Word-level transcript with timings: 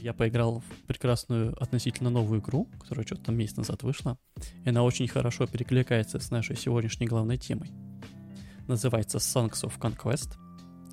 я 0.00 0.12
поиграл 0.12 0.60
в 0.60 0.86
прекрасную 0.86 1.60
относительно 1.62 2.10
новую 2.10 2.40
игру, 2.40 2.68
которая 2.78 3.04
что-то 3.06 3.24
там 3.24 3.36
месяц 3.36 3.56
назад 3.56 3.82
вышла, 3.82 4.18
и 4.64 4.68
она 4.68 4.82
очень 4.82 5.08
хорошо 5.08 5.46
перекликается 5.46 6.18
с 6.18 6.30
нашей 6.30 6.56
сегодняшней 6.56 7.06
главной 7.06 7.38
темой. 7.38 7.70
Называется 8.66 9.18
Songs 9.18 9.64
of 9.64 9.78
Conquest. 9.78 10.36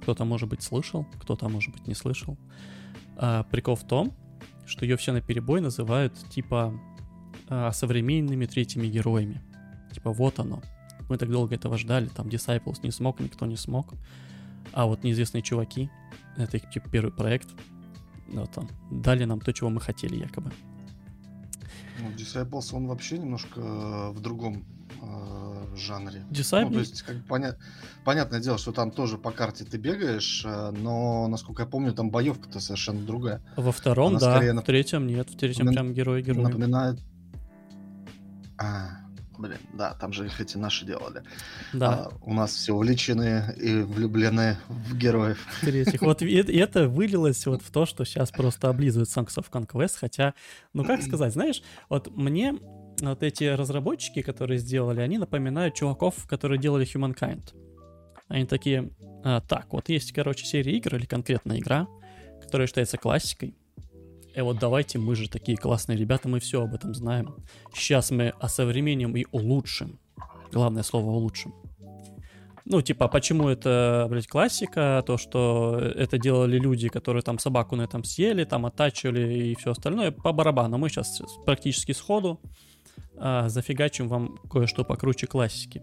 Кто-то, 0.01 0.25
может 0.25 0.49
быть, 0.49 0.61
слышал, 0.61 1.05
кто-то, 1.21 1.49
может 1.49 1.73
быть, 1.73 1.87
не 1.87 1.93
слышал. 1.93 2.37
А, 3.17 3.43
прикол 3.43 3.75
в 3.75 3.85
том, 3.85 4.13
что 4.65 4.85
ее 4.85 4.97
все 4.97 5.11
на 5.11 5.21
перебой 5.21 5.61
называют 5.61 6.13
типа 6.29 6.73
а, 7.49 7.71
современными 7.71 8.45
третьими 8.45 8.87
героями. 8.87 9.41
Типа 9.93 10.11
вот 10.11 10.39
оно. 10.39 10.61
Мы 11.09 11.17
так 11.17 11.29
долго 11.29 11.55
этого 11.55 11.77
ждали, 11.77 12.07
там 12.07 12.27
Disciples 12.27 12.79
не 12.83 12.91
смог, 12.91 13.19
никто 13.19 13.45
не 13.45 13.57
смог. 13.57 13.93
А 14.73 14.85
вот 14.85 15.03
неизвестные 15.03 15.43
чуваки, 15.43 15.89
это 16.37 16.57
их 16.57 16.69
типа 16.69 16.89
первый 16.89 17.11
проект, 17.11 17.49
вот 18.27 18.51
там, 18.51 18.69
дали 18.91 19.25
нам 19.25 19.39
то, 19.39 19.53
чего 19.53 19.69
мы 19.69 19.81
хотели 19.81 20.15
якобы. 20.15 20.51
Ну, 21.99 22.09
Disciples, 22.09 22.75
он 22.75 22.87
вообще 22.87 23.17
немножко 23.17 23.59
э, 23.59 24.09
в 24.11 24.19
другом 24.19 24.65
э, 25.01 25.75
жанре. 25.77 26.23
Disciples? 26.29 26.63
Ну, 26.65 26.73
то 26.73 26.79
есть, 26.79 27.01
как 27.03 27.25
поня... 27.25 27.55
понятное 28.03 28.39
дело, 28.41 28.57
что 28.57 28.71
там 28.71 28.91
тоже 28.91 29.17
по 29.17 29.31
карте 29.31 29.63
ты 29.63 29.77
бегаешь, 29.77 30.43
э, 30.45 30.71
но, 30.71 31.27
насколько 31.27 31.63
я 31.63 31.67
помню, 31.67 31.93
там 31.93 32.09
боевка-то 32.09 32.59
совершенно 32.59 33.05
другая. 33.05 33.41
Во 33.55 33.71
втором, 33.71 34.09
Она 34.09 34.19
да, 34.19 34.35
скорее... 34.35 34.53
в 34.53 34.61
третьем 34.63 35.07
нет, 35.07 35.29
в 35.29 35.37
третьем 35.37 35.65
Напом... 35.65 35.75
прям 35.75 35.93
герой-герой. 35.93 36.43
Напоминает... 36.43 36.99
А, 38.57 39.04
Блин, 39.37 39.57
да, 39.73 39.93
там 39.93 40.13
же 40.13 40.25
их 40.25 40.39
эти 40.39 40.57
наши 40.57 40.85
делали. 40.85 41.23
Да. 41.73 41.93
А, 41.93 42.11
у 42.21 42.33
нас 42.33 42.53
все 42.53 42.73
увлечены 42.73 43.53
и 43.57 43.81
влюблены 43.81 44.57
в 44.67 44.95
героев. 44.95 45.45
Третьих. 45.61 46.01
Вот 46.01 46.21
и 46.21 46.35
это 46.35 46.87
вылилось 46.87 47.45
вот 47.45 47.61
в 47.61 47.71
то, 47.71 47.85
что 47.85 48.05
сейчас 48.05 48.31
просто 48.31 48.69
облизывают 48.69 49.09
Songs 49.09 49.37
of 49.37 49.49
Conquest, 49.51 49.97
хотя, 49.99 50.33
ну 50.73 50.83
как 50.83 51.01
сказать, 51.03 51.33
знаешь, 51.33 51.61
вот 51.89 52.15
мне 52.15 52.55
вот 53.01 53.23
эти 53.23 53.43
разработчики, 53.43 54.21
которые 54.21 54.57
сделали, 54.57 55.01
они 55.01 55.17
напоминают 55.17 55.75
чуваков, 55.75 56.27
которые 56.27 56.59
делали 56.59 56.85
Humankind. 56.85 57.53
Они 58.27 58.45
такие, 58.45 58.91
а, 59.23 59.41
так, 59.41 59.71
вот 59.73 59.89
есть, 59.89 60.11
короче, 60.11 60.45
серия 60.45 60.77
игр 60.77 60.95
или 60.95 61.05
конкретная 61.05 61.59
игра, 61.59 61.87
которая 62.41 62.67
считается 62.67 62.97
классикой, 62.97 63.55
и 64.35 64.41
вот 64.41 64.59
давайте, 64.59 64.99
мы 64.99 65.15
же 65.15 65.29
такие 65.29 65.57
классные 65.57 65.97
ребята, 65.97 66.27
мы 66.27 66.39
все 66.39 66.61
об 66.61 66.73
этом 66.73 66.93
знаем. 66.93 67.35
Сейчас 67.73 68.11
мы 68.11 68.29
осовременим 68.39 69.15
и 69.15 69.25
улучшим. 69.31 69.99
Главное 70.51 70.83
слово 70.83 71.11
улучшим. 71.11 71.53
Ну, 72.65 72.81
типа, 72.81 73.07
почему 73.07 73.47
это, 73.47 74.07
блядь, 74.09 74.27
классика? 74.27 75.03
То, 75.05 75.17
что 75.17 75.79
это 75.79 76.17
делали 76.17 76.57
люди, 76.57 76.89
которые 76.89 77.21
там 77.21 77.37
собаку 77.37 77.75
на 77.75 77.83
этом 77.83 78.03
съели, 78.03 78.43
там 78.43 78.65
оттачивали 78.65 79.51
и 79.51 79.55
все 79.55 79.71
остальное. 79.71 80.11
По 80.11 80.33
барабану. 80.33 80.77
Мы 80.79 80.89
сейчас 80.89 81.21
практически 81.45 81.91
сходу 81.91 82.41
а, 83.17 83.49
зафигачим 83.49 84.07
вам 84.07 84.37
кое-что 84.49 84.83
покруче 84.83 85.27
классики. 85.27 85.81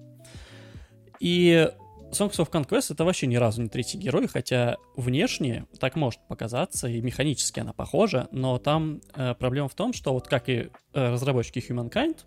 И 1.20 1.70
Songs 2.12 2.36
of 2.36 2.50
Conquest 2.50 2.92
это 2.92 3.04
вообще 3.04 3.26
ни 3.26 3.36
разу 3.36 3.62
не 3.62 3.68
третий 3.68 3.96
герой, 3.96 4.28
хотя 4.28 4.76
внешне 4.96 5.66
так 5.80 5.96
может 5.96 6.20
показаться, 6.28 6.86
и 6.86 7.00
механически 7.00 7.60
она 7.60 7.72
похожа, 7.72 8.28
но 8.32 8.58
там 8.58 9.00
э, 9.14 9.34
проблема 9.34 9.68
в 9.68 9.74
том, 9.74 9.94
что 9.94 10.12
вот 10.12 10.28
как 10.28 10.50
и 10.50 10.68
э, 10.92 11.10
разработчики 11.10 11.64
Humankind, 11.66 12.18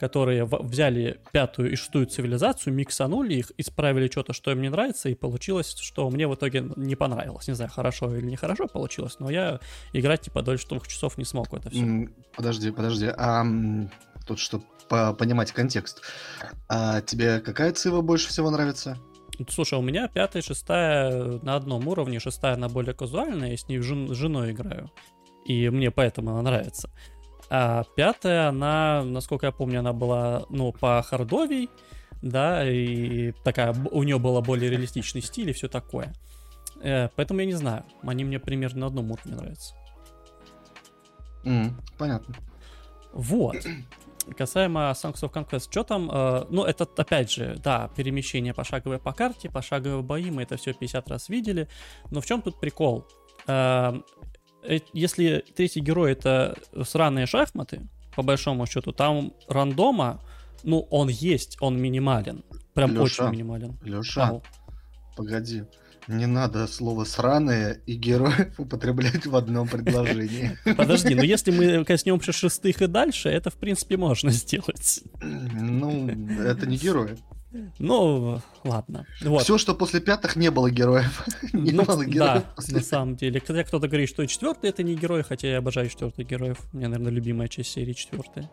которые 0.00 0.44
в- 0.44 0.62
взяли 0.62 1.20
пятую 1.30 1.72
и 1.72 1.76
шестую 1.76 2.06
цивилизацию, 2.06 2.72
миксанули 2.72 3.34
их, 3.34 3.52
исправили 3.58 4.08
что-то, 4.10 4.32
что 4.32 4.50
им 4.50 4.62
не 4.62 4.70
нравится, 4.70 5.10
и 5.10 5.14
получилось, 5.14 5.76
что 5.78 6.08
мне 6.08 6.26
в 6.26 6.34
итоге 6.34 6.64
не 6.76 6.96
понравилось. 6.96 7.46
Не 7.46 7.54
знаю, 7.54 7.70
хорошо 7.70 8.16
или 8.16 8.24
нехорошо 8.24 8.66
получилось, 8.66 9.16
но 9.18 9.28
я 9.28 9.60
играть 9.92 10.22
типа 10.22 10.40
дольше 10.40 10.68
двух 10.68 10.88
часов 10.88 11.18
не 11.18 11.24
смог 11.24 11.52
это 11.52 11.68
все. 11.68 11.80
Подожди, 12.34 12.70
подожди, 12.70 13.06
а 13.14 13.44
тут 14.26 14.38
чтобы 14.38 14.64
понимать 14.88 15.52
контекст, 15.52 16.00
а 16.68 17.02
тебе 17.02 17.40
какая 17.40 17.72
цива 17.72 18.00
больше 18.00 18.28
всего 18.28 18.50
нравится? 18.50 18.98
Слушай, 19.48 19.78
у 19.78 19.82
меня 19.82 20.08
пятая 20.08 20.42
шестая 20.42 21.40
на 21.42 21.56
одном 21.56 21.88
уровне, 21.88 22.20
шестая 22.20 22.54
она 22.54 22.68
более 22.68 22.94
казуальная, 22.94 23.50
я 23.50 23.56
с 23.56 23.68
ней 23.68 23.78
жен, 23.78 24.14
женой 24.14 24.52
играю. 24.52 24.90
И 25.44 25.68
мне 25.68 25.90
поэтому 25.90 26.30
она 26.30 26.42
нравится. 26.42 26.90
А 27.50 27.84
пятая, 27.96 28.48
она, 28.48 29.02
насколько 29.04 29.46
я 29.46 29.52
помню, 29.52 29.80
она 29.80 29.92
была, 29.92 30.44
ну, 30.48 30.72
по 30.72 31.02
hardовей, 31.02 31.68
да, 32.22 32.68
и 32.68 33.32
такая, 33.44 33.74
у 33.90 34.02
нее 34.02 34.18
было 34.18 34.40
более 34.40 34.70
реалистичный 34.70 35.20
стиль 35.20 35.50
и 35.50 35.52
все 35.52 35.68
такое. 35.68 36.14
Э, 36.80 37.08
поэтому 37.14 37.40
я 37.40 37.46
не 37.46 37.52
знаю, 37.52 37.84
они 38.02 38.24
мне 38.24 38.38
примерно 38.38 38.80
на 38.80 38.86
одном 38.86 39.10
уровне 39.10 39.34
нравятся. 39.34 39.74
Mm, 41.44 41.72
понятно. 41.98 42.34
Вот. 43.12 43.56
Касаемо 44.36 44.92
Songs 44.92 45.20
of 45.22 45.32
Conquest, 45.32 45.68
что 45.70 45.84
там? 45.84 46.10
Э, 46.10 46.46
ну, 46.50 46.64
это, 46.64 46.84
опять 46.96 47.30
же, 47.30 47.56
да, 47.62 47.90
перемещение 47.96 48.54
пошаговое 48.54 48.98
по 48.98 49.12
карте, 49.12 49.50
пошаговые 49.50 50.02
бои, 50.02 50.30
мы 50.30 50.42
это 50.42 50.56
все 50.56 50.72
50 50.72 51.08
раз 51.08 51.28
видели. 51.28 51.68
Но 52.10 52.20
в 52.20 52.26
чем 52.26 52.42
тут 52.42 52.60
прикол? 52.60 53.06
Э, 53.46 53.94
э, 54.62 54.78
если 54.92 55.44
третий 55.54 55.80
герой 55.80 56.12
это 56.12 56.56
сраные 56.84 57.26
шахматы, 57.26 57.88
по 58.16 58.22
большому 58.22 58.66
счету, 58.66 58.92
там 58.92 59.32
рандома, 59.48 60.20
ну, 60.62 60.86
он 60.90 61.08
есть, 61.08 61.56
он 61.60 61.80
минимален. 61.80 62.44
Прям 62.74 62.92
Леша, 62.92 63.24
очень 63.24 63.32
минимален. 63.32 63.78
Леша, 63.82 64.28
Ау. 64.28 64.42
погоди 65.16 65.64
не 66.08 66.26
надо 66.26 66.66
слово 66.66 67.04
«сраные» 67.04 67.80
и 67.86 67.94
«героев» 67.94 68.54
употреблять 68.58 69.26
в 69.26 69.36
одном 69.36 69.68
предложении. 69.68 70.58
Подожди, 70.76 71.14
но 71.14 71.22
если 71.22 71.50
мы 71.50 71.84
коснемся 71.84 72.32
шестых 72.32 72.82
и 72.82 72.86
дальше, 72.86 73.28
это, 73.28 73.50
в 73.50 73.54
принципе, 73.54 73.96
можно 73.96 74.30
сделать. 74.32 75.02
Ну, 75.20 76.08
это 76.40 76.66
не 76.66 76.76
герои. 76.76 77.16
Ну, 77.78 78.40
ладно. 78.64 79.06
Вот. 79.22 79.42
Все, 79.42 79.58
что 79.58 79.74
после 79.74 80.00
пятых 80.00 80.34
не 80.34 80.50
было 80.50 80.70
героев. 80.70 81.24
не 81.52 81.70
ну, 81.70 81.84
было 81.84 82.04
героев. 82.04 82.42
Да, 82.42 82.52
после... 82.56 82.74
на 82.74 82.82
самом 82.82 83.16
деле. 83.16 83.40
Хотя 83.40 83.62
кто-то 83.62 83.86
говорит, 83.86 84.08
что 84.08 84.22
и 84.24 84.26
четвертый 84.26 84.70
это 84.70 84.82
не 84.82 84.96
герой, 84.96 85.22
хотя 85.22 85.48
я 85.48 85.58
обожаю 85.58 85.88
четвертых 85.88 86.26
героев. 86.26 86.58
У 86.72 86.76
меня, 86.76 86.88
наверное, 86.88 87.12
любимая 87.12 87.46
часть 87.46 87.70
серии 87.70 87.92
четвертая. 87.92 88.50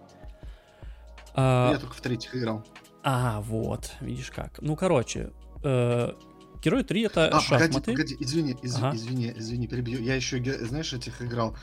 А... 1.33 1.71
Я 1.71 1.79
только 1.79 1.95
в 1.95 2.01
третьих 2.01 2.35
играл. 2.35 2.63
А, 3.03 3.41
вот, 3.41 3.91
видишь 4.01 4.29
как. 4.29 4.61
Ну, 4.61 4.75
короче, 4.75 5.31
э, 5.63 6.13
Герой 6.61 6.83
3 6.83 7.01
это 7.03 7.27
а, 7.27 7.39
шахматы. 7.39 7.91
Погоди, 7.91 7.91
погоди, 7.91 8.17
извини, 8.19 8.55
из, 8.61 8.75
ага. 8.75 8.95
извини, 8.95 9.33
извини, 9.35 9.67
перебью. 9.67 10.01
Я 10.01 10.15
еще, 10.15 10.41
знаешь, 10.65 10.93
этих 10.93 11.21
играл. 11.21 11.55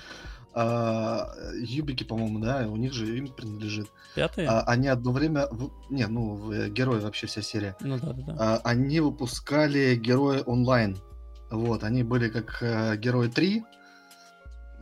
А, 0.54 1.30
Юбики, 1.54 2.02
по-моему, 2.02 2.40
да, 2.40 2.66
у 2.68 2.76
них 2.76 2.92
же 2.92 3.16
им 3.16 3.28
принадлежит. 3.28 3.88
Пятые? 4.16 4.48
А, 4.48 4.62
они 4.62 4.88
одно 4.88 5.12
время... 5.12 5.46
В... 5.50 5.70
Не, 5.90 6.06
ну, 6.08 6.34
в, 6.34 6.50
э, 6.50 6.68
герои 6.68 6.98
вообще 6.98 7.28
вся 7.28 7.42
серия. 7.42 7.76
Ну 7.80 7.98
да, 7.98 8.12
да, 8.12 8.22
да. 8.26 8.36
А, 8.38 8.60
они 8.64 8.98
выпускали 8.98 9.94
герои 9.94 10.42
онлайн. 10.44 10.98
Вот, 11.50 11.84
они 11.84 12.02
были 12.02 12.28
как 12.28 12.58
э, 12.60 12.96
герои 12.96 13.28
3, 13.28 13.64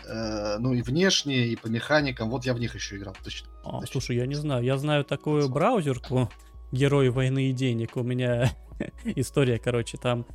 э, 0.07 0.57
ну 0.59 0.73
и 0.73 0.81
внешне, 0.81 1.49
и 1.49 1.57
по 1.57 1.67
механикам. 1.67 2.31
Вот 2.31 2.47
я 2.47 2.55
в 2.55 2.59
них 2.59 2.75
еще 2.75 2.97
играл, 2.97 3.15
точно. 3.23 3.49
А, 3.63 3.81
точно. 3.81 3.87
Слушай, 3.93 4.17
я 4.17 4.27
не 4.27 4.35
знаю. 4.35 4.65
Я 4.65 4.79
знаю 4.79 5.05
такую 5.05 5.49
браузерку 5.51 6.31
Герои 6.77 7.09
войны 7.09 7.51
и 7.51 7.53
денег. 7.53 7.97
У 7.97 8.03
меня 8.03 8.53
история, 9.05 9.59
короче, 9.59 9.99
там 9.99 10.27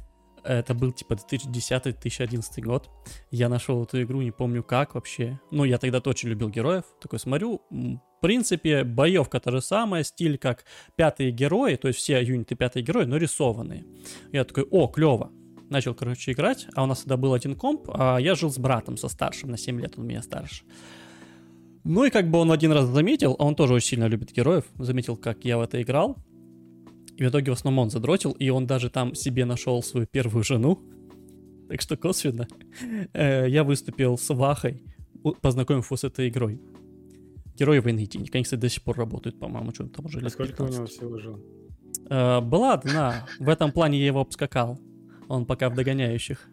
это 0.44 0.74
был 0.74 0.92
типа 0.92 1.14
2010-2011 1.14 2.62
год. 2.62 2.90
Я 3.30 3.50
нашел 3.50 3.84
эту 3.84 4.02
игру, 4.02 4.22
не 4.22 4.32
помню 4.32 4.64
как 4.64 4.96
вообще. 4.96 5.40
Ну, 5.52 5.64
я 5.64 5.78
тогда 5.78 6.02
очень 6.04 6.30
любил 6.30 6.50
героев. 6.50 6.84
Такой 7.00 7.20
смотрю, 7.20 7.62
в 7.70 8.22
принципе, 8.22 8.84
боевка 8.84 9.40
та 9.40 9.52
же 9.52 9.62
самая, 9.62 10.04
стиль 10.04 10.38
как 10.38 10.66
пятые 10.96 11.32
герои, 11.32 11.76
то 11.76 11.88
есть 11.88 12.00
все 12.00 12.22
юниты 12.22 12.56
пятые 12.56 12.84
герои, 12.84 13.06
но 13.06 13.18
рисованные. 13.18 13.86
Я 14.32 14.44
такой, 14.44 14.64
о, 14.64 14.88
клево. 14.88 15.32
Начал, 15.70 15.94
короче, 15.94 16.34
играть, 16.34 16.68
а 16.76 16.84
у 16.84 16.86
нас 16.86 17.00
тогда 17.00 17.16
был 17.18 17.34
один 17.34 17.56
комп, 17.56 17.90
а 17.94 18.18
я 18.18 18.36
жил 18.36 18.52
с 18.52 18.58
братом, 18.58 18.98
со 18.98 19.08
старшим, 19.08 19.52
на 19.52 19.58
7 19.58 19.80
лет 19.80 19.94
он 19.98 20.06
меня 20.06 20.22
старше. 20.22 20.66
Ну 21.84 22.04
и 22.04 22.10
как 22.10 22.30
бы 22.30 22.40
он 22.40 22.52
один 22.52 22.74
раз 22.74 22.86
заметил, 22.86 23.36
а 23.40 23.46
он 23.46 23.56
тоже 23.56 23.74
очень 23.74 23.88
сильно 23.88 24.06
любит 24.06 24.34
героев, 24.34 24.66
заметил, 24.78 25.16
как 25.16 25.46
я 25.46 25.58
в 25.58 25.62
это 25.62 25.82
играл, 25.82 26.18
и 27.22 27.26
в 27.26 27.30
итоге 27.30 27.52
в 27.52 27.54
основном 27.54 27.84
он 27.84 27.90
задротил, 27.92 28.32
и 28.32 28.50
он 28.50 28.66
даже 28.66 28.90
там 28.90 29.14
себе 29.14 29.46
нашел 29.46 29.84
свою 29.84 30.08
первую 30.08 30.44
жену. 30.44 30.80
Так 31.70 31.80
что 31.80 31.96
косвенно 31.96 32.48
э, 33.14 33.46
я 33.48 33.64
выступил 33.64 34.18
с 34.18 34.34
Вахой, 34.34 34.82
познакомив 35.42 35.86
его 35.86 35.98
с 35.98 36.04
этой 36.04 36.30
игрой. 36.30 36.60
Герои 37.56 37.78
войны 37.78 38.08
денег. 38.08 38.34
Они, 38.34 38.44
кстати, 38.44 38.60
до 38.60 38.70
сих 38.70 38.82
пор 38.82 38.98
работают, 38.98 39.40
по-моему, 39.40 39.72
что-то 39.72 39.98
там 39.98 40.08
уже 40.08 40.20
лет 40.20 40.32
Сколько 40.32 40.54
15. 40.54 40.74
у 40.74 40.78
него 40.78 40.88
всего 40.88 41.20
жен? 41.20 41.42
Э, 42.10 42.42
была 42.42 42.74
одна. 42.74 43.28
В 43.40 43.50
этом 43.50 43.72
плане 43.72 44.00
я 44.00 44.08
его 44.08 44.22
обскакал. 44.22 44.80
Он 45.28 45.46
пока 45.46 45.70
в 45.70 45.76
догоняющих. 45.76 46.50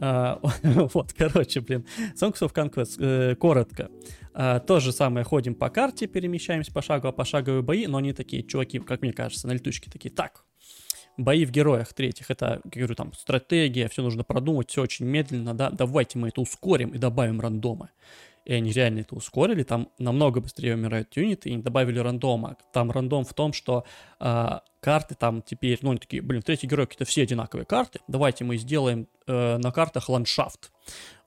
А, 0.00 0.40
вот, 0.62 1.12
короче, 1.12 1.60
блин. 1.60 1.86
Songs 2.14 2.40
of 2.40 2.52
Conquest, 2.54 2.96
э, 2.98 3.34
коротко. 3.36 3.90
А, 4.32 4.58
то 4.60 4.80
же 4.80 4.92
самое, 4.92 5.24
ходим 5.24 5.54
по 5.54 5.68
карте, 5.68 6.06
перемещаемся 6.06 6.72
по 6.72 6.82
шагу, 6.82 7.08
а 7.08 7.12
пошаговые 7.12 7.62
бои, 7.62 7.86
но 7.86 7.98
они 7.98 8.12
такие, 8.12 8.42
чуваки, 8.42 8.78
как 8.78 9.02
мне 9.02 9.12
кажется, 9.12 9.46
на 9.46 9.52
летучке 9.52 9.90
такие, 9.90 10.10
так, 10.10 10.44
бои 11.16 11.44
в 11.44 11.50
героях 11.50 11.92
третьих, 11.92 12.30
это, 12.30 12.60
как 12.62 12.72
говорю, 12.72 12.94
там, 12.94 13.12
стратегия, 13.12 13.88
все 13.88 14.02
нужно 14.02 14.24
продумать, 14.24 14.70
все 14.70 14.82
очень 14.82 15.06
медленно, 15.06 15.54
да, 15.54 15.70
давайте 15.70 16.18
мы 16.18 16.28
это 16.28 16.40
ускорим 16.40 16.90
и 16.90 16.98
добавим 16.98 17.40
рандома. 17.40 17.90
И 18.44 18.54
они 18.54 18.72
реально 18.72 19.00
это 19.00 19.14
ускорили, 19.14 19.62
там 19.62 19.90
намного 19.98 20.40
быстрее 20.40 20.74
умирают 20.74 21.14
юниты, 21.16 21.50
и 21.50 21.56
добавили 21.56 21.98
рандома. 21.98 22.56
Там 22.72 22.90
рандом 22.90 23.24
в 23.24 23.34
том, 23.34 23.52
что 23.52 23.84
э, 24.18 24.58
карты 24.80 25.14
там 25.14 25.42
теперь, 25.42 25.78
ну, 25.82 25.90
они 25.90 26.00
такие, 26.00 26.22
блин, 26.22 26.42
третий 26.42 26.66
герой 26.66 26.86
какие-то 26.86 27.04
все 27.04 27.22
одинаковые 27.22 27.66
карты, 27.66 28.00
давайте 28.08 28.44
мы 28.44 28.56
сделаем 28.56 29.08
э, 29.26 29.58
на 29.58 29.70
картах 29.70 30.08
ландшафт. 30.08 30.72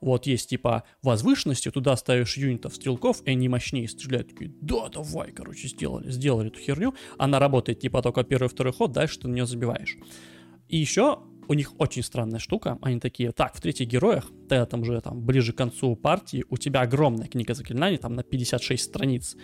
Вот 0.00 0.26
есть 0.26 0.50
типа 0.50 0.82
возвышенности, 1.02 1.70
туда 1.70 1.96
ставишь 1.96 2.36
юнитов 2.36 2.74
стрелков, 2.74 3.22
и 3.24 3.30
они 3.30 3.48
мощнее 3.48 3.88
стреляют. 3.88 4.28
Такие, 4.28 4.52
да, 4.60 4.88
давай, 4.88 5.32
короче, 5.32 5.68
сделали, 5.68 6.10
сделали 6.10 6.48
эту 6.48 6.58
херню. 6.58 6.94
Она 7.16 7.38
работает 7.38 7.80
типа 7.80 8.02
только 8.02 8.24
первый 8.24 8.48
второй 8.48 8.72
ход, 8.72 8.92
дальше 8.92 9.20
ты 9.20 9.28
на 9.28 9.34
нее 9.34 9.46
забиваешь. 9.46 9.96
И 10.68 10.78
еще 10.78 11.20
у 11.48 11.54
них 11.54 11.72
очень 11.78 12.02
странная 12.02 12.38
штука. 12.38 12.78
Они 12.82 13.00
такие, 13.00 13.32
так, 13.32 13.54
в 13.54 13.60
третьих 13.60 13.88
героях, 13.88 14.30
ты 14.48 14.64
там 14.66 14.82
уже 14.82 15.00
там 15.00 15.20
ближе 15.20 15.52
к 15.52 15.56
концу 15.56 15.96
партии, 15.96 16.44
у 16.48 16.56
тебя 16.56 16.80
огромная 16.80 17.26
книга 17.26 17.54
заклинаний, 17.54 17.98
там 17.98 18.14
на 18.14 18.22
56 18.22 18.82
страниц. 18.82 19.36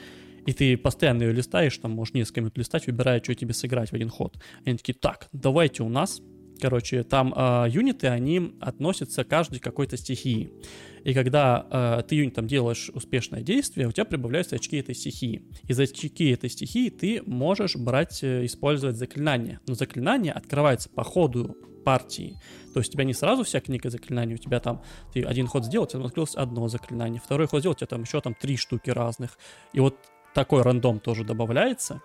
И 0.47 0.53
ты 0.53 0.77
постоянно 0.77 1.25
ее 1.25 1.33
листаешь, 1.33 1.77
там 1.79 1.93
можешь 1.93 2.15
несколько 2.15 2.41
минут 2.41 2.59
листать, 2.59 2.87
выбирая, 2.87 3.23
что 3.23 3.35
тебе 3.35 3.53
сыграть 3.53 3.91
в 3.91 3.95
один 3.95 4.09
ход. 4.09 4.41
Они 4.65 4.77
такие, 4.77 4.95
так, 4.95 5.29
давайте 5.33 5.83
у 5.83 5.89
нас 5.89 6.23
Короче, 6.61 7.03
там 7.03 7.33
э, 7.35 7.67
юниты, 7.71 8.09
они 8.09 8.53
относятся 8.61 9.25
к 9.25 9.29
каждой 9.29 9.61
какой-то 9.61 9.97
стихии. 9.97 10.53
И 11.05 11.15
когда 11.15 11.67
э, 11.71 12.03
ты 12.07 12.17
юнитом 12.17 12.47
делаешь 12.47 12.91
успешное 12.93 13.41
действие, 13.41 13.89
у 13.89 13.93
тебя 13.93 14.05
прибавляются 14.05 14.57
очки 14.57 14.77
этой 14.77 14.95
стихии. 14.95 15.43
И 15.67 15.73
за 15.73 15.85
очки 15.85 16.31
этой 16.31 16.51
стихии 16.51 16.91
ты 16.91 17.23
можешь 17.25 17.77
брать, 17.77 18.23
э, 18.23 18.45
использовать 18.45 18.97
заклинания. 18.97 19.61
Но 19.67 19.75
заклинания 19.75 20.33
открываются 20.33 20.91
по 20.91 21.03
ходу 21.03 21.57
партии. 21.85 22.39
То 22.75 22.81
есть 22.81 22.91
у 22.91 22.93
тебя 22.93 23.05
не 23.05 23.15
сразу 23.15 23.43
вся 23.43 23.61
книга 23.61 23.89
заклинаний, 23.89 24.35
у 24.35 24.39
тебя 24.39 24.61
там 24.61 24.83
ты 25.15 25.23
один 25.23 25.47
ход 25.47 25.65
сделал, 25.65 25.87
у 25.87 25.89
тебя 25.89 26.05
открылось 26.05 26.35
одно 26.35 26.69
заклинание, 26.69 27.21
второй 27.25 27.47
ход 27.47 27.61
сделал, 27.61 27.73
у 27.73 27.77
тебя 27.77 27.87
там 27.87 28.03
еще 28.03 28.21
там 28.21 28.35
три 28.35 28.57
штуки 28.57 28.91
разных. 28.91 29.39
И 29.73 29.81
вот 29.81 29.97
такой 30.35 30.63
рандом 30.63 31.01
тоже 31.01 31.25
добавляется. 31.25 32.03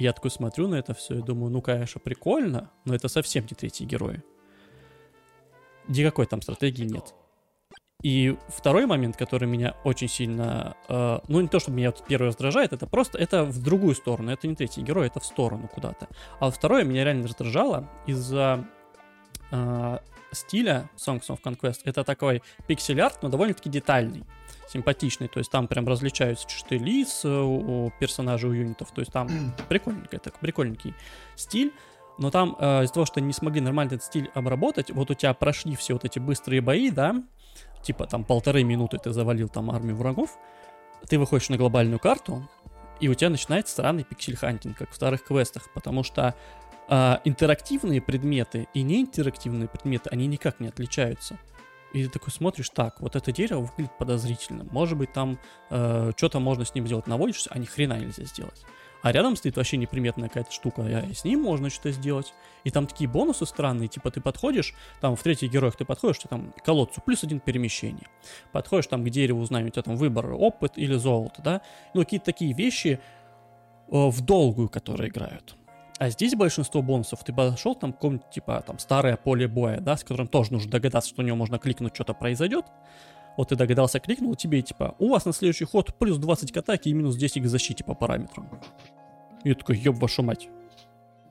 Я 0.00 0.14
такой 0.14 0.30
смотрю 0.30 0.66
на 0.66 0.76
это 0.76 0.94
все 0.94 1.18
и 1.18 1.22
думаю, 1.22 1.52
ну, 1.52 1.60
конечно, 1.60 2.00
прикольно, 2.00 2.70
но 2.86 2.94
это 2.94 3.08
совсем 3.08 3.44
не 3.44 3.54
третий 3.54 3.84
герой. 3.84 4.22
Никакой 5.88 6.24
там 6.24 6.40
стратегии 6.40 6.84
нет. 6.84 7.14
И 8.02 8.34
второй 8.48 8.86
момент, 8.86 9.18
который 9.18 9.46
меня 9.46 9.74
очень 9.84 10.08
сильно, 10.08 10.74
э, 10.88 11.18
ну 11.28 11.42
не 11.42 11.48
то, 11.48 11.60
чтобы 11.60 11.76
меня 11.76 11.92
первый 11.92 12.28
раздражает, 12.28 12.72
это 12.72 12.86
просто, 12.86 13.18
это 13.18 13.44
в 13.44 13.62
другую 13.62 13.94
сторону, 13.94 14.30
это 14.32 14.48
не 14.48 14.56
третий 14.56 14.80
герой, 14.80 15.08
это 15.08 15.20
в 15.20 15.26
сторону 15.26 15.68
куда-то. 15.68 16.08
А 16.38 16.46
вот 16.46 16.54
второе 16.54 16.84
меня 16.84 17.04
реально 17.04 17.24
раздражало 17.24 17.86
из-за 18.06 18.64
э, 19.50 19.98
стиля 20.32 20.88
Songs 20.96 21.26
of 21.28 21.42
Conquest. 21.44 21.80
Это 21.84 22.04
такой 22.04 22.42
пиксель-арт, 22.66 23.22
но 23.22 23.28
довольно-таки 23.28 23.68
детальный 23.68 24.24
симпатичный, 24.70 25.28
то 25.28 25.38
есть 25.38 25.50
там 25.50 25.66
прям 25.66 25.86
различаются 25.86 26.48
черты 26.48 26.78
лиц 26.78 27.22
э, 27.24 27.28
у, 27.28 27.86
у 27.86 27.92
персонажей, 27.98 28.50
у 28.50 28.52
юнитов, 28.52 28.92
то 28.92 29.00
есть 29.00 29.12
там 29.12 29.28
прикольненький, 29.68 30.18
так, 30.18 30.38
прикольненький 30.38 30.94
стиль, 31.36 31.72
но 32.18 32.30
там 32.30 32.56
э, 32.58 32.84
из-за 32.84 32.94
того, 32.94 33.06
что 33.06 33.20
не 33.20 33.32
смогли 33.32 33.60
нормально 33.60 33.94
этот 33.94 34.04
стиль 34.04 34.30
обработать, 34.34 34.90
вот 34.90 35.10
у 35.10 35.14
тебя 35.14 35.34
прошли 35.34 35.74
все 35.74 35.94
вот 35.94 36.04
эти 36.04 36.18
быстрые 36.18 36.60
бои, 36.60 36.90
да, 36.90 37.22
типа 37.82 38.06
там 38.06 38.24
полторы 38.24 38.62
минуты 38.62 38.98
ты 38.98 39.12
завалил 39.12 39.48
там 39.48 39.70
армию 39.70 39.96
врагов, 39.96 40.38
ты 41.08 41.18
выходишь 41.18 41.48
на 41.48 41.56
глобальную 41.56 41.98
карту, 41.98 42.48
и 43.00 43.08
у 43.08 43.14
тебя 43.14 43.30
начинается 43.30 43.72
странный 43.72 44.04
pixel 44.04 44.32
hunting, 44.32 44.76
как 44.76 44.90
в 44.90 44.94
старых 44.94 45.24
квестах, 45.24 45.70
потому 45.74 46.04
что 46.04 46.34
э, 46.88 47.16
интерактивные 47.24 48.00
предметы 48.00 48.68
и 48.74 48.82
неинтерактивные 48.82 49.68
предметы, 49.68 50.10
они 50.10 50.26
никак 50.26 50.60
не 50.60 50.68
отличаются. 50.68 51.38
И 51.92 52.04
ты 52.04 52.10
такой 52.10 52.32
смотришь, 52.32 52.70
так, 52.70 53.00
вот 53.00 53.16
это 53.16 53.32
дерево 53.32 53.60
выглядит 53.60 53.96
подозрительно. 53.98 54.64
Может 54.70 54.96
быть, 54.96 55.12
там 55.12 55.38
э, 55.70 56.12
что-то 56.16 56.38
можно 56.38 56.64
с 56.64 56.74
ним 56.74 56.86
сделать. 56.86 57.06
Наводишься, 57.06 57.50
а 57.52 57.58
ни 57.58 57.64
хрена 57.64 57.98
нельзя 57.98 58.24
сделать. 58.24 58.64
А 59.02 59.12
рядом 59.12 59.34
стоит 59.36 59.56
вообще 59.56 59.76
неприметная 59.78 60.28
какая-то 60.28 60.52
штука, 60.52 60.82
и 60.82 61.14
с 61.14 61.24
ним 61.24 61.40
можно 61.40 61.70
что-то 61.70 61.92
сделать. 61.92 62.34
И 62.64 62.70
там 62.70 62.86
такие 62.86 63.08
бонусы 63.08 63.46
странные, 63.46 63.88
типа 63.88 64.10
ты 64.10 64.20
подходишь, 64.20 64.74
там 65.00 65.16
в 65.16 65.22
третьих 65.22 65.50
героях 65.50 65.76
ты 65.76 65.84
подходишь, 65.84 66.18
ты 66.18 66.28
там 66.28 66.52
колодцу, 66.62 67.00
плюс 67.00 67.24
один 67.24 67.40
перемещение. 67.40 68.06
Подходишь 68.52 68.88
там 68.88 69.02
к 69.02 69.08
дереву, 69.08 69.44
знаю, 69.46 69.66
у 69.66 69.70
тебя 69.70 69.82
там 69.82 69.96
выбор, 69.96 70.32
опыт 70.32 70.72
или 70.76 70.94
золото, 70.94 71.40
да? 71.42 71.62
Ну, 71.94 72.02
какие-то 72.02 72.26
такие 72.26 72.52
вещи 72.52 73.00
э, 73.88 73.90
в 73.90 74.20
долгую, 74.20 74.68
которые 74.68 75.08
играют. 75.08 75.56
А 76.00 76.08
здесь 76.08 76.34
большинство 76.34 76.80
бонусов 76.80 77.22
ты 77.24 77.30
пошел 77.34 77.74
там 77.74 77.92
какое-нибудь, 77.92 78.30
типа, 78.30 78.64
там, 78.66 78.78
старое 78.78 79.18
поле 79.18 79.46
боя, 79.46 79.80
да, 79.80 79.98
с 79.98 80.02
которым 80.02 80.28
тоже 80.28 80.50
нужно 80.50 80.70
догадаться, 80.70 81.10
что 81.10 81.20
у 81.20 81.24
него 81.26 81.36
можно 81.36 81.58
кликнуть, 81.58 81.94
что-то 81.94 82.14
произойдет. 82.14 82.64
Вот 83.36 83.50
ты 83.50 83.54
догадался, 83.54 84.00
кликнул, 84.00 84.34
тебе, 84.34 84.62
типа, 84.62 84.94
у 84.98 85.10
вас 85.10 85.26
на 85.26 85.34
следующий 85.34 85.66
ход 85.66 85.94
плюс 85.98 86.16
20 86.16 86.52
к 86.52 86.56
атаке 86.56 86.88
и 86.88 86.94
минус 86.94 87.16
10 87.16 87.42
к 87.42 87.46
защите 87.46 87.84
по 87.84 87.92
параметрам. 87.92 88.48
И 89.44 89.50
я 89.50 89.54
такой, 89.54 89.76
ёб 89.76 89.96
вашу 89.96 90.22
мать. 90.22 90.48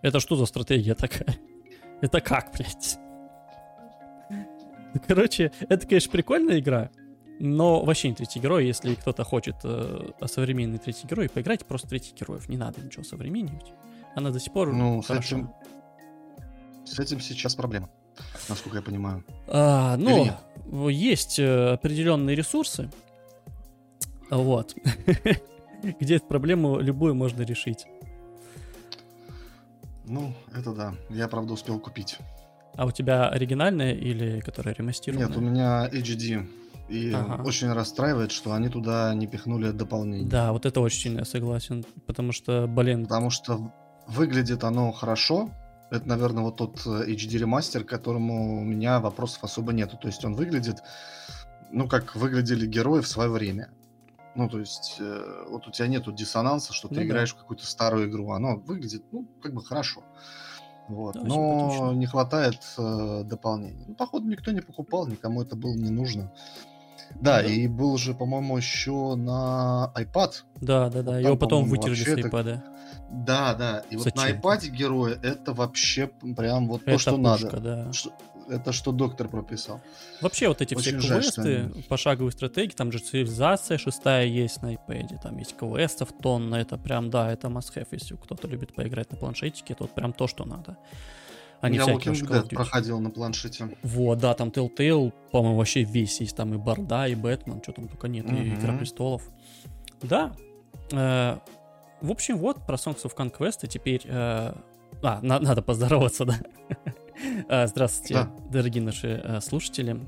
Это 0.04 0.19
что 0.19 0.36
за 0.36 0.45
стратегия 0.45 0.94
такая? 0.94 1.36
Это 2.01 2.21
как, 2.21 2.51
блядь? 2.56 3.00
Короче, 5.07 5.51
это, 5.62 5.88
конечно, 5.88 6.12
прикольная 6.12 6.60
игра, 6.60 6.92
но 7.39 7.83
вообще 7.83 8.10
не 8.10 8.16
третий 8.16 8.39
герой. 8.39 8.68
Если 8.68 8.94
кто-то 8.94 9.24
хочет 9.24 9.56
э, 9.63 10.12
современный 10.25 10.77
третий 10.77 11.07
герой, 11.07 11.27
поиграйте 11.27 11.66
просто 11.66 11.88
третий 11.88 12.13
героев. 12.13 12.48
Не 12.50 12.57
надо 12.57 12.81
ничего 12.81 13.04
современничать. 13.04 13.74
Она 14.15 14.31
до 14.31 14.39
сих 14.39 14.53
пор 14.53 14.73
Ну, 14.73 15.01
с 15.01 15.09
этим, 15.09 15.51
с 16.85 17.00
этим 17.00 17.19
сейчас 17.19 17.56
проблема, 17.56 17.89
насколько 18.47 18.77
я 18.77 18.83
понимаю. 18.83 19.23
А, 19.47 19.97
ну, 19.97 20.89
есть 20.89 21.39
э, 21.39 21.73
определенные 21.73 22.35
ресурсы, 22.35 22.89
вот, 24.29 24.75
где 26.00 26.15
эту 26.15 26.25
проблему 26.25 26.79
любую 26.79 27.15
можно 27.15 27.41
решить. 27.41 27.85
Ну, 30.06 30.33
это 30.56 30.73
да. 30.73 30.95
Я, 31.09 31.27
правда, 31.27 31.53
успел 31.53 31.79
купить. 31.79 32.17
А 32.75 32.85
у 32.85 32.91
тебя 32.91 33.29
оригинальная 33.29 33.94
или 33.94 34.39
которая 34.39 34.73
ремастированная? 34.73 35.27
Нет, 35.27 35.38
у 35.38 35.41
меня 35.41 35.88
HD. 35.89 36.47
И 36.89 37.11
ага. 37.13 37.44
очень 37.44 37.71
расстраивает, 37.71 38.31
что 38.31 38.53
они 38.53 38.69
туда 38.69 39.13
не 39.13 39.27
пихнули 39.27 39.69
дополнение. 39.69 40.27
Да, 40.27 40.51
вот 40.51 40.65
это 40.65 40.81
очень 40.81 41.01
сильно 41.01 41.25
согласен. 41.25 41.85
Потому 42.07 42.31
что, 42.31 42.65
блин... 42.67 43.03
Потому 43.03 43.29
что 43.29 43.71
Выглядит 44.09 44.63
оно 44.63 44.91
хорошо. 44.91 45.50
Это, 45.91 46.07
наверное, 46.07 46.44
вот 46.44 46.57
тот 46.57 46.85
HD 46.85 47.35
э, 47.35 47.38
ремастер, 47.39 47.83
к 47.83 47.89
которому 47.89 48.59
у 48.61 48.63
меня 48.63 49.00
вопросов 49.00 49.44
особо 49.44 49.71
нету. 49.71 49.97
То 49.97 50.07
есть 50.07 50.25
он 50.25 50.35
выглядит, 50.35 50.83
ну, 51.71 51.88
как 51.88 52.15
выглядели 52.15 52.65
герои 52.67 53.01
в 53.01 53.07
свое 53.07 53.30
время. 53.30 53.69
Ну, 54.35 54.49
то 54.49 54.59
есть, 54.59 54.97
э, 54.99 55.45
вот 55.49 55.68
у 55.68 55.71
тебя 55.71 55.87
нету 55.87 56.11
диссонанса, 56.11 56.73
что 56.73 56.87
ты 56.87 56.95
ну, 56.95 57.04
играешь 57.04 57.31
да. 57.31 57.37
в 57.37 57.42
какую-то 57.42 57.66
старую 57.66 58.09
игру. 58.09 58.31
Оно 58.31 58.57
выглядит, 58.57 59.04
ну, 59.11 59.28
как 59.42 59.54
бы 59.54 59.63
хорошо. 59.63 60.04
Вот. 60.87 61.13
Да, 61.16 61.21
Но 61.21 61.94
не 61.94 62.07
хватает 62.07 62.61
э, 62.78 63.23
дополнений. 63.25 63.85
Ну, 63.87 63.95
походу, 63.95 64.28
никто 64.28 64.51
не 64.51 64.61
покупал, 64.61 65.07
никому 65.07 65.44
это 65.44 65.56
было 65.56 65.75
не 65.75 65.92
нужно. 65.92 66.31
Да, 67.16 67.42
да, 67.42 67.44
и 67.44 67.68
был 67.68 67.97
же, 67.97 68.13
по-моему, 68.13 68.57
еще 68.57 69.16
на 69.16 69.92
iPad. 69.95 70.31
Да, 70.61 70.89
да, 70.89 71.04
да. 71.04 71.19
Его 71.19 71.37
потом 71.37 71.66
вытерли 71.66 71.95
с 71.95 72.07
iPad. 72.07 72.39
Это... 72.42 72.63
Да, 73.09 73.54
да. 73.56 73.83
И 73.89 73.97
Зачем? 73.97 74.04
вот 74.04 74.16
на 74.16 74.31
iPad 74.31 74.68
героя 74.69 75.19
это 75.21 75.54
вообще 75.54 76.07
прям 76.07 76.68
вот 76.68 76.81
это 76.83 76.92
то, 76.92 76.97
что 76.99 77.18
пушка, 77.18 77.21
надо. 77.21 77.59
Да. 77.59 77.94
Что, 77.94 78.11
это 78.49 78.71
что 78.71 78.92
доктор 78.92 79.28
прописал. 79.28 79.81
Вообще 80.21 80.47
вот 80.47 80.61
эти 80.61 80.75
Очень 80.75 80.99
все 80.99 81.19
квесты, 81.19 81.83
пошаговые 81.87 82.31
стратегии, 82.31 82.73
там 82.73 82.92
же 82.92 82.99
цивилизация 82.99 83.78
шестая 83.78 84.25
есть 84.25 84.61
на 84.61 84.73
iPad, 84.73 85.21
там 85.21 85.37
есть 85.37 85.56
квестов 85.56 86.09
тонна, 86.21 86.56
это 86.56 86.78
прям, 86.78 87.09
да, 87.09 87.31
это 87.31 87.47
must 87.47 87.75
have, 87.75 87.87
если 87.92 88.16
кто-то 88.16 88.47
любит 88.47 88.73
поиграть 88.73 89.11
на 89.11 89.18
планшетике, 89.18 89.75
то 89.75 89.83
вот 89.83 89.92
прям 89.92 90.13
то, 90.13 90.28
что 90.28 90.45
надо. 90.45 90.78
А 91.61 91.69
Я 91.69 91.83
Walking 91.83 92.13
Dead 92.13 92.49
проходил 92.49 92.99
на 92.99 93.09
планшете. 93.09 93.78
Вот, 93.83 94.19
да, 94.19 94.33
там 94.33 94.47
Telltale, 94.49 95.13
по-моему, 95.31 95.57
вообще 95.57 95.83
весь 95.83 96.21
есть. 96.21 96.37
Там 96.37 96.54
и 96.54 96.57
Борда, 96.57 97.06
и 97.07 97.16
Бэтмен, 97.16 97.61
что 97.61 97.73
там 97.73 97.89
только 97.89 98.07
нет, 98.07 98.25
угу. 98.25 98.35
и 98.35 98.54
Игра 98.54 98.78
Престолов. 98.78 99.23
Да. 100.01 100.33
В 102.01 102.11
общем, 102.11 102.37
вот 102.37 102.65
про 102.65 102.75
Songs 102.75 103.03
of 103.03 103.15
Conquest, 103.15 103.59
и 103.63 103.68
теперь... 103.68 104.01
Э, 104.06 104.53
а, 105.03 105.19
на, 105.21 105.39
надо 105.39 105.61
поздороваться, 105.61 106.25
да? 106.25 106.35
Э, 107.49 107.68
здравствуйте, 107.68 108.13
да. 108.13 108.31
дорогие 108.49 108.81
наши 108.81 109.21
э, 109.21 109.41
слушатели. 109.41 109.99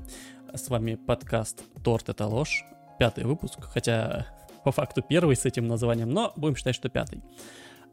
С 0.54 0.68
вами 0.70 0.94
подкаст 0.94 1.62
«Торт— 1.84 2.08
это 2.10 2.26
ложь». 2.26 2.64
Пятый 2.98 3.24
выпуск, 3.24 3.58
хотя 3.64 4.26
по 4.64 4.72
факту 4.72 5.02
первый 5.02 5.36
с 5.36 5.44
этим 5.44 5.66
названием, 5.66 6.08
но 6.08 6.32
будем 6.36 6.56
считать, 6.56 6.74
что 6.74 6.88
пятый. 6.88 7.22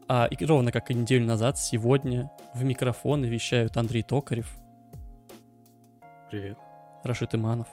А, 0.08 0.26
и 0.26 0.44
ровно 0.46 0.72
как 0.72 0.90
и 0.90 0.94
неделю 0.94 1.26
назад, 1.26 1.58
сегодня 1.58 2.30
в 2.54 2.64
микрофоны 2.64 3.26
вещают 3.26 3.76
Андрей 3.76 4.02
Токарев. 4.02 4.50
Привет. 6.30 6.56
Рашид 7.04 7.34
Иманов. 7.34 7.68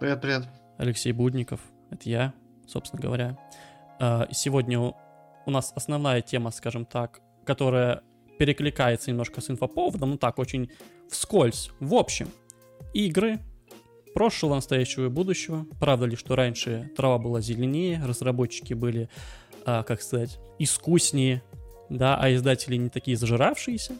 Привет, 0.00 0.22
привет. 0.22 0.48
Алексей 0.78 1.12
Будников. 1.12 1.60
Это 1.90 2.08
я, 2.08 2.32
собственно 2.66 3.02
говоря. 3.02 3.36
А, 3.98 4.28
сегодня 4.32 4.80
у 4.80 5.50
нас 5.50 5.72
основная 5.74 6.20
тема, 6.20 6.50
скажем 6.50 6.84
так, 6.84 7.20
которая 7.44 8.02
перекликается 8.38 9.10
немножко 9.10 9.40
с 9.40 9.50
инфоповодом, 9.50 10.10
ну 10.10 10.18
так, 10.18 10.38
очень 10.38 10.70
вскользь. 11.08 11.70
В 11.80 11.94
общем, 11.94 12.28
игры 12.92 13.38
прошлого, 14.14 14.54
настоящего 14.56 15.06
и 15.06 15.08
будущего. 15.08 15.66
Правда 15.80 16.06
ли, 16.06 16.16
что 16.16 16.36
раньше 16.36 16.90
трава 16.96 17.18
была 17.18 17.40
зеленее, 17.40 18.02
разработчики 18.04 18.74
были, 18.74 19.08
а, 19.64 19.82
как 19.82 20.02
сказать, 20.02 20.38
искуснее, 20.58 21.42
да, 21.88 22.16
а 22.18 22.32
издатели 22.32 22.76
не 22.76 22.88
такие 22.88 23.16
зажиравшиеся. 23.16 23.94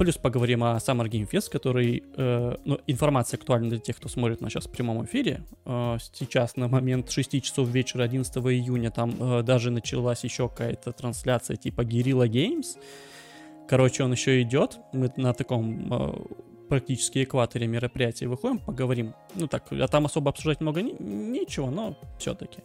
Плюс 0.00 0.16
поговорим 0.16 0.64
о 0.64 0.78
Summer 0.78 1.10
Game 1.10 1.28
Fest, 1.30 1.50
который, 1.50 2.02
э, 2.16 2.56
ну, 2.64 2.78
информация 2.86 3.36
актуальна 3.36 3.68
для 3.68 3.78
тех, 3.78 3.96
кто 3.98 4.08
смотрит 4.08 4.40
нас 4.40 4.50
сейчас 4.50 4.64
в 4.64 4.70
прямом 4.70 5.04
эфире. 5.04 5.44
Э, 5.66 5.98
сейчас 6.14 6.56
на 6.56 6.68
момент 6.68 7.10
6 7.10 7.42
часов 7.42 7.68
вечера 7.68 8.04
11 8.04 8.34
июня 8.46 8.90
там 8.90 9.14
э, 9.20 9.42
даже 9.42 9.70
началась 9.70 10.24
еще 10.24 10.48
какая-то 10.48 10.92
трансляция 10.92 11.56
типа 11.56 11.82
Guerrilla 11.82 12.26
Games. 12.26 12.78
Короче, 13.68 14.02
он 14.02 14.12
еще 14.12 14.40
идет. 14.40 14.78
Мы 14.94 15.12
на 15.16 15.34
таком 15.34 15.92
э, 15.92 16.12
практически 16.70 17.22
экваторе 17.22 17.66
мероприятия 17.66 18.26
выходим, 18.26 18.58
поговорим. 18.58 19.12
Ну 19.34 19.48
так, 19.48 19.70
а 19.70 19.86
там 19.86 20.06
особо 20.06 20.30
обсуждать 20.30 20.62
много 20.62 20.80
не, 20.80 20.94
нечего, 20.98 21.68
но 21.68 21.98
все-таки. 22.18 22.60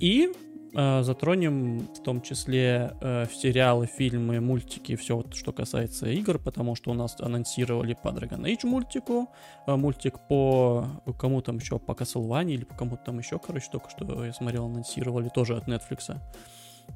И 0.00 0.30
э, 0.74 1.02
затронем 1.02 1.80
в 1.80 2.02
том 2.02 2.20
числе 2.20 2.94
э, 3.00 3.26
сериалы, 3.32 3.86
фильмы, 3.86 4.40
мультики, 4.40 4.96
все 4.96 5.16
вот, 5.16 5.34
что 5.34 5.52
касается 5.52 6.08
игр, 6.08 6.38
потому 6.38 6.74
что 6.74 6.90
у 6.90 6.94
нас 6.94 7.16
анонсировали 7.20 7.96
по 8.00 8.08
Dragon 8.08 8.42
Age 8.42 8.66
мультику, 8.66 9.30
э, 9.66 9.76
мультик 9.76 10.18
по 10.28 10.86
кому 11.18 11.42
там 11.42 11.58
еще, 11.58 11.78
по 11.78 11.92
Castlevania 11.92 12.54
или 12.54 12.64
по 12.64 12.74
кому-то 12.74 13.04
там 13.06 13.18
еще, 13.18 13.38
короче, 13.38 13.68
только 13.70 13.90
что 13.90 14.24
я 14.24 14.32
смотрел, 14.32 14.66
анонсировали 14.66 15.28
тоже 15.28 15.56
от 15.56 15.68
Netflix. 15.68 16.16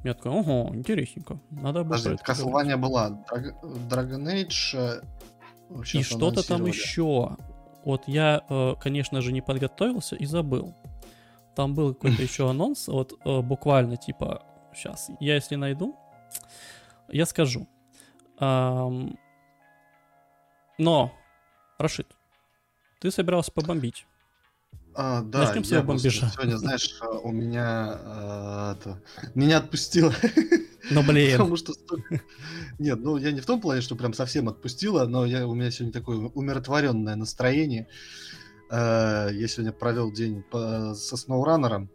Я 0.03 0.13
такой, 0.13 0.31
ого, 0.31 0.71
интересненько. 0.73 1.39
Надо 1.51 1.83
было. 1.83 1.97
Подожди, 1.97 2.23
Castlevania 2.23 2.77
была, 2.77 3.23
Dragon 3.31 4.25
Age... 4.25 4.73
Э, 4.73 5.01
и 5.93 6.03
что-то 6.03 6.45
там 6.47 6.65
еще. 6.65 7.35
Вот 7.85 8.03
я, 8.07 8.43
э, 8.49 8.75
конечно 8.79 9.21
же, 9.21 9.31
не 9.31 9.41
подготовился 9.41 10.15
и 10.15 10.25
забыл. 10.25 10.73
Там 11.55 11.73
был 11.73 11.93
какой-то 11.93 12.21
еще 12.21 12.49
анонс, 12.49 12.87
вот 12.87 13.19
э, 13.25 13.41
буквально 13.41 13.97
типа, 13.97 14.43
сейчас, 14.73 15.09
я 15.19 15.35
если 15.35 15.55
найду, 15.55 15.95
я 17.09 17.25
скажу. 17.25 17.67
Но, 18.39 19.17
Рашид, 21.77 22.07
ты 22.99 23.11
собирался 23.11 23.51
побомбить. 23.51 24.05
А, 24.95 25.21
да, 25.21 25.45
Начнем 25.45 25.63
с 25.63 25.71
я 25.71 25.81
бомбежа. 25.81 26.29
Сегодня, 26.31 26.57
знаешь, 26.57 26.99
у 27.23 27.31
меня 27.31 27.97
а, 27.99 28.73
это, 28.73 29.01
меня 29.33 29.57
отпустило. 29.57 30.13
Ну, 30.91 31.01
блин. 31.03 31.31
Потому 31.31 31.55
что... 31.55 31.73
Нет, 32.77 32.99
ну 32.99 33.17
я 33.17 33.31
не 33.31 33.39
в 33.39 33.45
том 33.45 33.61
плане, 33.61 33.81
что 33.81 33.95
прям 33.95 34.13
совсем 34.13 34.49
отпустило, 34.49 35.05
но 35.05 35.25
я, 35.25 35.47
у 35.47 35.55
меня 35.55 35.71
сегодня 35.71 35.93
такое 35.93 36.17
умиротворенное 36.17 37.15
настроение. 37.15 37.87
Э, 38.73 39.29
я 39.31 39.47
сегодня 39.47 39.71
провел 39.71 40.11
день 40.11 40.41
по, 40.41 40.95
со 40.95 41.15
сноураннером. 41.15 41.91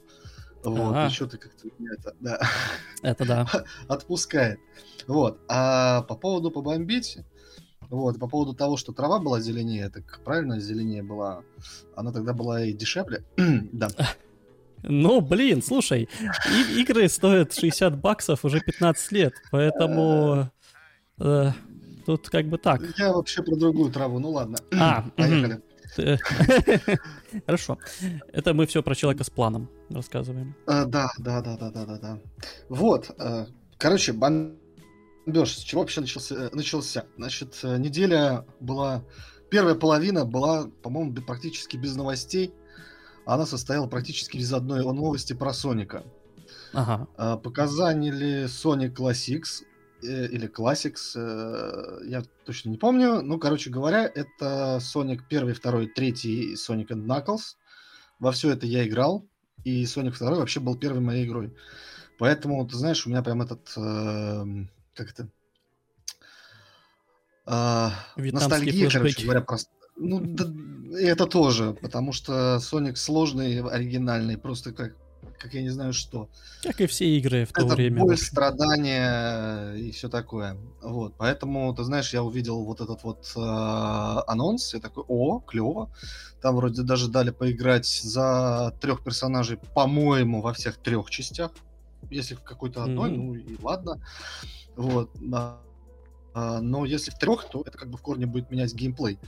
Вот, 0.62 0.94
ага. 0.94 1.06
и 1.06 1.10
что-то 1.10 1.36
как-то 1.36 1.68
меня 1.78 1.90
это, 1.98 2.14
да. 2.20 2.40
Это 3.02 3.24
да. 3.24 3.46
Отпускает. 3.88 4.60
Вот. 5.08 5.40
А 5.48 6.02
по 6.02 6.14
поводу 6.14 6.52
побомбить, 6.52 7.18
вот, 7.90 8.20
по 8.20 8.28
поводу 8.28 8.54
того, 8.54 8.76
что 8.76 8.92
трава 8.92 9.18
была 9.18 9.40
зеленее, 9.40 9.88
так 9.88 10.20
правильно 10.24 10.60
зеленее 10.60 11.02
была, 11.02 11.42
она 11.96 12.12
тогда 12.12 12.32
была 12.32 12.62
и 12.62 12.72
дешевле. 12.72 13.24
да. 13.72 13.88
Ну, 14.84 15.20
блин, 15.20 15.62
слушай, 15.62 16.08
и- 16.48 16.80
игры 16.80 17.08
стоят 17.08 17.54
60 17.54 17.98
баксов 18.00 18.44
уже 18.44 18.60
15 18.60 19.12
лет, 19.12 19.34
поэтому 19.50 20.52
э, 21.18 21.50
тут 22.06 22.28
как 22.28 22.46
бы 22.46 22.58
так. 22.58 22.82
Я 22.96 23.12
вообще 23.12 23.42
про 23.42 23.56
другую 23.56 23.90
траву, 23.90 24.20
ну 24.20 24.30
ладно. 24.30 24.58
А, 24.78 25.02
поехали. 25.16 25.60
Хорошо. 27.46 27.78
Это 28.32 28.54
мы 28.54 28.66
все 28.66 28.82
про 28.82 28.94
человека 28.94 29.24
с 29.24 29.30
планом 29.30 29.68
рассказываем. 29.90 30.54
А, 30.66 30.84
да, 30.84 31.08
да, 31.18 31.40
да, 31.40 31.56
да, 31.56 31.70
да, 31.70 31.84
да, 31.84 31.98
да. 31.98 32.18
Вот. 32.68 33.10
Э, 33.18 33.46
короче, 33.78 34.12
бомбеж. 34.12 35.56
С 35.56 35.60
чего 35.60 35.82
вообще 35.82 36.00
начался? 36.00 36.34
Э, 36.34 36.50
начался? 36.52 37.04
Значит, 37.16 37.58
э, 37.62 37.78
неделя 37.78 38.44
была... 38.60 39.04
Первая 39.50 39.74
половина 39.74 40.24
была, 40.24 40.66
по-моему, 40.82 41.14
практически 41.14 41.76
без 41.76 41.96
новостей. 41.96 42.52
Она 43.24 43.46
состояла 43.46 43.86
практически 43.86 44.36
из 44.36 44.52
одной 44.52 44.82
новости 44.84 45.32
про 45.32 45.52
Соника. 45.52 46.04
Ага. 46.74 47.36
Показали 47.38 48.44
Sonic 48.44 48.94
Classics, 48.94 49.62
Э, 49.62 49.67
или 50.02 50.48
Classics, 50.48 51.12
э, 51.16 52.08
я 52.08 52.22
точно 52.44 52.70
не 52.70 52.78
помню. 52.78 53.22
Ну, 53.22 53.38
короче 53.38 53.70
говоря, 53.70 54.04
это 54.04 54.78
Sonic 54.80 55.20
1, 55.28 55.54
2, 55.54 55.86
3 55.94 56.54
Sonic 56.54 56.88
and 56.88 57.06
Knuckles. 57.06 57.56
Во 58.18 58.32
все 58.32 58.50
это 58.50 58.66
я 58.66 58.86
играл, 58.86 59.26
и 59.64 59.84
Sonic 59.84 60.18
2 60.18 60.34
вообще 60.34 60.60
был 60.60 60.76
первой 60.76 61.00
моей 61.00 61.26
игрой. 61.26 61.54
Поэтому, 62.18 62.66
ты 62.66 62.76
знаешь, 62.76 63.06
у 63.06 63.10
меня 63.10 63.22
прям 63.22 63.42
этот, 63.42 63.72
э, 63.76 64.44
как 64.94 65.10
это, 65.10 65.28
э, 67.46 67.88
ностальгия, 68.16 68.90
короче 68.90 69.24
говоря, 69.24 69.40
просто... 69.40 69.70
Ну, 69.96 70.20
да, 70.20 70.46
это 70.96 71.26
тоже, 71.26 71.74
потому 71.74 72.12
что 72.12 72.58
Sonic 72.60 72.96
сложный, 72.96 73.60
оригинальный, 73.62 74.38
просто 74.38 74.72
как 74.72 74.94
как 75.38 75.54
я 75.54 75.62
не 75.62 75.70
знаю 75.70 75.92
что. 75.92 76.28
Как 76.62 76.80
и 76.80 76.86
все 76.86 77.06
игры 77.16 77.44
в 77.44 77.52
то 77.52 77.64
это 77.64 77.74
время. 77.74 78.02
боль, 78.02 78.18
страдания 78.18 79.74
и 79.74 79.90
все 79.92 80.08
такое. 80.08 80.56
Вот, 80.82 81.14
поэтому, 81.16 81.74
ты 81.74 81.84
знаешь, 81.84 82.12
я 82.12 82.22
увидел 82.22 82.64
вот 82.64 82.80
этот 82.80 83.02
вот 83.04 83.32
э, 83.36 83.40
анонс, 83.40 84.74
я 84.74 84.80
такой, 84.80 85.04
о, 85.08 85.40
клево. 85.40 85.90
Там 86.42 86.56
вроде 86.56 86.82
даже 86.82 87.08
дали 87.08 87.30
поиграть 87.30 87.86
за 87.86 88.74
трех 88.80 89.02
персонажей, 89.02 89.58
по-моему, 89.74 90.40
во 90.40 90.52
всех 90.52 90.76
трех 90.76 91.10
частях. 91.10 91.52
Если 92.10 92.34
в 92.34 92.42
какой-то 92.42 92.82
одной, 92.82 93.10
mm-hmm. 93.10 93.16
ну 93.16 93.34
и 93.34 93.56
ладно. 93.62 94.00
Вот, 94.76 95.10
да. 95.14 95.58
А, 96.34 96.60
но 96.60 96.84
если 96.84 97.10
в 97.10 97.18
трех, 97.18 97.48
то 97.50 97.62
это 97.66 97.76
как 97.76 97.90
бы 97.90 97.98
в 97.98 98.02
корне 98.02 98.26
будет 98.26 98.50
менять 98.50 98.74
геймплей. 98.74 99.18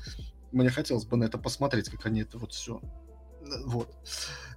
Мне 0.52 0.70
хотелось 0.70 1.04
бы 1.04 1.16
на 1.16 1.24
это 1.24 1.38
посмотреть, 1.38 1.88
как 1.88 2.06
они 2.06 2.22
это 2.22 2.38
вот 2.38 2.52
все. 2.52 2.80
Вот. 3.64 3.88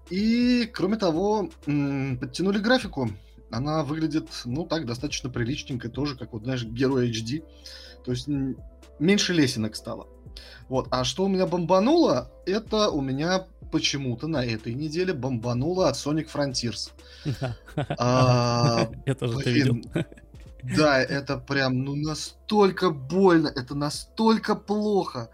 И, 0.09 0.69
кроме 0.73 0.97
того, 0.97 1.49
подтянули 1.65 2.59
графику. 2.59 3.09
Она 3.51 3.83
выглядит, 3.83 4.29
ну, 4.45 4.65
так, 4.65 4.85
достаточно 4.85 5.29
приличненько, 5.29 5.89
тоже, 5.89 6.17
как, 6.17 6.33
вот, 6.33 6.43
знаешь, 6.43 6.63
герой 6.63 7.11
HD. 7.11 7.43
То 8.03 8.11
есть 8.11 8.27
меньше 8.99 9.33
лесенок 9.33 9.75
стало. 9.75 10.07
Вот. 10.69 10.87
А 10.91 11.03
что 11.03 11.25
у 11.25 11.27
меня 11.27 11.45
бомбануло, 11.45 12.31
это 12.45 12.89
у 12.89 13.01
меня 13.01 13.45
почему-то 13.71 14.27
на 14.27 14.45
этой 14.45 14.73
неделе 14.73 15.13
бомбануло 15.13 15.89
от 15.89 15.95
Sonic 15.95 16.27
Frontiers. 16.33 16.91
А, 17.97 18.89
я 19.05 19.15
тоже 19.15 19.39
это 19.39 19.49
видел. 19.49 19.81
Да, 20.77 21.01
это 21.01 21.37
прям, 21.37 21.83
ну, 21.83 21.95
настолько 21.95 22.89
больно, 22.89 23.47
это 23.47 23.75
настолько 23.75 24.55
плохо. 24.55 25.29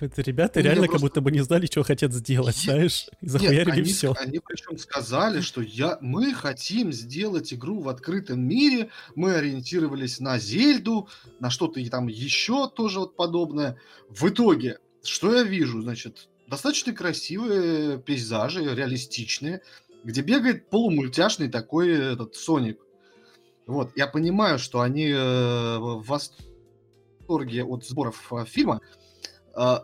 Это 0.00 0.22
ребята 0.22 0.60
реально 0.60 0.86
просто... 0.86 0.92
как 0.92 1.00
будто 1.00 1.20
бы 1.20 1.30
не 1.30 1.40
знали, 1.40 1.66
что 1.66 1.82
хотят 1.82 2.12
сделать, 2.12 2.64
я... 2.64 2.72
знаешь, 2.72 3.06
и 3.20 3.28
захуярили 3.28 3.76
Нет, 3.76 3.88
все. 3.88 4.14
Они 4.18 4.40
причем 4.40 4.78
сказали, 4.78 5.40
что 5.40 5.60
я... 5.60 5.98
мы 6.00 6.32
хотим 6.34 6.92
сделать 6.92 7.52
игру 7.52 7.80
в 7.80 7.88
открытом 7.88 8.40
мире, 8.40 8.90
мы 9.14 9.34
ориентировались 9.34 10.20
на 10.20 10.38
Зельду, 10.38 11.08
на 11.40 11.50
что-то 11.50 11.84
там 11.90 12.08
еще 12.08 12.68
тоже 12.68 13.00
вот 13.00 13.16
подобное. 13.16 13.78
В 14.08 14.28
итоге, 14.28 14.78
что 15.02 15.34
я 15.34 15.42
вижу, 15.42 15.82
значит, 15.82 16.28
достаточно 16.46 16.92
красивые 16.92 17.98
пейзажи, 17.98 18.74
реалистичные, 18.74 19.62
где 20.04 20.22
бегает 20.22 20.68
полумультяшный 20.70 21.48
такой 21.48 21.90
этот 21.90 22.34
Соник. 22.34 22.78
Вот, 23.66 23.92
я 23.96 24.06
понимаю, 24.06 24.58
что 24.58 24.80
они 24.80 25.08
э, 25.08 25.78
в 25.78 26.04
восторге 26.06 27.64
от 27.64 27.86
сборов 27.86 28.30
э, 28.32 28.44
фильма, 28.46 28.80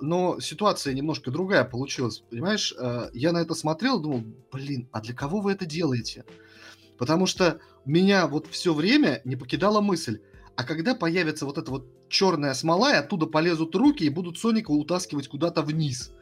но 0.01 0.41
ситуация 0.41 0.95
немножко 0.95 1.31
другая 1.31 1.65
получилась, 1.65 2.25
понимаешь? 2.31 2.75
А, 2.79 3.09
я 3.13 3.33
на 3.33 3.39
это 3.39 3.55
смотрел, 3.55 4.01
думал, 4.01 4.25
блин, 4.53 4.89
а 4.93 5.01
для 5.01 5.15
кого 5.15 5.41
вы 5.41 5.53
это 5.53 5.67
делаете? 5.67 6.25
Потому 6.99 7.27
что 7.27 7.61
меня 7.85 8.27
вот 8.27 8.47
все 8.49 8.75
время 8.75 9.21
не 9.25 9.37
покидала 9.37 9.81
мысль, 9.81 10.21
а 10.57 10.65
когда 10.65 10.95
появится 10.95 11.47
вот 11.47 11.57
эта 11.57 11.71
вот 11.71 11.87
черная 12.09 12.55
смола, 12.55 12.93
и 12.93 12.97
оттуда 12.97 13.27
полезут 13.27 13.75
руки 13.75 14.05
и 14.05 14.11
будут 14.11 14.39
Соника 14.39 14.73
утаскивать 14.73 15.29
куда-то 15.29 15.63
вниз 15.63 16.13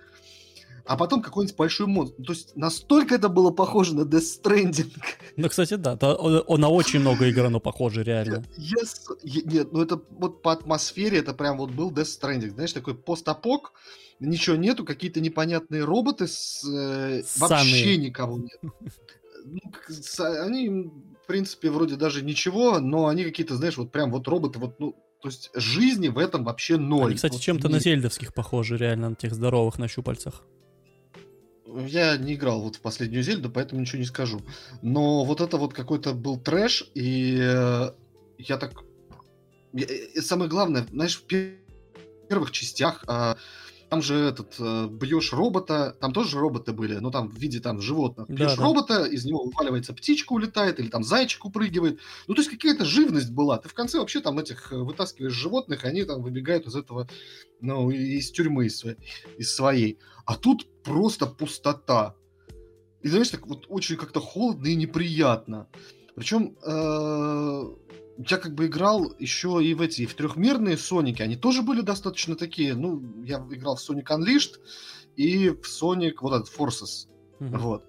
а 0.88 0.97
потом 0.97 1.23
какой-нибудь 1.23 1.57
большой 1.57 1.87
монстр. 1.87 2.23
То 2.25 2.33
есть 2.33 2.57
настолько 2.57 3.14
это 3.14 3.28
было 3.28 3.50
похоже 3.50 3.95
на 3.95 4.00
Death 4.00 4.42
Stranding. 4.42 4.92
Ну, 5.37 5.49
кстати, 5.49 5.75
да, 5.75 5.97
то, 5.97 6.14
он 6.16 6.61
на 6.61 6.68
очень 6.68 7.00
много 7.00 7.26
игр 7.26 7.45
оно 7.45 7.61
похоже, 7.61 8.02
реально. 8.02 8.45
Yes, 8.57 9.18
нет, 9.23 9.73
ну 9.73 9.83
это 9.83 10.00
вот 10.11 10.42
по 10.42 10.50
атмосфере 10.50 11.18
это 11.18 11.35
прям 11.35 11.59
вот 11.59 11.71
был 11.71 11.92
Death 11.92 12.18
Stranding. 12.21 12.50
Знаешь, 12.50 12.73
такой 12.73 12.95
постапок, 12.95 13.73
ничего 14.18 14.57
нету, 14.57 14.85
какие-то 14.85 15.21
непонятные 15.21 15.85
роботы, 15.85 16.26
с, 16.26 16.64
э, 16.64 17.23
вообще 17.37 17.97
никого 17.99 18.38
нет. 18.38 18.59
Ну, 19.45 19.61
они 20.42 20.90
принципе, 21.28 21.71
вроде 21.71 21.95
даже 21.95 22.23
ничего, 22.23 22.80
но 22.80 23.07
они 23.07 23.23
какие-то, 23.23 23.54
знаешь, 23.54 23.76
вот 23.76 23.92
прям 23.92 24.11
вот 24.11 24.26
роботы, 24.26 24.59
вот, 24.59 24.80
ну, 24.80 24.97
то 25.21 25.28
есть 25.28 25.50
жизни 25.54 26.09
в 26.09 26.18
этом 26.18 26.42
вообще 26.42 26.76
ноль. 26.78 27.09
Они, 27.09 27.14
кстати, 27.14 27.35
вот 27.35 27.42
чем-то 27.42 27.68
на 27.68 27.78
зельдовских 27.78 28.35
похожи, 28.35 28.76
реально, 28.76 29.11
на 29.11 29.14
тех 29.14 29.35
здоровых 29.35 29.78
на 29.78 29.87
щупальцах. 29.87 30.42
Я 31.87 32.16
не 32.16 32.34
играл 32.34 32.62
вот 32.62 32.76
в 32.76 32.80
последнюю 32.80 33.22
Зельду, 33.22 33.50
поэтому 33.50 33.80
ничего 33.80 33.98
не 33.98 34.06
скажу. 34.06 34.40
Но 34.82 35.25
вот 35.25 35.40
это 35.40 35.56
вот 35.58 35.75
какой-то 35.75 36.14
был 36.14 36.38
трэш, 36.38 36.84
и 36.94 37.38
э, 37.40 37.90
я 38.38 38.56
так... 38.56 38.82
И 39.75 40.20
самое 40.20 40.48
главное, 40.48 40.87
знаешь, 40.90 41.20
в 41.20 41.25
первых 42.28 42.52
частях 42.52 43.04
а, 43.06 43.37
там 43.88 44.02
же 44.02 44.14
этот 44.14 44.54
э, 44.59 44.88
бьешь 44.90 45.33
робота, 45.33 45.97
там 46.00 46.12
тоже 46.12 46.38
роботы 46.38 46.73
были, 46.73 46.97
но 46.97 47.11
там 47.11 47.28
в 47.28 47.38
виде 47.38 47.61
там 47.61 47.80
животных. 47.80 48.28
Бьешь 48.28 48.57
да, 48.57 48.62
робота, 48.62 49.04
из 49.04 49.25
него 49.25 49.45
вываливается 49.45 49.95
птичка 49.95 50.33
улетает, 50.33 50.78
или 50.78 50.88
там 50.88 51.02
зайчик 51.02 51.45
упрыгивает. 51.47 51.99
Ну, 52.26 52.35
то 52.35 52.40
есть 52.40 52.50
какая-то 52.50 52.85
живность 52.85 53.30
была. 53.30 53.59
Ты 53.59 53.68
в 53.68 53.75
конце 53.75 53.99
вообще 53.99 54.21
там 54.21 54.38
этих 54.38 54.73
э, 54.73 54.76
вытаскиваешь 54.76 55.33
животных, 55.33 55.85
они 55.85 56.04
там 56.04 56.23
выбегают 56.23 56.66
из 56.66 56.76
этого, 56.76 57.09
ну, 57.61 57.90
из 57.90 58.30
тюрьмы 58.30 58.66
из 58.66 58.78
своей. 58.78 58.99
Из 59.38 59.54
своей. 59.54 59.99
А 60.26 60.37
тут 60.37 60.66
просто 60.83 61.26
пустота. 61.26 62.14
И 63.02 63.09
знаешь, 63.09 63.30
так 63.30 63.47
вот 63.47 63.66
очень 63.68 63.97
как-то 63.97 64.21
холодно 64.21 64.66
и 64.66 64.75
неприятно. 64.75 65.68
Причем 66.14 66.57
э, 66.62 67.62
я 68.18 68.37
как 68.37 68.54
бы 68.54 68.66
играл 68.66 69.12
еще 69.18 69.60
и 69.62 69.75
в 69.75 69.80
эти, 69.80 70.02
и 70.02 70.06
в 70.06 70.14
трехмерные 70.14 70.76
Соники, 70.76 71.22
они 71.22 71.37
тоже 71.37 71.62
были 71.62 71.80
достаточно 71.82 72.34
такие, 72.37 72.75
ну, 72.75 73.02
я 73.22 73.38
играл 73.50 73.76
в 73.76 73.80
Sonic 73.80 74.06
Unleashed 74.06 74.58
и 75.16 75.50
в 75.50 75.62
Sonic, 75.62 76.14
вот 76.20 76.34
этот, 76.34 76.52
Forces, 76.52 77.08
mm-hmm. 77.40 77.58
вот. 77.58 77.84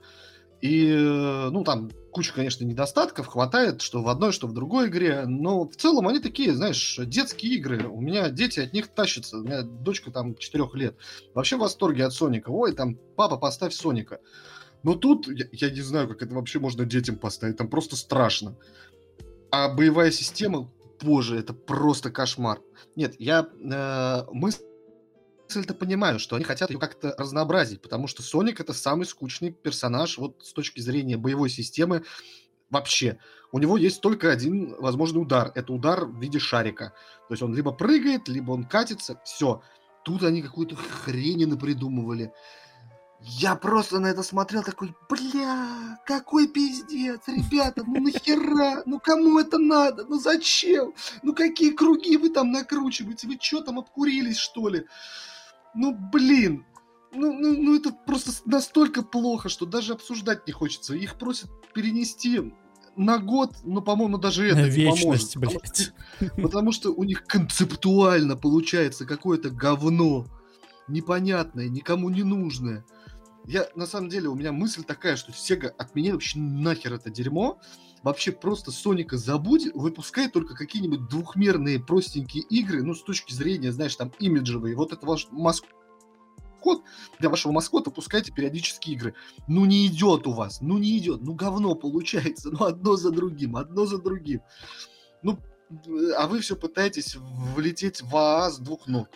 И, 0.61 0.93
ну, 0.93 1.63
там 1.63 1.89
куча, 2.11 2.33
конечно, 2.33 2.65
недостатков 2.65 3.27
хватает, 3.27 3.81
что 3.81 4.01
в 4.01 4.09
одной, 4.09 4.33
что 4.33 4.47
в 4.47 4.53
другой 4.53 4.87
игре, 4.87 5.25
но 5.25 5.67
в 5.67 5.75
целом 5.75 6.07
они 6.07 6.19
такие, 6.19 6.53
знаешь, 6.53 6.99
детские 7.01 7.53
игры. 7.55 7.87
У 7.87 8.01
меня 8.01 8.29
дети 8.29 8.59
от 8.59 8.73
них 8.73 8.87
тащатся. 8.89 9.37
У 9.37 9.43
меня 9.43 9.61
дочка 9.61 10.11
там 10.11 10.35
4 10.35 10.65
лет. 10.73 10.97
Вообще 11.33 11.55
в 11.55 11.59
восторге 11.59 12.05
от 12.05 12.13
Соника. 12.13 12.49
Ой, 12.49 12.73
там, 12.73 12.97
папа, 13.15 13.37
поставь 13.37 13.73
Соника. 13.73 14.19
Но 14.83 14.95
тут, 14.95 15.27
я, 15.27 15.45
я 15.51 15.69
не 15.69 15.81
знаю, 15.81 16.07
как 16.07 16.21
это 16.21 16.35
вообще 16.35 16.59
можно 16.59 16.85
детям 16.85 17.17
поставить. 17.17 17.57
Там 17.57 17.69
просто 17.69 17.95
страшно. 17.95 18.57
А 19.51 19.67
боевая 19.69 20.11
система, 20.11 20.69
боже, 21.01 21.37
это 21.37 21.53
просто 21.53 22.11
кошмар. 22.11 22.61
Нет, 22.95 23.15
я 23.19 23.47
э, 23.47 24.31
мысль-то 24.31 25.73
понимаю, 25.73 26.19
что 26.19 26.35
они 26.35 26.45
хотят 26.45 26.69
ее 26.69 26.77
как-то 26.77 27.15
разнообразить, 27.17 27.81
потому 27.81 28.07
что 28.07 28.21
Соник 28.21 28.59
это 28.59 28.73
самый 28.73 29.05
скучный 29.05 29.51
персонаж 29.51 30.17
вот 30.17 30.43
с 30.43 30.53
точки 30.53 30.79
зрения 30.81 31.17
боевой 31.17 31.49
системы 31.49 32.03
вообще. 32.69 33.17
У 33.51 33.57
него 33.57 33.77
есть 33.77 34.01
только 34.01 34.31
один 34.31 34.75
возможный 34.75 35.21
удар. 35.21 35.51
Это 35.55 35.73
удар 35.73 36.05
в 36.05 36.19
виде 36.19 36.37
шарика. 36.37 36.93
То 37.27 37.33
есть 37.33 37.41
он 37.41 37.55
либо 37.55 37.71
прыгает, 37.71 38.27
либо 38.27 38.51
он 38.51 38.65
катится. 38.65 39.19
Все. 39.25 39.63
Тут 40.05 40.23
они 40.23 40.43
какую-то 40.43 40.75
хрень 40.75 41.47
напридумывали. 41.47 42.31
Я 43.21 43.55
просто 43.55 43.99
на 43.99 44.07
это 44.07 44.23
смотрел 44.23 44.63
такой, 44.63 44.95
бля, 45.09 45.99
какой 46.05 46.47
пиздец, 46.47 47.19
ребята, 47.27 47.83
ну 47.85 47.99
нахера, 47.99 48.83
ну 48.85 48.99
кому 48.99 49.39
это 49.39 49.57
надо, 49.57 50.05
ну 50.05 50.17
зачем, 50.19 50.93
ну 51.21 51.33
какие 51.33 51.71
круги 51.71 52.15
вы 52.15 52.29
там 52.29 52.51
накручиваете, 52.51 53.27
вы 53.27 53.37
что 53.39 53.61
там 53.61 53.77
обкурились 53.77 54.37
что 54.37 54.69
ли? 54.69 54.85
Ну 55.73 55.93
блин, 55.93 56.65
ну, 57.11 57.33
ну, 57.33 57.61
ну 57.61 57.75
это 57.75 57.91
просто 57.91 58.31
настолько 58.45 59.01
плохо, 59.01 59.49
что 59.49 59.65
даже 59.65 59.93
обсуждать 59.93 60.47
не 60.47 60.53
хочется. 60.53 60.95
Их 60.95 61.17
просят 61.17 61.49
перенести 61.73 62.53
на 62.95 63.17
год, 63.17 63.55
но, 63.63 63.81
по-моему, 63.81 64.17
даже 64.17 64.47
это 64.47 64.61
на 64.61 64.65
не 64.65 64.69
вечность, 64.69 65.33
поможет. 65.33 65.59
Блядь. 65.61 65.93
Потому, 66.19 66.41
потому 66.47 66.71
что 66.71 66.93
у 66.93 67.03
них 67.03 67.25
концептуально 67.25 68.35
получается 68.35 69.05
какое-то 69.05 69.49
говно 69.49 70.25
непонятное, 70.87 71.67
никому 71.67 72.09
не 72.09 72.23
нужное. 72.23 72.85
Я, 73.49 73.67
на 73.73 73.87
самом 73.87 74.09
деле, 74.09 74.29
у 74.29 74.35
меня 74.35 74.51
мысль 74.51 74.83
такая, 74.83 75.15
что 75.15 75.31
Sega 75.31 75.69
отменяй 75.69 76.13
вообще 76.13 76.37
нахер 76.37 76.93
это 76.93 77.09
дерьмо. 77.09 77.59
Вообще 78.03 78.31
просто 78.31 78.69
Соника 78.69 79.17
забудь, 79.17 79.73
выпускай 79.73 80.29
только 80.29 80.53
какие-нибудь 80.53 81.09
двухмерные 81.09 81.79
простенькие 81.79 82.43
игры, 82.43 82.83
ну, 82.83 82.93
с 82.93 83.01
точки 83.01 83.33
зрения, 83.33 83.71
знаешь, 83.71 83.95
там, 83.95 84.11
имиджевые. 84.19 84.75
Вот 84.75 84.93
это 84.93 85.03
ваш 85.03 85.29
маскот, 85.31 86.83
для 87.17 87.29
вашего 87.29 87.51
маскота 87.51 87.89
пускайте 87.89 88.31
периодические 88.31 88.95
игры. 88.95 89.15
Ну, 89.47 89.65
не 89.65 89.87
идет 89.87 90.27
у 90.27 90.31
вас, 90.33 90.61
ну, 90.61 90.77
не 90.77 90.95
идет, 90.99 91.21
ну, 91.23 91.33
говно 91.33 91.73
получается, 91.73 92.51
ну, 92.51 92.65
одно 92.65 92.97
за 92.97 93.09
другим, 93.09 93.55
одно 93.55 93.87
за 93.87 93.97
другим. 93.97 94.41
Ну, 95.23 95.39
а 96.15 96.27
вы 96.27 96.41
все 96.41 96.55
пытаетесь 96.55 97.15
влететь 97.15 98.03
в 98.03 98.15
АА 98.15 98.51
с 98.51 98.59
двух 98.59 98.85
ног. 98.87 99.07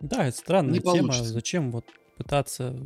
Да, 0.00 0.26
это 0.26 0.36
странная 0.36 0.74
не 0.74 0.80
тема. 0.80 1.08
Получится. 1.08 1.32
Зачем 1.32 1.70
вот 1.72 1.86
пытаться 2.18 2.76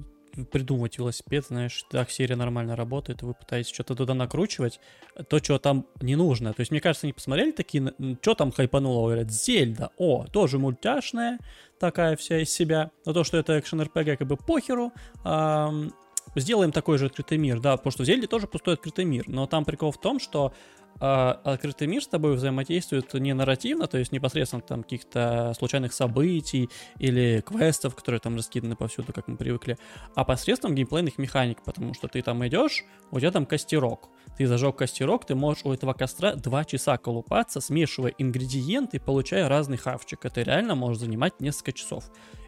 придумывать 0.45 0.99
велосипед, 0.99 1.47
знаешь, 1.47 1.85
так 1.91 2.11
серия 2.11 2.37
нормально 2.37 2.77
работает, 2.77 3.23
вы 3.23 3.35
пытаетесь 3.35 3.73
что-то 3.73 3.95
туда 3.95 4.15
накручивать, 4.15 4.81
то, 5.29 5.39
что 5.39 5.59
там 5.59 5.87
не 6.01 6.17
нужно. 6.17 6.53
То 6.53 6.61
есть, 6.61 6.71
мне 6.71 6.81
кажется, 6.81 7.07
они 7.07 7.13
посмотрели 7.13 7.53
такие, 7.53 7.95
что 8.21 8.35
там 8.35 8.53
хайпануло, 8.53 9.07
говорят, 9.07 9.31
Зельда, 9.31 9.91
о, 9.97 10.27
тоже 10.27 10.59
мультяшная, 10.59 11.39
такая 11.79 12.17
вся 12.17 12.41
из 12.41 12.51
себя, 12.51 12.91
но 13.05 13.13
то, 13.13 13.25
что 13.25 13.37
это 13.37 13.59
экшен 13.59 13.81
РПГ, 13.81 14.19
как 14.19 14.27
бы 14.27 14.37
похеру, 14.37 14.93
эм, 15.25 15.93
сделаем 16.37 16.73
такой 16.73 16.99
же 16.99 17.07
открытый 17.07 17.39
мир, 17.39 17.61
да, 17.61 17.77
потому 17.77 17.93
что 17.93 18.03
в 18.03 18.07
Зельде 18.07 18.27
тоже 18.27 18.47
пустой 18.47 18.75
открытый 18.75 19.05
мир, 19.05 19.25
но 19.27 19.47
там 19.47 19.65
прикол 19.65 19.93
в 19.93 20.01
том, 20.01 20.21
что 20.21 20.53
а 21.01 21.41
открытый 21.45 21.87
мир 21.87 22.03
с 22.03 22.09
тобой 22.09 22.35
взаимодействует 22.35 23.13
не 23.15 23.33
нарративно, 23.35 23.87
то 23.87 23.99
есть 23.99 24.13
непосредственно 24.13 24.63
там 24.63 24.83
каких-то 24.83 25.53
случайных 25.57 25.93
событий 25.93 26.69
или 26.99 27.43
квестов, 27.47 27.95
которые 27.95 28.21
там 28.21 28.37
раскиданы 28.37 28.77
повсюду, 28.77 29.13
как 29.13 29.29
мы 29.29 29.37
привыкли, 29.37 29.79
а 30.15 30.25
посредством 30.25 30.75
геймплейных 30.75 31.19
механик, 31.19 31.63
потому 31.63 31.95
что 31.95 32.09
ты 32.09 32.23
там 32.23 32.47
идешь, 32.47 32.85
у 33.11 33.19
тебя 33.19 33.31
там 33.31 33.47
костерок. 33.47 34.09
Ты 34.37 34.47
зажег 34.47 34.77
костерок, 34.77 35.25
ты 35.25 35.35
можешь 35.35 35.65
у 35.65 35.73
этого 35.73 35.93
костра 35.93 36.35
2 36.35 36.65
часа 36.65 36.97
колупаться, 36.97 37.61
смешивая 37.61 38.15
ингредиенты, 38.19 39.01
получая 39.01 39.49
разный 39.49 39.77
хавчик. 39.77 40.25
Это 40.25 40.43
реально 40.43 40.75
может 40.75 41.01
занимать 41.01 41.41
несколько 41.41 41.73
часов. 41.73 42.05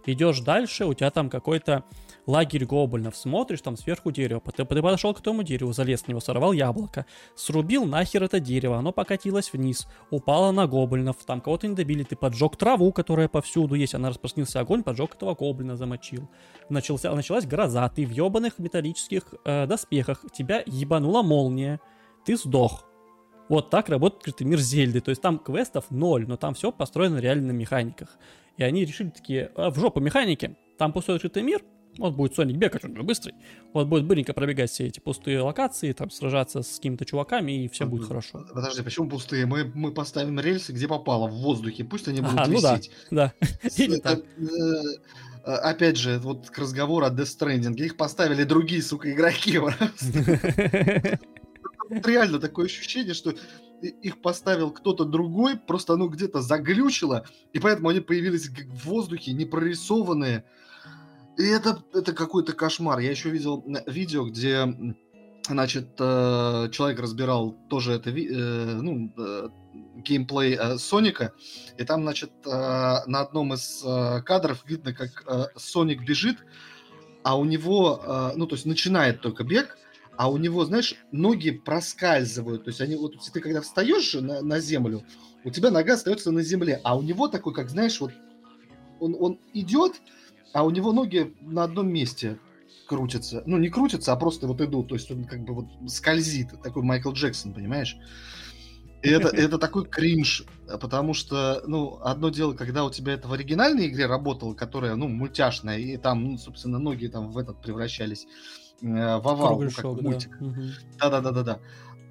Идешь 0.07 0.41
дальше, 0.41 0.87
у 0.87 0.95
тебя 0.95 1.11
там 1.11 1.29
какой-то 1.29 1.85
лагерь 2.27 2.65
гоблинов, 2.65 3.17
смотришь, 3.17 3.61
там 3.61 3.77
сверху 3.77 4.11
дерево, 4.11 4.41
ты, 4.41 4.65
ты 4.65 4.83
подошел 4.83 5.13
к 5.15 5.21
тому 5.21 5.43
дереву, 5.43 5.73
залез 5.73 6.07
на 6.07 6.13
него, 6.13 6.21
сорвал 6.21 6.53
яблоко, 6.53 7.07
срубил 7.35 7.85
нахер 7.85 8.23
это 8.23 8.39
дерево, 8.40 8.79
оно 8.79 8.92
покатилось 8.92 9.53
вниз, 9.53 9.87
упало 10.11 10.50
на 10.53 10.66
гоблинов, 10.66 11.16
там 11.24 11.40
кого-то 11.40 11.68
не 11.68 11.74
добили, 11.74 12.03
ты 12.03 12.16
поджег 12.16 12.57
траву, 12.57 12.92
которая 12.92 13.29
повсюду 13.29 13.74
есть, 13.74 13.94
она 13.94 14.09
распространился 14.09 14.61
огонь, 14.61 14.83
поджег 14.83 15.14
этого 15.14 15.35
гоблина, 15.35 15.76
замочил. 15.76 16.29
Начался, 16.68 17.14
началась 17.14 17.46
гроза, 17.46 17.88
ты 17.88 18.07
в 18.07 18.11
ебаных 18.11 18.59
металлических 18.59 19.35
э, 19.44 19.66
доспехах, 19.66 20.24
тебя 20.33 20.62
ебанула 20.66 21.22
молния, 21.22 21.81
ты 22.24 22.37
сдох. 22.37 22.85
Вот 23.48 23.68
так 23.68 23.88
работает 23.88 24.20
открытый 24.20 24.46
мир 24.46 24.61
Зельды. 24.61 25.00
То 25.00 25.09
есть 25.11 25.20
там 25.20 25.38
квестов 25.38 25.90
ноль, 25.90 26.24
но 26.29 26.37
там 26.37 26.55
все 26.55 26.70
построено 26.70 27.18
реально 27.18 27.48
на 27.48 27.57
механиках. 27.57 28.16
И 28.57 28.62
они 28.62 28.85
решили 28.85 29.11
такие, 29.11 29.50
а, 29.57 29.70
в 29.70 29.79
жопу 29.79 29.98
механики, 29.98 30.57
там 30.79 30.92
пустой 30.92 31.16
открытый 31.16 31.42
мир, 31.42 31.61
вот 32.01 32.15
будет 32.15 32.35
Соник 32.35 32.57
бегать, 32.57 32.85
он 32.85 32.95
быстрый. 32.95 33.35
Вот 33.73 33.87
будет 33.87 34.07
быренько 34.07 34.33
пробегать 34.33 34.71
все 34.71 34.87
эти 34.87 35.01
пустые 35.01 35.41
локации, 35.41 35.93
там 35.93 36.11
сражаться 36.11 36.63
с 36.63 36.77
какими-то 36.77 37.05
чуваками, 37.05 37.65
и 37.65 37.69
все 37.69 37.87
будет 37.87 38.09
хорошо. 38.09 38.47
Подожди, 38.53 38.83
почему 38.83 39.09
пустые? 39.09 39.47
Мы, 39.47 39.71
мы 39.75 39.93
поставим 39.93 40.41
рельсы, 40.41 40.73
где 40.73 40.89
попало, 40.89 41.29
в 41.29 41.35
воздухе. 41.35 41.85
Пусть 41.85 42.09
они 42.09 42.21
будут 42.21 42.41
ага, 42.41 42.51
висеть. 42.51 42.91
Ну 43.11 43.17
да, 43.17 43.35
да. 43.61 43.99
Так. 44.03 44.19
Э, 44.19 44.23
э, 45.45 45.53
опять 45.53 45.97
же, 45.97 46.19
вот 46.19 46.51
к 46.51 46.59
разговору 46.59 47.05
о 47.07 47.11
Death 47.11 47.39
Stranding. 47.39 47.77
Их 47.77 47.97
поставили 47.97 48.45
другие, 48.45 48.83
сука, 48.83 49.13
игроки. 49.13 49.61
Реально 51.91 52.39
такое 52.39 52.67
ощущение, 52.67 53.15
что 53.15 53.35
их 53.83 54.21
поставил 54.21 54.71
кто-то 54.71 55.05
другой, 55.05 55.57
просто 55.57 55.95
оно 55.95 56.09
где-то 56.09 56.41
заглючило, 56.41 57.27
и 57.53 57.59
поэтому 57.59 57.89
они 57.89 58.01
появились 58.01 58.49
в 58.49 58.87
воздухе, 58.87 59.33
не 59.33 59.45
прорисованные, 59.45 60.45
и 61.40 61.46
это, 61.48 61.83
это 61.94 62.12
какой-то 62.12 62.53
кошмар. 62.53 62.98
Я 62.98 63.11
еще 63.11 63.31
видел 63.31 63.64
видео, 63.87 64.26
где 64.26 64.66
значит, 65.48 65.88
э, 65.98 66.68
человек 66.72 67.00
разбирал 67.00 67.57
тоже 67.68 67.92
это, 67.94 68.11
э, 68.11 68.81
ну, 68.81 69.12
э, 69.16 69.48
геймплей 69.96 70.79
Соника, 70.79 71.33
и 71.76 71.85
там, 71.85 72.03
значит, 72.03 72.31
на 72.44 73.20
одном 73.20 73.55
из 73.55 73.83
кадров 74.24 74.62
видно, 74.66 74.94
как 74.94 75.53
Соник 75.57 76.03
бежит, 76.05 76.38
а 77.22 77.38
у 77.38 77.44
него, 77.44 78.33
ну, 78.35 78.46
то 78.46 78.55
есть 78.55 78.66
начинает 78.66 79.20
только 79.20 79.44
бег, 79.44 79.76
а 80.16 80.31
у 80.31 80.38
него, 80.38 80.64
знаешь, 80.64 80.94
ноги 81.12 81.50
проскальзывают, 81.50 82.64
то 82.64 82.70
есть 82.70 82.81
они, 82.81 82.96
вот 82.96 83.14
ты 83.33 83.40
когда 83.40 83.61
встаешь 83.61 84.14
на, 84.14 84.40
на 84.40 84.59
землю, 84.59 85.05
у 85.44 85.50
тебя 85.50 85.70
нога 85.70 85.94
остается 85.94 86.31
на 86.31 86.42
земле, 86.42 86.81
а 86.83 86.96
у 86.96 87.03
него 87.03 87.29
такой, 87.29 87.53
как, 87.53 87.68
знаешь, 87.68 88.00
вот 88.00 88.12
он, 89.00 89.16
он 89.18 89.38
идет, 89.53 90.00
а 90.53 90.65
у 90.65 90.71
него 90.71 90.93
ноги 90.93 91.35
на 91.41 91.65
одном 91.65 91.89
месте, 91.89 92.39
крутятся. 92.91 93.43
Ну, 93.47 93.57
не 93.59 93.69
крутятся, 93.69 94.13
а 94.13 94.17
просто 94.17 94.49
вот 94.49 94.61
идут. 94.61 94.89
То 94.89 94.97
есть 94.97 95.11
он 95.11 95.25
как 95.25 95.45
бы 95.45 95.55
вот 95.55 95.67
скользит. 95.89 96.49
Такой 96.63 96.83
Майкл 96.83 97.13
Джексон, 97.13 97.55
понимаешь? 97.55 97.97
И 99.03 99.09
это, 99.09 99.29
это 99.37 99.59
такой 99.59 99.87
кринж, 99.87 100.45
потому 100.81 101.15
что, 101.15 101.63
ну, 101.67 102.01
одно 102.03 102.31
дело, 102.31 102.53
когда 102.55 102.85
у 102.85 102.91
тебя 102.91 103.15
это 103.15 103.29
в 103.29 103.33
оригинальной 103.33 103.87
игре 103.87 104.07
работало, 104.07 104.55
которая, 104.55 104.97
ну, 104.97 105.09
мультяшная, 105.09 105.79
и 105.79 105.97
там, 105.97 106.25
ну, 106.25 106.39
собственно, 106.39 106.79
ноги 106.79 107.07
там 107.07 107.31
в 107.31 107.39
этот 107.39 107.63
превращались, 107.63 108.27
э, 108.83 108.87
в 108.87 109.29
овал, 109.29 109.61
ну, 109.61 109.71
как 109.71 109.85
в 109.85 109.97
да. 109.97 110.03
мультик. 110.03 110.39
Да-да-да-да-да. 110.99 111.61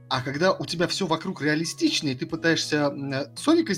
А 0.09 0.21
когда 0.21 0.53
у 0.53 0.65
тебя 0.65 0.87
все 0.87 1.05
вокруг 1.05 1.41
реалистично, 1.41 2.07
и 2.07 2.15
ты 2.15 2.25
пытаешься 2.25 2.87
э, 2.87 3.35
Соника 3.35 3.73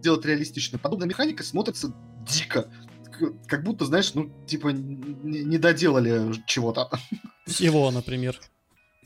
сделать 0.00 0.26
реалистично, 0.26 0.78
подобная 0.78 1.08
механика 1.08 1.42
смотрится 1.44 1.94
дико. 2.28 2.68
Как 3.46 3.62
будто, 3.64 3.84
знаешь, 3.84 4.14
ну, 4.14 4.30
типа, 4.46 4.68
не 4.68 5.58
доделали 5.58 6.32
чего-то. 6.46 6.90
Всего, 7.46 7.90
например. 7.90 8.38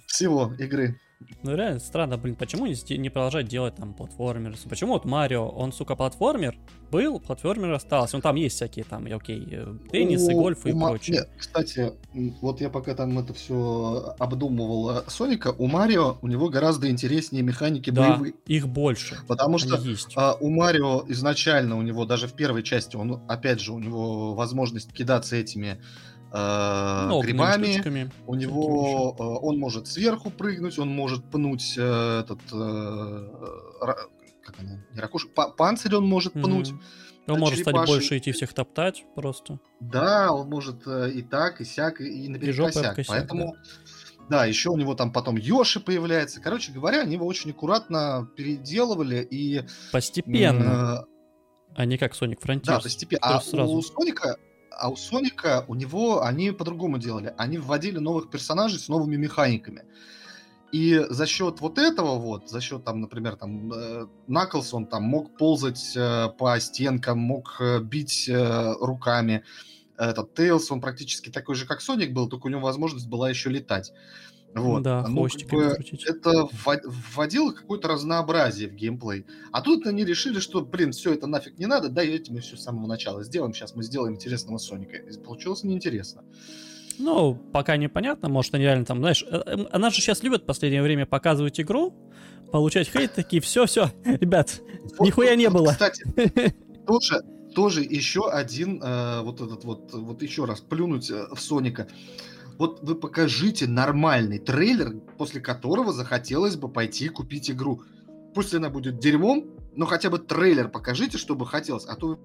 Всего 0.07 0.55
игры. 0.59 1.01
Ну 1.42 1.55
реально 1.57 1.81
странно, 1.81 2.18
блин, 2.18 2.35
почему 2.37 2.66
не, 2.66 2.98
не 2.98 3.09
продолжать 3.09 3.48
делать 3.48 3.74
там 3.76 3.94
платформеры? 3.94 4.55
Почему 4.68 4.92
вот 4.94 5.05
Марио, 5.05 5.48
он, 5.48 5.72
сука, 5.72 5.96
платформер 5.96 6.57
был, 6.90 7.18
платформер 7.20 7.72
остался. 7.72 8.16
Ну 8.16 8.22
там 8.22 8.37
есть 8.37 8.57
всякие 8.57 8.85
там, 8.85 9.07
и 9.07 9.12
окей, 9.12 9.46
э, 9.50 9.74
теннис 9.90 10.29
и 10.29 10.35
У- 10.35 10.40
гольф 10.42 10.66
и 10.66 10.72
Ма- 10.72 10.88
прочее. 10.90 11.16
Нет, 11.18 11.31
кстати, 11.38 11.92
вот 12.42 12.61
я 12.61 12.68
пока 12.68 12.94
там 12.94 13.18
это 13.18 13.33
все 13.33 14.14
обдумывал 14.18 14.90
э, 14.90 15.02
Соника, 15.09 15.55
у 15.57 15.66
Марио 15.66 16.18
у 16.20 16.26
него 16.29 16.48
гораздо 16.48 16.90
интереснее 16.90 17.42
механики 17.42 17.90
Да, 17.90 18.11
боевые. 18.11 18.35
их 18.46 18.68
больше. 18.68 19.16
Потому 19.26 19.59
что 19.59 19.76
есть. 19.76 20.12
а, 20.16 20.35
у 20.38 20.50
Марио 20.50 21.05
изначально, 21.09 21.76
у 21.79 21.83
него 21.83 22.05
даже 22.05 22.29
в 22.29 22.35
первой 22.35 22.62
части, 22.62 22.96
он, 22.96 23.22
опять 23.29 23.61
же, 23.61 23.72
у 23.72 23.79
него 23.79 24.35
возможность 24.35 24.92
кидаться 24.92 25.37
этими 25.37 25.81
э, 26.33 27.21
грибами. 27.23 27.73
штучками. 27.73 28.11
У 28.27 28.35
него 28.35 29.15
э, 29.19 29.23
он 29.23 29.59
может 29.59 29.87
сверху 29.87 30.31
прыгнуть, 30.31 30.79
он 30.79 30.89
может 30.89 31.25
пнуть 31.31 31.75
э, 31.77 32.21
этот 32.21 32.41
э, 32.53 33.95
как 34.47 34.61
она, 34.61 34.79
не 34.93 35.01
ракушек, 35.01 35.33
па- 35.35 35.49
панцирь 35.49 35.95
он 35.97 36.07
может 36.07 36.33
пнуть. 36.33 36.71
Мгм. 36.71 36.83
Он 37.29 37.37
э, 37.37 37.39
может 37.39 37.59
стать 37.59 37.75
черепаший. 37.75 37.93
больше 37.93 38.19
идти 38.19 38.33
всех 38.33 38.53
топтать 38.53 39.05
просто. 39.15 39.59
Да, 39.81 40.33
он 40.33 40.49
может 40.49 40.87
э, 40.87 41.11
и 41.11 41.23
так, 41.23 41.61
и 41.61 41.65
сяк, 41.65 42.01
и, 42.01 42.05
и 42.05 42.29
наперекосяк. 42.29 42.95
косяк, 42.95 43.09
Поэтому, 43.09 43.57
да. 44.29 44.45
еще 44.47 44.71
у 44.71 44.77
него 44.77 44.95
там 44.95 45.12
потом 45.12 45.37
Йоши 45.37 45.81
появляется. 45.81 46.41
Короче 46.41 46.73
говоря, 46.73 47.03
они 47.03 47.15
его 47.15 47.27
очень 47.27 47.51
аккуратно 47.51 48.29
переделывали 48.37 49.27
и... 49.29 49.62
Постепенно, 49.91 51.05
э, 51.09 51.73
а 51.75 51.85
не 51.85 51.99
как 51.99 52.12
Sonic 52.12 52.39
Frontiers. 52.41 52.65
да, 52.65 52.81
постепенно. 52.81 53.21
А 53.23 53.41
сразу. 53.41 53.73
у 53.73 53.83
Соника, 53.83 54.37
а 54.79 54.89
у 54.89 54.97
Соника, 54.97 55.65
у 55.69 55.75
него 55.75 56.23
они 56.23 56.51
по-другому 56.51 56.99
делали. 56.99 57.35
Они 57.39 57.59
вводили 57.59 57.99
новых 57.99 58.31
персонажей 58.31 58.79
с 58.79 58.89
новыми 58.89 59.17
механиками. 59.17 59.85
И 60.73 61.01
за 61.09 61.27
счет 61.27 61.61
вот 61.61 61.79
этого 61.79 62.19
вот, 62.19 62.51
за 62.51 62.61
счет 62.61 62.85
там, 62.85 63.01
например, 63.01 63.37
там 63.37 63.73
э, 63.73 64.07
Наклс, 64.27 64.75
он 64.75 64.87
там 64.87 65.05
мог 65.05 65.37
ползать 65.37 65.97
э, 65.97 66.29
по 66.37 66.59
стенкам, 66.61 67.19
мог 67.19 67.57
э, 67.61 67.81
бить 67.81 68.29
э, 68.29 68.75
руками. 68.81 69.45
Этот 69.97 70.35
Тейлс, 70.35 70.71
он 70.71 70.81
практически 70.81 71.31
такой 71.31 71.55
же, 71.55 71.67
как 71.67 71.81
Соник 71.81 72.12
был, 72.12 72.29
только 72.29 72.47
у 72.49 72.51
него 72.51 72.61
возможность 72.61 73.09
была 73.09 73.31
еще 73.31 73.49
летать. 73.49 73.93
Вот. 74.57 74.83
Да, 74.83 75.05
Ну, 75.07 75.27
как 75.29 75.51
бы 75.51 75.77
это 76.07 76.49
вводило 77.14 77.53
какое-то 77.53 77.88
разнообразие 77.88 78.69
в 78.69 78.75
геймплей. 78.75 79.27
А 79.53 79.61
тут 79.61 79.87
они 79.87 80.05
решили, 80.05 80.40
что, 80.40 80.62
блин, 80.62 80.92
все 80.92 81.12
это 81.12 81.27
нафиг 81.27 81.59
не 81.59 81.66
надо, 81.66 81.88
давайте 81.88 82.33
мы 82.33 82.40
все 82.40 82.57
с 82.57 82.62
самого 82.62 82.87
начала 82.87 83.23
сделаем. 83.23 83.53
Сейчас 83.53 83.75
мы 83.75 83.83
сделаем 83.83 84.14
интересного 84.14 84.59
Соника. 84.59 84.97
И 84.97 85.19
получилось 85.19 85.62
неинтересно. 85.62 86.23
Ну, 86.99 87.35
пока 87.53 87.77
непонятно, 87.77 88.31
может, 88.31 88.55
они 88.55 88.64
реально 88.64 88.87
там, 88.87 89.01
знаешь, 89.01 89.25
э, 89.29 89.42
э, 89.45 89.66
она 89.71 89.90
же 89.90 89.97
сейчас 89.97 90.23
любит 90.23 90.42
в 90.42 90.47
последнее 90.47 90.83
время 90.83 91.05
показывать 91.05 91.61
игру, 91.61 91.92
получать 92.51 92.88
хейт, 92.88 93.12
такие, 93.12 93.42
все-все, 93.42 93.90
ребят, 94.05 94.62
Нихуя 95.01 95.35
не 95.35 95.51
было. 95.51 95.73
Кстати, 95.73 96.05
тоже, 96.87 97.23
тоже 97.55 97.83
еще 97.83 98.31
один, 98.31 98.83
э, 98.83 99.21
вот 99.21 99.42
этот 99.42 99.64
вот, 99.64 99.92
вот 99.92 100.23
еще 100.23 100.47
раз, 100.47 100.61
плюнуть 100.61 101.11
э, 101.11 101.27
в 101.35 101.40
Соника. 101.40 101.87
Вот 102.59 102.81
вы 102.83 102.95
покажите 102.95 103.66
нормальный 103.66 104.38
трейлер, 104.38 104.99
после 105.19 105.40
которого 105.40 105.92
захотелось 105.92 106.57
бы 106.57 106.69
пойти 106.69 107.09
купить 107.09 107.51
игру. 107.51 107.83
Пусть 108.35 108.55
она 108.55 108.71
будет 108.71 108.99
дерьмом, 108.99 109.51
но 109.75 109.87
хотя 109.87 110.11
бы 110.11 110.19
трейлер 110.19 110.69
покажите, 110.69 111.19
чтобы 111.19 111.47
хотелось. 111.47 111.85
А 111.85 111.97
то 111.97 112.09
вы 112.09 112.19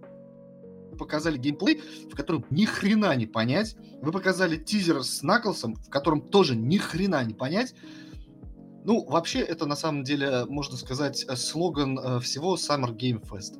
показали 0.97 1.37
геймплей, 1.37 1.81
в 2.11 2.15
котором 2.15 2.45
ни 2.49 2.65
хрена 2.65 3.15
не 3.15 3.25
понять. 3.25 3.75
Вы 4.01 4.11
показали 4.11 4.57
тизер 4.57 5.03
с 5.03 5.21
Наклсом, 5.21 5.75
в 5.75 5.89
котором 5.89 6.21
тоже 6.21 6.55
ни 6.55 6.77
хрена 6.77 7.23
не 7.23 7.33
понять. 7.33 7.73
Ну, 8.83 9.05
вообще, 9.05 9.39
это 9.39 9.65
на 9.65 9.75
самом 9.75 10.03
деле, 10.03 10.45
можно 10.45 10.75
сказать, 10.75 11.25
э, 11.27 11.35
слоган 11.35 11.99
э, 11.99 12.19
всего 12.19 12.55
Summer 12.55 12.95
Game 12.95 13.21
Fest. 13.21 13.59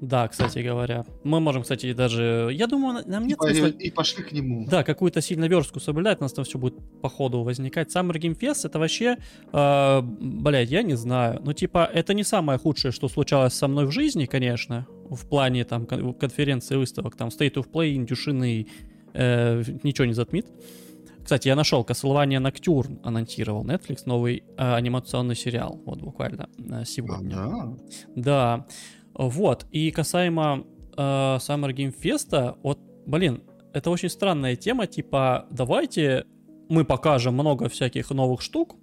Да, 0.00 0.28
кстати 0.28 0.58
говоря. 0.58 1.04
Мы 1.24 1.40
можем, 1.40 1.62
кстати, 1.62 1.92
даже... 1.92 2.50
Я 2.52 2.66
думаю, 2.66 2.94
на- 3.04 3.10
нам 3.10 3.26
нет 3.26 3.38
и, 3.42 3.54
смысла... 3.54 3.66
и 3.78 3.90
пошли 3.90 4.22
к 4.22 4.32
нему. 4.32 4.66
Да, 4.68 4.82
какую-то 4.84 5.20
сильно 5.22 5.46
верстку 5.46 5.80
соблюдать, 5.80 6.20
у 6.20 6.24
нас 6.24 6.32
там 6.32 6.44
все 6.44 6.58
будет 6.58 6.74
по 7.00 7.08
ходу 7.08 7.42
возникать. 7.42 7.94
Summer 7.94 8.14
Game 8.18 8.38
Fest 8.38 8.66
это 8.66 8.78
вообще, 8.78 9.16
э, 9.52 10.00
блядь, 10.02 10.70
я 10.70 10.82
не 10.82 10.96
знаю. 10.96 11.40
Ну, 11.44 11.52
типа, 11.52 11.88
это 11.92 12.12
не 12.14 12.24
самое 12.24 12.58
худшее, 12.58 12.92
что 12.92 13.08
случалось 13.08 13.54
со 13.54 13.68
мной 13.68 13.86
в 13.86 13.90
жизни, 13.90 14.26
конечно, 14.26 14.86
в 15.08 15.26
плане 15.28 15.64
там 15.64 15.86
кон- 15.86 16.14
конференции, 16.14 16.76
выставок, 16.76 17.16
там 17.16 17.28
State 17.28 17.54
of 17.54 17.70
Play, 17.70 17.94
индюшины, 17.94 18.66
э, 19.14 19.62
ничего 19.82 20.04
не 20.06 20.14
затмит. 20.14 20.46
Кстати, 21.22 21.48
я 21.48 21.56
нашел, 21.56 21.82
Castlevania 21.82 22.40
Nocturne 22.40 23.00
анонсировал 23.02 23.64
Netflix, 23.64 24.02
новый 24.06 24.44
э, 24.56 24.74
анимационный 24.74 25.34
сериал, 25.34 25.80
вот 25.84 26.00
буквально 26.00 26.48
э, 26.58 26.84
сегодня. 26.84 27.34
Да. 27.34 27.76
Да, 28.14 28.66
вот. 29.16 29.66
И 29.70 29.90
касаемо 29.90 30.64
э, 30.96 31.00
Summer 31.00 31.72
Game 31.72 31.94
Fest, 31.98 32.56
вот, 32.62 32.78
блин, 33.06 33.42
это 33.72 33.90
очень 33.90 34.10
странная 34.10 34.56
тема, 34.56 34.86
типа, 34.86 35.46
давайте 35.50 36.26
мы 36.68 36.84
покажем 36.84 37.34
много 37.34 37.68
всяких 37.68 38.10
новых 38.10 38.42
штук, 38.42 38.76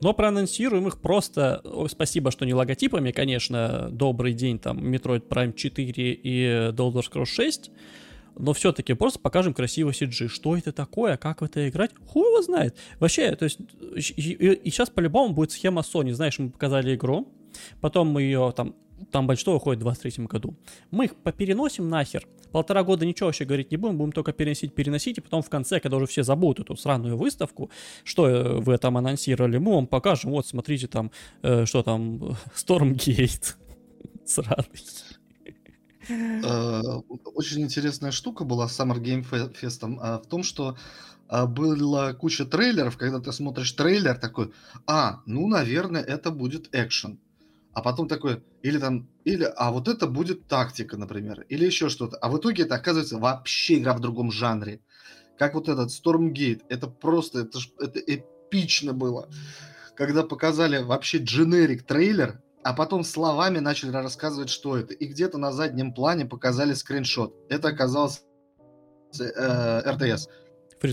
но 0.00 0.12
проанонсируем 0.14 0.86
их 0.86 1.00
просто, 1.00 1.62
спасибо, 1.88 2.30
что 2.30 2.44
не 2.46 2.54
логотипами, 2.54 3.10
конечно, 3.10 3.88
добрый 3.90 4.32
день, 4.32 4.58
там, 4.58 4.78
Metroid 4.78 5.26
Prime 5.28 5.52
4 5.52 6.12
и 6.12 6.44
Elder 6.70 7.02
Scrolls 7.02 7.26
6, 7.26 7.70
но 8.38 8.52
все-таки 8.52 8.94
просто 8.94 9.18
покажем 9.18 9.52
красиво 9.52 9.90
CG. 9.90 10.28
Что 10.28 10.56
это 10.56 10.72
такое, 10.72 11.16
как 11.16 11.40
в 11.40 11.44
это 11.44 11.68
играть, 11.68 11.90
хуй 12.06 12.22
его 12.22 12.40
знает. 12.42 12.76
Вообще, 13.00 13.34
то 13.34 13.44
есть, 13.44 13.58
и, 13.96 14.60
сейчас 14.66 14.90
по-любому 14.90 15.34
будет 15.34 15.50
схема 15.50 15.82
Sony, 15.82 16.12
знаешь, 16.12 16.38
мы 16.38 16.50
показали 16.50 16.94
игру, 16.94 17.28
потом 17.80 18.08
мы 18.08 18.22
ее 18.22 18.52
там, 18.56 18.76
там 19.10 19.26
большой 19.26 19.54
выходит 19.54 19.80
в 19.80 19.82
23 19.82 20.26
году, 20.26 20.54
мы 20.90 21.06
их 21.06 21.16
попереносим 21.16 21.88
нахер, 21.88 22.26
полтора 22.52 22.82
года 22.82 23.06
ничего 23.06 23.26
вообще 23.26 23.44
говорить 23.44 23.70
не 23.70 23.76
будем, 23.76 23.98
будем 23.98 24.12
только 24.12 24.32
переносить, 24.32 24.74
переносить, 24.74 25.18
и 25.18 25.20
потом 25.20 25.42
в 25.42 25.48
конце, 25.48 25.80
когда 25.80 25.96
уже 25.96 26.06
все 26.06 26.22
забудут 26.22 26.66
эту 26.66 26.76
сраную 26.76 27.16
выставку, 27.16 27.70
что 28.04 28.28
э, 28.28 28.60
вы 28.60 28.78
там 28.78 28.96
анонсировали, 28.96 29.58
мы 29.58 29.74
вам 29.74 29.86
покажем, 29.86 30.30
вот, 30.30 30.46
смотрите, 30.46 30.86
там, 30.86 31.10
э, 31.42 31.64
что 31.66 31.82
там, 31.82 32.36
Stormgate, 32.54 33.54
сраный. 34.24 34.66
Э, 36.08 36.82
Очень 37.34 37.62
интересная 37.62 38.10
штука 38.10 38.44
была 38.44 38.68
с 38.68 38.80
Summer 38.80 38.98
Game 38.98 39.26
Fe- 39.28 39.54
Fest 39.60 39.98
а, 40.00 40.18
в 40.18 40.26
том, 40.26 40.42
что 40.42 40.76
а, 41.28 41.46
была 41.46 42.14
куча 42.14 42.46
трейлеров, 42.46 42.96
когда 42.96 43.20
ты 43.20 43.32
смотришь 43.32 43.72
трейлер 43.72 44.16
такой, 44.16 44.52
а, 44.86 45.20
ну, 45.26 45.46
наверное, 45.46 46.02
это 46.02 46.30
будет 46.30 46.68
экшен. 46.72 47.18
А 47.78 47.80
потом 47.80 48.08
такой, 48.08 48.42
или 48.64 48.76
там, 48.76 49.08
или, 49.22 49.44
а 49.56 49.70
вот 49.70 49.86
это 49.86 50.08
будет 50.08 50.48
тактика, 50.48 50.96
например, 50.96 51.42
или 51.48 51.64
еще 51.64 51.88
что-то. 51.88 52.16
А 52.16 52.28
в 52.28 52.36
итоге 52.36 52.64
это 52.64 52.74
оказывается 52.74 53.18
вообще 53.18 53.78
игра 53.78 53.92
в 53.94 54.00
другом 54.00 54.32
жанре. 54.32 54.80
Как 55.38 55.54
вот 55.54 55.68
этот 55.68 55.90
Stormgate, 55.90 56.62
это 56.68 56.88
просто, 56.88 57.42
это, 57.42 57.60
ж- 57.60 57.70
это 57.78 58.00
эпично 58.00 58.94
было. 58.94 59.28
Когда 59.94 60.24
показали 60.24 60.82
вообще 60.82 61.18
дженерик 61.18 61.84
трейлер, 61.84 62.42
а 62.64 62.72
потом 62.72 63.04
словами 63.04 63.60
начали 63.60 63.92
рассказывать, 63.92 64.50
что 64.50 64.76
это. 64.76 64.92
И 64.92 65.06
где-то 65.06 65.38
на 65.38 65.52
заднем 65.52 65.94
плане 65.94 66.26
показали 66.26 66.74
скриншот. 66.74 67.32
Это 67.48 67.68
оказалось 67.68 68.24
э, 69.20 69.82
РТС. 69.88 70.26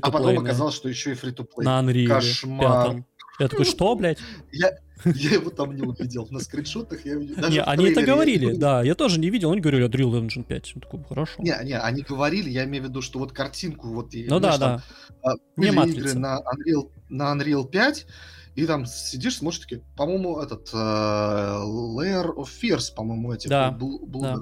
А 0.02 0.12
потом 0.12 0.36
оказалось, 0.45 0.76
что 0.76 0.88
еще 0.88 1.13
и 1.13 1.15
фри 1.15 1.32
to 1.32 1.48
на 1.58 1.82
Unreal 1.82 2.08
Кошмар. 2.08 2.62
пятом. 2.62 3.06
Я 3.39 3.48
такой, 3.48 3.65
что, 3.65 3.95
блядь? 3.95 4.17
Я, 4.52 4.71
я 5.06 5.32
его 5.32 5.50
там 5.50 5.76
не 5.76 5.82
увидел. 5.82 6.28
На 6.32 6.39
скриншотах 6.39 7.06
я 7.06 7.15
видел. 7.15 7.36
Не, 7.50 7.62
они 7.62 7.86
это 7.88 8.00
я 8.00 8.06
говорили, 8.06 8.45
не 8.54 8.58
да. 8.58 8.82
Я 8.84 8.95
тоже 8.95 9.19
не 9.19 9.30
видел, 9.30 9.52
они 9.52 9.62
говорили 9.62 9.88
Unreal 9.88 10.21
Engine 10.21 10.43
5. 10.43 10.71
Я 10.76 10.82
такой, 10.82 11.04
хорошо. 11.08 11.41
Не, 11.41 11.58
не, 11.63 11.78
они 11.78 12.02
говорили, 12.02 12.50
я 12.50 12.63
имею 12.65 12.86
в 12.86 12.88
виду, 12.88 13.02
что 13.02 13.19
вот 13.19 13.32
картинку, 13.34 13.89
вот, 13.89 14.13
и, 14.13 14.26
Ну 14.30 14.39
да, 14.39 14.58
там, 14.58 14.82
да. 15.24 15.32
а, 15.32 15.36
Не 15.58 15.67
игры 15.67 16.13
на 16.13 16.39
Unreal, 16.39 16.89
на 17.10 17.34
Unreal 17.36 17.67
5, 17.69 18.08
И 18.56 18.65
там 18.65 18.86
сидишь, 18.86 19.38
смотришь, 19.39 19.60
такие, 19.60 19.82
по-моему, 19.98 20.39
этот 20.39 20.69
э, 20.74 20.78
Layer 20.78 22.34
of 22.36 22.48
Fears, 22.62 22.93
по-моему, 22.95 23.34
этих 23.34 23.50
Да, 23.50 23.69
был, 23.71 24.00
был- 24.00 24.21
да. 24.21 24.38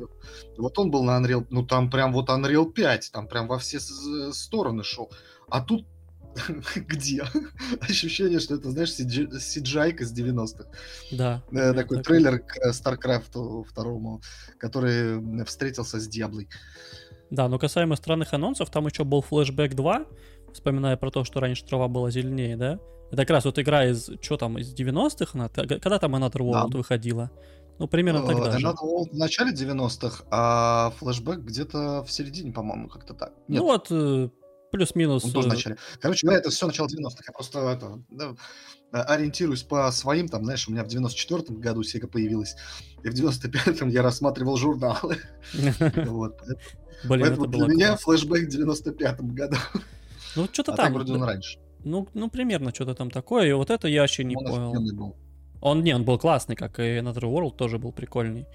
Вот 0.58 0.77
он 0.77 0.91
был 0.91 1.03
на 1.03 1.19
Unreal, 1.19 1.47
ну 1.49 1.65
там 1.65 1.89
прям 1.89 2.13
вот 2.13 2.29
Unreal 2.29 2.71
5, 2.71 3.10
там 3.12 3.27
прям 3.27 3.47
во 3.47 3.58
все 3.58 3.79
с- 3.79 4.34
стороны 4.34 4.84
шел. 4.84 5.12
А 5.49 5.62
тут 5.62 5.86
где? 6.75 7.23
Ощущение, 7.81 8.39
что 8.39 8.55
это, 8.55 8.71
знаешь, 8.71 8.89
CGI 8.91 9.99
из 9.99 10.13
90-х. 10.17 10.65
Да. 11.11 11.43
Э, 11.51 11.73
Такой 11.73 11.97
Так. 11.97 12.05
трейлер 12.07 12.39
к 12.39 12.57
э, 12.57 12.71
StarCraft 12.71 13.63
второму, 13.65 14.21
который 14.59 15.43
встретился 15.45 15.99
с 15.99 16.07
Диаблой. 16.07 16.47
Да, 17.29 17.47
но 17.47 17.57
касаемо 17.59 17.95
странных 17.95 18.33
анонсов, 18.33 18.69
там 18.69 18.85
еще 18.87 19.03
был 19.03 19.23
Flashback 19.29 19.73
2, 19.75 20.05
вспоминая 20.53 20.97
про 20.97 21.09
то, 21.09 21.23
что 21.23 21.39
раньше 21.39 21.65
трава 21.65 21.87
была 21.87 22.11
зеленее, 22.11 22.57
да? 22.57 22.79
Это 23.11 23.21
как 23.23 23.29
раз 23.31 23.45
вот 23.45 23.59
игра 23.59 23.85
из, 23.85 24.09
что 24.21 24.37
там, 24.37 24.57
из 24.57 24.73
90-х, 24.73 25.31
она, 25.33 25.49
когда 25.49 25.99
там 25.99 26.15
Another 26.15 26.39
World 26.41 26.69
Да. 26.71 26.77
выходила? 26.77 27.31
Ну, 27.79 27.87
примерно 27.87 28.25
тогда 28.25 28.55
Э, 28.55 28.59
же. 28.59 28.67
Another 28.67 28.83
World 28.83 29.09
в 29.11 29.17
начале 29.17 29.51
90-х, 29.53 30.25
а 30.29 30.91
флешбэк 30.99 31.39
где-то 31.39 32.03
в 32.03 32.11
середине, 32.11 32.51
по-моему, 32.51 32.87
как-то 32.87 33.13
так. 33.15 33.33
Нет, 33.47 33.61
Ну 33.61 33.63
вот, 33.63 33.91
плюс-минус... 34.73 35.23
он 35.23 35.31
тоже 35.31 35.47
в 35.47 35.51
э, 35.51 35.53
начале. 35.55 35.77
Короче 36.01 36.25
говоря, 36.25 36.39
это 36.39 36.49
все 36.49 36.65
начало 36.65 36.88
90-х. 36.88 37.23
Я 37.27 37.33
просто 37.33 37.59
это, 37.59 38.03
да, 38.09 38.36
э, 38.91 39.01
ориентируюсь 39.01 39.62
по 39.63 39.89
своим, 39.91 40.27
там, 40.27 40.43
знаешь, 40.43 40.67
у 40.67 40.71
меня 40.71 40.83
в 40.83 40.88
94-м 40.88 41.62
году 41.62 41.81
Sega 41.81 42.07
появилась, 42.07 42.55
и 43.03 43.09
в 43.09 43.13
95-м 43.13 43.89
я 43.89 44.01
рассматривал 44.01 44.57
журналы. 44.57 45.17
Вот. 46.07 46.41
Поэтому 47.07 47.47
для 47.47 47.67
меня 47.67 47.95
флешбэк 47.97 48.49
в 48.49 48.55
95-м 48.55 49.36
году. 49.36 49.57
Ну, 50.36 50.47
что-то 50.51 50.73
А 50.73 50.77
там. 50.77 50.93
вроде 50.93 51.13
он 51.13 51.23
раньше. 51.23 51.59
Ну, 51.83 52.07
ну, 52.13 52.29
примерно 52.29 52.73
что-то 52.73 52.95
там 52.95 53.12
такое, 53.12 53.49
и 53.49 53.53
вот 53.53 53.69
это 53.69 53.88
я 53.88 54.01
вообще 54.01 54.23
не 54.23 54.36
Он 54.36 54.45
понял. 54.45 55.15
Он, 55.62 55.83
не, 55.83 55.93
он 55.93 56.03
был 56.03 56.17
классный, 56.17 56.55
как 56.55 56.79
и 56.79 56.97
Another 56.97 57.23
World, 57.23 57.55
тоже 57.55 57.77
был 57.77 57.91
прикольный. 57.91 58.47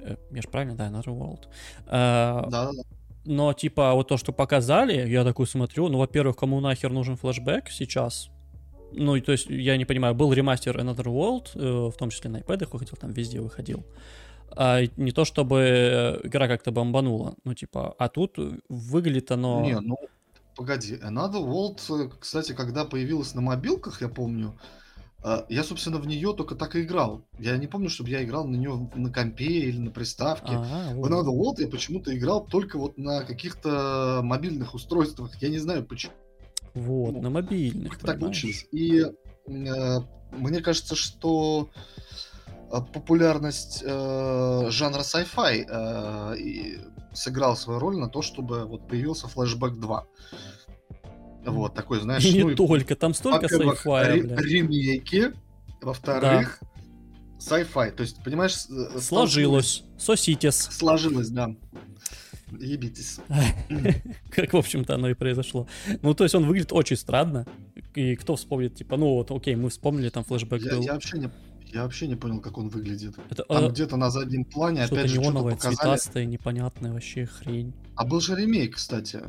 Э, 0.00 0.16
Я 0.30 0.42
же 0.42 0.48
правильно, 0.48 0.76
да, 0.76 0.88
Another 0.88 1.16
World. 1.16 1.44
Да-да-да. 1.86 2.82
Но, 3.24 3.52
типа, 3.52 3.94
вот 3.94 4.08
то, 4.08 4.16
что 4.16 4.32
показали, 4.32 5.08
я 5.08 5.24
такой 5.24 5.46
смотрю, 5.46 5.88
ну, 5.88 5.98
во-первых, 5.98 6.36
кому 6.36 6.60
нахер 6.60 6.90
нужен 6.90 7.16
флешбэк 7.16 7.70
сейчас? 7.70 8.30
Ну, 8.92 9.20
то 9.20 9.32
есть, 9.32 9.46
я 9.48 9.76
не 9.76 9.84
понимаю, 9.84 10.14
был 10.14 10.32
ремастер 10.32 10.76
Another 10.76 11.04
World, 11.04 11.50
э, 11.54 11.90
в 11.90 11.96
том 11.96 12.10
числе 12.10 12.30
на 12.30 12.38
iPad 12.38 12.68
выходил, 12.70 12.96
там 13.00 13.12
везде 13.12 13.40
выходил. 13.40 13.84
А 14.54 14.82
не 14.96 15.12
то, 15.12 15.24
чтобы 15.24 15.60
э, 15.60 16.26
игра 16.26 16.48
как-то 16.48 16.72
бомбанула, 16.72 17.34
ну, 17.44 17.54
типа, 17.54 17.94
а 17.98 18.08
тут 18.08 18.36
выглядит 18.68 19.30
оно... 19.30 19.62
Не, 19.62 19.80
ну, 19.80 19.96
погоди. 20.56 20.96
Another 20.96 21.42
World, 21.42 22.06
э, 22.06 22.10
кстати, 22.18 22.52
когда 22.52 22.84
появилась 22.84 23.34
на 23.34 23.40
мобилках, 23.40 24.02
я 24.02 24.08
помню, 24.08 24.54
я, 25.48 25.62
собственно, 25.62 25.98
в 25.98 26.06
нее 26.06 26.34
только 26.34 26.54
так 26.54 26.74
и 26.74 26.82
играл. 26.82 27.24
Я 27.38 27.56
не 27.56 27.66
помню, 27.66 27.88
чтобы 27.88 28.10
я 28.10 28.24
играл 28.24 28.46
на 28.46 28.56
нее 28.56 28.90
на 28.94 29.12
компе 29.12 29.44
или 29.44 29.78
на 29.78 29.90
приставке. 29.90 30.52
А, 30.52 30.90
В 30.92 30.96
вот. 30.96 31.10
Another 31.10 31.32
World 31.32 31.60
я 31.62 31.68
почему-то 31.68 32.16
играл 32.16 32.44
только 32.44 32.78
вот 32.78 32.98
на 32.98 33.22
каких-то 33.22 34.20
мобильных 34.22 34.74
устройствах. 34.74 35.34
Я 35.40 35.48
не 35.48 35.58
знаю, 35.58 35.84
почему 35.84 36.12
Вот, 36.74 37.22
на 37.22 37.30
мобильных, 37.30 37.98
так 37.98 38.18
получилось. 38.18 38.66
И 38.72 39.04
э, 39.46 40.00
мне 40.32 40.60
кажется, 40.60 40.96
что 40.96 41.70
э, 42.70 42.80
популярность 42.92 43.82
э, 43.84 44.66
жанра 44.70 45.02
sci-fi 45.02 45.66
э, 45.68 46.78
сыграл 47.12 47.56
свою 47.56 47.78
роль 47.78 47.96
на 47.96 48.08
то, 48.08 48.22
чтобы 48.22 48.64
вот 48.64 48.88
появился 48.88 49.26
Flashback 49.26 49.72
2. 49.72 50.06
Вот, 51.44 51.74
такой, 51.74 52.00
знаешь, 52.00 52.24
И 52.24 52.40
ну, 52.40 52.50
не 52.50 52.54
только, 52.54 52.94
там 52.94 53.14
столько 53.14 53.48
бля. 53.48 54.36
ремейки, 54.36 55.32
во-вторых, 55.80 56.60
sci-fi. 57.38 57.90
То 57.90 58.02
есть, 58.02 58.22
понимаешь, 58.22 58.54
с- 58.54 58.70
э, 58.70 59.00
Сложилось. 59.00 59.82
Столкнулись- 59.98 60.70
Сложилось, 60.70 61.28
да. 61.30 61.54
Ебитесь. 62.60 63.18
Как, 64.30 64.52
в 64.52 64.56
общем-то, 64.56 64.94
оно 64.94 65.08
и 65.08 65.14
произошло. 65.14 65.66
Ну, 66.02 66.14
то 66.14 66.24
есть 66.24 66.34
он 66.34 66.46
выглядит 66.46 66.72
очень 66.72 66.96
странно. 66.96 67.46
И 67.94 68.14
кто 68.16 68.36
вспомнит, 68.36 68.74
типа, 68.76 68.96
ну 68.96 69.14
вот, 69.14 69.30
окей, 69.30 69.56
мы 69.56 69.70
вспомнили, 69.70 70.10
там 70.10 70.22
флешбэк 70.24 70.62
Я, 70.62 70.70
был. 70.76 70.82
я 70.82 70.92
вообще 70.92 71.18
не, 71.18 71.30
я 71.72 71.82
вообще 71.84 72.06
не 72.06 72.14
понял, 72.16 72.40
как 72.40 72.58
он 72.58 72.68
выглядит. 72.68 73.14
Это 73.30 73.44
Там 73.44 73.64
а, 73.64 73.68
где-то 73.68 73.96
на 73.96 74.10
заднем 74.10 74.44
плане, 74.44 74.86
что-то 74.86 75.00
опять 75.00 75.10
же, 75.10 75.20
что-то 75.22 75.42
показали. 75.42 75.74
цветастое, 75.74 76.24
непонятное 76.26 76.92
вообще 76.92 77.26
хрень. 77.26 77.72
А 77.96 78.04
был 78.06 78.20
же 78.20 78.34
ремейк, 78.36 78.76
кстати, 78.76 79.22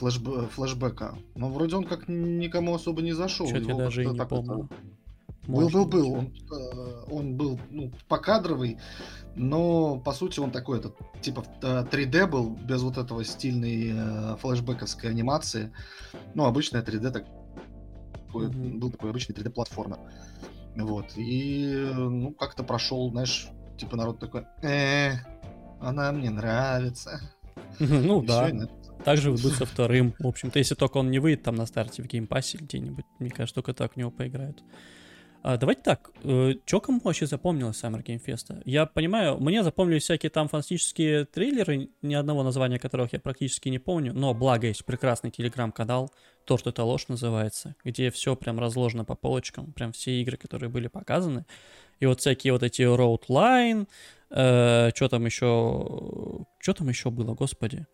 флешб- 0.00 0.48
флешбека. 0.48 1.14
Но 1.34 1.48
вроде 1.48 1.76
он 1.76 1.84
как 1.84 2.08
никому 2.08 2.74
особо 2.74 3.02
не 3.02 3.12
зашел. 3.12 3.46
Что-то 3.46 3.70
я 3.70 3.76
даже 3.76 4.04
и 4.04 4.06
не 4.06 4.24
помню. 4.26 4.68
Был, 5.46 5.60
Может 5.62 5.72
был, 5.72 5.84
быть. 5.86 5.92
был. 5.94 6.12
Он, 6.14 6.32
э, 6.52 7.04
он 7.10 7.36
был 7.36 7.58
ну, 7.70 7.92
покадровый, 8.08 8.78
но 9.34 9.98
по 9.98 10.12
сути 10.12 10.38
он 10.38 10.52
такой 10.52 10.78
этот 10.78 10.96
типа 11.20 11.44
э, 11.62 11.84
3D 11.90 12.26
был 12.28 12.50
без 12.50 12.82
вот 12.82 12.96
этого 12.96 13.24
стильной 13.24 13.90
э, 13.92 14.36
флешбековской 14.36 15.10
анимации. 15.10 15.72
Ну 16.34 16.44
обычная 16.44 16.82
3D 16.82 17.10
так, 17.10 17.24
такой, 18.26 18.48
Мгм. 18.48 18.78
был 18.78 18.90
такой 18.92 19.10
обычный 19.10 19.34
3D 19.34 19.50
платформер. 19.50 19.98
Вот 20.76 21.06
и 21.16 21.72
э, 21.74 21.92
ну 21.92 22.32
как-то 22.32 22.62
прошел, 22.62 23.10
знаешь, 23.10 23.48
типа 23.78 23.96
народ 23.96 24.20
такой, 24.20 24.44
э, 24.62 25.14
она 25.80 26.12
мне 26.12 26.30
нравится. 26.30 27.20
Ну 27.80 28.22
да. 28.22 28.50
Также 29.04 29.30
будет 29.30 29.54
со 29.54 29.66
вторым. 29.66 30.14
В 30.18 30.26
общем-то, 30.26 30.58
если 30.58 30.74
только 30.74 30.98
он 30.98 31.10
не 31.10 31.18
выйдет 31.18 31.42
там 31.42 31.56
на 31.56 31.66
старте 31.66 32.02
в 32.02 32.06
Game 32.06 32.29
Passе 32.29 32.58
где-нибудь, 32.58 33.04
мне 33.18 33.30
кажется, 33.30 33.56
только 33.56 33.74
так 33.74 33.94
в 33.94 33.96
него 33.96 34.10
поиграют. 34.10 34.62
А, 35.44 35.56
давайте 35.56 35.82
так, 35.82 36.12
что 36.22 36.80
кому 36.80 37.00
вообще 37.02 37.26
запомнилось 37.26 37.82
Summer 37.82 38.00
Game 38.00 38.24
Fest? 38.24 38.62
Я 38.64 38.86
понимаю, 38.86 39.38
мне 39.38 39.64
запомнились 39.64 40.04
всякие 40.04 40.30
там 40.30 40.46
фантастические 40.46 41.24
трейлеры, 41.24 41.88
ни 42.00 42.14
одного 42.14 42.44
названия 42.44 42.78
которых 42.78 43.12
я 43.12 43.18
практически 43.18 43.68
не 43.68 43.80
помню, 43.80 44.12
но 44.14 44.34
благо 44.34 44.68
есть 44.68 44.84
прекрасный 44.84 45.32
телеграм-канал, 45.32 46.12
то, 46.44 46.56
что 46.56 46.70
это 46.70 46.84
ложь 46.84 47.08
называется, 47.08 47.74
где 47.84 48.12
все 48.12 48.36
прям 48.36 48.60
разложено 48.60 49.04
по 49.04 49.16
полочкам, 49.16 49.72
прям 49.72 49.90
все 49.90 50.20
игры, 50.20 50.36
которые 50.36 50.70
были 50.70 50.86
показаны. 50.86 51.44
И 51.98 52.06
вот 52.06 52.20
всякие 52.20 52.52
вот 52.52 52.62
эти 52.62 52.82
Road 52.82 53.26
Line, 53.28 53.88
что 54.94 55.08
там 55.08 55.26
еще, 55.26 56.46
что 56.60 56.72
там 56.72 56.88
еще 56.88 57.10
было, 57.10 57.34
господи? 57.34 57.86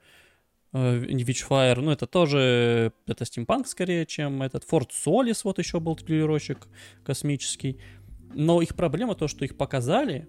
Э, 0.72 0.98
Witchfire, 1.00 1.80
ну 1.80 1.90
это 1.90 2.06
тоже, 2.06 2.92
это 3.06 3.24
стимпанк 3.24 3.66
скорее, 3.66 4.04
чем 4.06 4.42
этот 4.42 4.64
Fort 4.64 4.90
Solis, 4.90 5.40
вот 5.44 5.58
еще 5.58 5.80
был 5.80 5.96
трейлерочек 5.96 6.68
космический. 7.04 7.78
Но 8.34 8.60
их 8.60 8.74
проблема 8.74 9.14
то, 9.14 9.28
что 9.28 9.44
их 9.44 9.56
показали, 9.56 10.28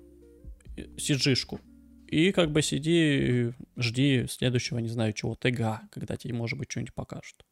э, 0.77 0.83
CG-шку, 0.97 1.59
и 2.07 2.31
как 2.31 2.51
бы 2.51 2.61
сиди, 2.61 3.53
жди 3.77 4.25
следующего, 4.29 4.79
не 4.79 4.87
знаю 4.87 5.13
чего, 5.13 5.35
ТГ, 5.35 5.81
когда 5.91 6.15
тебе, 6.15 6.33
может 6.33 6.57
быть, 6.57 6.71
что-нибудь 6.71 6.93
покажут. 6.93 7.45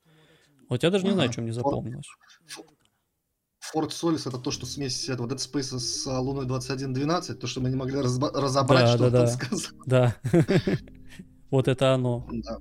Вот 0.69 0.84
я 0.84 0.89
даже 0.89 1.06
не 1.06 1.12
знаю, 1.12 1.26
Ага. 1.26 1.34
что 1.34 1.41
мне 1.41 1.54
запомнилось. 1.54 2.08
Форт 3.60 3.91
Солис 3.91 4.26
это 4.26 4.38
то, 4.38 4.50
что 4.50 4.65
смесь 4.65 5.10
этого 5.10 5.28
Dead 5.28 5.38
Space 5.38 5.78
с 5.78 6.06
Луной 6.06 6.45
2112, 6.45 7.38
то, 7.38 7.47
что 7.47 7.60
мы 7.60 7.69
не 7.69 7.76
могли 7.76 8.00
разобрать, 8.00 8.86
Да, 8.86 8.95
что 8.95 9.10
да, 9.10 9.19
он 9.19 9.26
да. 9.26 9.28
сказал. 9.28 9.71
Да. 9.86 10.15
Вот 11.50 11.67
это 11.69 11.93
оно. 11.93 12.28
Да. 12.30 12.58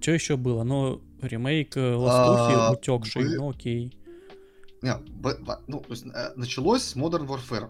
Что 0.00 0.12
еще 0.12 0.36
было? 0.36 0.62
Ну, 0.64 1.00
ремейк 1.20 1.76
э, 1.76 1.92
А, 1.94 1.96
Ластухи 1.96 2.78
утекший, 2.78 3.22
вы- 3.22 3.36
ну 3.36 3.50
окей. 3.50 3.96
Не, 4.82 4.94
ну, 5.66 5.80
то 5.80 5.90
есть, 5.90 6.06
э, 6.06 6.32
началось 6.36 6.82
с 6.82 6.96
Modern 6.96 7.26
Warfare. 7.26 7.68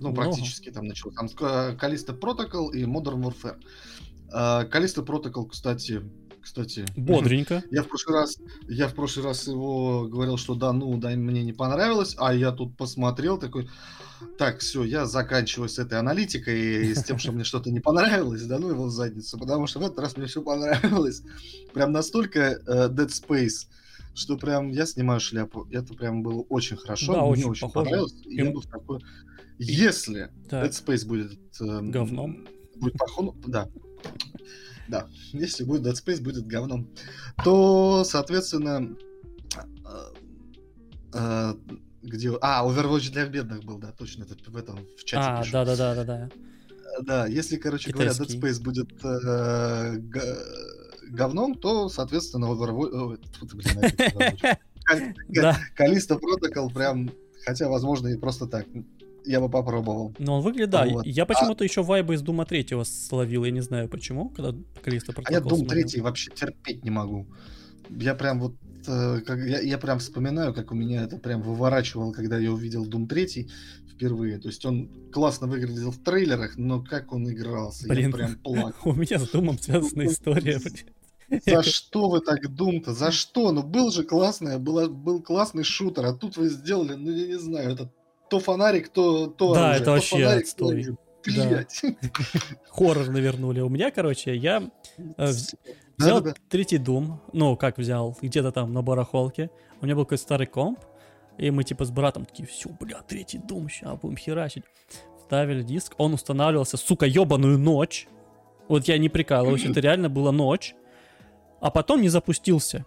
Ну, 0.00 0.10
Много. 0.10 0.16
практически 0.22 0.70
там 0.70 0.86
началось. 0.86 1.16
Там 1.16 1.28
Калиста 1.76 2.12
Protocol 2.12 2.72
и 2.72 2.84
Modern 2.84 3.22
Warfare. 3.22 4.68
Калиста 4.68 5.00
Protocol, 5.02 5.48
кстати, 5.48 6.02
кстати, 6.44 6.84
Бодренько. 6.96 7.64
Я 7.70 7.82
в 7.82 7.88
прошлый 7.88 8.18
раз, 8.20 8.38
я 8.68 8.86
в 8.88 8.94
прошлый 8.94 9.24
раз 9.24 9.46
его 9.48 10.06
говорил, 10.06 10.36
что 10.36 10.54
да, 10.54 10.72
ну, 10.72 10.96
да, 10.98 11.08
мне 11.10 11.42
не 11.42 11.52
понравилось, 11.52 12.14
а 12.18 12.34
я 12.34 12.52
тут 12.52 12.76
посмотрел 12.76 13.38
такой, 13.38 13.68
так, 14.38 14.60
все, 14.60 14.84
я 14.84 15.06
заканчиваю 15.06 15.68
с 15.68 15.78
этой 15.78 15.98
аналитикой 15.98 16.86
и 16.90 16.94
с 16.94 17.02
тем, 17.02 17.18
что 17.18 17.32
мне 17.32 17.44
что-то 17.44 17.70
не 17.70 17.80
понравилось, 17.80 18.42
да 18.42 18.58
ну 18.58 18.68
его 18.68 18.84
в 18.84 18.90
задницу, 18.90 19.38
потому 19.38 19.66
что 19.66 19.80
в 19.80 19.82
этот 19.82 19.98
раз 19.98 20.16
мне 20.16 20.26
все 20.26 20.42
понравилось. 20.42 21.22
Прям 21.72 21.92
настолько 21.92 22.40
э, 22.40 22.88
Dead 22.88 23.08
Space, 23.08 23.66
что 24.14 24.36
прям 24.36 24.70
я 24.70 24.86
снимаю 24.86 25.20
шляпу. 25.20 25.66
Это 25.72 25.94
прям 25.94 26.22
было 26.22 26.42
очень 26.42 26.76
хорошо, 26.76 27.14
Да, 27.14 27.22
мне 27.22 27.30
очень 27.30 27.50
очень, 27.50 27.60
похоже. 27.68 27.84
понравилось. 27.84 28.14
И 28.26 28.36
я 28.36 28.50
был 28.50 28.62
такой... 28.62 29.00
Если 29.58 30.30
Так. 30.48 30.66
Dead 30.66 30.70
Space 30.70 31.06
будет... 31.06 31.38
эм, 31.60 31.90
Говном. 31.90 32.46
Будет 32.76 32.94
похож... 32.98 33.34
Да. 33.46 33.68
Да. 34.88 35.08
Если 35.32 35.64
будет 35.64 35.86
Dead 35.86 35.94
Space, 35.94 36.22
будет 36.22 36.46
говном. 36.46 36.88
То, 37.42 38.04
соответственно... 38.04 38.96
э, 39.84 40.12
э, 41.14 41.54
Где... 42.02 42.32
А, 42.40 42.66
Overwatch 42.66 43.10
для 43.10 43.26
бедных 43.26 43.64
был, 43.64 43.78
да, 43.78 43.92
точно, 43.92 44.24
это 44.24 44.36
в 44.50 44.56
этом, 44.56 44.78
в 44.98 45.04
чате 45.04 45.26
А, 45.26 45.44
да-да-да-да-да. 45.50 46.30
Да, 47.02 47.26
если, 47.26 47.56
короче 47.56 47.90
говоря, 47.90 48.10
Dead 48.10 48.26
Китайский. 48.26 48.38
Space 48.38 48.62
будет 48.62 49.04
э, 49.04 49.98
говном, 51.10 51.54
то, 51.54 51.88
соответственно, 51.88 52.46
Overwatch... 52.46 53.18
Калиста 55.74 56.16
Протокол 56.18 56.70
прям 56.70 57.10
Хотя, 57.44 57.68
возможно, 57.68 58.08
и 58.08 58.16
просто 58.16 58.46
так. 58.46 58.66
Я 59.24 59.40
бы 59.40 59.48
попробовал. 59.48 60.14
Но 60.18 60.36
он 60.36 60.42
выглядит, 60.42 60.70
да. 60.70 60.86
Вот. 60.86 61.06
Я 61.06 61.26
почему-то 61.26 61.64
еще 61.64 61.82
вайбы 61.82 62.14
из 62.14 62.22
Дума 62.22 62.44
3 62.44 62.66
словил, 62.84 63.44
я 63.44 63.50
не 63.50 63.62
знаю 63.62 63.88
почему, 63.88 64.28
когда 64.30 64.54
Калиста 64.82 65.12
А 65.16 65.32
я 65.32 65.40
Протокол 65.40 65.58
смотрел. 65.58 65.88
3 65.88 66.00
вообще 66.00 66.30
терпеть 66.30 66.84
не 66.84 66.90
могу. 66.90 67.26
Я 67.90 68.14
прям 68.14 68.40
вот 68.40 68.54
э, 68.86 69.20
как, 69.26 69.38
я, 69.38 69.60
я 69.60 69.78
прям 69.78 69.98
вспоминаю, 69.98 70.54
как 70.54 70.72
у 70.72 70.74
меня 70.74 71.04
это 71.04 71.18
прям 71.18 71.42
выворачивало, 71.42 72.12
когда 72.12 72.38
я 72.38 72.52
увидел 72.52 72.86
Doom 72.86 73.06
3 73.06 73.48
впервые. 73.94 74.38
То 74.38 74.48
есть 74.48 74.64
он 74.66 74.90
классно 75.12 75.46
выглядел 75.46 75.90
в 75.90 75.98
трейлерах, 75.98 76.56
но 76.56 76.82
как 76.82 77.12
он 77.12 77.30
игрался, 77.30 77.88
Блин. 77.88 78.06
я 78.06 78.12
прям 78.12 78.36
плакал. 78.42 78.90
У 78.90 78.94
меня 78.94 79.18
с 79.18 79.28
Думом 79.28 79.58
связана 79.58 80.06
история. 80.06 80.60
За 81.46 81.62
что 81.62 82.10
вы 82.10 82.20
так 82.20 82.44
Doom-то? 82.44 82.92
За 82.92 83.10
что? 83.10 83.52
Ну 83.52 83.62
был 83.62 83.90
же 83.90 84.04
классный, 84.04 84.58
был 84.58 85.22
классный 85.22 85.64
шутер, 85.64 86.04
а 86.06 86.12
тут 86.12 86.36
вы 86.36 86.48
сделали, 86.48 86.94
ну 86.94 87.10
я 87.10 87.26
не 87.26 87.38
знаю, 87.38 87.70
это 87.70 87.90
то 88.34 88.40
фонарик, 88.40 88.88
то, 88.88 89.28
то 89.28 89.54
Да, 89.54 89.60
оружие, 89.60 89.76
это 89.76 89.84
то 89.84 89.90
вообще 89.92 90.16
фонарик, 90.16 90.34
то 90.34 90.40
отстой. 90.40 90.96
Блядь. 91.24 91.82
Хоррор 92.68 93.08
навернули. 93.08 93.60
У 93.60 93.68
меня, 93.68 93.92
короче, 93.92 94.34
я 94.34 94.70
э, 94.98 95.02
вз- 95.30 95.54
взял 95.96 96.18
Да-да-да. 96.20 96.34
третий 96.48 96.78
Дум. 96.78 97.20
Ну, 97.32 97.56
как 97.56 97.78
взял? 97.78 98.16
Где-то 98.20 98.50
там 98.50 98.72
на 98.72 98.82
барахолке. 98.82 99.50
У 99.80 99.84
меня 99.84 99.94
был 99.94 100.04
какой-то 100.04 100.22
старый 100.22 100.48
комп. 100.48 100.80
И 101.38 101.50
мы 101.52 101.62
типа 101.62 101.84
с 101.84 101.90
братом 101.92 102.24
такие, 102.24 102.46
все, 102.48 102.68
бля, 102.70 103.02
третий 103.02 103.38
Дум, 103.38 103.68
сейчас 103.68 103.98
будем 104.00 104.16
херачить. 104.16 104.64
Вставили 105.18 105.62
диск, 105.62 105.94
он 105.96 106.14
устанавливался, 106.14 106.76
сука, 106.76 107.06
ебаную 107.06 107.56
ночь. 107.58 108.08
Вот 108.68 108.88
я 108.88 108.98
не 108.98 109.08
прикалываюсь, 109.08 109.64
это 109.64 109.78
реально 109.78 110.08
была 110.08 110.32
ночь. 110.32 110.74
А 111.60 111.70
потом 111.70 112.02
не 112.02 112.08
запустился. 112.08 112.84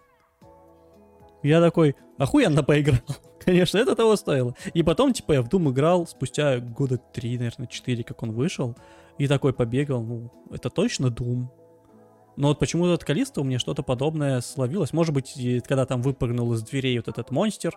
Я 1.41 1.62
такой, 1.62 1.95
охуенно 2.17 2.63
поиграл. 2.63 2.99
Конечно, 3.47 3.77
это 3.77 3.95
того 3.95 4.17
стоило. 4.17 4.53
И 4.73 4.83
потом, 4.83 5.13
типа, 5.13 5.31
я 5.31 5.41
в 5.41 5.47
Doom 5.47 5.71
играл 5.71 6.05
спустя 6.05 6.60
года 6.60 6.97
три, 6.97 7.38
наверное, 7.38 7.67
четыре, 7.67 8.03
как 8.03 8.21
он 8.21 8.33
вышел. 8.33 8.75
И 9.17 9.25
такой 9.25 9.53
побегал, 9.53 10.03
ну, 10.03 10.29
это 10.51 10.69
точно 10.69 11.07
Doom. 11.07 11.45
Но 12.36 12.49
вот 12.49 12.60
почему-то 12.60 12.93
от 12.93 13.05
Калиста 13.05 13.39
у 13.39 13.45
меня 13.45 13.57
что-то 13.57 13.83
подобное 13.83 14.41
словилось. 14.41 14.91
Может 14.91 15.13
быть, 15.13 15.33
когда 15.65 15.86
там 15.86 16.01
выпрыгнул 16.01 16.51
из 16.55 16.62
дверей 16.62 16.97
вот 16.97 17.07
этот 17.07 17.31
монстр, 17.31 17.73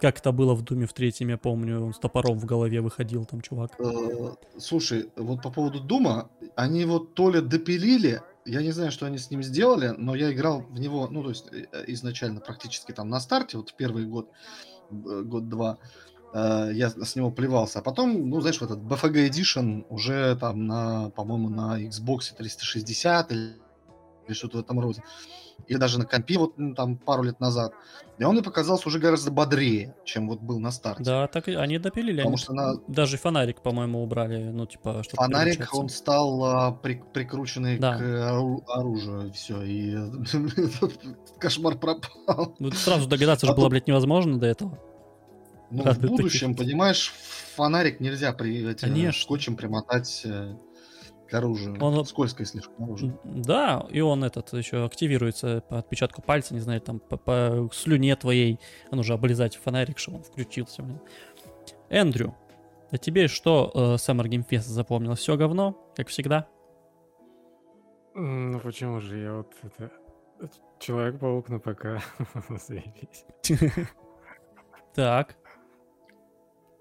как 0.00 0.18
это 0.18 0.32
было 0.32 0.54
в 0.54 0.62
Думе 0.62 0.86
в 0.86 0.94
третьем, 0.94 1.28
я 1.28 1.36
помню, 1.36 1.84
он 1.84 1.92
с 1.92 1.98
топором 1.98 2.38
в 2.38 2.46
голове 2.46 2.80
выходил, 2.80 3.26
там 3.26 3.42
чувак. 3.42 3.72
Э, 3.78 4.34
Слушай, 4.56 5.10
вот 5.16 5.42
по 5.42 5.50
поводу 5.50 5.80
Дума, 5.80 6.30
они 6.56 6.80
его 6.80 6.98
то 6.98 7.30
ли 7.30 7.42
допилили, 7.42 8.22
я 8.46 8.62
не 8.62 8.72
знаю, 8.72 8.90
что 8.90 9.04
они 9.04 9.18
с 9.18 9.30
ним 9.30 9.42
сделали, 9.42 9.92
но 9.98 10.14
я 10.14 10.32
играл 10.32 10.62
в 10.62 10.80
него, 10.80 11.08
ну, 11.10 11.22
то 11.22 11.28
есть 11.28 11.52
э, 11.52 11.84
изначально 11.88 12.40
практически 12.40 12.92
там 12.92 13.10
на 13.10 13.20
старте, 13.20 13.58
вот 13.58 13.68
в 13.68 13.76
первый 13.76 14.06
год, 14.06 14.30
год-два, 14.90 15.78
э, 16.32 16.70
я 16.74 16.90
с 16.90 17.16
него 17.16 17.30
плевался, 17.30 17.78
а 17.78 17.82
потом, 17.82 18.28
ну, 18.28 18.40
знаешь, 18.40 18.60
вот 18.60 18.70
этот 18.70 18.84
BFG 18.84 19.28
Edition 19.28 19.84
уже 19.88 20.36
там 20.36 20.66
на, 20.66 21.10
по-моему, 21.10 21.48
на 21.48 21.80
Xbox 21.80 22.34
360 22.36 23.32
или, 23.32 23.54
или 24.30 24.36
что-то 24.36 24.58
в 24.58 24.60
этом 24.60 24.78
роде, 24.80 25.02
или 25.66 25.76
даже 25.76 25.98
на 25.98 26.04
компе 26.06 26.38
вот 26.38 26.56
ну, 26.56 26.74
там 26.74 26.96
пару 26.96 27.22
лет 27.24 27.40
назад, 27.40 27.72
и 28.18 28.24
он 28.24 28.34
мне 28.34 28.42
показался 28.42 28.88
уже 28.88 28.98
гораздо 28.98 29.30
бодрее, 29.30 29.94
чем 30.04 30.28
вот 30.28 30.40
был 30.40 30.60
на 30.60 30.70
старте. 30.70 31.02
Да, 31.02 31.26
так 31.26 31.48
и 31.48 31.54
они 31.54 31.78
допилили. 31.78 32.18
Потому 32.18 32.34
они 32.36 32.36
что 32.42 32.52
на, 32.52 32.74
Даже 32.86 33.16
фонарик, 33.16 33.60
по-моему, 33.60 34.02
убрали, 34.02 34.50
ну, 34.50 34.66
типа, 34.66 35.02
чтобы 35.02 35.24
Фонарик, 35.24 35.68
он 35.74 35.88
стал 35.88 36.44
а, 36.44 36.72
при- 36.72 37.02
прикрученный 37.12 37.78
Да. 37.78 37.96
к 37.98 38.00
ору- 38.02 38.62
оружию, 38.68 39.32
все, 39.32 39.62
и 39.62 39.96
кошмар 41.38 41.76
пропал. 41.76 42.54
Ну, 42.58 42.70
сразу 42.72 43.08
догадаться 43.08 43.46
же 43.46 43.52
А 43.52 43.54
было, 43.56 43.68
блядь, 43.68 43.88
невозможно 43.88 44.38
до 44.38 44.46
этого. 44.46 44.78
Ну, 45.70 45.84
в 45.84 45.98
будущем, 46.00 46.56
понимаешь, 46.56 47.12
фонарик 47.54 48.00
нельзя 48.00 48.32
при, 48.32 48.74
Конечно. 48.74 49.22
скотчем 49.22 49.56
примотать 49.56 50.22
э, 50.24 50.56
к 51.30 51.34
оружию. 51.34 51.76
Он 51.80 51.94
вот- 51.94 52.08
Скользкое 52.08 52.46
слишком 52.46 52.84
оружие. 52.84 53.18
Да, 53.24 53.86
и 53.90 54.00
он 54.00 54.24
этот 54.24 54.52
еще 54.52 54.84
активируется 54.84 55.62
по 55.68 55.78
отпечатку 55.78 56.22
пальца, 56.22 56.54
не 56.54 56.60
знаю, 56.60 56.80
там 56.80 56.98
по, 56.98 57.16
по 57.16 57.68
слюне 57.72 58.16
твоей. 58.16 58.58
Он 58.90 58.98
уже 58.98 59.14
облизать 59.14 59.56
фонарик, 59.56 59.98
что 59.98 60.12
он 60.12 60.22
включился. 60.22 60.82
Блин. 60.82 61.00
Эндрю, 61.88 62.34
а 62.90 62.98
тебе 62.98 63.28
что 63.28 63.70
э, 63.74 63.78
Summer 63.94 64.24
Game 64.26 64.46
Fest 64.48 64.62
запомнил? 64.68 65.14
Все 65.14 65.36
говно, 65.36 65.76
как 65.96 66.08
всегда? 66.08 66.48
Ну 68.14 68.58
почему 68.60 69.00
же 69.00 69.18
я 69.18 69.34
вот 69.34 69.52
это... 69.62 69.90
Человек-паук 70.80 71.48
на 71.50 71.58
ПК. 71.58 72.02
Заебись. 72.48 73.26
Так, 74.94 75.36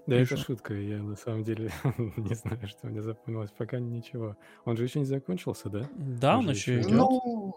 Да 0.10 0.16
это 0.16 0.38
шутка, 0.38 0.74
я 0.74 1.02
на 1.02 1.16
самом 1.16 1.44
деле 1.44 1.72
не 1.98 2.34
знаю, 2.36 2.68
что 2.68 2.88
мне 2.88 3.02
запомнилось. 3.02 3.52
Пока 3.52 3.80
ничего. 3.80 4.36
Он 4.66 4.76
же 4.78 4.84
еще 4.84 5.00
не 5.00 5.06
закончился, 5.06 5.70
да? 5.70 5.90
да, 5.96 6.38
он 6.38 6.46
Уже 6.50 6.52
еще 6.52 6.82
идет. 6.82 6.92
Ну, 6.92 7.56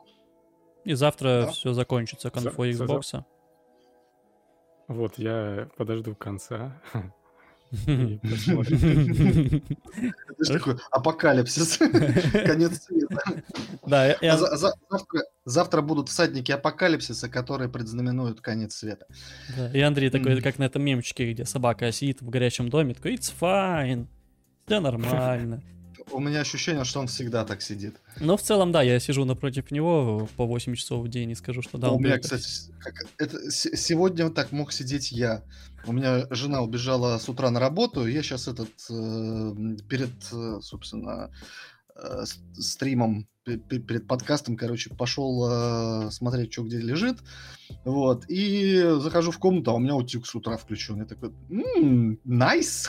И 0.85 0.95
завтра 0.95 1.43
да. 1.47 1.51
все 1.51 1.73
закончится 1.73 2.31
за- 2.35 2.51
Xbox. 2.51 3.25
Вот, 4.89 5.17
я 5.19 5.69
подожду 5.77 6.15
конца 6.15 6.81
такой 10.47 10.77
апокалипсис, 10.91 11.79
конец 12.47 12.83
света. 12.85 13.43
Да, 13.87 14.17
Завтра 15.45 15.83
будут 15.83 16.09
всадники 16.09 16.53
апокалипсиса, 16.53 17.29
которые 17.29 17.69
предзнаменуют 17.69 18.41
конец 18.41 18.77
света. 18.77 19.07
и 19.73 19.81
Андрей 19.81 20.11
такой, 20.11 20.41
как 20.41 20.59
на 20.59 20.65
этом 20.65 20.83
мемчике, 20.83 21.33
где 21.33 21.45
собака 21.45 21.91
сидит 21.93 22.23
в 22.23 22.29
горячем 22.29 22.69
доме, 22.69 22.95
такой, 22.95 23.15
it's 23.15 23.33
fine, 23.39 24.07
все 24.67 24.81
нормально. 24.81 25.63
У 26.11 26.21
меня 26.21 26.41
ощущение, 26.41 26.85
что 26.85 27.01
он 27.01 27.07
всегда 27.07 27.45
так 27.45 27.63
сидит. 27.63 27.97
Но 28.21 28.37
в 28.37 28.43
целом, 28.43 28.73
да, 28.73 28.83
я 28.83 28.99
сижу 28.99 29.25
напротив 29.25 29.71
него 29.71 30.29
по 30.37 30.47
8 30.47 30.75
часов 30.75 31.05
в 31.05 31.09
день 31.09 31.31
и 31.31 31.35
скажу, 31.35 31.63
что 31.63 31.79
да, 31.79 31.91
у 31.91 31.97
он 31.97 32.03
меня, 32.03 32.19
кстати, 32.19 32.45
как- 32.81 33.07
это, 33.19 33.51
сегодня 33.51 34.29
так 34.31 34.53
мог 34.53 34.73
сидеть 34.73 35.13
я. 35.13 35.43
У 35.87 35.93
меня 35.93 36.27
жена 36.31 36.61
убежала 36.63 37.19
с 37.19 37.29
утра 37.29 37.51
на 37.51 37.59
работу, 37.61 38.07
и 38.07 38.13
я 38.13 38.23
сейчас 38.23 38.49
этот 38.49 38.69
э, 38.91 39.77
перед, 39.89 40.11
э, 40.33 40.61
собственно, 40.61 41.31
э, 41.97 42.25
стримом, 42.55 43.27
пе- 43.45 43.59
пе- 43.59 43.81
перед 43.81 44.07
подкастом, 44.07 44.57
короче, 44.57 44.91
пошел 44.95 45.49
э, 45.51 46.11
смотреть, 46.11 46.53
что 46.53 46.63
где 46.63 46.79
лежит. 46.79 47.19
Вот. 47.85 48.25
И 48.29 48.81
захожу 49.01 49.33
в 49.33 49.39
комнату, 49.39 49.73
а 49.73 49.75
у 49.75 49.79
меня 49.81 49.97
утюг 49.97 50.27
с 50.27 50.35
утра 50.35 50.57
включен. 50.57 50.99
Я 50.99 51.05
такой, 51.05 51.33
«М, 51.51 52.19
найс. 52.25 52.89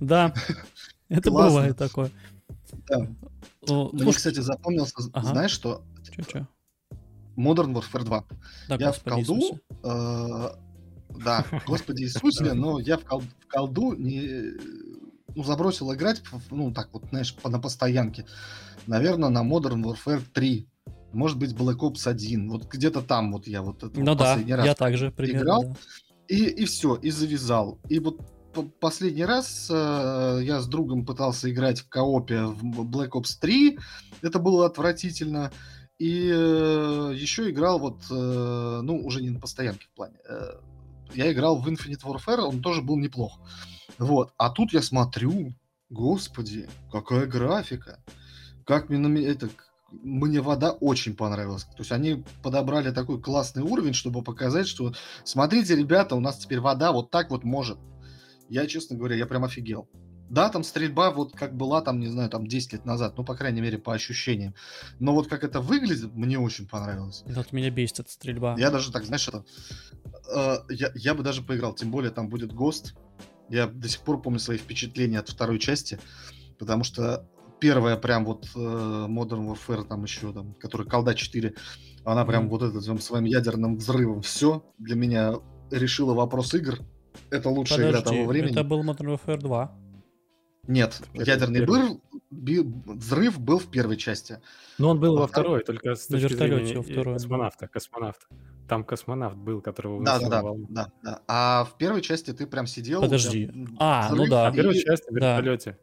Да, 0.00 0.34
это 1.08 1.30
бывает 1.48 1.76
такое. 1.78 2.10
Мне, 3.92 4.12
кстати, 4.12 4.40
запомнился, 4.40 4.94
знаешь 5.32 5.50
что? 5.52 5.84
Modern 7.36 7.72
Warfare 7.72 8.04
2. 8.04 8.24
Да, 8.68 8.74
я 8.74 8.92
в 8.92 9.02
колду, 9.26 9.58
да, 11.24 11.44
Господи 11.66 12.02
Иисусе, 12.04 12.52
но 12.54 12.78
я 12.80 12.96
в, 12.98 13.04
кол- 13.04 13.20
в 13.22 13.46
колду 13.48 13.94
не, 13.94 14.52
ну, 15.34 15.44
забросил 15.44 15.92
играть, 15.94 16.22
ну, 16.50 16.72
так 16.72 16.88
вот, 16.92 17.04
знаешь, 17.10 17.34
по, 17.34 17.48
на 17.48 17.58
постоянке. 17.58 18.24
Наверное, 18.86 19.28
на 19.28 19.42
Modern 19.44 19.82
Warfare 19.82 20.22
3. 20.32 20.68
Может 21.12 21.38
быть, 21.38 21.52
Black 21.52 21.78
Ops 21.78 22.08
1. 22.08 22.50
Вот 22.50 22.66
где-то 22.66 23.02
там 23.02 23.32
вот 23.32 23.46
я 23.46 23.62
вот 23.62 23.82
это 23.82 23.98
Ну 24.00 24.10
вот 24.10 24.18
да, 24.18 24.24
последний 24.24 24.54
раз 24.54 24.66
я 24.66 24.74
также 24.74 25.10
примерно. 25.10 25.42
играл. 25.42 25.62
да. 25.64 25.74
и, 26.28 26.44
и 26.44 26.64
все, 26.64 26.94
и 26.96 27.10
завязал. 27.10 27.78
И 27.88 27.98
вот 27.98 28.20
по- 28.52 28.62
последний 28.62 29.24
раз 29.24 29.68
э, 29.70 30.40
я 30.42 30.60
с 30.60 30.66
другом 30.66 31.04
пытался 31.06 31.50
играть 31.50 31.80
в 31.80 31.88
коопе 31.88 32.42
в 32.44 32.62
Black 32.84 33.10
Ops 33.10 33.38
3. 33.40 33.78
Это 34.22 34.38
было 34.38 34.66
отвратительно. 34.66 35.50
И 35.98 36.08
еще 36.08 37.50
играл 37.50 37.78
вот, 37.80 38.02
э, 38.10 38.80
ну, 38.82 38.98
уже 39.04 39.20
не 39.22 39.30
на 39.30 39.40
постоянке 39.40 39.86
в 39.86 39.96
плане. 39.96 40.16
э, 40.28 40.50
я 41.14 41.32
играл 41.32 41.60
в 41.60 41.68
Infinite 41.68 42.02
Warfare, 42.04 42.40
он 42.40 42.60
тоже 42.60 42.82
был 42.82 42.96
неплох. 42.96 43.38
Вот. 43.98 44.32
А 44.36 44.50
тут 44.50 44.72
я 44.72 44.82
смотрю, 44.82 45.52
господи, 45.90 46.68
какая 46.90 47.26
графика. 47.26 48.02
Как 48.64 48.88
мне, 48.88 48.98
на 48.98 49.08
ме- 49.08 49.24
это, 49.24 49.48
мне 49.90 50.40
вода 50.40 50.72
очень 50.72 51.16
понравилась. 51.16 51.64
То 51.64 51.78
есть 51.78 51.92
они 51.92 52.24
подобрали 52.42 52.90
такой 52.90 53.20
классный 53.20 53.62
уровень, 53.62 53.94
чтобы 53.94 54.22
показать, 54.22 54.68
что 54.68 54.92
смотрите, 55.24 55.74
ребята, 55.74 56.14
у 56.14 56.20
нас 56.20 56.38
теперь 56.38 56.60
вода 56.60 56.92
вот 56.92 57.10
так 57.10 57.30
вот 57.30 57.44
может. 57.44 57.78
Я, 58.48 58.66
честно 58.66 58.96
говоря, 58.96 59.16
я 59.16 59.26
прям 59.26 59.44
офигел. 59.44 59.88
Да, 60.30 60.48
там 60.50 60.62
стрельба 60.62 61.10
вот 61.10 61.32
как 61.34 61.56
была 61.56 61.80
там, 61.80 62.00
не 62.00 62.08
знаю, 62.08 62.28
там 62.28 62.46
10 62.46 62.72
лет 62.74 62.84
назад, 62.84 63.14
ну, 63.16 63.24
по 63.24 63.34
крайней 63.34 63.60
мере, 63.62 63.78
по 63.78 63.94
ощущениям. 63.94 64.54
Но 64.98 65.14
вот 65.14 65.26
как 65.28 65.42
это 65.44 65.60
выглядит, 65.60 66.14
мне 66.14 66.38
очень 66.38 66.68
понравилось. 66.68 67.22
Вот 67.26 67.52
меня 67.52 67.70
бесит 67.70 68.00
эта 68.00 68.10
стрельба. 68.10 68.54
Я 68.58 68.70
даже 68.70 68.92
так, 68.92 69.04
знаешь, 69.04 69.26
это... 69.28 69.44
э, 70.34 70.56
я, 70.70 70.90
я 70.94 71.14
бы 71.14 71.22
даже 71.22 71.42
поиграл, 71.42 71.74
тем 71.74 71.90
более 71.90 72.10
там 72.10 72.28
будет 72.28 72.52
ГОСТ. 72.52 72.94
Я 73.48 73.66
до 73.66 73.88
сих 73.88 74.00
пор 74.02 74.20
помню 74.20 74.38
свои 74.38 74.58
впечатления 74.58 75.18
от 75.20 75.28
второй 75.30 75.58
части, 75.58 75.98
потому 76.58 76.84
что 76.84 77.26
первая 77.60 77.96
прям 77.96 78.24
вот 78.26 78.46
э, 78.54 78.58
Modern 78.58 79.48
Warfare 79.50 79.84
там 79.84 80.04
еще, 80.04 80.32
там, 80.32 80.52
который 80.54 80.86
Колда 80.86 81.14
4, 81.14 81.54
она 82.04 82.24
прям 82.26 82.42
Мгм. 82.44 82.50
вот 82.50 82.62
этим 82.62 82.98
своим 83.00 83.24
ядерным 83.24 83.76
взрывом 83.76 84.20
все 84.20 84.62
для 84.78 84.94
меня 84.96 85.34
решила 85.70 86.12
вопрос 86.14 86.52
игр. 86.54 86.78
это 87.30 87.48
лучшая 87.48 87.88
игра 87.90 88.00
того 88.02 88.16
Подожди, 88.26 88.28
времени. 88.28 88.52
это 88.52 88.64
был 88.64 88.82
Modern 88.84 89.18
Warfare 89.18 89.38
2. 89.38 89.72
Нет, 90.68 91.00
Это 91.14 91.24
ядерный 91.24 91.64
быр- 91.64 91.98
би- 92.30 92.60
взрыв 92.86 93.40
был 93.40 93.58
в 93.58 93.66
первой 93.70 93.96
части. 93.96 94.38
Но 94.76 94.90
он 94.90 95.00
был 95.00 95.14
Во 95.14 95.22
во 95.22 95.26
второй- 95.26 95.64
только 95.64 95.94
с 95.94 96.06
точки 96.06 96.24
вертолете 96.24 96.66
зрения 96.66 96.82
второй. 96.82 97.14
космонавта. 97.14 97.68
Космонавт. 97.68 98.28
Там 98.68 98.84
космонавт 98.84 99.36
был, 99.36 99.62
которого 99.62 100.04
Да, 100.04 100.18
да, 100.18 100.28
да, 100.28 100.42
да, 100.68 100.92
да. 101.02 101.20
А 101.26 101.64
в 101.64 101.78
первой 101.78 102.02
части 102.02 102.32
ты 102.34 102.46
прям 102.46 102.66
сидел. 102.66 103.00
Подожди. 103.00 103.50
А, 103.78 104.14
ну 104.14 104.26
да. 104.28 104.48
А 104.48 104.50
в 104.50 104.54
первой 104.54 104.76
и- 104.76 104.84
части 104.84 105.10
в 105.10 105.14
Да. 105.18 105.36
вертолете. 105.38 105.78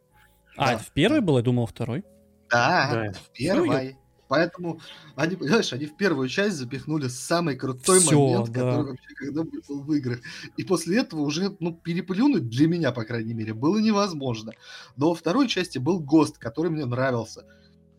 А, 0.56 0.72
Да. 0.72 0.78
в 0.78 0.90
первой 0.92 1.20
был, 1.20 1.36
я 1.36 1.42
думал, 1.42 1.66
второй. 1.66 2.04
Да, 2.48 2.90
Да. 2.92 3.12
в 3.12 3.30
первой. 3.32 3.96
Поэтому 4.28 4.80
они, 5.14 5.36
понимаешь, 5.36 5.72
они 5.72 5.86
в 5.86 5.96
первую 5.96 6.28
часть 6.28 6.56
запихнули 6.56 7.08
самый 7.08 7.56
крутой 7.56 8.00
Всё, 8.00 8.20
момент, 8.20 8.50
да. 8.50 8.60
который 8.60 8.90
вообще 8.90 9.14
когда 9.14 9.42
был 9.44 9.82
в 9.82 9.92
играх. 9.92 10.20
И 10.56 10.64
после 10.64 10.98
этого 11.00 11.20
уже, 11.20 11.56
ну, 11.60 11.72
переплюнуть 11.72 12.48
для 12.48 12.66
меня, 12.66 12.92
по 12.92 13.04
крайней 13.04 13.34
мере, 13.34 13.54
было 13.54 13.78
невозможно. 13.78 14.52
Но 14.96 15.10
во 15.10 15.14
второй 15.14 15.48
части 15.48 15.78
был 15.78 16.00
ГОСТ, 16.00 16.38
который 16.38 16.70
мне 16.70 16.84
нравился. 16.84 17.44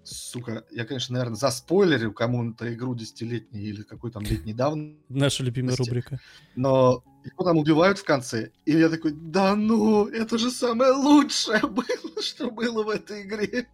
Сука, 0.04 0.64
я, 0.72 0.86
конечно, 0.86 1.14
наверное, 1.14 1.36
заспойлерил 1.36 2.14
кому-то 2.14 2.74
игру 2.74 2.96
десятилетней 2.96 3.64
или 3.64 3.84
какой 3.84 4.10
там 4.10 4.24
летней 4.24 4.54
давности, 4.54 5.04
Наша 5.10 5.44
любимая 5.44 5.76
рубрика. 5.76 6.20
но 6.56 7.04
его 7.26 7.44
там 7.44 7.58
убивают 7.58 8.00
в 8.00 8.06
конце. 8.06 8.52
И 8.64 8.72
я 8.72 8.88
такой, 8.88 9.12
да 9.12 9.54
ну, 9.56 10.08
это 10.08 10.38
же 10.38 10.50
самое 10.50 10.92
лучшее 10.94 11.60
было, 11.68 12.22
что 12.22 12.50
было 12.50 12.84
в 12.84 12.90
этой 12.90 13.24
игре. 13.24 13.68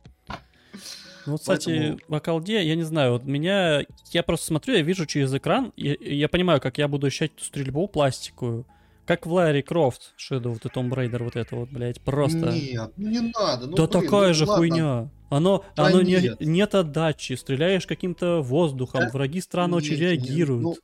Ну, 1.26 1.38
кстати, 1.38 1.66
Поэтому- 1.70 2.00
в 2.08 2.14
околде, 2.14 2.64
я 2.66 2.76
не 2.76 2.84
знаю, 2.84 3.14
вот 3.14 3.24
меня... 3.26 3.84
Я 4.12 4.24
просто 4.24 4.48
смотрю, 4.48 4.76
я 4.76 4.82
вижу 4.82 5.06
через 5.06 5.34
экран, 5.34 5.72
и 5.76 6.16
я 6.16 6.28
понимаю, 6.30 6.60
как 6.62 6.78
я 6.78 6.88
буду 6.88 7.08
ощущать 7.08 7.32
эту 7.36 7.46
стрельбу 7.46 7.88
пластиковую. 7.88 8.66
Как 9.06 9.26
в 9.26 9.34
Ларри 9.34 9.62
Крофт, 9.62 10.14
Shadow 10.18 10.54
of 10.54 10.62
the 10.62 10.72
Tomb 10.74 10.90
Raider, 10.90 11.24
вот 11.24 11.36
это 11.36 11.56
вот, 11.58 11.70
блядь, 11.70 12.00
просто... 12.02 12.52
Нет, 12.52 12.92
ну 12.96 13.10
не 13.10 13.20
надо. 13.38 13.68
Ну, 13.68 13.76
да 13.76 13.88
блин, 13.88 14.02
такая 14.04 14.28
ну 14.30 14.34
же 14.34 14.46
ладно. 14.46 14.58
хуйня. 14.58 15.10
Оно, 15.30 15.66
Да 15.76 15.88
оно 15.88 16.02
не, 16.02 16.14
нет. 16.22 16.40
нет 16.40 16.76
отдачи, 16.76 17.34
стреляешь 17.34 17.86
каким-то 17.88 18.42
воздухом, 18.42 19.02
Да 19.02 19.10
враги 19.10 19.42
странно 19.42 19.78
очень 19.78 19.94
Нет, 19.94 20.00
нет, 20.02 20.12
реагируют. 20.12 20.64
ну, 20.64 20.76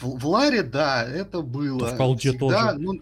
в, 0.00 0.18
в 0.18 0.26
Ларе, 0.26 0.62
да, 0.62 1.04
это 1.04 1.42
было. 1.42 1.78
Да 1.80 1.86
в 1.94 1.96
колде 1.96 2.30
всегда, 2.30 2.72
тоже. 2.72 2.78
ну, 2.80 2.92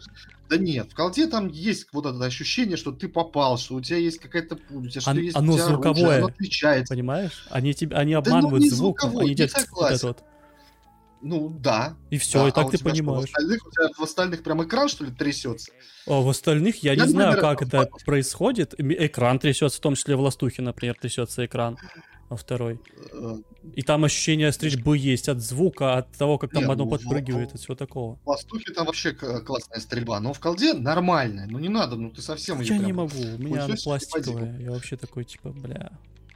да 0.51 0.57
нет, 0.57 0.91
в 0.91 0.95
колде 0.97 1.29
там 1.29 1.47
есть 1.47 1.87
вот 1.93 2.07
это 2.07 2.25
ощущение, 2.25 2.77
что 2.77 2.91
ты 2.91 3.09
попал, 3.09 3.57
что 3.57 3.77
у 3.77 3.81
тебя 3.81 3.99
есть 3.99 4.19
какая-то 4.19 4.57
пуля, 4.57 4.89
у 4.89 4.89
тебя 4.89 5.01
что 5.01 5.11
Оно- 5.13 5.21
есть 5.21 5.37
оно 5.37 5.53
у 5.53 5.55
тебя 5.55 5.65
оружие, 5.65 5.83
звуковое. 5.85 6.17
оно 6.19 6.27
отличается. 6.27 6.93
Понимаешь? 6.93 7.47
Они, 7.51 7.73
тебя, 7.73 7.99
они 7.99 8.15
ну, 8.15 8.19
обманывают 8.19 8.65
не 8.65 8.69
звуком, 8.69 9.11
звуковой, 9.11 9.27
они 9.27 9.31
не 9.31 9.37
делают 9.37 9.69
вот 9.71 9.91
это 9.93 10.07
вот. 10.09 10.25
Ну 11.23 11.51
да. 11.51 11.97
И 12.11 12.19
все, 12.19 12.43
да, 12.43 12.49
и 12.49 12.51
так 12.51 12.67
а 12.67 12.71
ты 12.71 12.79
тебя 12.79 12.95
что, 12.95 13.05
понимаешь. 13.05 13.21
в, 13.21 13.25
остальных, 13.27 13.67
у 13.67 13.71
тебя 13.71 13.89
в 13.97 14.03
остальных 14.03 14.43
прям 14.43 14.65
экран, 14.65 14.89
что 14.89 15.05
ли, 15.05 15.13
трясется? 15.13 15.71
А 16.07 16.21
в 16.21 16.29
остальных 16.29 16.83
я, 16.83 16.95
Я, 16.95 17.05
не 17.05 17.11
знаю, 17.11 17.41
как 17.41 17.63
это 17.63 17.89
происходит. 18.05 18.75
Экран 18.77 19.39
трясется, 19.39 19.79
в 19.79 19.83
том 19.83 19.95
числе 19.95 20.17
в 20.17 20.21
Ластухе, 20.21 20.63
например, 20.63 20.97
трясется 21.01 21.47
экран 21.47 21.79
во 22.31 22.37
второй. 22.37 22.81
Э, 23.13 23.37
И 23.75 23.83
там 23.83 24.05
ощущение 24.05 24.53
стрельбы 24.53 24.97
есть 24.97 25.29
от 25.29 25.41
звука, 25.41 25.99
от 25.99 26.13
того, 26.13 26.39
как 26.39 26.53
там 26.53 26.63
Не, 26.65 26.73
оно 26.73 26.85
ну, 26.85 26.91
подпрыгивает, 26.91 27.51
в- 27.51 27.55
от 27.55 27.61
всего 27.61 27.75
такого. 27.75 28.19
В 28.25 28.29
Ластухе 28.29 28.73
там 28.73 28.87
вообще 28.87 29.13
классная 29.13 29.81
стрельба, 29.81 30.21
но 30.21 30.33
в 30.33 30.39
колде 30.41 30.73
нормальная. 30.73 31.47
Ну 31.47 31.59
не 31.59 31.69
надо, 31.69 31.97
ну 31.97 32.11
ты 32.11 32.23
совсем 32.23 32.61
Я 32.61 32.79
не 32.79 32.93
могу, 32.93 33.21
у 33.21 33.39
меня 33.39 33.65
она 33.65 33.75
пластиковая. 33.83 34.59
Я 34.61 34.71
вообще 34.71 34.97
такой, 34.97 35.25
типа, 35.25 35.51
бля. 35.51 35.91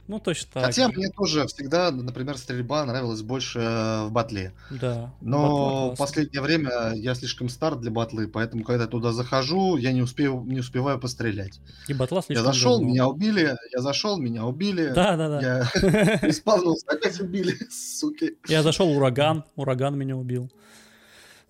Ну, 0.07 0.19
точно 0.19 0.49
так. 0.53 0.65
Хотя 0.65 0.87
мне 0.89 1.09
тоже 1.09 1.47
всегда, 1.47 1.89
например, 1.89 2.37
стрельба 2.37 2.85
нравилась 2.85 3.23
больше 3.23 3.59
э, 3.59 4.05
в 4.05 4.11
батле. 4.11 4.53
Да. 4.69 5.13
Но 5.19 5.93
в 5.93 5.97
последнее 5.97 6.41
время 6.41 6.93
я 6.93 7.15
слишком 7.15 7.49
стар 7.49 7.75
для 7.75 7.89
батлы, 7.89 8.27
поэтому 8.27 8.63
когда 8.63 8.83
я 8.83 8.89
туда 8.89 9.13
захожу, 9.13 9.77
я 9.77 9.91
не 9.91 10.03
успею, 10.03 10.43
не 10.45 10.59
успеваю 10.59 10.99
пострелять. 10.99 11.59
И 11.87 11.93
батла 11.93 12.17
Я 12.17 12.23
слишком 12.23 12.45
зашел, 12.45 12.73
говно. 12.77 12.87
меня 12.87 13.07
убили, 13.07 13.57
я 13.73 13.81
зашел, 13.81 14.19
меня 14.19 14.45
убили. 14.45 14.91
Да, 14.93 15.17
да, 15.17 15.39
да. 15.39 15.41
Я 15.41 16.19
исполнился, 16.29 16.85
опять 16.87 17.19
убили, 17.19 17.57
суки. 17.71 18.37
Я 18.47 18.61
зашел 18.61 18.89
ураган, 18.89 19.43
ураган 19.55 19.97
меня 19.97 20.15
убил. 20.15 20.51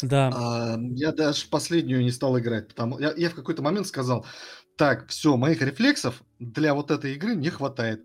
Да. 0.01 0.31
А, 0.33 0.77
я 0.79 1.11
даже 1.11 1.45
последнюю 1.47 2.03
не 2.03 2.11
стал 2.11 2.37
играть, 2.39 2.69
потому 2.69 2.99
я, 2.99 3.13
я 3.17 3.29
в 3.29 3.35
какой-то 3.35 3.61
момент 3.61 3.87
сказал, 3.87 4.25
так, 4.77 5.07
все, 5.07 5.37
моих 5.37 5.61
рефлексов 5.61 6.23
для 6.39 6.73
вот 6.73 6.91
этой 6.91 7.13
игры 7.15 7.35
не 7.35 7.49
хватает. 7.49 8.03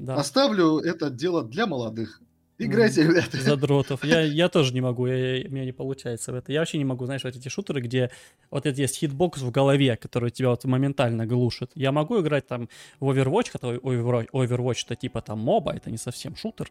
Да. 0.00 0.14
Оставлю 0.16 0.78
это 0.78 1.10
дело 1.10 1.42
для 1.44 1.66
молодых. 1.66 2.22
Играйте, 2.62 3.04
ребята. 3.04 3.38
Задротов. 3.38 4.04
Я, 4.04 4.20
я 4.20 4.48
тоже 4.50 4.74
не 4.74 4.82
могу, 4.82 5.06
я, 5.06 5.36
я- 5.36 5.48
у 5.48 5.50
меня 5.50 5.64
не 5.64 5.72
получается 5.72 6.30
в 6.32 6.34
это. 6.34 6.52
Я 6.52 6.60
вообще 6.60 6.76
не 6.76 6.84
могу, 6.84 7.06
знаешь, 7.06 7.24
вот 7.24 7.34
эти 7.34 7.48
шутеры, 7.48 7.80
где 7.80 8.10
вот 8.50 8.66
это 8.66 8.78
есть 8.78 8.96
хитбокс 8.98 9.40
в 9.40 9.50
голове, 9.50 9.96
который 9.96 10.30
тебя 10.30 10.50
вот 10.50 10.64
моментально 10.64 11.26
глушит. 11.26 11.70
Я 11.74 11.90
могу 11.90 12.20
играть 12.20 12.46
там 12.46 12.68
в 12.98 13.10
Overwatch, 13.10 13.50
хотя 13.50 13.68
Overwatch, 13.68 14.28
Overwatch 14.32 14.84
это 14.86 14.96
типа 14.96 15.22
там 15.22 15.38
моба, 15.38 15.72
это 15.72 15.90
не 15.90 15.96
совсем 15.96 16.36
шутер, 16.36 16.70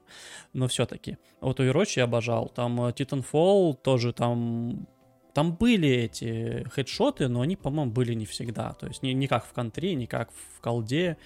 но 0.54 0.68
все-таки. 0.68 1.18
Вот 1.42 1.60
Overwatch 1.60 1.94
я 1.96 2.04
обожал. 2.04 2.50
Там 2.50 2.82
э, 2.82 2.92
Titanfall 2.92 3.76
тоже 3.82 4.14
там... 4.14 4.88
Там 5.34 5.56
были 5.56 5.90
эти 5.90 6.68
хедшоты, 6.72 7.28
но 7.30 7.42
они, 7.42 7.56
по-моему, 7.56 7.92
были 7.92 8.14
не 8.14 8.26
всегда. 8.26 8.74
То 8.74 8.88
есть 8.88 9.04
не, 9.04 9.14
не 9.14 9.28
как 9.28 9.46
в 9.46 9.54
контре, 9.54 9.96
не 9.96 10.08
как 10.08 10.30
в 10.32 10.60
колде. 10.60 11.18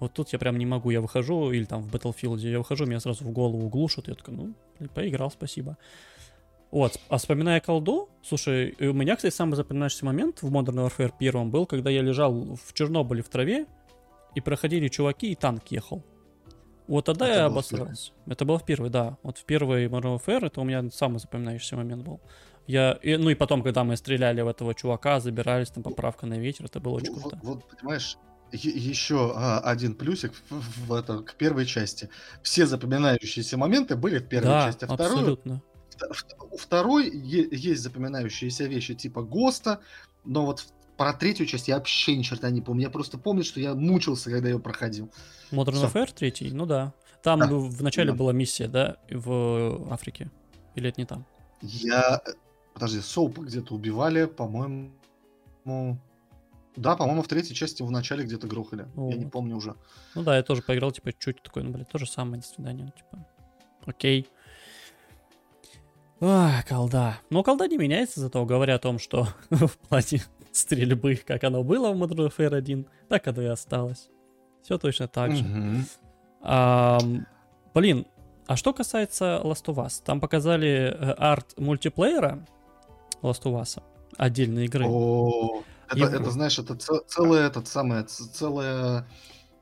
Вот 0.00 0.12
тут 0.12 0.32
я 0.32 0.38
прям 0.38 0.58
не 0.58 0.66
могу, 0.66 0.90
я 0.90 1.00
выхожу, 1.00 1.50
или 1.50 1.64
там 1.64 1.82
в 1.82 1.94
Battlefield, 1.94 2.38
я 2.38 2.58
выхожу, 2.58 2.86
меня 2.86 3.00
сразу 3.00 3.24
в 3.24 3.30
голову 3.32 3.68
глушат, 3.68 4.08
я 4.08 4.14
такой, 4.14 4.34
ну, 4.34 4.54
поиграл, 4.94 5.30
спасибо. 5.30 5.76
Вот, 6.70 7.00
а 7.08 7.16
вспоминая 7.16 7.60
колду, 7.60 8.10
слушай, 8.22 8.68
и 8.68 8.86
у 8.86 8.92
меня, 8.92 9.16
кстати, 9.16 9.34
самый 9.34 9.56
запоминающийся 9.56 10.04
момент 10.04 10.42
в 10.42 10.52
Modern 10.54 10.86
Warfare 10.86 11.12
первом 11.18 11.50
был, 11.50 11.64
когда 11.66 11.88
я 11.90 12.02
лежал 12.02 12.56
в 12.56 12.72
Чернобыле 12.74 13.22
в 13.22 13.28
траве, 13.28 13.66
и 14.34 14.40
проходили 14.40 14.88
чуваки, 14.88 15.32
и 15.32 15.34
танк 15.34 15.62
ехал. 15.70 16.04
Вот 16.86 17.06
тогда 17.06 17.26
Это 17.26 17.38
я 17.40 17.44
обосрался. 17.46 18.12
Это 18.26 18.44
было 18.44 18.58
в 18.58 18.64
первый, 18.64 18.90
да. 18.90 19.16
Вот 19.22 19.38
в 19.38 19.44
первый 19.44 19.86
Modern 19.86 20.18
Warfare 20.18 20.46
это 20.46 20.60
у 20.60 20.64
меня 20.64 20.88
самый 20.90 21.18
запоминающийся 21.18 21.76
момент 21.76 22.02
был. 22.02 22.20
Я, 22.66 22.92
и- 23.02 23.16
ну 23.16 23.30
и 23.30 23.34
потом, 23.34 23.62
когда 23.62 23.82
мы 23.84 23.96
стреляли 23.96 24.42
в 24.42 24.48
этого 24.48 24.74
чувака, 24.74 25.20
забирались, 25.20 25.70
там 25.70 25.82
поправка 25.82 26.26
на 26.26 26.34
ветер, 26.34 26.66
это 26.66 26.80
было 26.80 26.94
очень 26.96 27.12
Вот, 27.14 27.20
круто. 27.22 27.40
вот, 27.42 27.64
понимаешь, 27.68 28.16
е- 28.16 28.20
еще 28.52 29.32
а, 29.34 29.60
один 29.60 29.94
плюсик 29.94 30.32
в, 30.50 30.86
в 30.86 30.92
это, 30.92 31.18
к 31.20 31.34
первой 31.34 31.66
части. 31.66 32.08
Все 32.42 32.66
запоминающиеся 32.66 33.56
моменты 33.56 33.96
были 33.96 34.18
в 34.18 34.28
первой 34.28 34.48
да, 34.48 34.66
части, 34.66 34.84
а 34.84 34.94
вторую, 34.94 35.18
абсолютно. 35.18 35.62
у 36.50 36.56
второй 36.56 37.10
есть 37.10 37.82
запоминающиеся 37.82 38.64
вещи 38.64 38.94
типа 38.94 39.22
ГОСТа, 39.22 39.80
но 40.24 40.46
вот 40.46 40.66
про 40.96 41.12
третью 41.12 41.46
часть 41.46 41.68
я 41.68 41.76
вообще 41.76 42.16
ни 42.16 42.22
черта 42.22 42.50
не 42.50 42.60
помню. 42.60 42.82
Я 42.82 42.90
просто 42.90 43.18
помню, 43.18 43.44
что 43.44 43.60
я 43.60 43.74
мучился, 43.74 44.30
когда 44.30 44.48
ее 44.48 44.58
проходил. 44.58 45.10
Modern 45.52 45.72
Всё. 45.72 45.86
Warfare 45.86 46.32
3, 46.32 46.50
ну 46.52 46.66
да. 46.66 46.92
Там 47.22 47.40
Да, 47.40 47.46
в 47.46 47.82
начале 47.82 48.10
да. 48.10 48.16
была 48.16 48.32
миссия, 48.32 48.68
да, 48.68 48.96
в 49.10 49.92
Африке. 49.92 50.30
Или 50.74 50.88
это 50.90 51.00
не 51.00 51.06
там? 51.06 51.24
Я... 51.62 52.20
Подожди, 52.74 53.00
Соупа 53.00 53.42
где-то 53.42 53.74
убивали, 53.74 54.26
по-моему... 54.26 54.92
Да, 56.80 56.96
по-моему, 56.96 57.22
в 57.22 57.28
третьей 57.28 57.54
части 57.54 57.82
в 57.82 57.90
начале 57.90 58.24
где-то 58.24 58.46
грохали. 58.46 58.86
Я 58.96 59.16
не 59.16 59.24
Вот. 59.24 59.32
помню 59.32 59.56
уже. 59.56 59.74
Ну 60.14 60.22
да, 60.22 60.36
я 60.36 60.42
тоже 60.42 60.62
поиграл, 60.62 60.92
типа, 60.92 61.12
чуть 61.12 61.42
такой, 61.42 61.62
ну, 61.64 61.70
блядь, 61.70 61.88
то 61.88 61.98
же 61.98 62.06
самое, 62.06 62.40
до 62.40 62.46
свидания, 62.46 62.84
ну, 62.84 62.90
типа, 62.90 63.26
окей. 63.86 64.28
А, 66.20 66.62
колда. 66.68 67.18
Но 67.30 67.42
колда 67.42 67.66
не 67.68 67.76
меняется, 67.78 68.20
зато 68.20 68.44
говоря 68.44 68.74
о 68.76 68.78
том, 68.78 68.98
что 68.98 69.28
в 69.50 69.76
плане 69.88 70.22
стрельбы, 70.52 71.16
как 71.16 71.44
оно 71.44 71.62
было 71.62 71.92
в 71.92 72.02
Modern 72.02 72.28
Warfare 72.28 72.56
1, 72.56 72.86
так 73.08 73.26
оно 73.28 73.42
и 73.42 73.46
осталось. 73.46 74.08
Все 74.62 74.78
точно 74.78 75.08
так 75.08 75.32
же. 75.34 75.44
Блин, 77.74 78.06
а 78.46 78.56
что 78.56 78.72
касается 78.72 79.40
Last 79.44 79.66
of 79.66 79.76
Us, 79.76 80.02
там 80.04 80.20
показали 80.20 80.68
э, 80.90 81.12
арт 81.12 81.58
мультиплеера 81.58 82.44
Last 83.20 83.42
of 83.42 83.60
Us, 83.60 83.80
отдельной 84.16 84.64
игры. 84.64 84.86
О, 84.88 85.62
это, 85.88 85.98
Его- 85.98 86.08
это, 86.08 86.30
знаешь, 86.30 86.58
это 86.58 86.74
ц- 86.76 87.00
целая, 87.06 87.46
этот 87.48 87.68
самая, 87.68 88.04
целая 88.04 89.06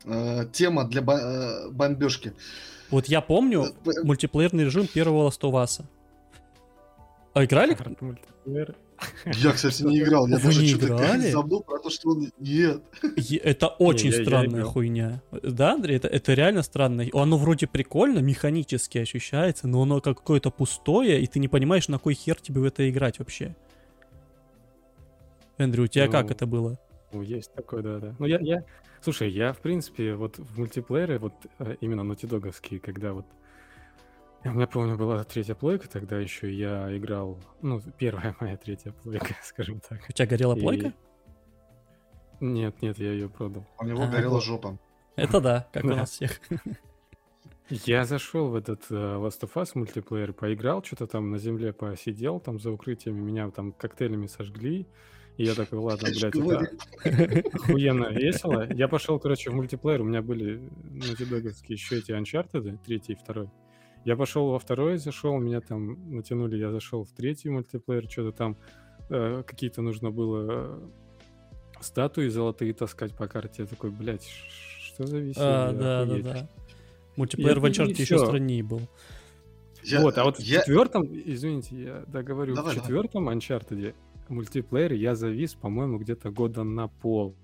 э, 0.04 0.46
тема 0.52 0.84
для 0.84 1.02
бомбежки. 1.70 2.32
Вот 2.90 3.06
я 3.06 3.20
помню 3.20 3.66
мультиплеерный 4.04 4.64
режим 4.64 4.86
первого 4.86 5.28
Last 5.28 5.40
of 5.40 5.52
Us. 5.52 5.84
А 7.34 7.44
играли? 7.44 7.76
Я, 9.26 9.52
кстати, 9.52 9.82
не 9.82 9.98
играл. 9.98 10.26
Я 10.26 10.36
Вы 10.36 10.42
даже 10.42 10.62
не 10.62 10.68
что-то 10.68 11.30
забыл 11.30 11.60
про 11.62 11.78
то, 11.80 11.90
что 11.90 12.10
он... 12.10 12.32
Нет. 12.38 12.82
Это 13.42 13.66
очень 13.68 14.10
я- 14.10 14.16
я 14.16 14.22
странная 14.24 14.60
играл. 14.60 14.70
хуйня. 14.72 15.22
Да, 15.42 15.72
Андрей, 15.72 15.96
это, 15.96 16.08
это 16.08 16.32
реально 16.32 16.62
странно. 16.62 17.04
Оно 17.12 17.36
вроде 17.36 17.66
прикольно, 17.66 18.20
механически 18.20 18.96
ощущается, 18.96 19.68
но 19.68 19.82
оно 19.82 20.00
как 20.00 20.16
какое-то 20.18 20.50
пустое, 20.50 21.20
и 21.20 21.26
ты 21.26 21.40
не 21.40 21.48
понимаешь, 21.48 21.88
на 21.88 21.98
кой 21.98 22.14
хер 22.14 22.40
тебе 22.40 22.62
в 22.62 22.64
это 22.64 22.88
играть 22.88 23.18
вообще. 23.18 23.54
Эндрю, 25.59 25.84
у 25.84 25.86
тебя 25.86 26.09
как 26.09 26.26
Ну, 26.26 26.30
это 26.32 26.46
было? 26.46 26.78
Ну, 27.12 27.22
есть 27.22 27.52
такое, 27.54 27.82
да, 27.82 27.98
да. 27.98 28.14
Ну, 28.18 28.26
я, 28.26 28.38
я... 28.40 28.64
Слушай, 29.00 29.30
я, 29.30 29.52
в 29.52 29.59
принципе, 29.59 30.14
вот 30.14 30.38
в 30.38 30.59
мультиплеере, 30.59 31.18
вот 31.18 31.32
э, 31.59 31.76
именно 31.80 32.02
нотидоговские, 32.02 32.80
когда 32.80 33.12
вот 33.12 33.26
У 34.44 34.50
меня, 34.50 34.66
помню, 34.66 34.96
была 34.96 35.22
третья 35.24 35.54
плойка, 35.54 35.88
тогда 35.88 36.18
еще 36.18 36.52
я 36.52 36.94
играл, 36.96 37.38
ну, 37.62 37.80
первая 37.98 38.36
моя 38.40 38.57
третья 38.57 38.92
плойка, 38.92 39.34
скажем 39.44 39.80
так. 39.80 40.00
У 40.09 40.12
тебя 40.12 40.26
горела 40.26 40.54
И- 40.57 40.61
плойка? 40.61 40.92
Нет, 42.40 42.82
нет, 42.82 42.98
я 42.98 43.12
ее 43.12 43.30
продал. 43.30 43.66
У 43.78 43.84
него 43.84 44.02
А, 44.02 44.09
горела 44.09 44.34
вот. 44.34 44.44
жопа. 44.44 44.78
Это 45.14 45.40
да, 45.40 45.68
как 45.72 45.84
у 45.84 45.88
нас 45.88 46.11
всех. 46.11 46.38
Я 47.70 48.04
зашел 48.04 48.48
в 48.48 48.54
этот 48.54 48.82
э, 48.90 48.94
Last 48.94 49.40
of 49.40 49.52
Us 49.54 49.70
мультиплеер, 49.74 50.32
поиграл, 50.32 50.84
что-то 50.84 51.07
там 51.09 51.30
на 51.32 51.38
земле 51.38 51.72
посидел, 51.72 52.38
там 52.38 52.61
за 52.61 52.70
укрытиями 52.70 53.18
меня 53.18 53.50
там 53.50 53.72
коктейлями 53.72 54.26
сожгли. 54.26 54.86
И 55.37 55.45
я 55.45 55.55
такой, 55.55 55.78
ладно, 55.80 56.09
блядь, 56.09 56.34
это 56.34 56.70
охуенно 57.53 58.07
весело. 58.11 58.66
Я 58.72 58.89
пошел, 58.89 59.18
короче, 59.18 59.51
в 59.51 59.55
мультиплеер, 59.55 60.01
у 60.01 60.05
меня 60.05 60.22
были 60.22 60.61
натидоговские 60.91 61.74
еще 61.76 61.99
эти 61.99 62.12
Uncharted, 62.12 62.78
третий 62.84 63.12
и 63.12 63.16
второй. 63.16 63.51
Я 64.05 64.16
пошел 64.16 64.51
во 64.51 64.59
второй, 64.59 64.97
зашел, 64.99 65.39
меня 65.39 65.61
там 65.61 66.14
натянули, 66.14 66.57
я 66.57 66.70
зашел 66.70 67.05
в 67.05 67.12
третий 67.12 67.51
мультиплеер, 67.51 68.09
что-то 68.11 68.32
там 68.37 68.57
э, 69.11 69.43
какие-то 69.47 69.82
нужно 69.82 70.11
было 70.11 70.47
э, 70.49 70.80
статуи 71.80 72.28
золотые 72.28 72.72
таскать 72.72 73.14
по 73.14 73.26
карте. 73.28 73.62
Я 73.62 73.66
такой, 73.66 73.91
блядь, 73.91 74.26
что 74.80 75.07
за 75.07 75.18
веселье? 75.18 75.47
А, 75.49 75.72
да, 75.72 75.78
да, 75.78 76.03
охуеть». 76.03 76.24
да. 76.24 76.49
Мультиплеер 77.16 77.61
в 77.61 77.66
И- 77.66 77.70
Uncharted 77.70 78.01
еще 78.01 78.18
страннее 78.18 78.62
был. 78.62 78.80
Я- 79.82 80.01
вот, 80.01 80.16
а 80.18 80.24
вот 80.24 80.41
я- 80.41 80.61
в 80.61 80.64
четвертом, 80.64 81.07
извините, 81.12 81.76
я 81.76 82.05
договорю, 82.07 82.55
Давай, 82.55 82.74
в 82.74 82.78
четвертом 82.80 83.28
Uncharted 83.28 83.95
мультиплеере 84.30 84.96
я 84.96 85.14
завис, 85.14 85.54
по-моему, 85.54 85.98
где-то 85.98 86.30
года 86.30 86.64
на 86.64 86.88
пол, 86.88 87.36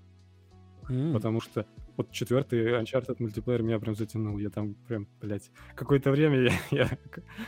М. 0.89 1.13
потому 1.13 1.41
что 1.41 1.65
вот 1.95 2.11
четвертый 2.11 2.81
Uncharted 2.81 3.17
мультиплеер 3.19 3.61
меня 3.61 3.79
прям 3.79 3.95
затянул, 3.95 4.37
я 4.39 4.49
там 4.49 4.73
прям, 4.87 5.07
блядь, 5.21 5.51
какое-то 5.75 6.11
время 6.11 6.41
я, 6.41 6.51
я 6.71 6.97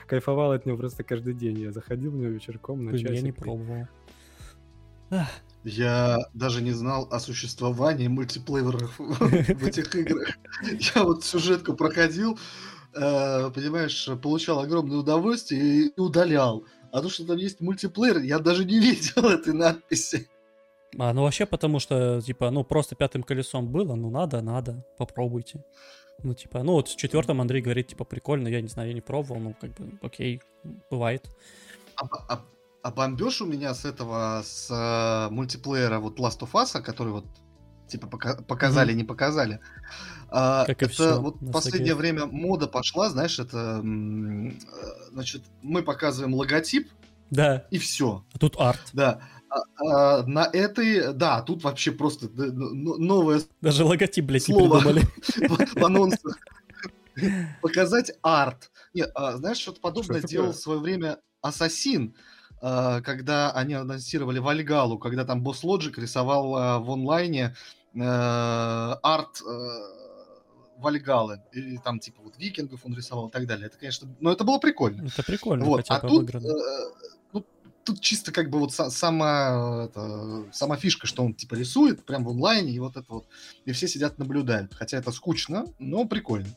кайфовал 0.07 0.51
от 0.51 0.65
него 0.65 0.77
просто 0.77 1.03
каждый 1.03 1.33
день, 1.33 1.59
я 1.59 1.71
заходил 1.71 2.11
в 2.11 2.15
него 2.15 2.29
вечерком 2.29 2.85
на 2.85 2.91
Блин, 2.91 3.05
часик. 3.07 3.17
я 3.17 3.21
не 3.21 3.31
пробовал. 3.31 3.87
Я 5.63 6.19
даже 6.33 6.61
не 6.61 6.71
знал 6.71 7.07
о 7.11 7.19
существовании 7.19 8.07
мультиплееров 8.07 8.95
в 8.99 9.23
этих 9.67 9.95
играх. 9.95 10.29
Я 10.95 11.03
вот 11.03 11.23
сюжетку 11.23 11.73
проходил, 11.73 12.37
э, 12.93 13.49
понимаешь, 13.51 14.07
получал 14.21 14.59
огромное 14.59 14.97
удовольствие 14.97 15.87
и 15.87 15.99
удалял. 15.99 16.65
А 16.95 17.01
то, 17.01 17.09
что 17.09 17.25
там 17.25 17.35
есть 17.35 17.59
мультиплеер, 17.59 18.19
я 18.19 18.39
даже 18.39 18.63
не 18.63 18.79
видел 18.85 19.27
этой 19.27 19.53
надписи. 19.53 20.29
А, 20.97 21.11
ну 21.11 21.23
вообще 21.23 21.45
потому 21.45 21.79
что, 21.79 22.21
типа, 22.21 22.51
ну 22.51 22.63
просто 22.63 22.95
пятым 22.95 23.21
колесом 23.21 23.67
было, 23.67 23.95
ну 23.95 24.09
надо, 24.09 24.41
надо, 24.41 24.85
попробуйте. 24.97 25.61
Ну 26.23 26.33
типа, 26.33 26.63
ну 26.63 26.71
вот 26.71 26.87
в 26.87 26.95
четвертом 26.95 27.41
Андрей 27.41 27.61
говорит, 27.61 27.87
типа, 27.87 28.05
прикольно, 28.05 28.47
я 28.47 28.61
не 28.61 28.69
знаю, 28.69 28.87
я 28.87 28.93
не 28.93 29.01
пробовал, 29.01 29.41
ну 29.41 29.55
как 29.59 29.71
бы, 29.73 29.99
окей, 30.01 30.41
бывает. 30.89 31.27
А, 31.97 32.05
а- 32.29 32.45
а 32.81 32.91
бомбеж 32.91 33.41
у 33.41 33.45
меня 33.45 33.73
с 33.73 33.83
этого, 33.83 34.41
с 34.45 34.69
э, 34.71 35.33
мультиплеера 35.33 35.99
вот 35.99 36.17
Last 36.19 36.39
of 36.41 36.51
Us, 36.53 36.81
который 36.81 37.11
вот 37.11 37.25
типа 37.87 38.07
пока- 38.07 38.35
показали, 38.41 38.93
не 38.93 39.03
показали. 39.03 39.59
А, 40.29 40.65
Как 40.65 40.81
и 40.81 40.85
это 40.85 40.93
всё 40.93 41.21
вот 41.21 41.41
на 41.41 41.49
в 41.49 41.51
последнее 41.51 41.93
СГ. 41.93 41.99
время 41.99 42.25
мода 42.25 42.67
пошла, 42.67 43.09
знаешь, 43.09 43.39
это, 43.39 43.81
э, 43.83 44.51
значит, 45.11 45.43
мы 45.61 45.83
показываем 45.83 46.33
логотип 46.33 46.89
Да, 47.29 47.65
и 47.71 47.77
все. 47.77 48.25
а 48.33 48.37
тут 48.39 48.55
арт. 48.59 48.81
Да. 48.93 49.19
А- 49.49 50.19
а 50.19 50.23
на 50.27 50.49
этой, 50.51 51.13
да, 51.13 51.41
тут 51.41 51.63
вообще 51.63 51.91
просто 51.91 52.27
новое 52.35 53.41
Даже 53.61 53.85
логотип, 53.85 54.25
блядь, 54.25 54.47
не 54.47 54.53
Слово. 54.53 54.79
придумали. 54.79 55.03
в 55.79 55.85
анонсах. 55.85 56.37
Показать 57.61 58.11
арт. 58.21 58.71
Нет, 58.93 59.11
а, 59.15 59.37
знаешь, 59.37 59.57
что-то 59.57 59.79
подобное 59.79 60.21
делал 60.21 60.51
в 60.51 60.57
свое 60.57 60.79
время 60.79 61.19
Ассасин, 61.41 62.15
когда 62.59 63.51
они 63.51 63.73
анонсировали 63.73 64.39
Вальгалу, 64.39 64.97
когда 64.97 65.25
там 65.25 65.41
Босс 65.41 65.63
Лоджик 65.63 65.97
рисовал 65.97 66.55
а, 66.55 66.79
в 66.79 66.89
онлайне 66.89 67.55
э, 67.93 67.99
арт 68.01 69.41
Вальгалы. 70.77 71.41
И 71.51 71.77
там 71.77 71.99
типа 71.99 72.21
вот 72.21 72.37
викингов 72.37 72.85
он 72.85 72.95
рисовал 72.95 73.27
и 73.27 73.31
так 73.31 73.47
далее. 73.47 73.67
Это, 73.67 73.77
конечно, 73.77 74.07
но 74.19 74.31
это 74.31 74.43
было 74.43 74.59
прикольно. 74.59 75.07
Это 75.07 75.23
прикольно, 75.23 75.65
Вот, 75.65 75.77
хотя 75.77 75.95
а 75.95 76.07
тут, 76.07 76.33
э, 76.33 76.39
ну, 77.33 77.45
тут 77.83 78.01
чисто 78.01 78.31
как 78.31 78.49
бы 78.49 78.59
вот 78.59 78.71
са- 78.71 78.89
сама, 78.89 79.85
это, 79.85 80.45
сама 80.51 80.75
фишка, 80.75 81.07
что 81.07 81.23
он 81.23 81.33
типа 81.33 81.55
рисует 81.55 82.05
прям 82.05 82.23
в 82.23 82.29
онлайне, 82.29 82.71
и 82.71 82.79
вот 82.79 82.97
это 82.97 83.05
вот, 83.09 83.25
и 83.65 83.71
все 83.71 83.87
сидят 83.87 84.17
наблюдают. 84.17 84.73
Хотя 84.73 84.97
это 84.97 85.11
скучно, 85.11 85.65
но 85.79 86.05
прикольно. 86.05 86.47
Э, 86.47 86.53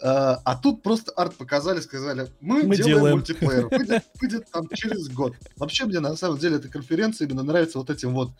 А 0.00 0.56
тут 0.56 0.82
просто 0.82 1.12
арт 1.12 1.36
показали, 1.36 1.80
сказали, 1.80 2.28
мы, 2.40 2.64
Мы 2.64 2.76
делаем, 2.76 2.96
делаем». 2.96 3.14
мультиплеер, 3.16 3.68
выйдет, 3.70 4.04
выйдет 4.20 4.50
там 4.50 4.68
через 4.74 5.08
год. 5.08 5.34
Вообще 5.56 5.84
мне 5.84 6.00
на 6.00 6.16
самом 6.16 6.38
деле 6.38 6.56
эта 6.56 6.68
конференция 6.68 7.26
именно 7.26 7.42
нравится 7.42 7.78
вот 7.78 7.90
этим 7.90 8.12
вот. 8.12 8.30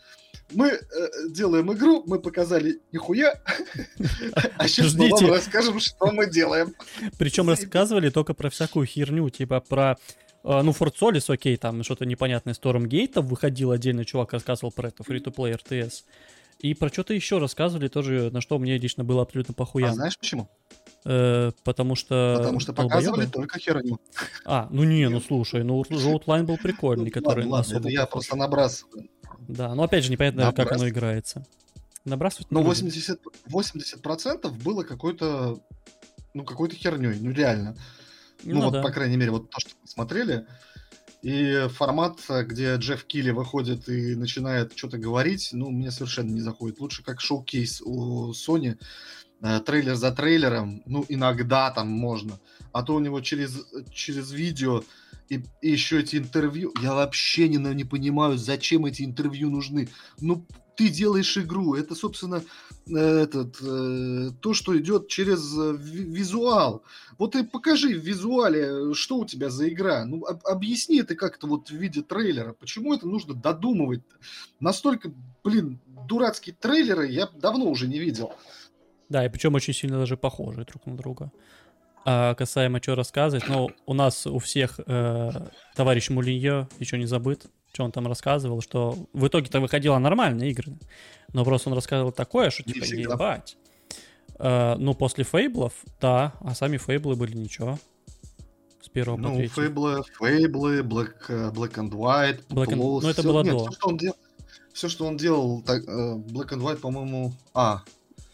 Мы 0.51 0.67
э, 0.67 0.79
делаем 1.29 1.71
игру, 1.73 2.03
мы 2.05 2.19
показали 2.19 2.79
нихуя, 2.91 3.33
а 4.57 4.67
сейчас 4.67 4.93
мы 4.93 5.09
вам 5.09 5.31
расскажем, 5.31 5.79
что 5.79 6.11
мы 6.11 6.29
делаем. 6.29 6.75
Причем 7.17 7.49
рассказывали 7.49 8.09
только 8.09 8.33
про 8.33 8.49
всякую 8.49 8.85
херню, 8.85 9.27
типа 9.29 9.59
про... 9.61 9.97
э, 10.43 10.61
Ну, 10.61 10.71
Форт 10.71 10.97
Солис, 10.97 11.29
окей, 11.29 11.57
там 11.57 11.81
что-то 11.83 12.05
непонятное 12.05 12.53
Stormgate 12.53 13.21
выходил 13.21 13.71
отдельный 13.71 14.05
чувак, 14.05 14.33
рассказывал 14.33 14.71
про 14.71 14.89
это, 14.89 15.01
Free-to-Play 15.03 15.59
RTS. 15.59 16.03
И 16.59 16.73
про 16.73 16.89
что-то 16.89 17.13
еще 17.13 17.39
рассказывали 17.39 17.87
тоже, 17.87 18.29
на 18.31 18.39
что 18.41 18.59
мне 18.59 18.77
лично 18.77 19.03
было 19.03 19.23
абсолютно 19.23 19.53
А 19.53 19.57
похуя. 19.57 19.91
знаешь 19.93 20.17
почему? 20.17 20.49
Э, 21.05 21.51
потому 21.63 21.95
что... 21.95 22.35
Потому 22.39 22.59
что 22.59 22.73
долбоёбы. 22.73 22.95
показывали 22.95 23.25
только 23.27 23.59
херню. 23.59 23.99
А, 24.43 24.67
ну 24.71 24.83
не, 24.83 25.07
ну 25.07 25.21
слушай, 25.21 25.63
ну 25.63 25.81
Roadline 25.83 26.43
был 26.43 26.57
прикольный, 26.57 27.05
Ну, 27.05 27.11
который 27.11 27.45
ладно, 27.45 27.77
это 27.77 27.89
я 27.89 28.05
просто 28.07 28.35
набрасываю. 28.35 29.07
Да, 29.47 29.75
но 29.75 29.83
опять 29.83 30.03
же 30.03 30.11
непонятно, 30.11 30.51
как 30.51 30.71
оно 30.71 30.89
играется. 30.89 31.45
Набрасывать 32.05 32.51
Но 32.51 32.59
будем. 32.61 32.69
80, 32.69 33.19
80% 33.47 34.49
было 34.63 34.83
какой-то, 34.83 35.59
ну, 36.33 36.43
какой-то 36.43 36.75
херней, 36.75 37.19
ну, 37.19 37.31
реально. 37.31 37.75
Ну, 38.43 38.55
Ну 38.55 38.61
вот, 38.65 38.73
да. 38.73 38.81
по 38.81 38.89
крайней 38.91 39.17
мере, 39.17 39.31
вот 39.31 39.49
то, 39.49 39.59
что 39.59 39.71
мы 39.81 39.87
смотрели. 39.87 40.45
И 41.21 41.67
формат, 41.69 42.19
где 42.29 42.75
Джефф 42.75 43.03
Килли 43.05 43.31
выходит 43.31 43.89
и 43.89 44.15
начинает 44.15 44.77
что-то 44.77 44.99
говорить, 44.99 45.49
ну, 45.53 45.71
мне 45.71 45.89
совершенно 45.89 46.29
не 46.29 46.41
заходит. 46.41 46.79
Лучше 46.79 47.03
как 47.03 47.19
шоу-кейс 47.21 47.81
у 47.81 48.31
Sony, 48.33 48.77
трейлер 49.65 49.95
за 49.95 50.11
трейлером, 50.11 50.81
ну, 50.85 51.05
иногда 51.09 51.71
там 51.71 51.87
можно. 51.87 52.39
А 52.71 52.83
то 52.83 52.95
у 52.95 52.99
него 52.99 53.21
через, 53.21 53.65
через 53.91 54.31
видео 54.31 54.83
и, 55.29 55.43
и 55.61 55.71
еще 55.71 55.99
эти 55.99 56.17
интервью. 56.17 56.73
Я 56.81 56.93
вообще 56.93 57.47
не, 57.47 57.57
не 57.57 57.83
понимаю, 57.83 58.37
зачем 58.37 58.85
эти 58.85 59.03
интервью 59.03 59.49
нужны. 59.49 59.89
Ну, 60.19 60.45
ты 60.75 60.89
делаешь 60.89 61.37
игру, 61.37 61.75
это, 61.75 61.95
собственно, 61.95 62.43
э, 62.87 62.97
этот, 62.97 63.57
э, 63.61 64.31
то, 64.41 64.53
что 64.53 64.77
идет 64.77 65.07
через 65.07 65.57
э, 65.57 65.77
ви- 65.77 66.03
визуал. 66.03 66.83
Вот 67.17 67.35
и 67.35 67.43
покажи 67.43 67.97
в 67.97 68.03
визуале, 68.03 68.93
что 68.93 69.19
у 69.19 69.25
тебя 69.25 69.49
за 69.49 69.69
игра. 69.69 70.05
Ну, 70.05 70.25
об- 70.25 70.45
объясни 70.45 70.99
это 70.99 71.15
как-то 71.15 71.47
вот 71.47 71.69
в 71.69 71.75
виде 71.75 72.01
трейлера. 72.01 72.53
Почему 72.53 72.93
это 72.93 73.07
нужно 73.07 73.33
додумывать? 73.33 74.01
Настолько, 74.59 75.13
блин, 75.43 75.79
дурацкие 76.07 76.55
трейлеры 76.59 77.07
я 77.07 77.27
давно 77.27 77.69
уже 77.69 77.87
не 77.87 77.99
видел. 77.99 78.33
Да, 79.09 79.25
и 79.25 79.29
причем 79.29 79.53
очень 79.55 79.73
сильно 79.73 79.97
даже 79.99 80.17
похожи 80.17 80.65
друг 80.65 80.85
на 80.85 80.97
друга. 80.97 81.31
А 82.07 82.35
касаемо 82.35 82.79
что 82.81 82.95
рассказывать, 82.95 83.47
ну, 83.47 83.69
у 83.85 83.93
нас 83.93 84.27
у 84.27 84.37
всех 84.39 84.79
э, 84.85 85.31
товарищ 85.75 86.09
Мулиньо 86.09 86.67
еще 86.79 86.97
не 86.99 87.05
забыт, 87.07 87.47
что 87.73 87.83
он 87.83 87.91
там 87.91 88.07
рассказывал, 88.07 88.61
что 88.61 88.95
в 89.13 89.27
итоге-то 89.27 89.59
выходила 89.59 89.97
нормальные 89.97 90.51
игры, 90.51 90.77
но 91.33 91.43
просто 91.43 91.69
он 91.69 91.75
рассказывал 91.75 92.11
такое, 92.11 92.51
что 92.51 92.63
Не 92.65 92.73
типа, 92.73 92.85
всегда. 92.85 93.13
ебать. 93.13 93.57
Э, 94.37 94.75
ну, 94.77 94.93
после 94.93 95.23
фейблов, 95.23 95.73
да, 95.99 96.33
а 96.41 96.53
сами 96.53 96.77
фейблы 96.77 97.15
были 97.15 97.35
ничего. 97.35 97.79
С 98.81 98.89
первого 98.89 99.15
по 99.17 99.21
Ну, 99.23 99.35
третий. 99.37 99.53
Фейблы, 99.55 100.03
Фейблы, 100.19 100.79
Black, 100.81 101.13
э, 101.29 101.49
Black 101.51 101.73
and 101.73 101.89
White, 101.91 102.45
Black 102.49 102.67
and- 102.67 102.77
Outlaws, 102.77 102.99
ну, 103.01 103.09
это 103.09 103.21
всё- 103.21 103.31
было 103.33 103.43
нет, 103.43 103.53
до. 103.53 103.59
Все, 103.65 103.71
что 103.71 103.87
он 103.87 103.97
делал, 103.97 104.17
все, 104.73 104.89
что 104.89 105.05
он 105.07 105.17
делал, 105.17 105.61
так, 105.63 105.83
э, 105.83 106.15
Black 106.17 106.49
and 106.49 106.61
White, 106.61 106.77
по-моему... 106.77 107.33
А, 107.55 107.81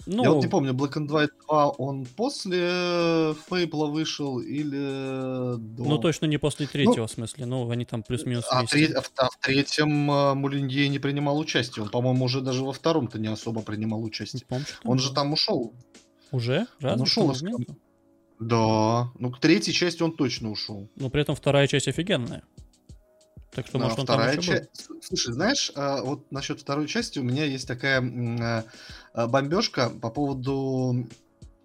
Ну, 0.07 0.23
я 0.23 0.31
вот 0.31 0.43
не 0.43 0.49
помню, 0.49 0.73
Black 0.73 0.93
and 0.93 1.07
White 1.07 1.29
2, 1.47 1.69
он 1.71 2.05
после 2.05 3.35
Фейбла 3.49 3.85
вышел 3.87 4.39
или 4.39 5.55
до? 5.57 5.83
ну, 5.83 5.97
точно 5.99 6.25
не 6.25 6.37
после 6.37 6.65
третьего, 6.67 7.07
в 7.07 7.11
смысле, 7.11 7.45
ну, 7.45 7.69
они 7.69 7.85
там 7.85 8.01
плюс-минус 8.03 8.45
А, 8.49 8.59
вместе. 8.59 8.87
тре- 8.87 8.95
а 8.95 9.01
в, 9.01 9.11
а 9.17 9.29
в 9.29 9.37
третьем 9.39 10.09
э, 10.11 10.33
Мулинье 10.33 10.89
не 10.89 10.99
принимал 10.99 11.37
участие. 11.37 11.83
Он, 11.83 11.89
по-моему, 11.89 12.25
уже 12.25 12.41
даже 12.41 12.63
во 12.63 12.73
втором-то 12.73 13.19
не 13.19 13.27
особо 13.27 13.61
принимал 13.61 14.03
участие. 14.03 14.43
помню, 14.47 14.65
Он 14.83 14.97
же 14.99 15.13
там 15.13 15.33
ушел. 15.33 15.73
Уже? 16.31 16.65
Ушел 16.81 17.27
Там 17.27 17.31
из 17.35 17.41
нету? 17.43 17.77
Да. 18.39 19.11
Ну, 19.19 19.29
к 19.31 19.39
третьей 19.39 19.73
части 19.73 20.01
он 20.01 20.13
точно 20.15 20.49
ушел. 20.49 20.89
Но 20.95 21.09
при 21.11 21.21
этом 21.21 21.35
вторая 21.35 21.67
часть 21.67 21.87
офигенная. 21.87 22.41
Так 23.53 23.67
что, 23.67 23.77
Да, 23.77 23.83
может, 23.83 23.99
он 23.99 24.05
там 24.05 24.15
вторая 24.17 24.37
был. 24.37 24.43
часть. 24.43 24.87
Слушай, 25.01 25.33
знаешь, 25.33 25.71
а, 25.75 26.01
вот 26.01 26.31
насчет 26.31 26.61
второй 26.61 26.87
части 26.87 27.19
у 27.19 27.23
меня 27.23 27.43
есть 27.43 27.67
такая 27.67 27.99
а, 28.01 28.03
а, 28.41 28.63
бомбежка 29.13 29.89
по 29.89 30.09
поводу 30.09 31.07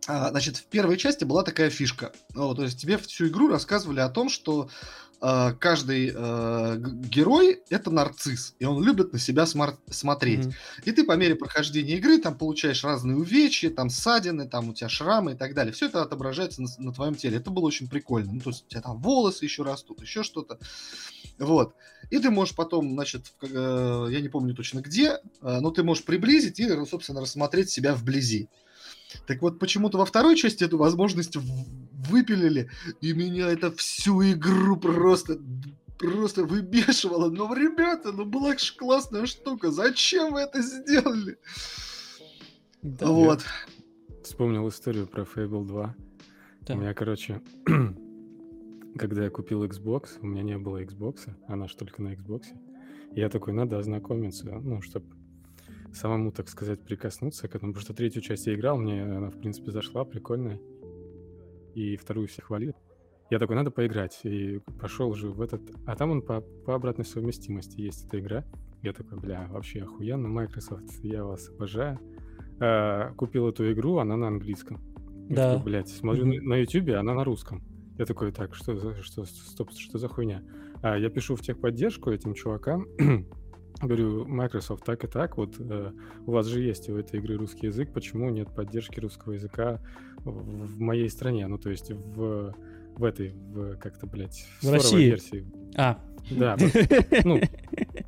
А, 0.09 0.30
значит, 0.30 0.57
в 0.57 0.64
первой 0.66 0.97
части 0.97 1.24
была 1.24 1.42
такая 1.42 1.70
фишка. 1.70 2.12
Ну, 2.34 2.55
то 2.55 2.62
есть 2.62 2.80
тебе 2.80 2.97
всю 2.97 3.26
игру 3.26 3.49
рассказывали 3.49 3.99
о 3.99 4.09
том, 4.09 4.28
что 4.28 4.68
э, 5.20 5.53
каждый 5.59 6.12
э, 6.14 6.76
герой 6.78 7.62
это 7.70 7.90
нарцисс, 7.90 8.55
и 8.61 8.64
он 8.64 8.84
любит 8.84 9.12
на 9.12 9.18
себя 9.18 9.47
смар- 9.47 9.76
смотреть. 9.90 10.47
Mm-hmm. 10.47 10.82
И 10.84 10.92
ты 10.92 11.05
по 11.05 11.16
мере 11.16 11.34
прохождения 11.34 11.97
игры 11.97 12.18
там 12.18 12.38
получаешь 12.38 12.84
разные 12.84 13.16
увечья, 13.16 13.68
там 13.70 13.90
ссадины, 13.90 14.49
там 14.49 14.68
у 14.68 14.74
тебя 14.74 14.88
шрамы 14.88 15.32
и 15.32 15.36
так 15.36 15.55
далее. 15.55 15.72
Все 15.72 15.86
это 15.86 16.03
отображается 16.03 16.62
на, 16.62 16.68
на 16.78 16.92
твоем 16.92 17.16
теле. 17.16 17.38
Это 17.38 17.51
было 17.51 17.66
очень 17.66 17.88
прикольно. 17.88 18.32
Ну, 18.32 18.40
то 18.40 18.51
есть 18.51 18.64
у 18.64 18.68
тебя 18.68 18.82
там 18.82 19.01
волосы 19.01 19.44
еще 19.44 19.64
растут, 19.64 20.03
еще 20.03 20.22
что-то. 20.22 20.61
Вот. 21.38 21.74
И 22.11 22.19
ты 22.19 22.31
можешь 22.31 22.55
потом, 22.55 22.93
значит, 22.93 23.33
э, 23.43 24.09
я 24.11 24.21
не 24.21 24.29
помню 24.29 24.55
точно 24.55 24.81
где, 24.81 25.11
э, 25.11 25.19
но 25.61 25.71
ты 25.71 25.83
можешь 25.83 26.05
приблизить 26.05 26.61
и, 26.61 26.69
собственно, 26.87 27.21
рассмотреть 27.21 27.71
себя 27.71 27.95
вблизи. 27.95 28.49
Так 29.27 29.43
вот, 29.43 29.59
почему-то 29.59 29.99
во 29.99 30.05
второй 30.05 30.37
части 30.37 30.65
эту 30.65 30.79
возможность 30.79 31.37
выпилили, 31.37 32.71
и 33.01 33.13
меня 33.13 33.49
это 33.49 33.73
всю 33.73 34.23
игру 34.23 34.77
просто 34.77 35.39
просто 35.99 36.45
выбешивало. 36.45 37.31
Но, 37.31 37.55
ребята, 37.55 38.13
ну 38.13 38.25
была 38.25 38.57
же 38.57 38.75
классная 38.77 39.27
штука. 39.27 39.71
Зачем 39.71 40.35
вы 40.35 40.41
это 40.41 40.61
сделали? 40.61 41.39
Да, 42.83 43.07
вот. 43.07 43.43
Вспомнил 44.23 44.69
историю 44.69 45.07
про 45.07 45.23
Fable 45.23 45.67
2. 45.67 45.95
Да. 46.63 46.75
У 46.75 46.77
меня, 46.77 46.95
короче, 46.95 47.41
когда 48.97 49.24
я 49.24 49.30
купил 49.30 49.64
Xbox, 49.64 50.18
у 50.20 50.26
меня 50.26 50.42
не 50.42 50.59
было 50.59 50.82
Xbox, 50.82 51.30
она 51.47 51.68
же 51.68 51.76
только 51.76 52.03
на 52.03 52.14
Xbox. 52.14 52.44
Я 53.12 53.28
такой, 53.28 53.53
надо 53.53 53.78
ознакомиться, 53.78 54.47
ну, 54.47 54.82
чтобы 54.82 55.07
самому, 55.92 56.32
так 56.32 56.49
сказать, 56.49 56.82
прикоснуться 56.82 57.49
к 57.49 57.55
этому, 57.55 57.72
потому 57.72 57.84
что 57.84 57.94
третью 57.94 58.22
часть 58.22 58.47
я 58.47 58.55
играл, 58.55 58.76
мне 58.76 59.03
она, 59.03 59.30
в 59.30 59.38
принципе, 59.38 59.70
зашла, 59.70 60.05
прикольная, 60.05 60.61
и 61.74 61.97
вторую 61.97 62.28
все 62.28 62.42
хвалили. 62.42 62.74
Я 63.30 63.38
такой, 63.38 63.57
надо 63.57 63.70
поиграть, 63.70 64.20
и 64.24 64.61
пошел 64.80 65.12
же 65.14 65.30
в 65.30 65.40
этот... 65.40 65.62
А 65.86 65.97
там 65.97 66.11
он 66.11 66.22
по, 66.22 66.40
по 66.40 66.74
обратной 66.74 67.05
совместимости 67.05 67.80
есть 67.80 68.07
эта 68.07 68.20
игра. 68.20 68.44
Я 68.82 68.92
такой, 68.92 69.18
бля, 69.18 69.49
вообще 69.51 69.82
охуенно, 69.82 70.28
Microsoft, 70.28 71.03
я 71.03 71.24
вас 71.24 71.49
обожаю. 71.49 71.99
А, 72.61 73.12
купил 73.14 73.49
эту 73.49 73.72
игру, 73.72 73.99
она 73.99 74.16
на 74.16 74.28
английском. 74.28 74.80
Да. 75.28 75.55
такой, 75.55 75.64
блядь, 75.64 75.88
смотрю 75.88 76.26
mm-hmm. 76.26 76.42
на 76.42 76.57
YouTube, 76.57 76.90
она 76.90 77.14
на 77.14 77.24
русском. 77.24 77.62
Я 77.99 78.05
такой, 78.05 78.32
так, 78.32 78.55
что 78.55 78.76
за, 78.76 79.03
что, 79.03 79.24
стоп, 79.24 79.70
что 79.72 79.99
за 79.99 80.09
хуйня? 80.09 80.42
А, 80.82 80.99
я 80.99 81.09
пишу 81.09 81.34
в 81.36 81.40
техподдержку 81.40 82.11
этим 82.11 82.34
чувакам, 82.34 82.86
Говорю, 83.82 84.24
Microsoft, 84.24 84.84
так 84.84 85.05
и 85.05 85.07
так, 85.07 85.36
вот 85.36 85.57
э, 85.59 85.92
у 86.26 86.30
вас 86.30 86.47
же 86.47 86.62
есть 86.62 86.88
у 86.88 86.97
этой 86.97 87.20
игры 87.20 87.36
русский 87.36 87.66
язык, 87.66 87.92
почему 87.92 88.30
нет 88.30 88.49
поддержки 88.55 88.99
русского 89.01 89.32
языка 89.32 89.82
в, 90.24 90.30
в 90.30 90.80
моей 90.80 91.11
стране, 91.11 91.47
ну 91.47 91.59
то 91.59 91.68
есть 91.68 91.90
в, 91.90 92.55
в 92.97 93.05
этой, 93.05 93.32
в 93.32 93.76
как-то, 93.76 94.07
блядь, 94.07 94.47
в, 94.62 94.64
в 94.64 94.72
России. 94.72 95.05
версии. 95.05 95.47
А. 95.76 96.01
Да, 96.30 96.57
ну, 97.24 97.38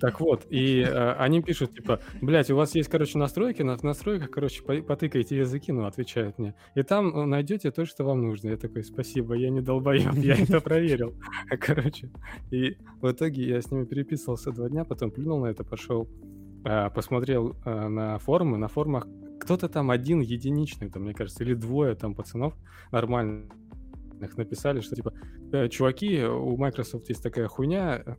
Так 0.00 0.20
вот, 0.20 0.46
и 0.50 0.82
э, 0.82 1.12
они 1.12 1.42
пишут, 1.42 1.74
типа, 1.74 2.00
блядь, 2.20 2.50
у 2.50 2.56
вас 2.56 2.74
есть, 2.74 2.88
короче, 2.88 3.18
настройки, 3.18 3.62
на 3.62 3.76
настройках, 3.82 4.30
короче, 4.30 4.62
потыкайте 4.62 5.38
языки, 5.38 5.72
ну, 5.72 5.86
отвечают 5.86 6.38
мне. 6.38 6.54
И 6.74 6.82
там 6.82 7.16
э, 7.16 7.24
найдете 7.24 7.70
то, 7.70 7.84
что 7.86 8.04
вам 8.04 8.22
нужно. 8.22 8.50
Я 8.50 8.56
такой, 8.56 8.84
спасибо, 8.84 9.34
я 9.34 9.50
не 9.50 9.60
долбоеб, 9.60 10.14
я 10.14 10.34
это 10.34 10.60
проверил. 10.60 11.14
Короче, 11.60 12.10
и 12.50 12.76
в 13.00 13.10
итоге 13.10 13.46
я 13.48 13.60
с 13.60 13.70
ними 13.70 13.84
переписывался 13.84 14.52
два 14.52 14.68
дня, 14.68 14.84
потом 14.84 15.10
плюнул 15.10 15.40
на 15.40 15.46
это, 15.46 15.64
пошел, 15.64 16.08
э, 16.64 16.90
посмотрел 16.90 17.56
э, 17.64 17.88
на 17.88 18.18
форумы, 18.18 18.58
на 18.58 18.68
форумах 18.68 19.06
кто-то 19.38 19.68
там 19.68 19.90
один 19.90 20.20
единичный, 20.20 20.90
там, 20.90 21.02
мне 21.02 21.14
кажется, 21.14 21.44
или 21.44 21.54
двое 21.54 21.94
там 21.94 22.14
пацанов 22.14 22.54
нормальных 22.90 23.46
написали, 24.36 24.80
что 24.80 24.96
типа, 24.96 25.12
чуваки, 25.70 26.24
у 26.24 26.56
Microsoft 26.56 27.08
есть 27.10 27.22
такая 27.22 27.46
хуйня, 27.48 28.16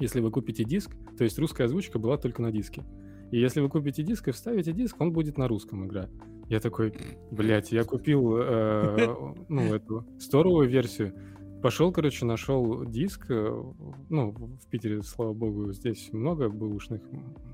если 0.00 0.20
вы 0.20 0.30
купите 0.30 0.64
диск, 0.64 0.90
то 1.16 1.24
есть 1.24 1.38
русская 1.38 1.64
озвучка 1.64 1.98
была 1.98 2.16
только 2.16 2.42
на 2.42 2.50
диске. 2.50 2.84
И 3.30 3.38
если 3.38 3.60
вы 3.60 3.68
купите 3.68 4.02
диск 4.02 4.28
и 4.28 4.32
вставите 4.32 4.72
диск, 4.72 5.00
он 5.00 5.12
будет 5.12 5.38
на 5.38 5.46
русском 5.46 5.86
игра. 5.86 6.08
Я 6.48 6.58
такой, 6.58 6.92
блядь, 7.30 7.70
я 7.70 7.84
купил 7.84 8.38
э, 8.38 9.34
ну, 9.48 9.74
эту 9.74 10.04
сторовую 10.18 10.68
версию. 10.68 11.14
Пошел, 11.62 11.92
короче, 11.92 12.24
нашел 12.24 12.84
диск. 12.86 13.26
Э, 13.28 13.62
ну, 14.08 14.30
в 14.32 14.66
Питере, 14.68 15.02
слава 15.02 15.32
богу, 15.32 15.72
здесь 15.72 16.12
много 16.12 16.48
бэушных 16.48 17.02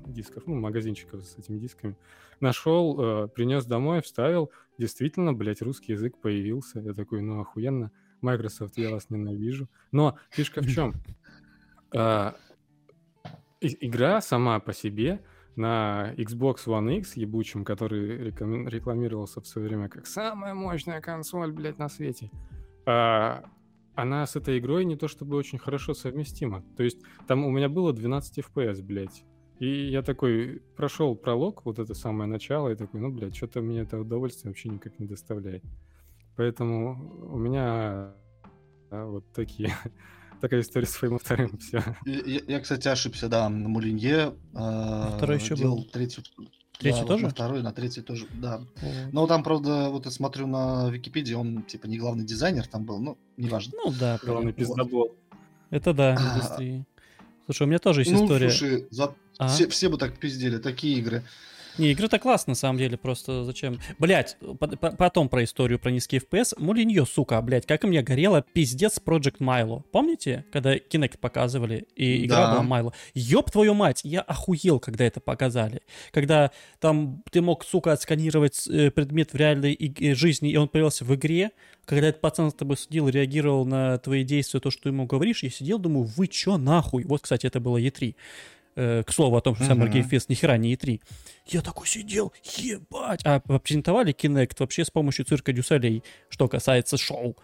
дисков, 0.07 0.47
ну, 0.47 0.55
магазинчиков 0.55 1.23
с 1.23 1.37
этими 1.37 1.59
дисками. 1.59 1.95
Нашел, 2.39 2.99
э, 2.99 3.27
принес 3.27 3.65
домой, 3.65 4.01
вставил. 4.01 4.49
Действительно, 4.79 5.33
блядь, 5.33 5.61
русский 5.61 5.91
язык 5.91 6.17
появился. 6.17 6.79
Я 6.79 6.93
такой, 6.93 7.21
ну, 7.21 7.41
охуенно. 7.41 7.91
Microsoft, 8.21 8.77
я 8.77 8.89
вас 8.91 9.09
ненавижу. 9.09 9.69
Но 9.91 10.17
фишка 10.31 10.61
в 10.61 10.67
чем? 10.67 10.95
А, 11.93 12.35
игра 13.61 14.21
сама 14.21 14.59
по 14.59 14.73
себе 14.73 15.23
на 15.55 16.13
Xbox 16.17 16.67
One 16.67 16.97
X 16.99 17.17
ебучем, 17.17 17.65
который 17.65 18.25
рекламировался 18.25 19.41
в 19.41 19.47
свое 19.47 19.67
время 19.67 19.89
как 19.89 20.05
самая 20.05 20.53
мощная 20.53 21.01
консоль, 21.01 21.51
блядь, 21.51 21.79
на 21.79 21.89
свете, 21.89 22.31
а, 22.85 23.43
она 23.95 24.27
с 24.27 24.35
этой 24.35 24.59
игрой 24.59 24.85
не 24.85 24.95
то 24.95 25.07
чтобы 25.07 25.35
очень 25.35 25.57
хорошо 25.57 25.95
совместима. 25.95 26.63
То 26.77 26.83
есть 26.83 26.99
там 27.27 27.43
у 27.43 27.49
меня 27.49 27.67
было 27.67 27.93
12 27.93 28.39
FPS, 28.39 28.83
блядь. 28.83 29.25
И 29.59 29.89
я 29.89 30.03
такой 30.03 30.61
прошел 30.75 31.15
пролог, 31.15 31.65
вот 31.65 31.79
это 31.79 31.95
самое 31.95 32.29
начало, 32.29 32.69
и 32.69 32.75
такой, 32.75 32.99
ну, 33.01 33.09
блядь, 33.09 33.35
что-то 33.35 33.61
мне 33.61 33.79
это 33.79 33.99
удовольствие 33.99 34.51
вообще 34.51 34.69
никак 34.69 34.99
не 34.99 35.07
доставляет. 35.07 35.63
Поэтому 36.35 37.27
у 37.33 37.37
меня 37.39 38.13
а, 38.91 39.05
вот 39.05 39.25
такие 39.33 39.73
такая 40.41 40.61
история 40.61 40.85
с 40.85 40.91
своим 40.91 41.19
вторым, 41.19 41.57
все. 41.59 41.83
Я, 42.05 42.41
я, 42.47 42.59
кстати, 42.59 42.87
ошибся, 42.87 43.27
да, 43.27 43.47
на 43.49 43.69
Мулинье. 43.69 44.33
Э, 44.53 45.11
второй 45.17 45.37
еще 45.37 45.55
был. 45.55 45.83
Третью, 45.85 46.23
Третий 46.77 47.01
да, 47.01 47.05
тоже? 47.05 47.23
на 47.23 47.29
второй, 47.29 47.63
на 47.63 47.71
третий 47.71 48.01
тоже, 48.01 48.27
да. 48.35 48.61
О. 48.81 49.09
Но 49.11 49.27
там, 49.27 49.43
правда, 49.43 49.89
вот 49.89 50.05
я 50.05 50.11
смотрю 50.11 50.45
на 50.45 50.89
Википедии, 50.89 51.33
он, 51.33 51.63
типа, 51.63 51.87
не 51.87 51.97
главный 51.97 52.23
дизайнер 52.23 52.67
там 52.67 52.85
был, 52.85 52.99
ну, 52.99 53.17
неважно. 53.35 53.73
Ну, 53.83 53.93
да. 53.99 54.19
Главный 54.23 54.53
пиздобол. 54.53 55.15
Это 55.71 55.93
да, 55.93 56.15
индустрии. 56.15 56.85
Слушай, 57.45 57.63
у 57.63 57.65
меня 57.67 57.79
тоже 57.79 58.01
есть 58.01 58.11
ну, 58.11 58.25
история. 58.25 58.49
слушай, 58.49 58.87
за... 58.91 59.15
а? 59.37 59.47
все, 59.47 59.67
все 59.69 59.89
бы 59.89 59.97
так 59.97 60.17
пиздели, 60.17 60.57
такие 60.57 60.97
игры. 60.99 61.23
Не, 61.77 61.91
игры-то 61.91 62.17
классно, 62.19 62.51
на 62.51 62.55
самом 62.55 62.79
деле, 62.79 62.97
просто 62.97 63.43
зачем? 63.43 63.79
Блять, 63.99 64.37
потом 64.97 65.29
про 65.29 65.43
историю 65.43 65.79
про 65.79 65.91
низкий 65.91 66.17
FPS. 66.17 66.55
Мулиньо, 66.57 67.05
сука, 67.05 67.41
блять, 67.41 67.65
как 67.65 67.83
и 67.83 67.87
мне 67.87 68.01
горело 68.01 68.41
пиздец 68.41 68.99
Project 69.03 69.37
Milo. 69.39 69.83
Помните, 69.91 70.45
когда 70.51 70.75
Kinect 70.75 71.19
показывали, 71.19 71.87
и 71.95 72.25
игра 72.25 72.47
да. 72.53 72.61
была 72.61 72.79
Milo? 72.79 72.93
Ёб 73.13 73.51
твою 73.51 73.73
мать, 73.73 74.01
я 74.03 74.21
охуел, 74.21 74.79
когда 74.79 75.05
это 75.05 75.19
показали. 75.19 75.81
Когда 76.11 76.51
там 76.79 77.23
ты 77.31 77.41
мог, 77.41 77.63
сука, 77.63 77.91
отсканировать 77.93 78.67
э, 78.67 78.89
предмет 78.91 79.33
в 79.33 79.35
реальной 79.35 79.73
и- 79.73 80.13
жизни, 80.13 80.49
и 80.49 80.57
он 80.57 80.67
появился 80.67 81.05
в 81.05 81.13
игре, 81.13 81.51
когда 81.85 82.07
этот 82.07 82.21
пацан 82.21 82.49
с 82.51 82.53
тобой 82.53 82.77
сидел, 82.77 83.07
реагировал 83.07 83.65
на 83.65 83.97
твои 83.99 84.23
действия, 84.23 84.59
то, 84.59 84.71
что 84.71 84.83
ты 84.83 84.89
ему 84.89 85.05
говоришь, 85.05 85.43
я 85.43 85.49
сидел, 85.49 85.79
думаю, 85.79 86.09
вы 86.17 86.27
чё 86.27 86.57
нахуй? 86.57 87.03
Вот, 87.05 87.21
кстати, 87.21 87.45
это 87.45 87.59
было 87.59 87.77
E3. 87.77 88.15
Э, 88.79 89.01
к 89.03 89.11
слову 89.11 89.35
о 89.35 89.41
том, 89.41 89.55
что 89.55 89.63
uh-huh. 89.63 89.75
Summer 89.75 89.91
Game 89.91 90.07
Fest 90.07 90.25
ни 90.29 90.35
хера 90.35 90.55
не 90.55 90.75
E3. 90.75 91.01
Я 91.47 91.61
такой 91.61 91.87
сидел, 91.87 92.31
ебать! 92.43 93.21
А 93.23 93.39
презентовали 93.39 94.13
Kinect 94.13 94.57
вообще 94.59 94.85
с 94.85 94.91
помощью 94.91 95.25
цирка 95.25 95.51
Дюсалей, 95.51 96.03
что 96.29 96.47
касается 96.47 96.95
шоу. 96.95 97.35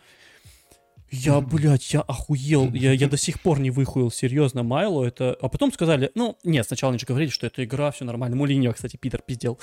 Я, 1.10 1.42
блядь, 1.42 1.92
я 1.92 2.02
охуел. 2.02 2.72
Я, 2.74 2.92
я 2.92 3.08
до 3.08 3.18
сих 3.18 3.42
пор 3.42 3.60
не 3.60 3.72
выхуел, 3.72 4.12
серьезно, 4.12 4.62
Майло. 4.62 5.06
Это... 5.06 5.36
А 5.42 5.50
потом 5.50 5.74
сказали, 5.74 6.12
ну, 6.14 6.38
нет, 6.44 6.68
сначала 6.68 6.92
они 6.92 7.00
же 7.00 7.08
говорили, 7.08 7.32
что 7.32 7.48
это 7.48 7.64
игра, 7.64 7.90
все 7.90 8.06
нормально. 8.06 8.36
Мулиньо, 8.36 8.72
кстати, 8.72 8.98
Питер 8.98 9.24
пиздел. 9.26 9.60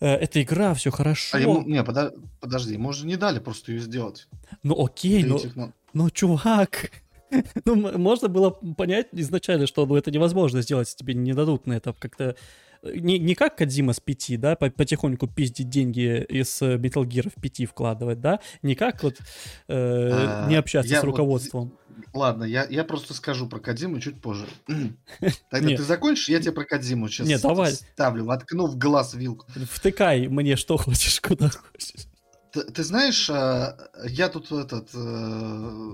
Э, 0.00 0.14
это 0.14 0.42
игра, 0.42 0.72
все 0.72 0.90
хорошо. 0.90 1.36
А 1.36 1.40
ему, 1.40 1.60
не, 1.60 1.84
подо, 1.84 2.14
подожди, 2.40 2.72
ему 2.72 2.90
же 2.94 3.04
не 3.04 3.16
дали 3.16 3.38
просто 3.38 3.72
ее 3.72 3.80
сделать. 3.80 4.28
Ну 4.62 4.82
окей, 4.82 5.24
но, 5.24 5.38
но, 5.54 5.72
но 5.92 6.08
чувак, 6.08 6.90
Ну, 7.64 7.98
можно 7.98 8.28
было 8.28 8.50
понять 8.50 9.08
изначально, 9.12 9.66
что 9.66 9.86
ну, 9.86 9.96
это 9.96 10.10
невозможно 10.10 10.62
сделать, 10.62 10.94
тебе 10.94 11.14
не 11.14 11.32
дадут 11.32 11.66
на 11.66 11.74
это 11.74 11.92
как-то... 11.92 12.36
Э, 12.82 12.96
не, 12.96 13.18
не 13.18 13.34
как 13.34 13.56
Кадзима 13.56 13.92
с 13.92 14.00
5, 14.00 14.40
да, 14.40 14.56
потихоньку 14.56 15.28
пиздить 15.28 15.68
деньги 15.68 16.24
из 16.28 16.60
э, 16.62 16.76
Metal 16.76 17.04
Gear 17.04 17.30
в 17.34 17.40
5 17.40 17.68
вкладывать, 17.68 18.20
да, 18.20 18.40
не 18.62 18.74
как 18.74 19.02
вот 19.02 19.18
э, 19.18 19.22
а, 19.68 20.48
не 20.48 20.56
общаться 20.56 20.94
с 20.94 21.04
руководством. 21.04 21.72
Вот, 21.88 22.14
ладно, 22.14 22.44
я, 22.44 22.66
я 22.68 22.84
просто 22.84 23.14
скажу 23.14 23.48
про 23.48 23.60
Кадзиму 23.60 24.00
чуть 24.00 24.20
позже. 24.20 24.46
Тогда 25.50 25.76
ты 25.76 25.82
закончишь, 25.82 26.28
я 26.28 26.40
тебе 26.40 26.52
про 26.52 26.64
Кадзиму 26.64 27.08
сейчас 27.08 27.28
Нет, 27.28 27.42
давай. 27.42 27.72
ставлю, 27.72 28.24
воткну 28.24 28.66
в 28.66 28.76
глаз 28.76 29.14
вилку. 29.14 29.46
Втыкай 29.70 30.28
мне 30.28 30.56
что 30.56 30.76
хочешь, 30.76 31.20
куда 31.20 31.50
хочешь. 31.50 32.06
Ты, 32.52 32.84
знаешь, 32.84 33.30
а, 33.30 33.78
я 34.04 34.28
тут 34.28 34.52
этот 34.52 34.90
э, 34.92 35.92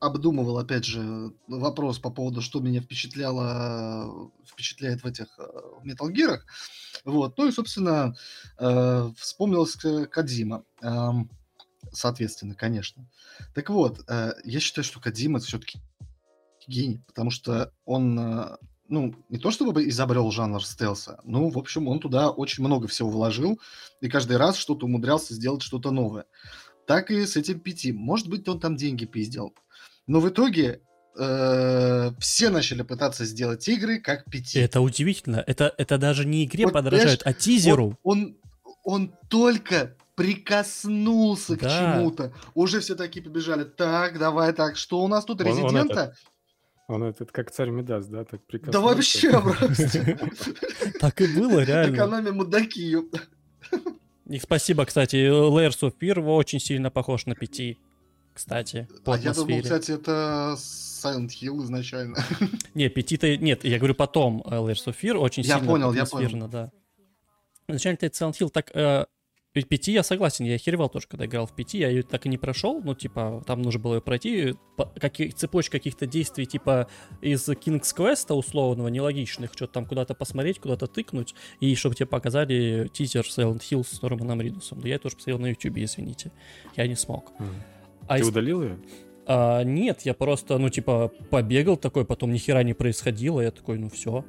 обдумывал, 0.00 0.58
опять 0.58 0.86
же, 0.86 1.34
вопрос 1.46 1.98
по 1.98 2.10
поводу, 2.10 2.40
что 2.40 2.60
меня 2.60 2.80
впечатляло, 2.80 4.30
впечатляет 4.46 5.02
в 5.02 5.06
этих 5.06 5.26
э, 5.38 5.42
Metal 5.84 6.10
Gear. 6.10 6.38
Вот. 7.04 7.36
Ну 7.36 7.48
и, 7.48 7.52
собственно, 7.52 8.16
э, 8.58 9.10
вспомнилась 9.18 9.76
Кадима. 10.10 10.64
Э, 10.80 11.10
соответственно, 11.92 12.54
конечно. 12.54 13.06
Так 13.54 13.68
вот, 13.68 14.04
я 14.44 14.60
считаю, 14.60 14.84
что 14.84 15.00
Кадима 15.00 15.38
все-таки 15.38 15.80
гений, 16.66 17.02
потому 17.06 17.30
что 17.30 17.72
он, 17.84 18.58
ну, 18.88 19.14
не 19.28 19.38
то 19.38 19.50
чтобы 19.50 19.88
изобрел 19.88 20.30
жанр 20.30 20.64
стелса, 20.64 21.20
ну, 21.24 21.50
в 21.50 21.58
общем, 21.58 21.88
он 21.88 22.00
туда 22.00 22.30
очень 22.30 22.64
много 22.64 22.88
всего 22.88 23.10
вложил, 23.10 23.60
и 24.00 24.08
каждый 24.08 24.36
раз 24.36 24.56
что-то 24.56 24.86
умудрялся 24.86 25.34
сделать 25.34 25.62
что-то 25.62 25.90
новое. 25.90 26.24
Так 26.86 27.10
и 27.10 27.26
с 27.26 27.36
этим 27.36 27.60
пяти. 27.60 27.92
Может 27.92 28.28
быть, 28.28 28.48
он 28.48 28.60
там 28.60 28.76
деньги 28.76 29.04
пиздил. 29.04 29.54
Но 30.06 30.20
в 30.20 30.28
итоге 30.28 30.80
э, 31.18 32.10
все 32.18 32.48
начали 32.48 32.80
пытаться 32.80 33.26
сделать 33.26 33.68
игры 33.68 34.00
как 34.00 34.24
пяти. 34.24 34.58
Это 34.58 34.80
удивительно. 34.80 35.44
Это, 35.46 35.74
это 35.76 35.98
даже 35.98 36.24
не 36.24 36.46
игре 36.46 36.64
вот, 36.64 36.72
подражают, 36.72 37.20
а 37.26 37.34
тизеру. 37.34 37.98
Он, 38.02 38.38
он, 38.64 38.74
он 38.84 39.14
только 39.28 39.96
прикоснулся 40.14 41.56
да. 41.56 41.68
к 41.68 41.70
чему-то. 41.70 42.32
Уже 42.54 42.80
все 42.80 42.94
такие 42.94 43.22
побежали. 43.22 43.64
Так, 43.64 44.18
давай 44.18 44.54
так, 44.54 44.76
что 44.76 45.00
у 45.00 45.08
нас 45.08 45.26
тут? 45.26 45.42
Резидента? 45.42 46.04
Он 46.04 46.12
этот 46.88 47.32
как 47.32 47.50
царь 47.50 47.70
Медас, 47.70 48.06
да, 48.06 48.24
так 48.24 48.42
прикоснулся. 48.46 49.30
Да 49.30 49.40
вообще. 49.40 50.18
Так 51.00 51.20
и 51.20 51.26
было, 51.26 51.60
реально. 51.60 51.94
Экономим 51.94 52.36
мудаки. 52.36 52.96
И 54.26 54.38
спасибо, 54.38 54.84
кстати, 54.84 55.16
Layers 55.16 55.80
of 55.82 55.94
Fear 56.00 56.20
очень 56.20 56.60
сильно 56.60 56.90
похож 56.90 57.26
на 57.26 57.34
пяти, 57.34 57.78
кстати, 58.34 58.88
по 59.04 59.14
А 59.14 59.18
я 59.18 59.32
думал, 59.32 59.62
кстати, 59.62 59.92
это 59.92 60.54
Silent 60.56 61.28
Hill 61.28 61.62
изначально. 61.62 62.16
Не, 62.74 62.88
пяти-то... 62.88 63.36
Нет, 63.36 63.64
я 63.64 63.78
говорю 63.78 63.94
потом 63.94 64.42
Layers 64.46 64.86
of 64.86 64.96
Fear 65.00 65.14
очень 65.14 65.42
я 65.44 65.56
сильно 65.56 65.68
понял, 65.70 65.92
я 65.92 66.06
понял. 66.06 66.48
да. 66.48 66.72
Изначально 67.68 67.98
это 68.00 68.06
Silent 68.06 68.38
Hill 68.38 68.50
так 68.50 68.70
э, 68.74 69.06
Пяти 69.66 69.92
я 69.92 70.02
согласен, 70.02 70.44
я 70.44 70.54
охеревал 70.54 70.88
тоже, 70.88 71.06
когда 71.08 71.26
играл 71.26 71.46
в 71.46 71.52
пяти, 71.52 71.78
я 71.78 71.88
ее 71.88 72.02
так 72.02 72.26
и 72.26 72.28
не 72.28 72.38
прошел, 72.38 72.80
ну, 72.82 72.94
типа, 72.94 73.42
там 73.46 73.62
нужно 73.62 73.80
было 73.80 73.94
ее 73.96 74.00
пройти, 74.00 74.54
каких, 75.00 75.34
цепочка 75.34 75.78
каких-то 75.78 76.06
действий, 76.06 76.46
типа, 76.46 76.88
из 77.20 77.48
King's 77.48 77.94
Quest 77.96 78.32
условного, 78.34 78.88
нелогичных, 78.88 79.52
что-то 79.54 79.74
там 79.74 79.86
куда-то 79.86 80.14
посмотреть, 80.14 80.58
куда-то 80.60 80.86
тыкнуть, 80.86 81.34
и 81.60 81.74
чтобы 81.74 81.94
тебе 81.94 82.06
показали 82.06 82.88
тизер 82.92 83.22
Silent 83.24 83.60
Hill 83.60 83.84
с 83.84 84.02
Норманом 84.02 84.40
Ридусом. 84.40 84.80
Да 84.80 84.88
я 84.88 84.98
тоже 84.98 85.16
посмотрел 85.16 85.38
на 85.38 85.46
YouTube, 85.46 85.78
извините, 85.78 86.32
я 86.76 86.86
не 86.86 86.96
смог. 86.96 87.32
Mm. 87.38 87.46
А 88.06 88.16
Ты 88.16 88.22
из... 88.22 88.28
удалил 88.28 88.62
ее? 88.62 88.78
А, 89.26 89.62
нет, 89.62 90.02
я 90.02 90.14
просто, 90.14 90.56
ну, 90.58 90.70
типа, 90.70 91.12
побегал 91.30 91.76
такой, 91.76 92.06
потом 92.06 92.32
ни 92.32 92.38
хера 92.38 92.62
не 92.62 92.72
происходило, 92.72 93.40
я 93.40 93.50
такой, 93.50 93.78
ну, 93.78 93.90
все. 93.90 94.24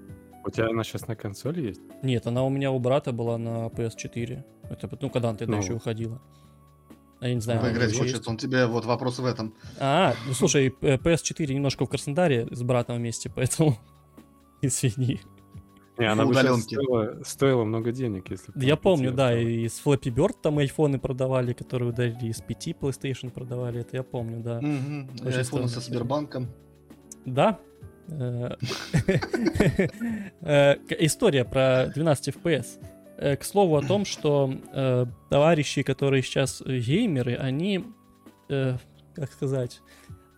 У 0.46 0.50
тебя 0.50 0.70
она 0.70 0.84
сейчас 0.84 1.08
на 1.08 1.16
консоли 1.16 1.68
есть? 1.68 1.82
Нет, 2.02 2.26
она 2.28 2.44
у 2.44 2.50
меня 2.50 2.72
у 2.72 2.80
брата 2.80 3.12
была 3.12 3.38
на 3.38 3.68
PS4. 3.68 4.44
Это, 4.70 4.98
ну, 5.02 5.10
когда 5.10 5.34
ты 5.34 5.48
ну. 5.48 5.58
еще 5.58 5.74
уходила. 5.74 6.22
Я 7.22 7.34
не 7.34 7.42
знаю. 7.42 7.62
Выиграть 7.62 7.98
хочет, 7.98 8.28
он 8.28 8.38
тебе 8.38 8.66
вот 8.66 8.86
вопрос 8.86 9.20
в 9.20 9.26
этом. 9.26 9.54
А, 9.78 10.14
ну 10.26 10.34
слушай, 10.34 10.70
PS4 10.70 11.54
немножко 11.54 11.86
в 11.86 11.90
Краснодаре 11.90 12.48
с 12.52 12.64
братом 12.64 12.98
вместе, 12.98 13.30
поэтому 13.30 13.78
извини. 14.62 15.20
Не, 15.98 16.06
она 16.06 16.26
бы 16.26 16.34
стоила, 16.34 17.22
стоила 17.26 17.66
много 17.66 17.92
денег, 17.92 18.32
если 18.32 18.54
Я 18.56 18.78
помню, 18.78 19.12
да, 19.12 19.38
и 19.38 19.68
с 19.68 19.82
Flappy 19.84 20.16
Bird 20.16 20.36
там 20.42 20.60
айфоны 20.60 20.98
продавали, 20.98 21.52
которые 21.52 21.90
ударили, 21.90 22.28
и 22.28 22.34
с 22.34 22.40
5 22.40 22.68
PlayStation 22.80 23.32
продавали, 23.32 23.82
это 23.82 23.98
я 23.98 24.04
помню, 24.04 24.40
да. 24.42 24.60
Угу. 24.60 25.28
Айфоны 25.28 25.68
со 25.68 25.82
Сбербанком. 25.82 26.48
Да, 27.26 27.60
Э, 27.60 27.62
э, 27.62 27.69
история 31.00 31.46
про 31.46 31.92
12 31.94 32.36
FPS. 32.36 32.66
Э, 33.18 33.36
к 33.36 33.44
слову 33.44 33.78
о 33.78 33.82
том, 33.82 34.06
что 34.06 34.54
товарищи, 35.30 35.84
которые 35.84 36.24
сейчас 36.24 36.64
геймеры, 36.66 37.36
они, 37.36 37.86
как 38.48 39.32
сказать, 39.32 39.82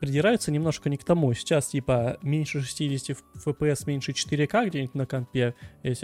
придираются 0.01 0.51
немножко 0.51 0.89
не 0.89 0.97
к 0.97 1.03
тому. 1.03 1.31
Сейчас, 1.33 1.67
типа, 1.67 2.17
меньше 2.23 2.61
60 2.61 3.17
FPS, 3.45 3.83
меньше 3.85 4.11
4К 4.11 4.67
где-нибудь 4.67 4.95
на 4.95 5.05
компе. 5.05 5.53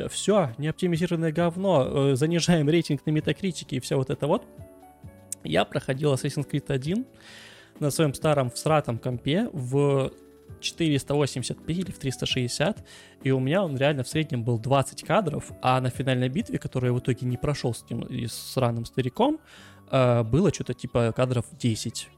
Все, 0.09 0.51
неоптимизированное 0.59 1.31
говно, 1.31 2.15
занижаем 2.15 2.69
рейтинг 2.69 3.05
на 3.07 3.11
метакритике 3.11 3.77
и 3.77 3.79
все 3.79 3.97
вот 3.97 4.11
это 4.11 4.27
вот. 4.27 4.45
Я 5.43 5.65
проходил 5.65 6.13
Assassin's 6.13 6.47
Creed 6.49 6.71
1 6.71 7.05
на 7.79 7.89
своем 7.89 8.13
старом 8.13 8.51
всратом 8.51 8.99
компе 8.99 9.49
в 9.51 10.11
480p 10.59 11.65
или 11.67 11.91
в 11.91 11.99
360, 11.99 12.85
и 13.23 13.31
у 13.31 13.39
меня 13.39 13.63
он 13.63 13.77
реально 13.77 14.03
в 14.03 14.07
среднем 14.07 14.43
был 14.43 14.59
20 14.59 15.03
кадров, 15.03 15.51
а 15.61 15.79
на 15.81 15.89
финальной 15.89 16.29
битве, 16.29 16.57
которую 16.57 16.93
я 16.93 16.97
в 16.97 16.99
итоге 16.99 17.25
не 17.27 17.37
прошел 17.37 17.73
с 17.73 17.85
и 18.09 18.27
с 18.27 18.57
раным 18.57 18.85
стариком, 18.85 19.39
э, 19.91 20.23
было 20.23 20.53
что-то 20.53 20.73
типа 20.73 21.13
кадров 21.15 21.45
10. 21.51 22.09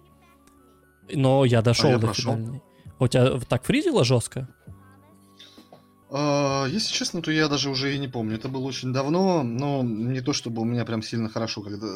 Но 1.13 1.45
я 1.45 1.61
дошел 1.61 1.89
а 1.89 1.91
я 1.93 1.97
до 1.97 2.07
прошел. 2.07 2.33
финальной. 2.33 2.61
У 2.99 3.07
тебя 3.07 3.39
так 3.47 3.63
фризило 3.63 4.03
жестко? 4.03 4.47
А, 6.11 6.65
если 6.65 6.91
честно, 6.91 7.21
то 7.21 7.31
я 7.31 7.47
даже 7.47 7.69
уже 7.69 7.95
и 7.95 7.99
не 7.99 8.07
помню. 8.07 8.35
Это 8.35 8.49
было 8.49 8.63
очень 8.63 8.91
давно, 8.91 9.43
но 9.43 9.83
не 9.83 10.21
то 10.21 10.33
чтобы 10.33 10.61
у 10.61 10.65
меня 10.65 10.83
прям 10.83 11.03
сильно 11.03 11.29
хорошо, 11.29 11.61
когда... 11.61 11.87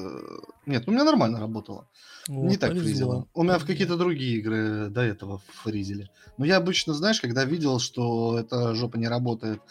Нет, 0.67 0.83
у 0.87 0.91
меня 0.91 1.03
нормально 1.03 1.39
работало. 1.39 1.87
Вот, 2.27 2.49
не 2.49 2.57
так 2.57 2.71
повезло. 2.71 2.87
фризило. 2.87 3.27
У 3.33 3.43
меня 3.43 3.57
в 3.57 3.65
какие-то 3.65 3.97
другие 3.97 4.37
игры 4.37 4.89
до 4.89 5.01
этого 5.01 5.41
фризили. 5.63 6.09
Но 6.37 6.45
я 6.45 6.57
обычно, 6.57 6.93
знаешь, 6.93 7.19
когда 7.19 7.43
видел, 7.43 7.79
что 7.79 8.37
эта 8.37 8.75
жопа 8.75 8.97
не 8.97 9.07
работает, 9.07 9.61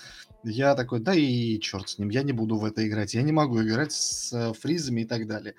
я 0.43 0.75
такой, 0.75 0.99
да 0.99 1.15
и 1.15 1.61
черт 1.61 1.89
с 1.89 1.99
ним, 1.99 2.09
я 2.09 2.25
не 2.25 2.33
буду 2.33 2.57
в 2.57 2.65
это 2.65 2.87
играть. 2.87 3.15
Я 3.15 3.23
не 3.23 3.33
могу 3.33 3.63
играть 3.63 3.93
с 3.93 4.53
фризами 4.55 5.03
и 5.03 5.05
так 5.05 5.29
далее. 5.29 5.55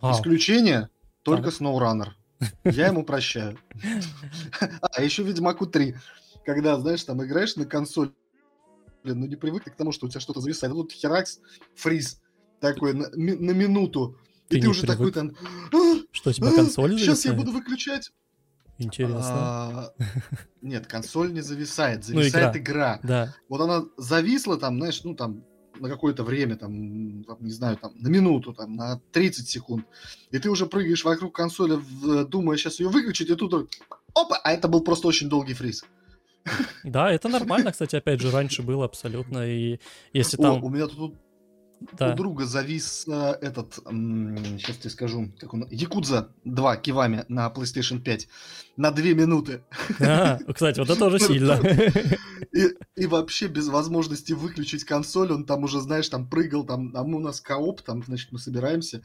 А. 0.00 0.12
Исключение 0.12 0.88
только 1.22 1.50
SnowRunner. 1.50 2.08
Я 2.64 2.86
ему 2.86 3.04
прощаю. 3.04 3.58
А, 4.80 5.02
еще 5.02 5.24
Ведьмаку 5.24 5.66
3 5.66 5.94
когда, 6.48 6.78
знаешь, 6.80 7.04
там 7.04 7.22
играешь 7.22 7.56
на 7.56 7.66
консоль, 7.66 8.10
блин, 9.04 9.20
ну 9.20 9.26
не 9.26 9.36
привыкли 9.36 9.68
к 9.68 9.76
тому, 9.76 9.92
что 9.92 10.06
у 10.06 10.08
тебя 10.08 10.18
что-то 10.18 10.40
зависает. 10.40 10.72
тут 10.72 10.92
херакс, 10.92 11.40
фриз 11.74 12.22
такой 12.58 12.94
на, 12.94 13.10
на 13.10 13.50
минуту. 13.50 14.16
Ты 14.48 14.56
и 14.56 14.62
ты 14.62 14.68
уже 14.70 14.86
привык. 14.86 14.96
такой 14.96 15.12
там... 15.12 15.36
Что, 16.10 16.32
тебя 16.32 16.50
консоль 16.50 16.98
Сейчас 16.98 17.26
я 17.26 17.34
буду 17.34 17.52
выключать. 17.52 18.12
Интересно. 18.78 19.20
А, 19.22 19.92
нет, 20.62 20.86
консоль 20.86 21.34
не 21.34 21.42
зависает, 21.42 22.04
зависает 22.04 22.54
ну, 22.54 22.60
игра. 22.62 22.96
игра. 22.96 23.00
Да. 23.02 23.34
Вот 23.50 23.60
она 23.60 23.84
зависла 23.98 24.56
там, 24.56 24.78
знаешь, 24.78 25.04
ну 25.04 25.14
там 25.14 25.44
на 25.78 25.90
какое-то 25.90 26.24
время, 26.24 26.56
там, 26.56 27.24
там, 27.24 27.36
не 27.40 27.52
знаю, 27.52 27.76
там, 27.76 27.92
на 27.94 28.08
минуту, 28.08 28.54
там, 28.54 28.74
на 28.74 29.02
30 29.12 29.46
секунд. 29.46 29.84
И 30.30 30.38
ты 30.38 30.48
уже 30.48 30.64
прыгаешь 30.64 31.04
вокруг 31.04 31.34
консоли, 31.34 31.78
думая 32.24 32.56
сейчас 32.56 32.80
ее 32.80 32.88
выключить, 32.88 33.28
и 33.28 33.34
тут 33.34 33.70
опа, 34.14 34.40
а 34.42 34.52
это 34.52 34.66
был 34.66 34.80
просто 34.80 35.08
очень 35.08 35.28
долгий 35.28 35.52
фриз. 35.52 35.84
Да, 36.84 37.10
это 37.10 37.28
нормально, 37.28 37.72
кстати, 37.72 37.96
опять 37.96 38.20
же, 38.20 38.30
раньше 38.30 38.62
было 38.62 38.84
абсолютно. 38.84 39.46
И 39.46 39.78
если 40.12 40.36
там... 40.36 40.62
О, 40.62 40.66
у 40.66 40.70
меня 40.70 40.86
тут 40.86 41.14
да. 41.92 42.12
у 42.12 42.16
друга 42.16 42.44
завис 42.44 43.06
э, 43.08 43.36
этот, 43.40 43.74
сейчас 43.74 44.76
тебе 44.76 44.90
скажу, 44.90 45.32
как 45.38 45.54
он, 45.54 45.66
Якудза 45.70 46.30
2 46.44 46.76
Кивами 46.76 47.24
на 47.28 47.52
PlayStation 47.54 48.00
5 48.00 48.28
на 48.76 48.90
2 48.90 49.04
минуты. 49.08 49.62
А, 50.00 50.38
кстати, 50.52 50.80
вот 50.80 50.90
это 50.90 51.06
уже 51.06 51.18
сильно. 51.18 51.60
И, 52.52 53.02
и 53.02 53.06
вообще 53.06 53.46
без 53.46 53.68
возможности 53.68 54.32
выключить 54.32 54.84
консоль, 54.84 55.32
он 55.32 55.44
там 55.44 55.64
уже, 55.64 55.80
знаешь, 55.80 56.08
там 56.08 56.28
прыгал, 56.28 56.64
там, 56.64 56.92
а 56.94 57.02
у 57.02 57.18
нас 57.18 57.40
кооп, 57.40 57.82
там, 57.82 58.02
значит, 58.02 58.32
мы 58.32 58.38
собираемся. 58.38 59.02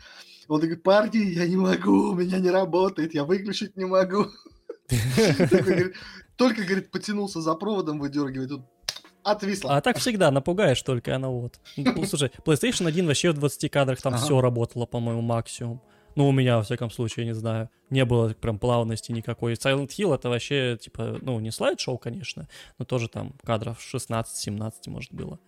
Он 0.47 0.59
говорит, 0.59 0.81
парни, 0.81 1.17
я 1.17 1.45
не 1.45 1.57
могу, 1.57 2.11
у 2.11 2.15
меня 2.15 2.39
не 2.39 2.49
работает, 2.49 3.13
я 3.13 3.25
выключить 3.25 3.75
не 3.75 3.85
могу. 3.85 4.27
Только, 6.35 6.63
говорит, 6.63 6.91
потянулся 6.91 7.41
за 7.41 7.53
проводом, 7.55 7.99
выдергивает, 7.99 8.49
тут 8.49 8.61
отвисло. 9.23 9.75
А 9.75 9.81
так 9.81 9.97
всегда 9.97 10.31
напугаешь 10.31 10.81
только, 10.81 11.15
она 11.15 11.29
вот. 11.29 11.59
Ну, 11.77 12.05
слушай, 12.05 12.31
PlayStation 12.45 12.87
1 12.87 13.07
вообще 13.07 13.31
в 13.31 13.35
20 13.35 13.71
кадрах 13.71 14.01
там 14.01 14.13
ага. 14.13 14.23
все 14.23 14.41
работало, 14.41 14.85
по-моему, 14.85 15.21
максимум. 15.21 15.81
Ну, 16.15 16.27
у 16.27 16.31
меня, 16.31 16.57
во 16.57 16.63
всяком 16.63 16.91
случае, 16.91 17.25
не 17.25 17.33
знаю. 17.33 17.69
Не 17.89 18.05
было 18.05 18.29
прям 18.29 18.59
плавности 18.59 19.11
никакой. 19.11 19.53
Silent 19.53 19.87
Hill 19.87 20.13
это 20.13 20.29
вообще, 20.29 20.77
типа, 20.79 21.17
ну, 21.21 21.39
не 21.39 21.51
слайд-шоу, 21.51 21.97
конечно, 21.97 22.47
но 22.77 22.85
тоже 22.85 23.07
там 23.07 23.33
кадров 23.43 23.79
16-17, 23.79 24.71
может, 24.87 25.11
было. 25.11 25.39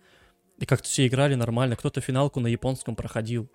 И 0.58 0.64
как-то 0.64 0.88
все 0.88 1.06
играли 1.06 1.34
нормально. 1.34 1.76
Кто-то 1.76 2.00
финалку 2.00 2.40
на 2.40 2.46
японском 2.46 2.96
проходил. 2.96 3.48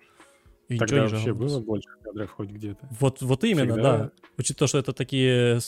И 0.68 0.78
Тогда 0.78 1.02
вообще 1.02 1.34
было 1.34 1.60
больше 1.60 1.88
кадров 2.02 2.30
хоть 2.30 2.50
где-то. 2.50 2.88
Вот, 2.98 3.20
вот 3.20 3.44
именно, 3.44 3.74
Всегда... 3.74 3.98
да. 3.98 4.10
Учитывая 4.38 4.58
то, 4.58 4.66
что 4.66 4.78
это 4.78 4.92
такие 4.92 5.60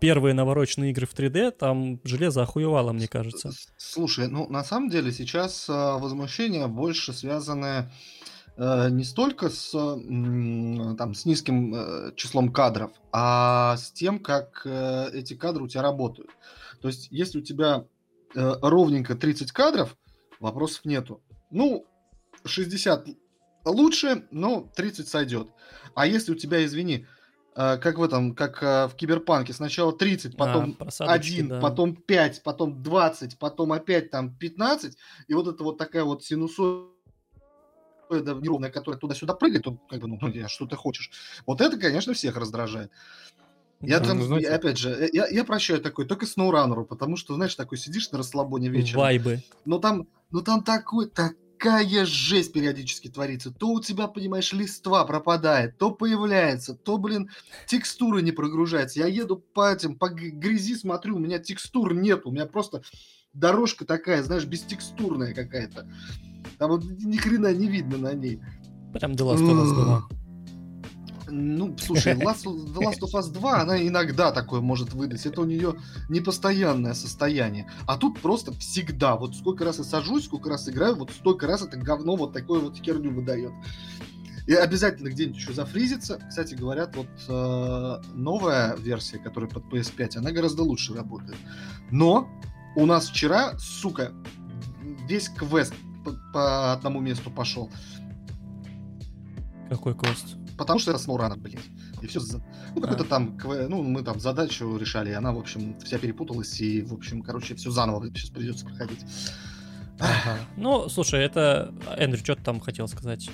первые 0.00 0.34
навороченные 0.34 0.92
игры 0.92 1.06
в 1.06 1.14
3D, 1.14 1.50
там 1.52 2.00
железо 2.04 2.42
охуевало, 2.42 2.92
мне 2.92 3.08
кажется. 3.08 3.50
Слушай, 3.76 4.28
ну 4.28 4.48
на 4.48 4.62
самом 4.62 4.90
деле 4.90 5.10
сейчас 5.12 5.66
а, 5.68 5.98
возмущения 5.98 6.66
больше 6.68 7.12
связаны 7.12 7.90
э, 8.56 8.88
не 8.90 9.04
столько 9.04 9.48
с, 9.50 9.70
там, 9.72 11.14
с 11.14 11.24
низким 11.24 11.74
э, 11.74 12.12
числом 12.14 12.52
кадров, 12.52 12.92
а 13.10 13.76
с 13.76 13.90
тем, 13.90 14.20
как 14.20 14.62
э, 14.64 15.10
эти 15.12 15.34
кадры 15.34 15.64
у 15.64 15.68
тебя 15.68 15.82
работают. 15.82 16.30
То 16.80 16.88
есть, 16.88 17.08
если 17.10 17.38
у 17.38 17.42
тебя 17.42 17.84
э, 18.34 18.52
ровненько 18.62 19.14
30 19.14 19.52
кадров, 19.52 19.96
вопросов 20.40 20.84
нету. 20.84 21.22
Ну, 21.50 21.86
60 22.44 23.08
лучше, 23.64 24.26
но 24.30 24.68
30 24.74 25.08
сойдет. 25.08 25.48
А 25.94 26.06
если 26.06 26.32
у 26.32 26.34
тебя, 26.34 26.64
извини, 26.64 27.06
э, 27.54 27.76
как 27.78 27.98
в 27.98 28.02
этом, 28.02 28.34
как 28.34 28.62
э, 28.62 28.88
в 28.88 28.94
Киберпанке, 28.96 29.52
сначала 29.52 29.92
30, 29.92 30.36
потом 30.36 30.76
А, 30.78 30.84
просадочки, 30.84 31.32
1, 31.34 31.48
да. 31.48 31.60
потом 31.60 31.96
5, 31.96 32.42
потом 32.42 32.82
20, 32.82 33.38
потом 33.38 33.72
опять 33.72 34.10
там 34.10 34.34
15, 34.36 34.96
и 35.28 35.34
вот 35.34 35.48
это 35.48 35.62
вот 35.64 35.78
такая 35.78 36.04
вот 36.04 36.24
синусоида 36.24 36.88
неровная, 38.10 38.70
которая 38.70 38.98
туда-сюда 38.98 39.34
прыгает, 39.34 39.64
то 39.64 39.78
как 39.88 40.00
бы, 40.00 40.08
ну, 40.08 40.18
что 40.48 40.66
ты 40.66 40.76
хочешь. 40.76 41.10
Вот 41.46 41.60
это, 41.60 41.76
конечно, 41.78 42.12
всех 42.14 42.36
раздражает. 42.36 42.90
Я 43.84 43.98
Да, 43.98 44.06
там, 44.08 44.18
ну, 44.20 44.24
знаете- 44.26 44.48
опять 44.48 44.78
же, 44.78 44.90
э, 44.90 45.08
я, 45.12 45.26
я 45.28 45.44
прощаю 45.44 45.80
такой 45.80 46.06
только 46.06 46.24
SnowRunner, 46.24 46.84
потому 46.84 47.16
что, 47.16 47.34
знаешь, 47.34 47.54
такой 47.56 47.78
сидишь 47.78 48.10
на 48.12 48.18
расслабоне 48.18 48.68
вечером, 48.68 49.00
Вайбы. 49.00 49.42
но 49.64 49.78
там, 49.78 50.06
но 50.30 50.40
там 50.40 50.62
такой, 50.62 51.08
такая 51.62 52.04
жесть 52.04 52.52
периодически 52.52 53.08
творится. 53.08 53.52
То 53.52 53.68
у 53.68 53.80
тебя, 53.80 54.08
понимаешь, 54.08 54.52
листва 54.52 55.04
пропадает, 55.04 55.78
то 55.78 55.92
появляется, 55.92 56.74
то, 56.74 56.98
блин, 56.98 57.30
текстуры 57.66 58.20
не 58.22 58.32
прогружаются. 58.32 58.98
Я 58.98 59.06
еду 59.06 59.36
по 59.36 59.72
этим, 59.72 59.96
по 59.96 60.08
грязи 60.08 60.74
смотрю, 60.74 61.16
у 61.16 61.20
меня 61.20 61.38
текстур 61.38 61.94
нет, 61.94 62.22
у 62.24 62.32
меня 62.32 62.46
просто 62.46 62.82
дорожка 63.32 63.84
такая, 63.84 64.22
знаешь, 64.22 64.44
бестекстурная 64.44 65.34
какая-то. 65.34 65.88
Там 66.58 66.70
вот 66.70 66.84
ни 66.84 67.16
хрена 67.16 67.54
не 67.54 67.68
видно 67.68 67.96
на 67.96 68.12
ней. 68.12 68.40
Прям 68.92 69.12
The 69.12 69.24
Last 69.24 69.42
of 69.42 69.62
Us 69.62 70.08
2. 70.10 70.21
Ну, 71.34 71.74
слушай, 71.78 72.12
Last, 72.12 72.44
The 72.44 72.74
Last 72.74 73.00
of 73.00 73.14
Us 73.14 73.32
2, 73.32 73.60
она 73.62 73.82
иногда 73.82 74.32
такое 74.32 74.60
может 74.60 74.92
выдать. 74.92 75.24
Это 75.24 75.40
у 75.40 75.44
нее 75.44 75.76
непостоянное 76.10 76.92
состояние. 76.92 77.70
А 77.86 77.96
тут 77.96 78.20
просто 78.20 78.52
всегда. 78.52 79.16
Вот 79.16 79.34
сколько 79.34 79.64
раз 79.64 79.78
я 79.78 79.84
сажусь, 79.84 80.26
сколько 80.26 80.50
раз 80.50 80.68
играю, 80.68 80.94
вот 80.94 81.10
столько 81.10 81.46
раз 81.46 81.62
это 81.62 81.78
говно 81.78 82.16
вот 82.16 82.34
такое 82.34 82.60
вот 82.60 82.76
херню 82.76 83.14
выдает. 83.14 83.52
И 84.46 84.52
обязательно 84.52 85.08
где-нибудь 85.08 85.38
еще 85.38 85.54
зафризится. 85.54 86.18
Кстати, 86.28 86.54
говорят, 86.54 86.96
вот 86.96 87.08
э, 87.26 88.02
новая 88.12 88.76
версия, 88.76 89.16
которая 89.16 89.48
под 89.48 89.64
PS5, 89.72 90.18
она 90.18 90.32
гораздо 90.32 90.64
лучше 90.64 90.92
работает. 90.92 91.38
Но 91.90 92.28
у 92.76 92.84
нас 92.84 93.08
вчера, 93.08 93.56
сука, 93.58 94.12
весь 95.08 95.30
квест 95.30 95.72
по, 96.04 96.12
по 96.34 96.72
одному 96.74 97.00
месту 97.00 97.30
пошел. 97.30 97.70
Какой 99.70 99.94
квест? 99.94 100.36
Потому 100.62 100.78
что 100.78 100.90
это 100.92 101.00
SnowRunner, 101.00 101.36
блин. 101.36 101.60
И 102.00 102.06
все. 102.06 102.20
Ну, 102.74 102.80
какой-то 102.80 103.04
А. 103.04 103.06
там, 103.06 103.38
ну, 103.68 103.82
мы 103.82 104.02
там 104.02 104.18
задачу 104.20 104.76
решали, 104.76 105.10
и 105.10 105.14
она, 105.14 105.32
в 105.32 105.38
общем, 105.38 105.78
вся 105.80 105.98
перепуталась, 105.98 106.60
и, 106.60 106.82
в 106.82 106.92
общем, 106.94 107.22
короче, 107.22 107.54
все 107.54 107.70
заново 107.70 108.06
сейчас 108.08 108.30
придется 108.30 108.64
проходить. 108.66 109.04
Ага. 109.98 110.38
Ну, 110.56 110.88
слушай, 110.88 111.20
это... 111.22 111.72
Эндрю, 111.96 112.18
что 112.20 112.34
ты 112.34 112.42
там 112.42 112.60
хотел 112.60 112.88
сказать? 112.88 113.30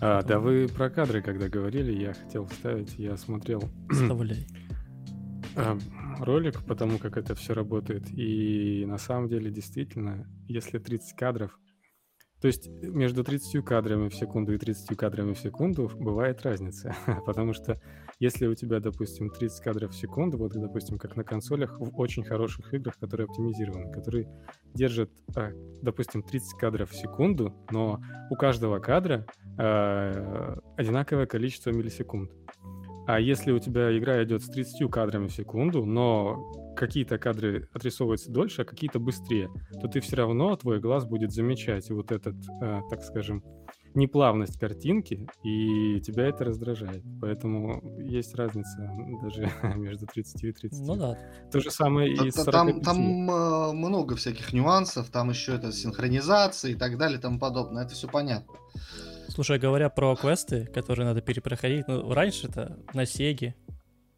А, 0.00 0.22
да 0.22 0.38
вы 0.38 0.68
про 0.68 0.90
кадры, 0.90 1.22
когда 1.22 1.48
говорили, 1.48 1.92
я 1.92 2.12
хотел 2.14 2.46
вставить, 2.46 2.94
я 2.98 3.16
смотрел 3.16 3.62
Вставляй. 3.90 4.46
а, 5.56 5.78
ролик 6.20 6.62
по 6.64 6.74
тому, 6.74 6.98
как 6.98 7.16
это 7.16 7.34
все 7.34 7.54
работает. 7.54 8.06
И 8.16 8.84
на 8.86 8.98
самом 8.98 9.28
деле, 9.28 9.50
действительно, 9.50 10.26
если 10.48 10.78
30 10.78 11.16
кадров, 11.16 11.58
то 12.40 12.48
есть 12.48 12.68
между 12.68 13.24
30 13.24 13.64
кадрами 13.64 14.08
в 14.08 14.14
секунду 14.14 14.52
и 14.52 14.58
30 14.58 14.96
кадрами 14.96 15.32
в 15.32 15.38
секунду 15.38 15.90
бывает 15.94 16.42
разница. 16.42 16.94
Потому 17.26 17.54
что 17.54 17.80
если 18.18 18.46
у 18.46 18.54
тебя, 18.54 18.80
допустим, 18.80 19.30
30 19.30 19.62
кадров 19.62 19.92
в 19.92 19.96
секунду, 19.96 20.36
вот, 20.36 20.52
допустим, 20.52 20.98
как 20.98 21.16
на 21.16 21.24
консолях 21.24 21.78
в 21.80 21.98
очень 21.98 22.24
хороших 22.24 22.72
играх, 22.74 22.98
которые 22.98 23.24
оптимизированы, 23.26 23.90
которые 23.90 24.28
держат, 24.74 25.10
а, 25.34 25.50
допустим, 25.82 26.22
30 26.22 26.58
кадров 26.58 26.90
в 26.90 26.94
секунду, 26.94 27.54
но 27.70 28.00
у 28.30 28.34
каждого 28.34 28.80
кадра 28.80 29.26
а, 29.58 30.58
одинаковое 30.76 31.26
количество 31.26 31.70
миллисекунд. 31.70 32.30
А 33.06 33.20
если 33.20 33.52
у 33.52 33.58
тебя 33.58 33.96
игра 33.96 34.22
идет 34.24 34.42
с 34.42 34.48
30 34.48 34.90
кадрами 34.90 35.28
в 35.28 35.32
секунду, 35.32 35.86
но 35.86 36.65
какие-то 36.76 37.18
кадры 37.18 37.68
отрисовываются 37.72 38.30
дольше, 38.30 38.62
а 38.62 38.64
какие-то 38.64 38.98
быстрее, 38.98 39.50
то 39.80 39.88
ты 39.88 40.00
все 40.00 40.16
равно, 40.16 40.54
твой 40.56 40.80
глаз 40.80 41.04
будет 41.04 41.32
замечать 41.32 41.90
вот 41.90 42.12
этот, 42.12 42.36
э, 42.62 42.80
так 42.88 43.02
скажем, 43.02 43.42
неплавность 43.94 44.58
картинки, 44.58 45.26
и 45.42 46.00
тебя 46.00 46.26
это 46.26 46.44
раздражает. 46.44 47.02
Поэтому 47.20 47.98
есть 47.98 48.34
разница 48.34 48.90
даже 49.22 49.50
между 49.76 50.06
30 50.06 50.44
и 50.44 50.52
30. 50.52 50.86
Ну 50.86 50.96
да. 50.96 51.18
То 51.50 51.60
же 51.60 51.70
самое 51.70 52.12
и 52.12 52.30
с 52.30 52.34
Та- 52.34 52.44
45. 52.44 52.52
Там, 52.52 52.82
там 52.82 53.30
э, 53.30 53.72
много 53.72 54.14
всяких 54.14 54.52
нюансов, 54.52 55.08
там 55.10 55.30
еще 55.30 55.54
это 55.54 55.72
синхронизация 55.72 56.72
и 56.72 56.74
так 56.74 56.98
далее 56.98 57.18
и 57.18 57.20
тому 57.20 57.38
подобное. 57.38 57.84
Это 57.84 57.94
все 57.94 58.06
понятно. 58.06 58.54
Слушай, 59.28 59.58
говоря 59.58 59.88
про 59.88 60.14
квесты, 60.14 60.66
которые 60.66 61.06
надо 61.06 61.20
перепроходить, 61.20 61.88
ну, 61.88 62.12
раньше-то 62.12 62.78
на 62.94 63.06
Сеге, 63.06 63.54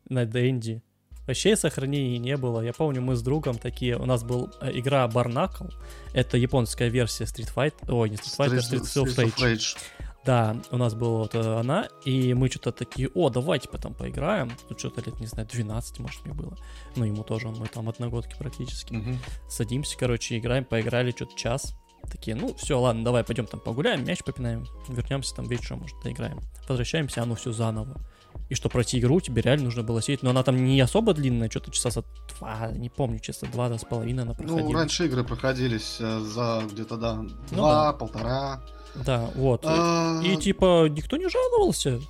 на 0.08 0.26
Денди, 0.26 0.82
вообще 1.28 1.56
сохранений 1.56 2.18
не 2.18 2.36
было. 2.36 2.60
Я 2.60 2.72
помню, 2.72 3.02
мы 3.02 3.14
с 3.14 3.22
другом 3.22 3.58
такие, 3.58 3.96
у 3.96 4.06
нас 4.06 4.24
был 4.24 4.50
э, 4.60 4.70
игра 4.72 5.06
Барнакл, 5.06 5.66
это 6.14 6.36
японская 6.36 6.88
версия 6.88 7.24
Street 7.24 7.52
Fighter, 7.54 7.92
ой, 7.92 8.10
не 8.10 8.16
Street 8.16 8.38
Fighter, 8.38 8.58
Street, 8.58 8.82
Streets 8.82 9.04
of 9.04 9.24
of 9.24 9.36
Rage. 9.36 9.78
Да, 10.24 10.56
у 10.72 10.76
нас 10.76 10.94
была 10.94 11.18
вот 11.20 11.34
э, 11.34 11.58
она, 11.58 11.88
и 12.04 12.34
мы 12.34 12.50
что-то 12.50 12.72
такие, 12.72 13.08
о, 13.14 13.30
давайте 13.30 13.68
потом 13.68 13.94
поиграем. 13.94 14.50
Тут 14.68 14.78
что-то 14.78 15.00
лет, 15.02 15.20
не 15.20 15.26
знаю, 15.26 15.48
12, 15.50 16.00
может, 16.00 16.24
мне 16.24 16.34
было. 16.34 16.56
Ну, 16.96 17.04
ему 17.04 17.22
тоже, 17.22 17.48
мы 17.48 17.66
там 17.66 17.88
одногодки 17.88 18.34
практически. 18.38 18.92
Мгм. 18.92 19.18
Садимся, 19.48 19.96
короче, 19.96 20.38
играем, 20.38 20.64
поиграли 20.64 21.12
что-то 21.12 21.36
час. 21.36 21.74
Такие, 22.10 22.36
ну, 22.36 22.54
все, 22.54 22.78
ладно, 22.80 23.04
давай 23.04 23.22
пойдем 23.22 23.46
там 23.46 23.60
погуляем, 23.60 24.04
мяч 24.04 24.22
попинаем, 24.24 24.66
вернемся 24.88 25.34
там 25.34 25.46
вечером, 25.46 25.80
может, 25.80 26.00
доиграем. 26.02 26.40
Возвращаемся, 26.68 27.22
оно 27.22 27.34
все 27.34 27.52
заново. 27.52 28.00
И 28.48 28.54
что 28.54 28.68
пройти 28.68 28.98
игру, 28.98 29.20
тебе 29.20 29.42
реально 29.42 29.64
нужно 29.66 29.82
было 29.82 30.00
сидеть. 30.00 30.22
Но 30.22 30.30
она 30.30 30.42
там 30.42 30.64
не 30.64 30.80
особо 30.80 31.12
длинная, 31.12 31.50
что-то 31.50 31.70
часа 31.70 31.90
за 31.90 32.04
два, 32.38 32.70
не 32.72 32.88
помню, 32.88 33.18
часа 33.18 33.46
два, 33.46 33.76
с 33.76 33.84
половиной 33.84 34.22
она 34.22 34.34
проходила. 34.34 34.58
Ну, 34.68 34.72
раньше 34.72 35.06
игры 35.06 35.22
проходились 35.24 35.96
э, 36.00 36.20
за 36.20 36.62
где-то, 36.70 36.96
да, 36.96 37.14
Ну 37.16 37.36
два, 37.50 37.92
полтора. 37.92 38.62
Да, 39.04 39.28
вот. 39.34 39.62
А, 39.64 40.20
И 40.24 40.36
типа 40.36 40.88
никто 40.88 41.16
не 41.16 41.28
жаловался. 41.28 42.00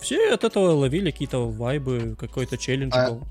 Все 0.00 0.32
от 0.32 0.44
этого 0.44 0.70
ловили 0.72 1.10
какие-то 1.10 1.50
вайбы, 1.50 2.16
какой-то 2.18 2.56
челлендж 2.56 2.92
А, 2.94 3.10
был. 3.10 3.24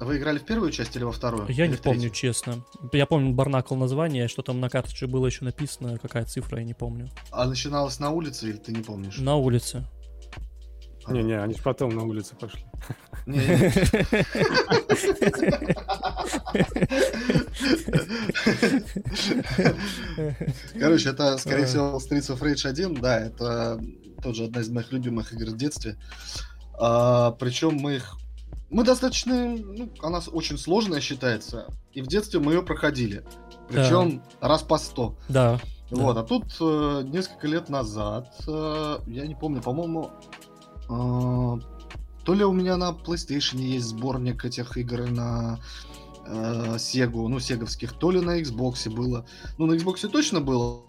Вы 0.00 0.18
играли 0.18 0.38
в 0.38 0.44
первую 0.44 0.70
часть 0.70 0.94
или 0.96 1.02
во 1.04 1.12
вторую? 1.12 1.46
Я 1.48 1.64
Или 1.64 1.72
не 1.72 1.76
помню, 1.76 2.00
третью? 2.02 2.16
честно. 2.32 2.64
Я 2.92 3.04
помню 3.04 3.34
Барнакл 3.34 3.74
название, 3.74 4.28
что 4.28 4.42
там 4.42 4.60
на 4.60 4.70
карточке 4.70 5.06
было 5.06 5.26
еще 5.26 5.44
написано, 5.44 5.98
какая 5.98 6.24
цифра, 6.24 6.58
я 6.60 6.64
не 6.64 6.74
помню. 6.74 7.10
А 7.30 7.46
начиналось 7.46 7.98
на 7.98 8.10
улице 8.10 8.48
или 8.48 8.56
ты 8.56 8.72
не 8.72 8.82
помнишь? 8.82 9.18
На 9.18 9.36
улице. 9.36 9.84
Не-не, 11.10 11.42
они 11.42 11.54
же 11.54 11.62
потом 11.62 11.90
на 11.90 12.02
улице 12.02 12.34
пошли. 12.36 12.64
Короче, 20.78 21.10
это, 21.10 21.38
скорее 21.38 21.64
А. 21.64 21.66
всего, 21.66 21.98
Streets 21.98 22.34
of 22.34 22.40
Rage 22.40 22.68
1, 22.68 22.94
да, 23.00 23.20
это 23.20 23.80
тоже 24.22 24.44
одна 24.44 24.60
из 24.60 24.68
моих 24.68 24.92
любимых 24.92 25.32
игр 25.32 25.50
в 25.50 25.56
детстве. 25.56 25.96
А, 26.78 27.32
причем 27.32 27.74
мы 27.76 27.96
их... 27.96 28.16
Мы 28.70 28.84
достаточно... 28.84 29.56
Ну, 29.56 29.90
она 30.02 30.20
очень 30.32 30.58
сложная 30.58 31.00
считается, 31.00 31.66
и 31.92 32.02
в 32.02 32.06
детстве 32.06 32.40
мы 32.40 32.52
ее 32.52 32.62
проходили. 32.62 33.24
Причем 33.68 34.22
раз 34.40 34.62
по 34.62 34.78
сто. 34.78 35.16
Да. 35.28 35.58
Вот, 35.90 36.18
а 36.18 36.22
тут 36.22 36.44
э, 36.60 37.02
несколько 37.06 37.46
лет 37.46 37.70
назад, 37.70 38.34
э, 38.46 38.98
я 39.06 39.26
не 39.26 39.34
помню, 39.34 39.62
по-моему, 39.62 40.10
то 40.88 42.34
ли 42.34 42.44
у 42.44 42.52
меня 42.52 42.76
на 42.76 42.90
PlayStation 42.90 43.58
есть 43.58 43.86
сборник 43.86 44.44
этих 44.44 44.76
игр 44.76 45.10
на 45.10 45.58
э, 46.26 46.76
Sega, 46.76 47.28
ну, 47.28 47.40
сеговских, 47.40 47.92
то 47.94 48.10
ли 48.10 48.20
на 48.20 48.40
Xbox 48.40 48.90
было. 48.90 49.26
Ну, 49.56 49.66
на 49.66 49.74
Xbox 49.74 50.08
точно 50.08 50.40
было. 50.40 50.82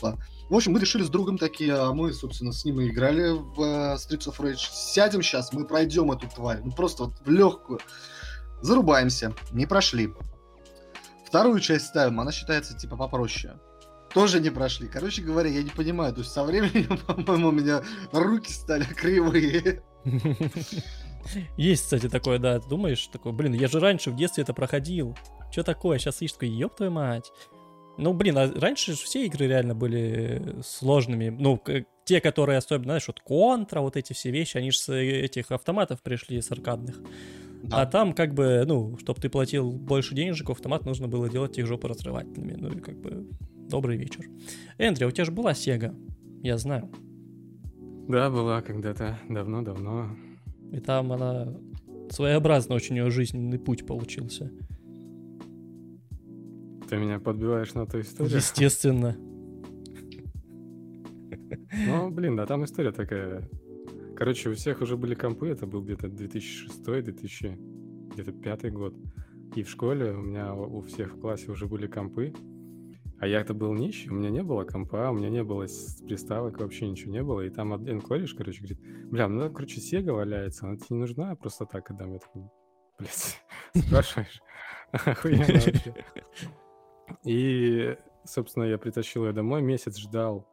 В 0.00 0.54
общем, 0.54 0.72
мы 0.72 0.80
решили 0.80 1.02
с 1.02 1.10
другом 1.10 1.38
такие, 1.38 1.74
а 1.74 1.92
мы, 1.92 2.12
собственно, 2.12 2.52
с 2.52 2.64
ним 2.64 2.80
и 2.80 2.88
играли 2.88 3.30
в 3.30 3.60
э, 3.60 3.94
Streets 3.96 4.26
of 4.26 4.38
Rage. 4.38 4.68
Сядем 4.72 5.22
сейчас, 5.22 5.52
мы 5.52 5.64
пройдем 5.64 6.10
эту 6.12 6.28
тварь. 6.28 6.60
Ну, 6.64 6.72
просто 6.72 7.04
вот 7.04 7.14
в 7.24 7.30
легкую. 7.30 7.80
Зарубаемся. 8.62 9.34
Не 9.52 9.66
прошли. 9.66 10.12
Вторую 11.26 11.60
часть 11.60 11.86
ставим, 11.86 12.18
она 12.20 12.32
считается 12.32 12.76
типа 12.76 12.96
попроще. 12.96 13.58
Тоже 14.14 14.40
не 14.40 14.50
прошли. 14.50 14.88
Короче 14.88 15.22
говоря, 15.22 15.48
я 15.50 15.62
не 15.62 15.70
понимаю. 15.70 16.12
То 16.12 16.20
есть 16.20 16.32
со 16.32 16.44
временем, 16.44 16.98
по-моему, 17.06 17.48
у 17.48 17.52
меня 17.52 17.82
руки 18.12 18.52
стали 18.52 18.84
кривые. 18.96 19.82
Есть, 21.56 21.84
кстати, 21.84 22.08
такое, 22.08 22.38
да, 22.38 22.58
ты 22.58 22.68
думаешь, 22.68 23.06
такой, 23.08 23.32
блин, 23.32 23.52
я 23.52 23.68
же 23.68 23.78
раньше 23.78 24.10
в 24.10 24.16
детстве 24.16 24.42
это 24.42 24.54
проходил. 24.54 25.16
Что 25.52 25.62
такое? 25.62 25.98
Сейчас 25.98 26.22
ищешь 26.22 26.32
такой, 26.32 26.48
ёб 26.48 26.74
твою 26.74 26.92
мать. 26.92 27.30
Ну, 27.98 28.14
блин, 28.14 28.38
а 28.38 28.50
раньше 28.52 28.92
же 28.92 28.98
все 28.98 29.26
игры 29.26 29.46
реально 29.46 29.74
были 29.74 30.56
сложными. 30.64 31.28
Ну, 31.28 31.62
те, 32.04 32.20
которые 32.20 32.56
особенно, 32.56 32.84
знаешь, 32.84 33.06
вот 33.06 33.20
контра, 33.20 33.80
вот 33.80 33.96
эти 33.96 34.14
все 34.14 34.30
вещи, 34.30 34.56
они 34.56 34.70
же 34.70 34.78
с 34.78 34.92
этих 34.92 35.50
автоматов 35.50 36.02
пришли, 36.02 36.40
с 36.40 36.50
аркадных. 36.50 36.96
Да. 37.62 37.82
А 37.82 37.86
там 37.86 38.14
как 38.14 38.32
бы, 38.32 38.64
ну, 38.66 38.96
чтобы 38.98 39.20
ты 39.20 39.28
платил 39.28 39.70
больше 39.70 40.14
денежек, 40.14 40.48
автомат 40.48 40.86
нужно 40.86 41.08
было 41.08 41.28
делать 41.28 41.58
их 41.58 41.66
жопы 41.66 41.88
разрывательными. 41.88 42.54
Ну 42.54 42.70
и 42.70 42.80
как 42.80 42.98
бы 42.98 43.28
добрый 43.70 43.96
вечер. 43.96 44.26
Эндрю, 44.76 45.08
у 45.08 45.10
тебя 45.10 45.24
же 45.24 45.32
была 45.32 45.54
Сега, 45.54 45.94
я 46.42 46.58
знаю. 46.58 46.90
Да, 48.08 48.28
была 48.28 48.60
когда-то 48.60 49.18
давно-давно. 49.28 50.16
И 50.72 50.80
там 50.80 51.12
она 51.12 51.56
своеобразно 52.10 52.74
очень 52.74 52.96
у 52.96 53.02
нее 53.02 53.10
жизненный 53.10 53.58
путь 53.58 53.86
получился. 53.86 54.50
Ты 56.88 56.96
меня 56.96 57.20
подбиваешь 57.20 57.72
на 57.74 57.86
ту 57.86 58.00
историю. 58.00 58.36
Естественно. 58.36 59.16
Ну, 61.86 62.10
блин, 62.10 62.36
да, 62.36 62.46
там 62.46 62.64
история 62.64 62.90
такая. 62.90 63.48
Короче, 64.16 64.50
у 64.50 64.54
всех 64.54 64.82
уже 64.82 64.96
были 64.96 65.14
компы, 65.14 65.48
это 65.48 65.66
был 65.66 65.82
где-то 65.82 66.08
2006 66.08 66.82
2000 66.82 67.58
где-то 68.12 68.32
пятый 68.32 68.70
год. 68.72 68.94
И 69.54 69.62
в 69.62 69.70
школе 69.70 70.12
у 70.12 70.20
меня 70.20 70.52
у 70.54 70.80
всех 70.82 71.14
в 71.14 71.20
классе 71.20 71.50
уже 71.50 71.66
были 71.66 71.86
компы. 71.86 72.34
А 73.20 73.26
я-то 73.26 73.52
был 73.52 73.74
нищий, 73.74 74.08
у 74.08 74.14
меня 74.14 74.30
не 74.30 74.42
было 74.42 74.64
компа, 74.64 75.10
у 75.10 75.12
меня 75.12 75.28
не 75.28 75.44
было 75.44 75.66
приставок, 76.06 76.58
вообще 76.58 76.88
ничего 76.88 77.12
не 77.12 77.22
было. 77.22 77.42
И 77.42 77.50
там 77.50 77.74
один 77.74 78.00
кореш, 78.00 78.32
короче, 78.32 78.60
говорит, 78.60 78.80
бля, 79.10 79.28
ну, 79.28 79.52
короче, 79.52 79.78
Сега 79.78 80.14
валяется, 80.14 80.66
она 80.66 80.76
тебе 80.76 80.86
не 80.90 81.00
нужна, 81.00 81.34
просто 81.36 81.66
так 81.66 81.90
отдам. 81.90 82.14
Я 82.14 82.18
такой, 82.18 82.44
блядь, 82.98 83.38
спрашиваешь? 83.86 84.40
Охуенно 84.92 85.44
вообще. 85.44 85.94
И, 87.24 87.94
собственно, 88.24 88.64
я 88.64 88.78
притащил 88.78 89.26
ее 89.26 89.32
домой, 89.34 89.60
месяц 89.60 89.98
ждал, 89.98 90.48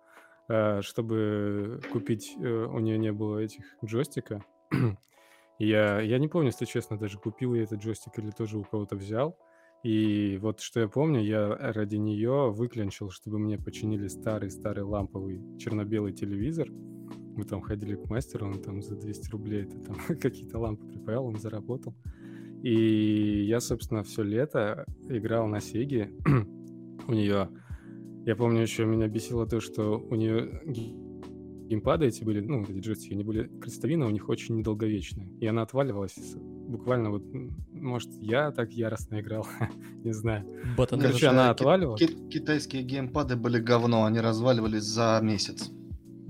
э, 0.49 0.82
чтобы 0.82 1.80
купить, 1.93 2.36
э, 2.38 2.47
у 2.47 2.80
нее 2.80 2.97
не 2.97 3.13
было 3.13 3.39
этих 3.39 3.63
джойстика. 3.86 4.43
Я, 5.59 6.01
я 6.01 6.20
не 6.20 6.28
помню, 6.28 6.49
если 6.49 6.65
честно, 6.65 6.99
даже 6.99 7.18
купил 7.18 7.55
я 7.55 7.63
этот 7.63 7.80
джойстик 7.80 8.20
или 8.20 8.30
тоже 8.30 8.59
у 8.59 8.63
кого-то 8.63 8.95
взял. 8.95 9.39
И 9.84 10.38
вот 10.41 10.59
что 10.59 10.80
я 10.80 10.88
помню, 10.88 11.21
я 11.21 11.55
ради 11.55 11.95
нее 11.95 12.51
выклянчил, 12.51 13.09
чтобы 13.09 13.39
мне 13.39 13.57
починили 13.57 14.07
старый-старый 14.07 14.84
ламповый 14.84 15.41
черно-белый 15.59 16.13
телевизор. 16.13 16.69
Мы 16.69 17.43
там 17.43 17.61
ходили 17.61 17.95
к 17.95 18.09
мастеру, 18.09 18.47
он 18.47 18.61
там 18.61 18.82
за 18.82 18.95
200 18.95 19.30
рублей 19.30 19.63
это 19.63 19.80
там 19.80 19.95
какие-то 20.19 20.57
лампы 20.59 20.86
припаял, 20.88 21.25
он 21.25 21.38
заработал. 21.38 21.95
И 22.63 23.45
я, 23.45 23.59
собственно, 23.59 24.03
все 24.03 24.23
лето 24.23 24.86
играл 25.07 25.47
на 25.47 25.61
Сеге. 25.61 26.11
у 27.07 27.13
нее, 27.13 27.49
я 28.25 28.36
помню, 28.36 28.61
еще 28.61 28.86
меня 28.86 29.07
бесило 29.07 29.45
то, 29.45 29.59
что 29.59 29.99
у 29.99 30.15
нее 30.15 30.61
геймпады 30.65 32.07
эти 32.07 32.23
были, 32.23 32.39
ну, 32.39 32.63
эти 32.63 32.80
джойстики, 32.80 33.13
они 33.13 33.23
были 33.23 33.47
крестовины, 33.59 34.05
у 34.05 34.09
них 34.09 34.28
очень 34.30 34.57
недолговечные. 34.57 35.30
И 35.39 35.45
она 35.45 35.61
отваливалась 35.61 36.15
буквально 36.68 37.09
вот, 37.11 37.24
может, 37.72 38.09
я 38.20 38.51
так 38.51 38.72
яростно 38.72 39.20
играл, 39.22 39.47
не 40.03 40.13
знаю. 40.13 40.45
Ботан. 40.78 40.99
Короче, 40.99 41.28
она 41.28 41.49
а 41.49 41.53
ки- 41.53 41.61
отваливалась. 41.61 41.99
ки- 41.99 42.30
Китайские 42.30 42.84
геймпады 42.84 43.36
были 43.36 43.59
говно, 43.59 44.05
они 44.05 44.20
разваливались 44.20 44.84
за 44.84 45.20
месяц. 45.24 45.72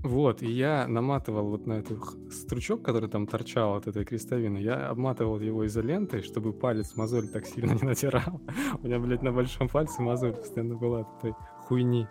Вот, 0.04 0.42
и 0.44 0.50
я 0.50 0.88
наматывал 0.88 1.50
вот 1.50 1.66
на 1.66 1.74
этот 1.74 2.00
стручок, 2.32 2.84
который 2.84 3.10
там 3.10 3.28
торчал 3.28 3.76
от 3.76 3.88
этой 3.88 4.06
крестовины, 4.06 4.60
я 4.60 4.90
обматывал 4.90 5.40
его 5.40 5.66
изолентой, 5.66 6.22
чтобы 6.22 6.54
палец 6.54 6.96
мозоль 6.96 7.28
так 7.28 7.46
сильно 7.46 7.74
не 7.82 7.84
натирал. 7.84 8.40
У 8.82 8.88
меня, 8.88 9.00
блядь, 9.00 9.24
на 9.24 9.32
большом 9.32 9.68
пальце 9.68 10.02
мозоль 10.02 10.34
постоянно 10.34 10.76
была 10.76 11.02
от 11.02 11.18
этой 11.18 11.34
хуйни. 11.62 12.08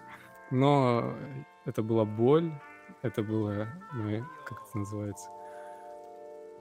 Но 0.51 1.15
это 1.65 1.83
была 1.83 2.05
боль, 2.05 2.53
это 3.03 3.23
было, 3.23 3.69
ну, 3.95 4.25
как 4.45 4.63
это 4.69 4.79
называется, 4.79 5.29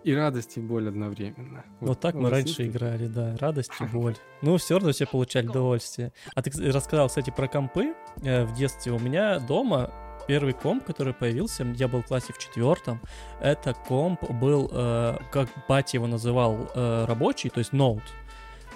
и 0.06 0.14
радость, 0.16 0.58
и 0.58 0.62
боль 0.62 0.88
одновременно. 0.88 1.66
Вот 1.80 2.00
так 2.00 2.16
у 2.16 2.20
мы 2.20 2.24
вас 2.26 2.32
раньше 2.34 2.54
такое? 2.54 2.68
играли, 2.70 3.08
да, 3.08 3.36
радость 3.40 3.72
и 3.82 3.84
боль. 3.94 4.16
Ну, 4.42 4.58
все 4.58 4.76
равно 4.76 4.92
все 4.92 5.06
получали 5.06 5.48
удовольствие. 5.48 6.14
А 6.34 6.42
ты 6.42 6.52
рассказал, 6.72 7.08
кстати, 7.08 7.32
про 7.32 7.48
компы 7.48 7.94
э, 8.24 8.46
в 8.46 8.54
детстве. 8.54 8.92
У 8.92 9.00
меня 9.00 9.40
дома 9.40 9.92
первый 10.28 10.54
комп, 10.54 10.86
который 10.86 11.14
появился, 11.14 11.64
я 11.76 11.88
был 11.88 12.02
в 12.02 12.08
классе 12.08 12.34
в 12.34 12.38
четвертом, 12.40 13.00
это 13.42 13.74
комп 13.74 14.24
был, 14.32 14.70
э, 14.72 15.18
как 15.32 15.50
батя 15.68 15.98
его 15.98 16.08
называл, 16.08 16.70
э, 16.74 17.06
рабочий, 17.08 17.50
то 17.50 17.60
есть 17.60 17.74
ноут. 17.74 18.04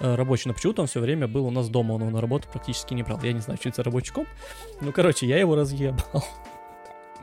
э, 0.00 0.14
Рабочий, 0.14 0.48
но 0.48 0.54
почему-то 0.54 0.82
он 0.82 0.88
все 0.88 1.00
время 1.00 1.26
был 1.28 1.46
у 1.46 1.50
нас 1.50 1.68
дома, 1.68 1.92
он 1.94 2.00
его 2.02 2.10
на 2.10 2.20
работу 2.20 2.48
практически 2.52 2.94
не 2.94 3.02
брал. 3.02 3.20
Я 3.22 3.32
не 3.32 3.40
знаю, 3.40 3.58
что 3.58 3.68
это 3.68 3.76
за 3.76 3.82
рабочий 3.84 4.12
комп. 4.12 4.28
Ну, 4.80 4.92
короче, 4.92 5.26
я 5.26 5.38
его 5.38 5.54
разъебал. 5.56 6.24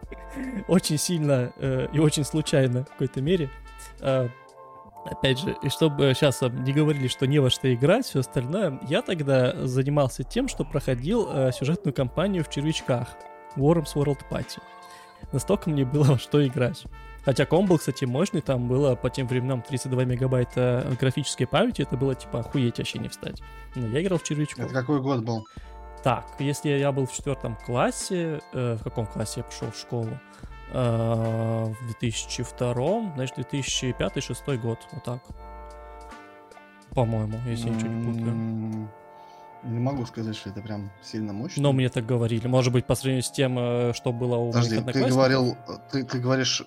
Очень 0.68 0.98
сильно 0.98 1.52
э, 1.58 1.88
и 1.92 2.00
очень 2.00 2.24
случайно 2.24 2.84
в 2.86 2.90
какой-то 2.90 3.22
мере. 3.22 3.50
Э, 4.02 4.30
Опять 5.10 5.40
же, 5.40 5.56
и 5.62 5.70
чтобы 5.70 6.14
сейчас 6.14 6.42
не 6.42 6.74
говорили, 6.74 7.08
что 7.08 7.28
не 7.28 7.40
во 7.40 7.50
что 7.50 7.74
играть, 7.74 8.06
все 8.06 8.20
остальное, 8.20 8.80
я 8.90 9.02
тогда 9.02 9.56
занимался 9.66 10.24
тем, 10.24 10.50
что 10.50 10.66
проходил 10.66 11.30
э, 11.32 11.52
сюжетную 11.54 11.94
кампанию 11.94 12.44
в 12.44 12.50
червячках 12.50 13.08
Worms 13.56 13.94
World 13.96 14.20
Party. 14.30 14.60
Настолько 15.32 15.70
мне 15.70 15.86
было 15.86 16.04
во 16.14 16.18
что 16.18 16.46
играть. 16.46 16.84
Хотя 17.24 17.46
комп 17.46 17.70
был, 17.70 17.78
кстати, 17.78 18.06
мощный, 18.06 18.42
там 18.42 18.68
было 18.68 18.96
по 18.96 19.10
тем 19.10 19.28
временам 19.28 19.62
32 19.62 20.06
мегабайта 20.06 20.86
графической 21.00 21.48
памяти, 21.48 21.82
это 21.82 21.98
было 21.98 22.16
типа 22.16 22.40
охуеть 22.40 22.78
вообще 22.78 23.00
не 23.00 23.10
встать. 23.10 23.42
Но 23.76 23.88
я 23.88 24.02
играл 24.02 24.18
в 24.20 24.24
червячков. 24.24 24.66
Это 24.66 24.74
какой 24.74 25.02
год 25.02 25.24
был? 25.24 25.46
Так, 26.04 26.26
если 26.40 26.70
я 26.70 26.92
был 26.92 27.06
в 27.06 27.14
четвертом 27.14 27.58
классе, 27.66 28.42
э, 28.54 28.76
в 28.80 28.84
каком 28.84 29.06
классе 29.08 29.42
я 29.42 29.44
пошел 29.44 29.72
в 29.72 29.78
школу? 29.78 30.10
Э, 30.74 31.66
в 31.66 31.88
2002, 32.00 33.14
значит, 33.16 33.38
2005-2006 33.38 34.58
год, 34.58 34.80
вот 34.92 35.04
так. 35.04 35.20
По-моему, 36.92 37.38
если 37.48 37.70
я 37.70 37.76
ничего 37.76 37.90
не 37.90 38.06
путаю. 38.06 38.90
Не 39.64 39.80
могу 39.80 40.06
сказать, 40.06 40.36
что 40.36 40.50
это 40.50 40.62
прям 40.62 40.92
сильно 41.02 41.34
мощно. 41.34 41.62
Но 41.62 41.74
мне 41.74 41.90
так 41.90 42.06
говорили. 42.06 42.48
Может 42.48 42.72
быть, 42.74 42.86
по 42.86 42.96
сравнению 42.96 43.24
с 43.24 43.32
тем, 43.32 43.58
э, 43.58 43.94
что 43.94 44.12
было 44.12 44.36
у 44.36 44.52
Подожди, 44.52 44.80
ты 44.82 45.06
говорил, 45.06 45.58
ты, 45.92 46.04
ты 46.04 46.20
говоришь 46.20 46.64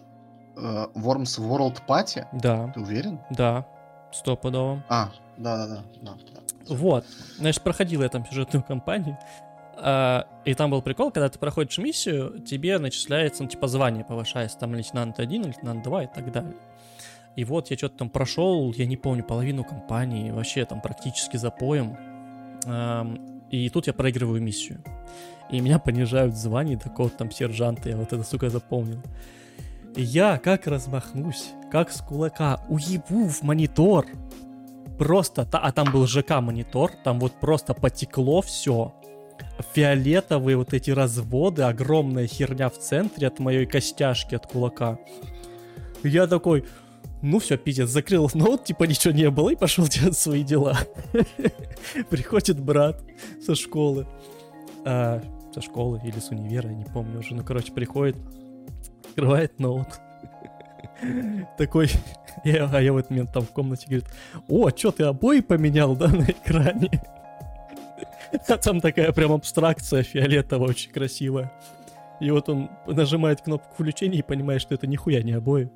э, 0.57 0.87
Worms 0.95 1.39
World 1.39 1.83
Party? 1.87 2.27
Да, 2.33 2.69
Ты 2.75 2.81
уверен? 2.81 3.21
да, 3.31 3.67
стопудово. 4.13 4.83
А, 4.89 5.11
да-да-да. 5.37 5.83
да, 6.03 6.13
да. 6.13 6.75
Вот. 6.75 7.05
Значит, 7.39 7.63
проходил 7.63 8.03
я 8.03 8.09
там 8.09 8.25
сюжетную 8.27 8.63
кампанию. 8.63 9.19
А, 9.83 10.27
и 10.45 10.55
там 10.55 10.71
был 10.71 10.83
прикол, 10.83 11.11
когда 11.11 11.29
ты 11.29 11.39
проходишь 11.39 11.79
миссию, 11.79 12.41
тебе 12.41 12.79
начисляется, 12.79 13.43
ну, 13.43 13.49
типа, 13.49 13.67
звание 13.69 14.05
повышается, 14.05 14.59
там 14.59 14.75
лейтенант 14.75 15.19
1, 15.19 15.45
лейтенант 15.45 15.83
2 15.83 16.05
и 16.05 16.07
так 16.07 16.31
далее. 16.33 16.57
И 17.37 17.45
вот 17.45 17.71
я 17.71 17.77
что-то 17.77 17.99
там 17.99 18.11
прошел, 18.11 18.73
я 18.73 18.87
не 18.87 18.97
помню, 18.97 19.25
половину 19.25 19.65
кампании, 19.65 20.31
вообще 20.31 20.65
там 20.65 20.81
практически 20.81 21.37
запоем. 21.37 21.97
Ам, 22.67 23.41
и 23.51 23.69
тут 23.71 23.87
я 23.87 23.93
проигрываю 23.93 24.43
миссию. 24.43 24.83
И 25.51 25.61
меня 25.61 25.79
понижают 25.79 26.35
в 26.35 26.37
звании 26.37 26.77
такого 26.77 27.11
там 27.11 27.31
сержанта, 27.31 27.89
я 27.89 27.97
вот 27.97 28.13
это, 28.13 28.23
сука, 28.23 28.51
запомнил. 28.51 29.03
И 29.97 30.03
я 30.03 30.39
как 30.39 30.67
размахнусь, 30.67 31.51
как 31.71 31.91
с 31.91 32.01
кулака 32.01 32.61
уебу 32.69 33.29
в 33.29 33.43
монитор, 33.43 34.07
просто, 34.99 35.49
а 35.51 35.73
там 35.73 35.91
был 35.91 36.07
ЖК 36.07 36.41
монитор, 36.41 36.93
там 37.05 37.19
вот 37.19 37.33
просто 37.41 37.75
потекло 37.75 38.43
все. 38.43 38.95
Фиолетовые 39.75 40.57
вот 40.57 40.75
эти 40.75 40.91
разводы, 40.91 41.63
огромная 41.63 42.27
херня 42.27 42.69
в 42.69 42.79
центре 42.79 43.29
от 43.29 43.39
моей 43.39 43.67
костяшки, 43.67 44.35
от 44.35 44.47
кулака. 44.47 44.99
Я 46.03 46.27
такой, 46.27 46.65
ну 47.23 47.39
все, 47.39 47.57
пиздец, 47.57 47.89
закрыл 47.89 48.31
ноут, 48.35 48.65
типа 48.65 48.85
ничего 48.85 49.13
не 49.13 49.31
было, 49.31 49.51
и 49.51 49.57
пошел 49.57 49.87
делать 49.87 50.17
свои 50.17 50.43
дела. 50.43 50.79
Приходит 52.11 52.59
брат 52.61 53.03
со 53.45 53.55
школы. 53.55 54.07
А, 54.85 55.23
со 55.53 55.61
школы 55.61 56.01
или 56.05 56.19
с 56.19 56.31
универа, 56.31 56.69
не 56.69 56.85
помню 56.85 57.19
уже. 57.19 57.35
Ну, 57.35 57.45
короче, 57.45 57.73
приходит, 57.73 58.17
открывает 59.09 59.59
ноут. 59.59 59.89
Такой, 61.59 61.91
я, 62.45 62.71
а 62.73 62.81
я 62.81 62.93
в 62.93 62.97
этот 62.97 63.11
момент 63.11 63.33
там 63.33 63.45
в 63.45 63.51
комнате 63.51 63.87
говорит, 63.87 64.07
о, 64.49 64.71
что 64.71 64.93
ты 64.93 65.05
обои 65.05 65.41
поменял, 65.41 65.97
да, 65.97 66.09
на 66.09 66.25
экране? 66.25 66.91
А 68.33 68.57
там 68.57 68.81
такая 68.81 69.13
прям 69.13 69.33
абстракция 69.33 70.03
фиолетовая, 70.03 70.69
очень 70.69 70.93
красивая. 70.93 71.53
И 72.21 72.31
вот 72.31 72.49
он 72.49 72.71
нажимает 72.87 73.41
кнопку 73.41 73.73
включения 73.73 74.19
и 74.19 74.23
понимает, 74.23 74.61
что 74.61 74.75
это 74.75 74.87
нихуя 74.87 75.23
не 75.23 75.33
обои. 75.33 75.71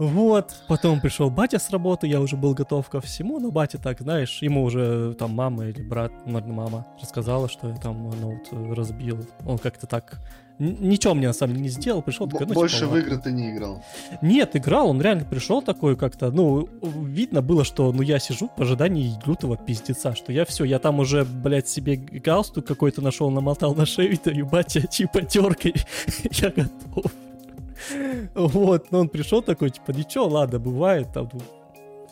Вот, 0.00 0.56
потом 0.66 0.98
пришел 0.98 1.28
батя 1.28 1.58
с 1.58 1.68
работы, 1.68 2.06
я 2.06 2.22
уже 2.22 2.34
был 2.34 2.54
готов 2.54 2.88
ко 2.88 3.02
всему, 3.02 3.38
но 3.38 3.50
батя 3.50 3.76
так, 3.76 4.00
знаешь, 4.00 4.40
ему 4.40 4.64
уже 4.64 5.14
там 5.18 5.32
мама 5.32 5.66
или 5.66 5.82
брат, 5.82 6.10
наверное, 6.24 6.54
мама 6.54 6.86
рассказала, 7.02 7.50
что 7.50 7.68
я 7.68 7.76
там 7.76 8.08
ноут 8.08 8.48
разбил. 8.50 9.18
Он 9.44 9.58
как-то 9.58 9.86
так 9.86 10.18
ничего 10.58 11.12
мне 11.12 11.26
на 11.26 11.34
самом 11.34 11.52
деле 11.52 11.64
не 11.64 11.68
сделал, 11.68 12.00
пришел 12.00 12.26
такой, 12.26 12.46
ну, 12.46 12.54
Больше 12.54 12.80
типа, 12.80 12.92
в 12.92 12.96
игры 12.96 13.18
ты 13.18 13.30
не 13.30 13.50
играл? 13.50 13.84
Нет, 14.22 14.56
играл, 14.56 14.88
он 14.88 15.02
реально 15.02 15.26
пришел 15.26 15.60
такой 15.60 15.96
как-то, 15.96 16.30
ну, 16.30 16.66
видно 16.82 17.42
было, 17.42 17.62
что, 17.62 17.92
ну, 17.92 18.00
я 18.00 18.18
сижу 18.18 18.50
в 18.56 18.62
ожидании 18.62 19.18
лютого 19.26 19.58
пиздеца, 19.58 20.14
что 20.14 20.32
я 20.32 20.46
все, 20.46 20.64
я 20.64 20.78
там 20.78 20.98
уже, 21.00 21.26
блядь, 21.26 21.68
себе 21.68 21.96
галстук 21.96 22.64
какой-то 22.64 23.02
нашел, 23.02 23.30
намотал 23.30 23.74
на 23.74 23.84
шею, 23.84 24.18
и 24.24 24.42
батя, 24.42 24.80
типа, 24.80 25.20
теркой, 25.20 25.74
я 26.30 26.48
готов. 26.48 27.12
Вот, 28.34 28.90
но 28.90 29.00
он 29.00 29.08
пришел 29.08 29.42
такой, 29.42 29.70
типа, 29.70 29.92
ничего, 29.92 30.26
ладно, 30.26 30.58
бывает, 30.58 31.12
там, 31.12 31.28
ну, 31.32 31.40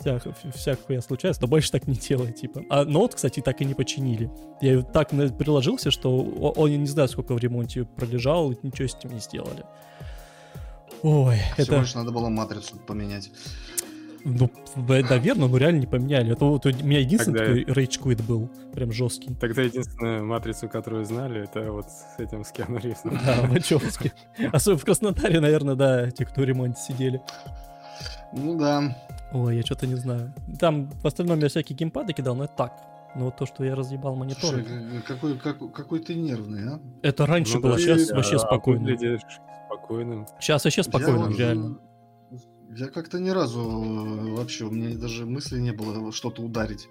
вся, 0.01 0.21
вся 0.55 0.77
хуя 0.77 1.01
случается, 1.01 1.43
но 1.43 1.49
больше 1.49 1.71
так 1.71 1.87
не 1.87 1.95
делай, 1.95 2.33
типа. 2.33 2.65
А 2.71 2.85
ноут, 2.85 3.15
кстати, 3.15 3.41
так 3.41 3.61
и 3.61 3.65
не 3.65 3.75
починили. 3.75 4.31
Я 4.61 4.83
так 4.83 5.11
приложился, 5.11 5.91
что 5.91 6.17
он, 6.19 6.71
не 6.71 6.87
знаю, 6.87 7.09
сколько 7.09 7.35
в 7.35 7.39
ремонте 7.39 7.85
пролежал, 7.85 8.53
и 8.53 8.57
ничего 8.63 8.89
с 8.89 8.95
этим 8.95 9.11
не 9.11 9.21
сделали. 9.21 9.65
Ой, 11.03 11.37
Всего 11.55 11.77
это... 11.77 11.81
лишь 11.81 11.95
надо 11.95 12.11
было 12.11 12.29
матрицу 12.29 12.77
поменять. 12.77 13.31
Ну, 14.29 14.51
наверное, 14.77 15.49
но 15.49 15.57
реально 15.57 15.81
не 15.81 15.87
поменяли. 15.87 16.33
Это 16.33 16.45
вот 16.45 16.67
у 16.67 16.71
меня 16.71 17.01
единственный 17.01 17.39
Тогда... 17.39 17.55
такой 17.55 17.75
рейдж 17.75 17.99
квит 17.99 18.23
был, 18.23 18.49
прям 18.73 18.93
жесткий. 18.93 19.35
Тогда 19.35 19.63
единственная 19.63 20.23
матрицу, 20.23 20.69
которую 20.69 21.05
знали, 21.05 21.45
это 21.45 21.73
вот 21.73 21.87
с 21.87 22.19
этим 22.19 22.45
с 22.45 22.53
Киану 22.53 22.79
Ривзом. 22.79 23.19
Да, 23.27 23.43
Вачовски. 23.43 24.13
Особенно 24.53 24.79
в 24.79 24.85
Краснодаре, 24.85 25.41
наверное, 25.41 25.75
да, 25.75 26.11
те, 26.11 26.25
кто 26.25 26.43
в 26.43 26.45
ремонте 26.45 26.81
сидели. 26.81 27.21
Ну 28.33 28.59
да. 28.59 28.97
Ой, 29.33 29.57
я 29.57 29.63
что-то 29.63 29.87
не 29.87 29.97
знаю. 29.97 30.33
Там 30.59 30.91
в 30.91 31.07
остальном 31.07 31.39
я 31.41 31.49
всякие 31.49 31.77
геймпады 31.77 32.13
кидал, 32.13 32.35
но 32.35 32.45
это 32.45 32.55
так. 32.57 32.73
Но 33.15 33.27
вот 33.27 33.37
то, 33.37 33.47
что 33.47 33.65
я 33.65 33.75
разъебал 33.75 34.15
монитор. 34.15 34.51
Слушай, 34.51 35.03
какой, 35.07 35.39
какой, 35.39 35.71
какой 35.71 35.99
ты 36.01 36.15
нервный, 36.15 36.75
а? 36.75 36.81
Это 37.03 37.27
раньше 37.27 37.55
ну, 37.55 37.63
было, 37.63 37.73
да, 37.75 37.79
сейчас 37.79 38.09
да, 38.09 38.17
вообще 38.17 38.39
спокойно. 38.39 38.97
спокойным. 39.67 40.27
Сейчас 40.41 40.65
вообще 40.65 40.83
спокойно, 40.83 41.31
я, 41.31 41.39
реально. 41.39 41.79
Я 42.77 42.89
как-то 42.89 43.19
ни 43.19 43.31
разу 43.31 43.63
вообще, 44.37 44.65
у 44.65 44.71
меня 44.71 44.97
даже 44.97 45.27
мысли 45.27 45.59
не 45.59 45.73
было 45.73 46.13
что-то 46.13 46.43
ударить. 46.43 46.89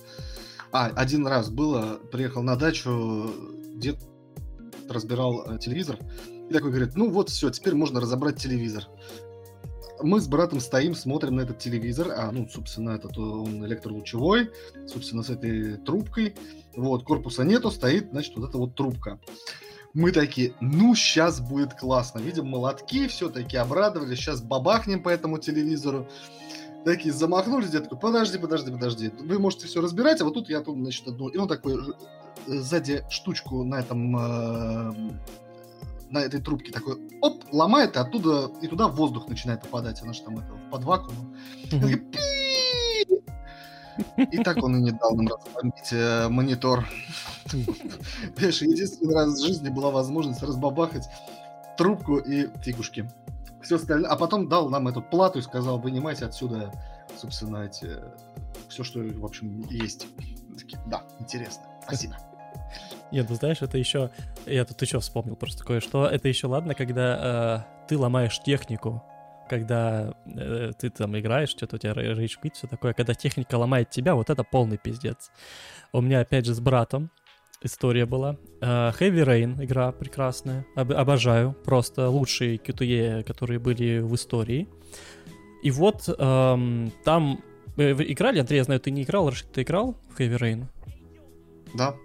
А, 0.71 0.87
один 0.87 1.25
раз 1.25 1.49
было, 1.49 1.99
приехал 2.11 2.43
на 2.43 2.55
дачу, 2.55 3.31
дед 3.75 3.97
разбирал 4.89 5.43
э, 5.45 5.59
телевизор, 5.59 5.97
и 6.49 6.53
такой 6.53 6.71
говорит, 6.71 6.95
ну 6.95 7.09
вот 7.09 7.29
все, 7.29 7.49
теперь 7.49 7.75
можно 7.75 7.99
разобрать 7.99 8.41
телевизор 8.41 8.85
мы 10.01 10.19
с 10.19 10.27
братом 10.27 10.59
стоим, 10.59 10.95
смотрим 10.95 11.35
на 11.35 11.41
этот 11.41 11.59
телевизор, 11.59 12.11
а, 12.15 12.31
ну, 12.31 12.47
собственно, 12.47 12.91
этот 12.91 13.17
он 13.17 13.65
электролучевой, 13.65 14.49
собственно, 14.87 15.23
с 15.23 15.29
этой 15.29 15.77
трубкой, 15.77 16.35
вот, 16.75 17.03
корпуса 17.03 17.43
нету, 17.43 17.71
стоит, 17.71 18.09
значит, 18.11 18.35
вот 18.35 18.49
эта 18.49 18.57
вот 18.57 18.75
трубка. 18.75 19.19
Мы 19.97 20.11
такие, 20.11 20.53
ну, 20.59 20.93
сейчас 20.93 21.39
будет 21.39 21.73
классно. 21.73 22.19
Видим 22.19 22.45
молотки, 22.45 23.07
все-таки 23.07 23.57
обрадовались, 23.57 24.19
сейчас 24.19 24.43
бабахнем 24.43 25.01
по 25.01 25.09
этому 25.09 25.39
телевизору. 25.39 26.07
Такие 26.85 27.11
замахнулись, 27.11 27.73
я 27.73 27.79
такой, 27.79 27.97
подожди, 27.97 28.37
подожди, 28.37 28.71
подожди. 28.71 29.09
Вы 29.09 29.39
можете 29.39 29.65
все 29.65 29.81
разбирать, 29.81 30.21
а 30.21 30.25
вот 30.25 30.35
тут 30.35 30.49
я 30.49 30.61
тут, 30.61 30.77
значит, 30.77 31.07
одну... 31.07 31.29
И 31.29 31.37
он 31.37 31.47
такой 31.47 31.79
э, 31.79 31.93
сзади 32.45 33.05
штучку 33.09 33.63
на 33.63 33.79
этом 33.79 34.15
э, 34.15 34.93
на 36.11 36.19
этой 36.19 36.41
трубке 36.41 36.71
такой, 36.71 36.99
оп, 37.21 37.45
ломает, 37.51 37.95
и 37.95 37.99
оттуда, 37.99 38.51
и 38.61 38.67
туда 38.67 38.89
воздух 38.89 39.27
начинает 39.27 39.63
попадать, 39.63 40.03
она 40.03 40.13
же 40.13 40.21
там 40.21 40.37
это, 40.37 40.53
под 40.69 40.83
вакуумом. 40.83 41.35
И 44.17 44.37
так 44.43 44.63
он 44.63 44.77
и 44.77 44.81
не 44.81 44.91
дал 44.91 45.15
нам 45.15 45.27
разбомбить 45.27 45.91
э, 45.91 46.27
монитор. 46.29 46.87
Понимаешь, 48.35 48.61
единственный 48.61 49.13
раз 49.13 49.33
в 49.33 49.45
жизни 49.45 49.69
была 49.69 49.91
возможность 49.91 50.41
разбабахать 50.41 51.07
трубку 51.77 52.17
и 52.17 52.47
фигушки. 52.61 53.09
Все 53.61 53.75
остальное. 53.75 54.09
А 54.09 54.15
потом 54.15 54.47
дал 54.47 54.69
нам 54.69 54.87
эту 54.87 55.01
плату 55.01 55.39
и 55.39 55.41
сказал, 55.41 55.79
вынимайте 55.79 56.25
отсюда, 56.25 56.71
собственно, 57.17 57.57
эти, 57.63 57.89
все, 58.69 58.83
что, 58.83 58.99
в 58.99 59.25
общем, 59.25 59.61
есть. 59.69 60.07
Такие, 60.57 60.79
да, 60.87 61.03
интересно. 61.19 61.63
Спасибо. 61.83 62.17
Нет, 63.11 63.27
ну 63.29 63.35
знаешь, 63.35 63.61
это 63.61 63.77
еще... 63.77 64.09
Я 64.45 64.65
тут 64.65 64.81
еще 64.81 64.99
вспомнил 64.99 65.35
просто 65.35 65.63
кое-что. 65.63 66.07
Это 66.07 66.27
еще 66.27 66.47
ладно, 66.47 66.73
когда 66.73 67.65
э, 67.85 67.87
ты 67.87 67.97
ломаешь 67.97 68.39
технику, 68.41 69.03
когда 69.47 70.13
э, 70.25 70.71
ты 70.79 70.89
там 70.89 71.17
играешь, 71.17 71.49
что-то 71.49 71.77
у 71.77 71.79
тебя 71.79 71.93
рейдж 71.93 72.37
quit, 72.43 72.53
все 72.53 72.67
такое. 72.67 72.93
Когда 72.93 73.13
техника 73.13 73.55
ломает 73.55 73.89
тебя, 73.89 74.15
вот 74.15 74.29
это 74.29 74.43
полный 74.43 74.77
пиздец. 74.77 75.31
У 75.93 76.01
меня, 76.01 76.19
опять 76.19 76.45
же, 76.45 76.53
с 76.53 76.59
братом 76.59 77.09
история 77.61 78.05
была. 78.05 78.37
Uh, 78.61 78.93
Heavy 78.99 79.25
Rain, 79.25 79.63
игра 79.63 79.91
прекрасная. 79.91 80.65
Об, 80.75 80.91
обожаю. 80.91 81.53
Просто 81.65 82.09
лучшие 82.09 82.57
QTE, 82.57 83.23
которые 83.23 83.59
были 83.59 83.99
в 83.99 84.13
истории. 84.15 84.67
И 85.63 85.71
вот 85.71 86.07
эм, 86.07 86.91
там... 87.03 87.43
Э, 87.77 87.93
вы 87.93 88.11
играли, 88.11 88.39
Андрей, 88.39 88.57
я 88.57 88.63
знаю, 88.63 88.79
ты 88.79 88.91
не 88.91 89.03
играл, 89.03 89.29
Рашид, 89.29 89.51
ты 89.51 89.63
играл 89.63 89.95
в 90.09 90.19
Heavy 90.19 90.37
Rain? 90.37 90.65
Да. 91.73 91.95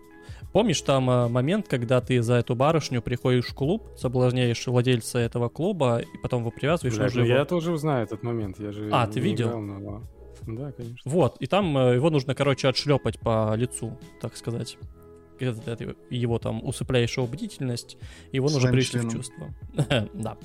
Помнишь 0.52 0.82
там 0.82 1.08
э, 1.08 1.28
момент, 1.28 1.66
когда 1.66 2.00
ты 2.00 2.20
за 2.22 2.34
эту 2.34 2.54
барышню 2.54 3.00
приходишь 3.00 3.46
в 3.46 3.54
клуб, 3.54 3.88
соблазняешь 3.96 4.66
владельца 4.66 5.18
этого 5.18 5.48
клуба, 5.48 6.00
и 6.00 6.18
потом 6.22 6.42
его 6.42 6.50
привязываешь 6.50 6.96
Бля, 6.96 7.06
уже 7.06 7.20
ну, 7.20 7.24
его... 7.24 7.36
Я 7.38 7.44
тоже 7.46 7.76
знаю 7.78 8.04
этот 8.04 8.22
момент, 8.22 8.60
я 8.60 8.70
же 8.70 8.90
А, 8.92 9.06
ты 9.06 9.20
видел? 9.20 9.48
Играл, 9.48 9.60
но... 9.60 10.02
Да, 10.46 10.72
конечно. 10.72 10.98
Вот, 11.04 11.36
и 11.40 11.46
там 11.46 11.76
э, 11.78 11.94
его 11.94 12.10
нужно, 12.10 12.34
короче, 12.34 12.68
отшлепать 12.68 13.18
по 13.18 13.54
лицу, 13.54 13.98
так 14.20 14.36
сказать. 14.36 14.76
Когда 15.38 15.74
ты 15.74 15.96
его 16.10 16.38
там 16.38 16.62
усыпляешь 16.64 17.16
его 17.16 17.26
бдительность, 17.26 17.96
его 18.30 18.48
нужно 18.48 18.70
привести 18.70 18.98
в 18.98 19.10
чувство. 19.10 19.54
Да. 20.12 20.36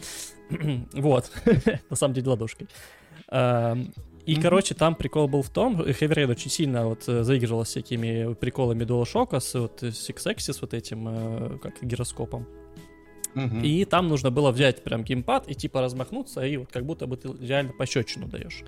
Вот. 0.94 1.32
На 1.90 1.96
самом 1.96 2.14
деле 2.14 2.30
ладошкой. 2.30 2.68
И, 4.28 4.34
mm-hmm. 4.34 4.42
короче, 4.42 4.76
там 4.76 4.94
прикол 4.96 5.30
был 5.30 5.42
в 5.42 5.50
том, 5.50 5.82
Heavy 5.82 6.14
Rain 6.14 6.30
очень 6.30 6.52
сильно 6.52 6.86
вот 6.86 7.08
э, 7.08 7.24
заигрывал 7.24 7.64
с 7.64 7.70
всякими 7.70 8.34
приколами 8.34 8.84
DualShock, 8.84 9.40
с 9.40 9.54
вот 9.54 9.82
Six 9.82 10.36
Axis 10.36 10.58
вот 10.60 10.74
этим, 10.74 11.08
э, 11.08 11.58
как 11.60 11.82
гироскопом. 11.82 12.46
Mm-hmm. 13.36 13.62
И 13.62 13.86
там 13.86 14.10
нужно 14.10 14.30
было 14.30 14.52
взять 14.52 14.84
прям 14.84 15.06
геймпад 15.06 15.50
и 15.50 15.56
типа 15.56 15.80
размахнуться, 15.80 16.42
и 16.46 16.58
вот 16.58 16.70
как 16.74 16.86
будто 16.86 17.08
бы 17.08 17.16
ты 17.16 17.30
реально 17.40 17.72
пощечину 17.72 18.28
даешь. 18.28 18.66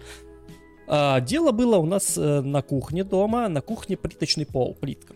А, 0.87 1.19
дело 1.19 1.51
было 1.51 1.75
у 1.75 1.85
нас 1.85 2.17
э, 2.17 2.39
на 2.39 2.61
кухне 2.61 3.03
дома, 3.03 3.49
на 3.49 3.59
кухне 3.59 3.97
плиточный 3.97 4.45
пол, 4.45 4.77
плитка. 4.79 5.13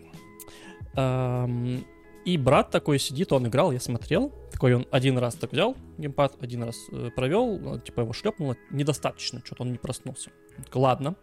И 2.24 2.38
брат 2.38 2.70
такой 2.70 2.98
сидит, 2.98 3.32
он 3.32 3.46
играл, 3.46 3.70
я 3.70 3.80
смотрел. 3.80 4.32
Такой 4.50 4.74
он 4.74 4.86
один 4.90 5.18
раз 5.18 5.34
так 5.34 5.52
взял 5.52 5.76
геймпад, 5.98 6.42
один 6.42 6.62
раз 6.62 6.76
э, 6.90 7.10
провел, 7.14 7.58
ну, 7.58 7.78
типа 7.78 8.00
его 8.00 8.12
шлепнуло. 8.12 8.56
Недостаточно, 8.70 9.42
что-то 9.44 9.64
он 9.64 9.72
не 9.72 9.78
проснулся. 9.78 10.30
такой, 10.64 10.82
ладно. 10.82 11.16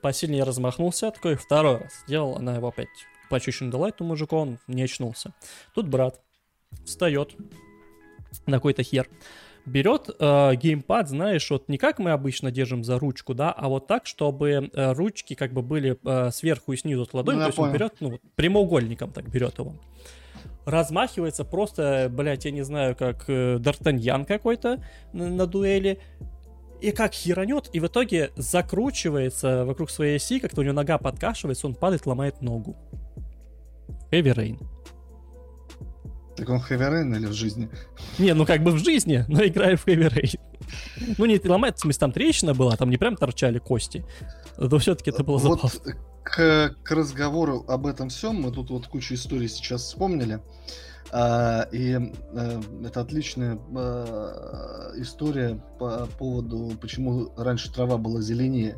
Посильнее 0.00 0.42
размахнулся, 0.42 1.12
такой 1.12 1.36
второй 1.36 1.76
раз 1.78 2.02
сделал, 2.06 2.36
она 2.36 2.56
его 2.56 2.68
опять 2.68 2.88
пощечину 3.30 3.70
дала 3.70 3.88
этому 3.88 4.10
мужику, 4.10 4.36
он 4.36 4.58
не 4.66 4.82
очнулся. 4.82 5.32
Тут 5.74 5.88
брат 5.88 6.20
встает 6.84 7.36
на 8.46 8.56
какой-то 8.56 8.82
хер, 8.82 9.08
берет 9.64 10.10
э, 10.18 10.54
геймпад, 10.56 11.08
знаешь, 11.08 11.48
вот 11.50 11.68
не 11.68 11.78
как 11.78 11.98
мы 11.98 12.10
обычно 12.10 12.50
держим 12.50 12.82
за 12.82 12.98
ручку, 12.98 13.32
да, 13.32 13.52
а 13.52 13.68
вот 13.68 13.86
так, 13.86 14.06
чтобы 14.06 14.70
э, 14.72 14.92
ручки 14.92 15.34
как 15.34 15.52
бы 15.52 15.62
были 15.62 15.98
э, 16.04 16.30
сверху 16.32 16.72
и 16.72 16.76
снизу 16.76 17.02
от 17.02 17.14
ладони, 17.14 17.36
ну, 17.36 17.42
то 17.42 17.46
есть 17.46 17.56
понял. 17.56 17.68
он 17.68 17.74
берет, 17.74 17.94
ну, 18.00 18.10
вот, 18.10 18.20
прямоугольником 18.34 19.12
так 19.12 19.30
берет 19.30 19.58
его 19.58 19.74
размахивается 20.64 21.44
просто, 21.44 22.08
блядь, 22.10 22.44
я 22.44 22.50
не 22.50 22.62
знаю, 22.62 22.96
как 22.96 23.24
э, 23.28 23.56
Д'Артаньян 23.56 24.24
какой-то 24.24 24.82
на, 25.12 25.28
на 25.28 25.46
дуэли, 25.46 25.98
и 26.80 26.90
как 26.90 27.12
херанет, 27.12 27.70
и 27.72 27.80
в 27.80 27.86
итоге 27.86 28.32
закручивается 28.36 29.64
вокруг 29.64 29.90
своей 29.90 30.16
оси, 30.16 30.40
как-то 30.40 30.60
у 30.60 30.64
него 30.64 30.74
нога 30.74 30.98
подкашивается, 30.98 31.66
он 31.66 31.74
падает, 31.74 32.06
ломает 32.06 32.42
ногу. 32.42 32.76
Heavy 34.10 34.34
Rain. 34.34 34.71
Так 36.42 36.50
он 36.50 36.58
Heavy 36.58 36.90
Rain 36.90 37.16
или 37.16 37.26
в 37.26 37.32
жизни? 37.32 37.70
Не, 38.18 38.34
ну 38.34 38.44
как 38.44 38.64
бы 38.64 38.72
в 38.72 38.78
жизни, 38.78 39.24
но 39.28 39.46
играю 39.46 39.78
в 39.78 39.86
Heavy 39.86 40.12
Rain. 40.12 40.40
Ну 41.16 41.26
не 41.26 41.40
ломает, 41.44 41.76
в 41.76 41.80
смысле, 41.80 42.00
там 42.00 42.12
трещина 42.12 42.52
была, 42.52 42.76
там 42.76 42.90
не 42.90 42.96
прям 42.96 43.16
торчали 43.16 43.60
кости. 43.60 44.04
Но 44.58 44.78
все-таки 44.78 45.10
это 45.10 45.22
было 45.22 45.38
вот 45.38 45.60
забавно 45.60 45.96
к, 46.24 46.74
к 46.82 46.90
разговору 46.90 47.64
об 47.68 47.86
этом 47.86 48.08
всем, 48.08 48.42
мы 48.42 48.50
тут 48.50 48.70
вот 48.70 48.88
кучу 48.88 49.14
историй 49.14 49.48
сейчас 49.48 49.82
вспомнили. 49.82 50.40
А, 51.12 51.68
и 51.70 51.94
а, 51.94 52.60
это 52.84 53.02
отличная 53.02 53.56
а, 53.76 54.92
история 54.96 55.62
по 55.78 56.08
поводу, 56.18 56.72
почему 56.80 57.32
раньше 57.36 57.72
трава 57.72 57.98
была 57.98 58.20
зеленее. 58.20 58.76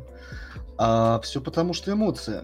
А 0.77 1.19
все 1.21 1.41
потому, 1.41 1.73
что 1.73 1.91
эмоция. 1.91 2.43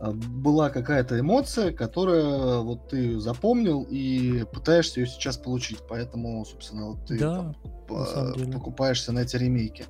А, 0.00 0.12
была 0.12 0.70
какая-то 0.70 1.18
эмоция, 1.18 1.72
которая 1.72 2.58
вот 2.58 2.88
ты 2.88 3.18
запомнил 3.18 3.86
и 3.90 4.44
пытаешься 4.52 5.00
ее 5.00 5.06
сейчас 5.06 5.36
получить. 5.36 5.78
Поэтому, 5.88 6.44
собственно, 6.44 6.90
вот 6.90 7.06
ты 7.06 7.18
Да, 7.18 7.36
там, 7.36 7.56
на 7.88 8.52
покупаешься 8.52 9.12
на 9.12 9.20
эти 9.20 9.36
ремейки. 9.36 9.86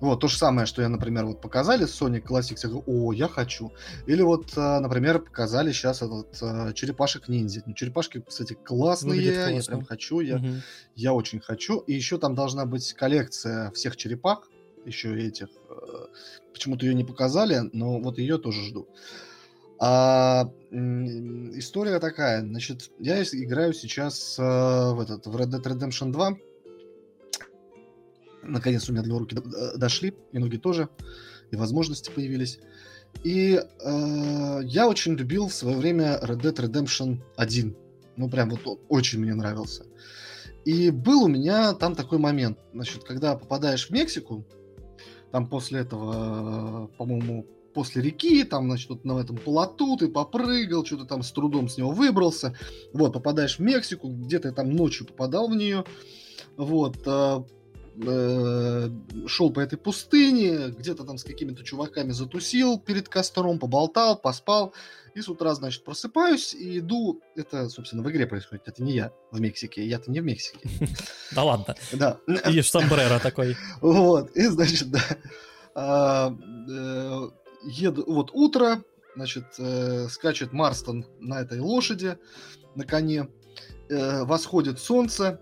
Вот, 0.00 0.20
то 0.20 0.28
же 0.28 0.36
самое, 0.36 0.66
что 0.66 0.82
я, 0.82 0.88
например, 0.88 1.24
вот 1.24 1.40
показали 1.40 1.86
Sonic 1.86 2.24
Classics, 2.24 2.58
я 2.62 2.68
говорю, 2.68 2.84
о, 2.86 3.12
я 3.12 3.28
хочу. 3.28 3.72
Или 4.06 4.22
вот, 4.22 4.52
а, 4.56 4.80
например, 4.80 5.20
показали 5.20 5.72
сейчас 5.72 6.02
этот 6.02 6.74
Черепашек 6.74 7.28
Ниндзя. 7.28 7.62
Ну, 7.64 7.74
черепашки, 7.74 8.20
кстати, 8.26 8.54
классные, 8.54 9.22
я 9.24 9.62
прям 9.62 9.84
хочу, 9.84 10.20
я, 10.20 10.38
Мгм. 10.38 10.62
я 10.96 11.12
очень 11.14 11.40
хочу. 11.40 11.78
И 11.80 11.92
еще 11.94 12.18
там 12.18 12.34
должна 12.34 12.66
быть 12.66 12.92
коллекция 12.94 13.70
всех 13.70 13.96
черепах, 13.96 14.48
еще 14.84 15.16
этих. 15.18 15.48
э, 15.70 15.74
Почему-то 16.52 16.86
ее 16.86 16.94
не 16.94 17.04
показали, 17.04 17.62
но 17.72 17.98
вот 18.00 18.18
ее 18.18 18.38
тоже 18.38 18.62
жду. 18.64 18.86
А, 19.78 20.50
история 20.70 21.98
такая, 21.98 22.40
значит, 22.40 22.90
я 22.98 23.22
играю 23.22 23.72
сейчас 23.72 24.38
э, 24.38 24.42
в 24.42 25.00
этот 25.00 25.26
в 25.26 25.36
Red 25.36 25.50
Dead 25.50 25.62
Redemption 25.62 26.12
2. 26.12 26.36
Наконец 28.42 28.88
у 28.88 28.92
меня 28.92 29.02
для 29.02 29.18
руки 29.18 29.34
д- 29.34 29.76
дошли, 29.76 30.14
и 30.32 30.38
ноги 30.38 30.58
тоже, 30.58 30.88
и 31.50 31.56
возможности 31.56 32.10
появились. 32.10 32.60
И 33.22 33.54
э, 33.54 34.60
я 34.64 34.88
очень 34.88 35.14
любил 35.14 35.48
в 35.48 35.54
свое 35.54 35.76
время 35.76 36.18
Red 36.22 36.42
Dead 36.42 36.54
Redemption 36.54 37.18
1. 37.36 37.76
Ну, 38.16 38.28
прям 38.28 38.50
вот 38.50 38.66
он 38.66 38.78
очень 38.88 39.20
мне 39.20 39.34
нравился. 39.34 39.86
И 40.64 40.90
был 40.90 41.24
у 41.24 41.28
меня 41.28 41.74
там 41.74 41.94
такой 41.94 42.18
момент, 42.18 42.58
значит, 42.72 43.04
когда 43.04 43.36
попадаешь 43.36 43.88
в 43.88 43.90
Мексику, 43.90 44.44
там 45.30 45.48
после 45.48 45.80
этого, 45.80 46.86
э, 46.92 46.96
по-моему, 46.96 47.46
после 47.74 48.00
реки, 48.02 48.44
там, 48.44 48.66
значит, 48.66 48.88
вот 48.88 49.04
на 49.04 49.20
этом 49.20 49.36
плоту 49.36 49.96
ты 49.96 50.08
попрыгал, 50.08 50.86
что-то 50.86 51.04
там 51.04 51.22
с 51.22 51.32
трудом 51.32 51.68
с 51.68 51.76
него 51.76 51.90
выбрался. 51.90 52.56
Вот, 52.92 53.12
попадаешь 53.12 53.58
в 53.58 53.62
Мексику, 53.62 54.08
где-то 54.08 54.52
там 54.52 54.70
ночью 54.70 55.06
попадал 55.06 55.48
в 55.48 55.56
нее. 55.56 55.84
Вот, 56.56 56.96
э, 57.04 57.42
э, 58.06 58.90
шел 59.26 59.52
по 59.52 59.60
этой 59.60 59.76
пустыне, 59.76 60.68
где-то 60.68 61.04
там 61.04 61.18
с 61.18 61.24
какими-то 61.24 61.64
чуваками 61.64 62.12
затусил 62.12 62.78
перед 62.78 63.08
костром, 63.08 63.58
поболтал, 63.58 64.16
поспал. 64.16 64.72
И 65.14 65.20
с 65.20 65.28
утра, 65.28 65.54
значит, 65.54 65.84
просыпаюсь 65.84 66.54
и 66.54 66.80
иду... 66.80 67.20
Это, 67.36 67.68
собственно, 67.68 68.02
в 68.02 68.10
игре 68.10 68.26
происходит, 68.26 68.66
это 68.66 68.82
не 68.82 68.94
я 68.94 69.12
в 69.30 69.40
Мексике, 69.40 69.86
я-то 69.86 70.10
не 70.10 70.20
в 70.20 70.24
Мексике. 70.24 70.68
Да 71.32 71.44
ладно. 71.44 71.74
Да. 71.92 72.18
Видишь, 72.26 72.70
сомбреро 72.70 73.18
такой. 73.20 73.56
Вот, 73.80 74.30
и, 74.36 74.46
значит, 74.46 74.90
да, 74.90 75.02
а, 75.74 76.36
э, 76.68 77.28
еду, 77.64 78.04
вот 78.06 78.30
утро, 78.32 78.84
значит, 79.14 79.44
э, 79.58 80.08
скачет 80.08 80.52
Марстон 80.52 81.06
на 81.20 81.40
этой 81.40 81.60
лошади, 81.60 82.18
на 82.74 82.84
коне, 82.84 83.28
э, 83.88 84.24
восходит 84.24 84.78
солнце, 84.78 85.40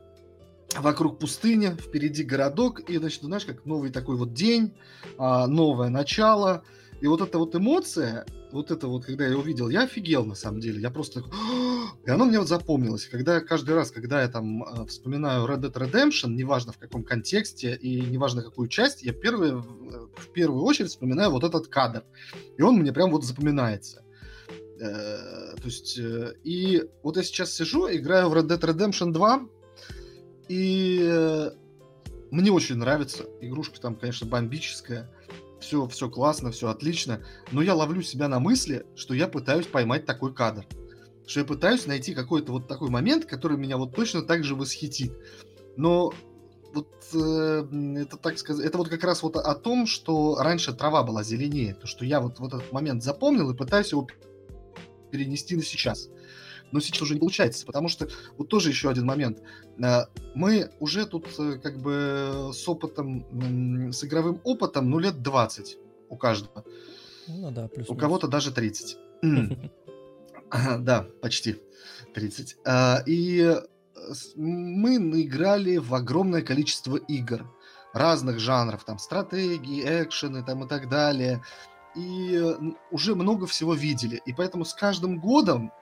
вокруг 0.79 1.19
пустыня, 1.19 1.77
впереди 1.77 2.23
городок, 2.23 2.81
и, 2.89 2.97
значит, 2.99 3.23
знаешь, 3.23 3.45
как 3.45 3.67
новый 3.67 3.91
такой 3.91 4.17
вот 4.17 4.33
день, 4.33 4.75
а, 5.19 5.47
новое 5.47 5.89
начало, 5.89 6.63
и 7.01 7.07
вот 7.07 7.21
эта 7.21 7.39
вот 7.39 7.55
эмоция, 7.55 8.25
вот 8.53 8.71
это 8.71 8.87
вот, 8.87 9.05
когда 9.05 9.27
я 9.27 9.37
увидел, 9.37 9.69
я 9.69 9.83
офигел 9.83 10.25
на 10.25 10.35
самом 10.35 10.61
деле, 10.61 10.81
я 10.81 10.91
просто 10.91 11.21
такой, 11.21 11.37
и 12.05 12.11
оно 12.11 12.25
мне 12.25 12.39
вот 12.39 12.49
запомнилось, 12.49 13.07
когда 13.07 13.41
каждый 13.41 13.75
раз, 13.75 13.91
когда 13.91 14.23
я 14.23 14.29
там 14.29 14.63
э, 14.63 14.87
вспоминаю 14.87 15.47
Red 15.47 15.61
Dead 15.61 15.73
Redemption, 15.73 16.31
неважно 16.31 16.73
в 16.73 16.79
каком 16.79 17.05
контексте 17.05 17.75
и 17.77 18.01
неважно 18.01 18.43
какую 18.43 18.69
часть, 18.69 19.03
я 19.03 19.13
первый, 19.13 19.53
в 19.53 19.83
в 20.17 20.33
первую 20.33 20.65
очередь 20.65 20.91
вспоминаю 20.91 21.31
вот 21.31 21.45
этот 21.45 21.69
кадр, 21.69 22.05
и 22.57 22.63
он 22.63 22.77
мне 22.77 22.93
прям 22.93 23.11
вот 23.11 23.25
запоминается. 23.25 24.05
Э, 24.81 25.55
То 25.57 25.65
есть, 25.65 25.99
э, 25.99 26.35
и 26.45 26.85
вот 27.03 27.17
я 27.17 27.23
сейчас 27.23 27.53
сижу, 27.53 27.89
играю 27.89 28.29
в 28.29 28.35
Red 28.35 28.49
Dead 28.49 28.61
Redemption 28.61 29.13
2, 29.13 29.49
и 30.49 31.01
э, 31.03 31.51
мне 32.31 32.51
очень 32.51 32.77
нравится. 32.77 33.25
Игрушка 33.41 33.81
там, 33.81 33.95
конечно, 33.95 34.27
бомбическая. 34.27 35.11
Все, 35.61 35.87
все 35.87 36.11
классно, 36.11 36.51
все 36.51 36.69
отлично. 36.69 37.25
Но 37.53 37.63
я 37.63 37.75
ловлю 37.75 38.03
себя 38.03 38.27
на 38.27 38.41
мысли, 38.41 38.85
что 38.97 39.15
я 39.15 39.29
пытаюсь 39.29 39.67
поймать 39.67 40.07
такой 40.07 40.35
кадр. 40.35 40.67
Что 41.27 41.41
я 41.41 41.47
пытаюсь 41.47 41.87
найти 41.87 42.15
какой-то 42.15 42.53
вот 42.53 42.69
такой 42.69 42.91
момент, 42.91 43.27
который 43.27 43.57
меня 43.57 43.77
вот 43.77 43.95
точно 43.95 44.23
так 44.23 44.45
же 44.45 44.55
восхитит. 44.55 45.13
Но 45.77 46.13
вот 46.75 46.89
э, 47.15 47.65
это 47.97 48.17
так 48.17 48.39
сказать, 48.39 48.65
это 48.67 48.79
вот 48.79 48.89
как 48.89 49.05
раз 49.05 49.23
вот 49.23 49.37
о, 49.37 49.55
том, 49.55 49.87
что 49.87 50.37
раньше 50.41 50.73
трава 50.73 51.03
была 51.03 51.23
зеленее, 51.23 51.75
то 51.75 51.87
что 51.87 52.05
я 52.05 52.21
вот, 52.21 52.39
вот 52.39 52.55
этот 52.55 52.73
момент 52.73 53.03
запомнил 53.03 53.51
и 53.51 53.57
пытаюсь 53.57 53.93
его 53.93 54.07
перенести 55.11 55.55
на 55.57 55.63
сейчас. 55.63 56.09
Но 56.71 56.81
сейчас 56.81 57.03
уже 57.03 57.15
не 57.15 57.21
получается, 57.21 57.67
потому 57.67 57.89
что 57.89 58.09
вот 58.39 58.49
тоже 58.49 58.71
еще 58.71 58.89
один 58.89 59.05
момент. 59.05 59.43
Э, 59.79 60.07
Мы 60.35 60.71
уже 60.81 61.07
тут 61.07 61.29
э, 61.39 61.59
как 61.63 61.79
бы 61.79 62.51
с 62.53 62.67
опытом, 62.69 63.93
с 63.93 64.03
игровым 64.05 64.41
опытом, 64.45 64.91
ну, 64.91 64.99
лет 64.99 65.23
20 65.23 65.79
у 66.09 66.17
каждого. 66.17 66.65
Ну 67.29 67.51
да, 67.51 67.69
плюс 67.69 67.89
У 67.89 67.95
кого-то 67.95 68.29
даже 68.29 68.53
30. 68.53 68.99
Да, 70.79 71.07
почти 71.21 71.57
30. 72.15 72.57
А, 72.65 73.03
И 73.07 73.41
э, 73.41 73.61
мы 74.37 74.99
наиграли 74.99 75.79
в 75.79 75.95
огромное 75.95 76.43
количество 76.43 76.97
игр 76.97 77.51
разных 77.93 78.39
жанров, 78.39 78.85
там 78.85 78.99
стратегии, 78.99 79.83
экшены 79.83 80.45
там 80.45 80.65
и 80.65 80.69
так 80.69 80.89
далее. 80.89 81.43
И 81.95 82.37
э, 82.37 82.55
уже 82.91 83.15
много 83.15 83.47
всего 83.47 83.75
видели. 83.75 84.21
И 84.27 84.33
поэтому 84.33 84.65
с 84.65 84.75
каждым 84.75 85.19
годом, 85.19 85.73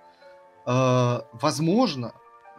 э, 0.66 1.20
возможно, 1.32 2.12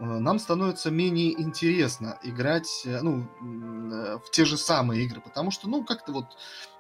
нам 0.05 0.39
становится 0.39 0.89
менее 0.89 1.39
интересно 1.39 2.17
играть 2.23 2.83
э, 2.85 3.01
ну, 3.01 3.27
э, 3.41 4.17
в 4.25 4.31
те 4.31 4.45
же 4.45 4.57
самые 4.57 5.03
игры, 5.03 5.21
потому 5.21 5.51
что, 5.51 5.69
ну, 5.69 5.83
как-то 5.83 6.11
вот 6.11 6.25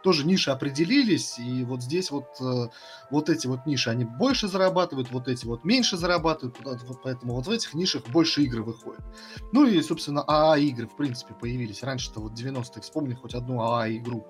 тоже 0.01 0.25
ниши 0.25 0.49
определились, 0.49 1.37
и 1.37 1.63
вот 1.63 1.83
здесь 1.83 2.09
вот 2.09 2.25
э, 2.41 2.69
вот 3.11 3.29
эти 3.29 3.47
вот 3.47 3.65
ниши, 3.65 3.89
они 3.89 4.05
больше 4.05 4.47
зарабатывают, 4.47 5.11
вот 5.11 5.27
эти 5.27 5.45
вот 5.45 5.63
меньше 5.63 5.97
зарабатывают, 5.97 6.57
поэтому 7.03 7.35
вот 7.35 7.45
в 7.45 7.51
этих 7.51 7.73
нишах 7.73 8.07
больше 8.07 8.41
игр 8.43 8.61
выходит. 8.61 9.03
Ну 9.51 9.65
и, 9.65 9.81
собственно, 9.81 10.23
АА-игры, 10.25 10.87
в 10.87 10.95
принципе, 10.95 11.33
появились. 11.33 11.83
Раньше-то 11.83 12.21
вот 12.21 12.33
90-х, 12.33 12.81
вспомни 12.81 13.13
хоть 13.13 13.35
одну 13.35 13.61
АА-игру. 13.61 14.25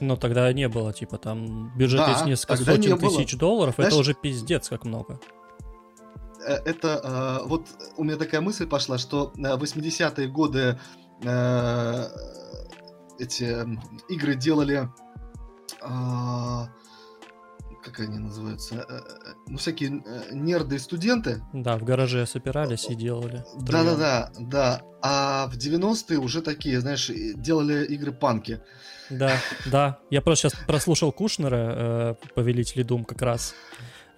Но 0.00 0.16
тогда 0.16 0.52
не 0.52 0.68
было, 0.68 0.92
типа, 0.92 1.18
там, 1.18 1.76
бюджет 1.76 1.98
Да, 1.98 2.12
из 2.12 2.22
несколько 2.22 2.56
сотен 2.56 2.98
тысяч 2.98 3.36
долларов, 3.36 3.74
это 3.78 3.90
Знаешь- 3.90 4.00
уже 4.00 4.14
пиздец 4.14 4.68
как 4.68 4.84
много. 4.84 5.18
Э, 6.46 6.54
Это 6.64 7.00
э, 7.42 7.46
вот 7.48 7.66
у 7.96 8.04
меня 8.04 8.16
такая 8.16 8.40
мысль 8.40 8.66
пошла, 8.66 8.98
что 8.98 9.32
э, 9.36 9.40
80-е 9.40 10.28
годы 10.28 10.78
э, 11.24 12.04
эти 13.18 13.44
м, 13.44 13.80
игры 14.08 14.34
делали 14.34 14.88
а, 15.80 16.68
как 17.84 18.00
они 18.00 18.18
называются? 18.18 18.86
Ну, 19.46 19.58
всякие 19.58 20.02
нерды 20.32 20.76
и 20.76 20.78
студенты, 20.78 21.42
Да, 21.52 21.76
в 21.76 21.84
гараже 21.84 22.26
собирались 22.26 22.86
и 22.90 22.94
делали. 22.94 23.44
Да-да-да, 23.60 24.32
да. 24.38 24.82
А 25.02 25.46
в 25.46 25.56
90-е 25.56 26.18
уже 26.18 26.42
такие, 26.42 26.80
знаешь, 26.80 27.10
делали 27.36 27.84
игры 27.86 28.12
панки. 28.12 28.60
Да, 29.10 29.32
да. 29.66 29.98
Я 30.10 30.20
просто 30.20 30.48
сейчас 30.50 30.60
прослушал 30.66 31.12
Кушнера, 31.12 32.16
э, 32.20 32.28
Повелитель 32.34 32.84
Дум 32.84 33.04
как 33.04 33.22
раз. 33.22 33.54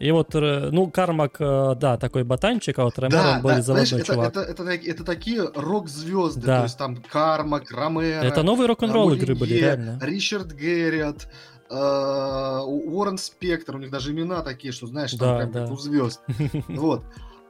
И 0.00 0.10
вот, 0.12 0.34
э, 0.34 0.70
ну, 0.72 0.90
Кармак, 0.90 1.36
э, 1.40 1.74
да, 1.78 1.98
такой 1.98 2.24
ботанчик, 2.24 2.78
а 2.78 2.84
вот 2.84 2.98
Ромеро 2.98 3.22
да, 3.22 3.36
он 3.36 3.42
более 3.42 3.58
да, 3.58 3.62
знаешь, 3.64 3.90
заводной 3.90 4.02
это, 4.02 4.12
чувак. 4.14 4.28
это, 4.30 4.40
это, 4.40 4.64
так- 4.64 4.84
это 4.86 5.04
такие 5.04 5.42
рок-звезды, 5.54 6.40
Да. 6.46 6.58
то 6.58 6.62
есть 6.64 6.78
там 6.78 6.96
Кармак, 6.96 7.70
Ромеро, 7.70 8.24
Это 8.24 8.42
новые 8.42 8.66
рок-н-ролл 8.66 9.12
игры 9.12 9.34
были, 9.34 9.52
реально. 9.54 9.98
Ричард 10.02 10.52
Гэрриот, 10.52 11.28
э, 11.68 11.74
Уоррен 11.74 13.18
Спектр, 13.18 13.76
у 13.76 13.78
них 13.78 13.90
даже 13.90 14.12
имена 14.12 14.40
такие, 14.42 14.72
что 14.72 14.86
знаешь, 14.86 15.10
там 15.12 15.18
Да, 15.20 15.36
прям 15.36 15.52
да. 15.52 15.62
как 15.64 15.72
у 15.72 15.76
звезд. 15.76 16.20
Вот. 16.68 17.02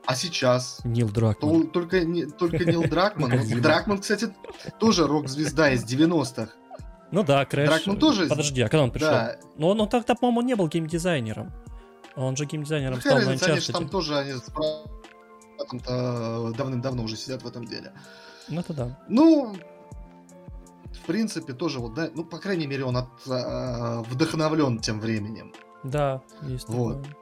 А 0.07 0.15
сейчас 0.17 0.81
Нил 0.83 1.09
Дракман. 1.09 1.63
то- 1.65 1.69
только, 1.69 2.01
не, 2.05 2.27
только 2.27 2.65
Нил 2.65 2.83
Дракман. 2.83 3.31
Дракман, 3.61 3.99
кстати, 4.01 4.35
тоже 4.81 5.07
рок-звезда 5.07 5.71
из 5.71 5.85
90-х. 5.85 6.49
Ну 7.13 7.23
да, 7.23 7.45
Крэш. 7.45 7.69
Дракман 7.69 7.97
тоже 7.99 8.27
Подожди, 8.27 8.63
а 8.63 8.69
когда 8.69 8.83
он 8.85 8.91
пришел? 8.91 9.11
Да, 9.11 9.37
Ну, 9.57 9.69
он, 9.69 9.81
он 9.81 9.89
тогда, 9.89 10.15
по-моему, 10.15 10.41
не 10.43 10.55
был 10.57 10.69
геймдизайнером. 10.69 11.53
Он 12.27 12.37
же 12.37 12.45
геймдизайнером 12.45 12.97
Какая 12.97 13.21
стал 13.23 13.51
на 13.51 13.61
же 13.61 13.73
там 13.73 13.85
Uncharted. 13.85 13.89
тоже 13.89 14.19
они 14.19 14.33
с 14.33 14.51
братом-то 15.59 16.53
давным-давно 16.57 17.03
уже 17.05 17.17
сидят 17.17 17.43
в 17.43 17.47
этом 17.47 17.65
деле. 17.65 17.93
Ну, 18.49 18.61
это 18.61 18.75
да. 18.75 18.99
Ну, 19.09 19.57
в 20.93 21.07
принципе, 21.07 21.53
тоже 21.53 21.79
вот, 21.81 21.95
да, 21.95 22.11
ну, 22.15 22.25
по 22.25 22.39
крайней 22.39 22.67
мере, 22.67 22.85
он 22.85 22.97
от, 22.97 23.09
а, 23.29 24.03
вдохновлен 24.03 24.79
тем 24.81 25.01
временем. 25.01 25.53
Да, 25.85 26.21
есть 26.43 26.69
Вот. 26.69 27.03
такое. 27.03 27.17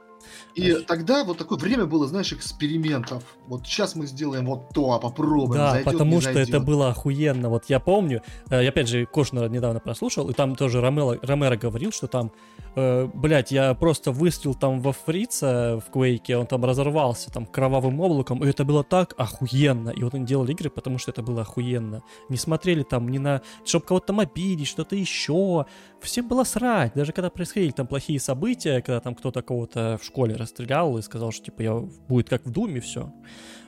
И 0.55 0.73
тогда 0.87 1.23
вот 1.23 1.37
такое 1.37 1.57
время 1.57 1.85
было, 1.85 2.07
знаешь, 2.07 2.33
экспериментов. 2.33 3.23
Вот 3.47 3.65
сейчас 3.65 3.95
мы 3.95 4.07
сделаем 4.07 4.45
вот 4.45 4.69
то, 4.73 4.93
а 4.93 4.99
попробуем. 4.99 5.59
Да, 5.61 5.71
зайдет, 5.71 5.91
потому 5.91 6.21
что 6.21 6.33
зайдет. 6.33 6.49
это 6.49 6.59
было 6.59 6.89
охуенно. 6.89 7.49
Вот 7.49 7.65
я 7.65 7.79
помню, 7.79 8.21
э, 8.49 8.63
я 8.63 8.69
опять 8.69 8.87
же 8.87 9.05
Кошнера 9.05 9.47
недавно 9.47 9.79
прослушал, 9.79 10.29
и 10.29 10.33
там 10.33 10.55
тоже 10.55 10.81
Ромеро, 10.81 11.19
Ромеро 11.21 11.57
говорил, 11.57 11.91
что 11.91 12.07
там, 12.07 12.31
э, 12.75 13.09
блядь, 13.13 13.51
я 13.51 13.73
просто 13.73 14.11
выстрелил 14.11 14.55
там 14.55 14.81
во 14.81 14.93
фрица 14.93 15.81
в 15.85 15.91
Квейке, 15.91 16.37
он 16.37 16.47
там 16.47 16.65
разорвался 16.65 17.31
там 17.31 17.45
кровавым 17.45 17.99
облаком, 17.99 18.43
и 18.43 18.49
это 18.49 18.63
было 18.65 18.83
так 18.83 19.13
охуенно. 19.17 19.89
И 19.89 20.03
вот 20.03 20.13
они 20.13 20.25
делали 20.25 20.51
игры, 20.51 20.69
потому 20.69 20.97
что 20.97 21.11
это 21.11 21.21
было 21.21 21.41
охуенно. 21.41 22.03
Не 22.29 22.37
смотрели 22.37 22.83
там 22.83 23.09
ни 23.09 23.17
на... 23.17 23.41
Чтобы 23.65 23.85
кого-то 23.85 24.07
там 24.07 24.19
обидеть, 24.19 24.67
что-то 24.67 24.95
еще. 24.95 25.65
Всем 26.01 26.27
было 26.27 26.43
срать. 26.43 26.93
Даже 26.95 27.11
когда 27.11 27.29
происходили 27.29 27.71
там 27.71 27.87
плохие 27.87 28.19
события, 28.19 28.81
когда 28.81 28.99
там 28.99 29.15
кто-то 29.15 29.41
кого-то 29.41 29.99
в 30.01 30.05
школе 30.05 30.35
расстрелял 30.35 30.97
и 30.97 31.01
сказал, 31.01 31.31
что 31.31 31.45
типа 31.45 31.61
я 31.61 31.75
будет 32.07 32.29
как 32.29 32.45
в 32.45 32.51
Думе 32.51 32.79
все, 32.79 33.11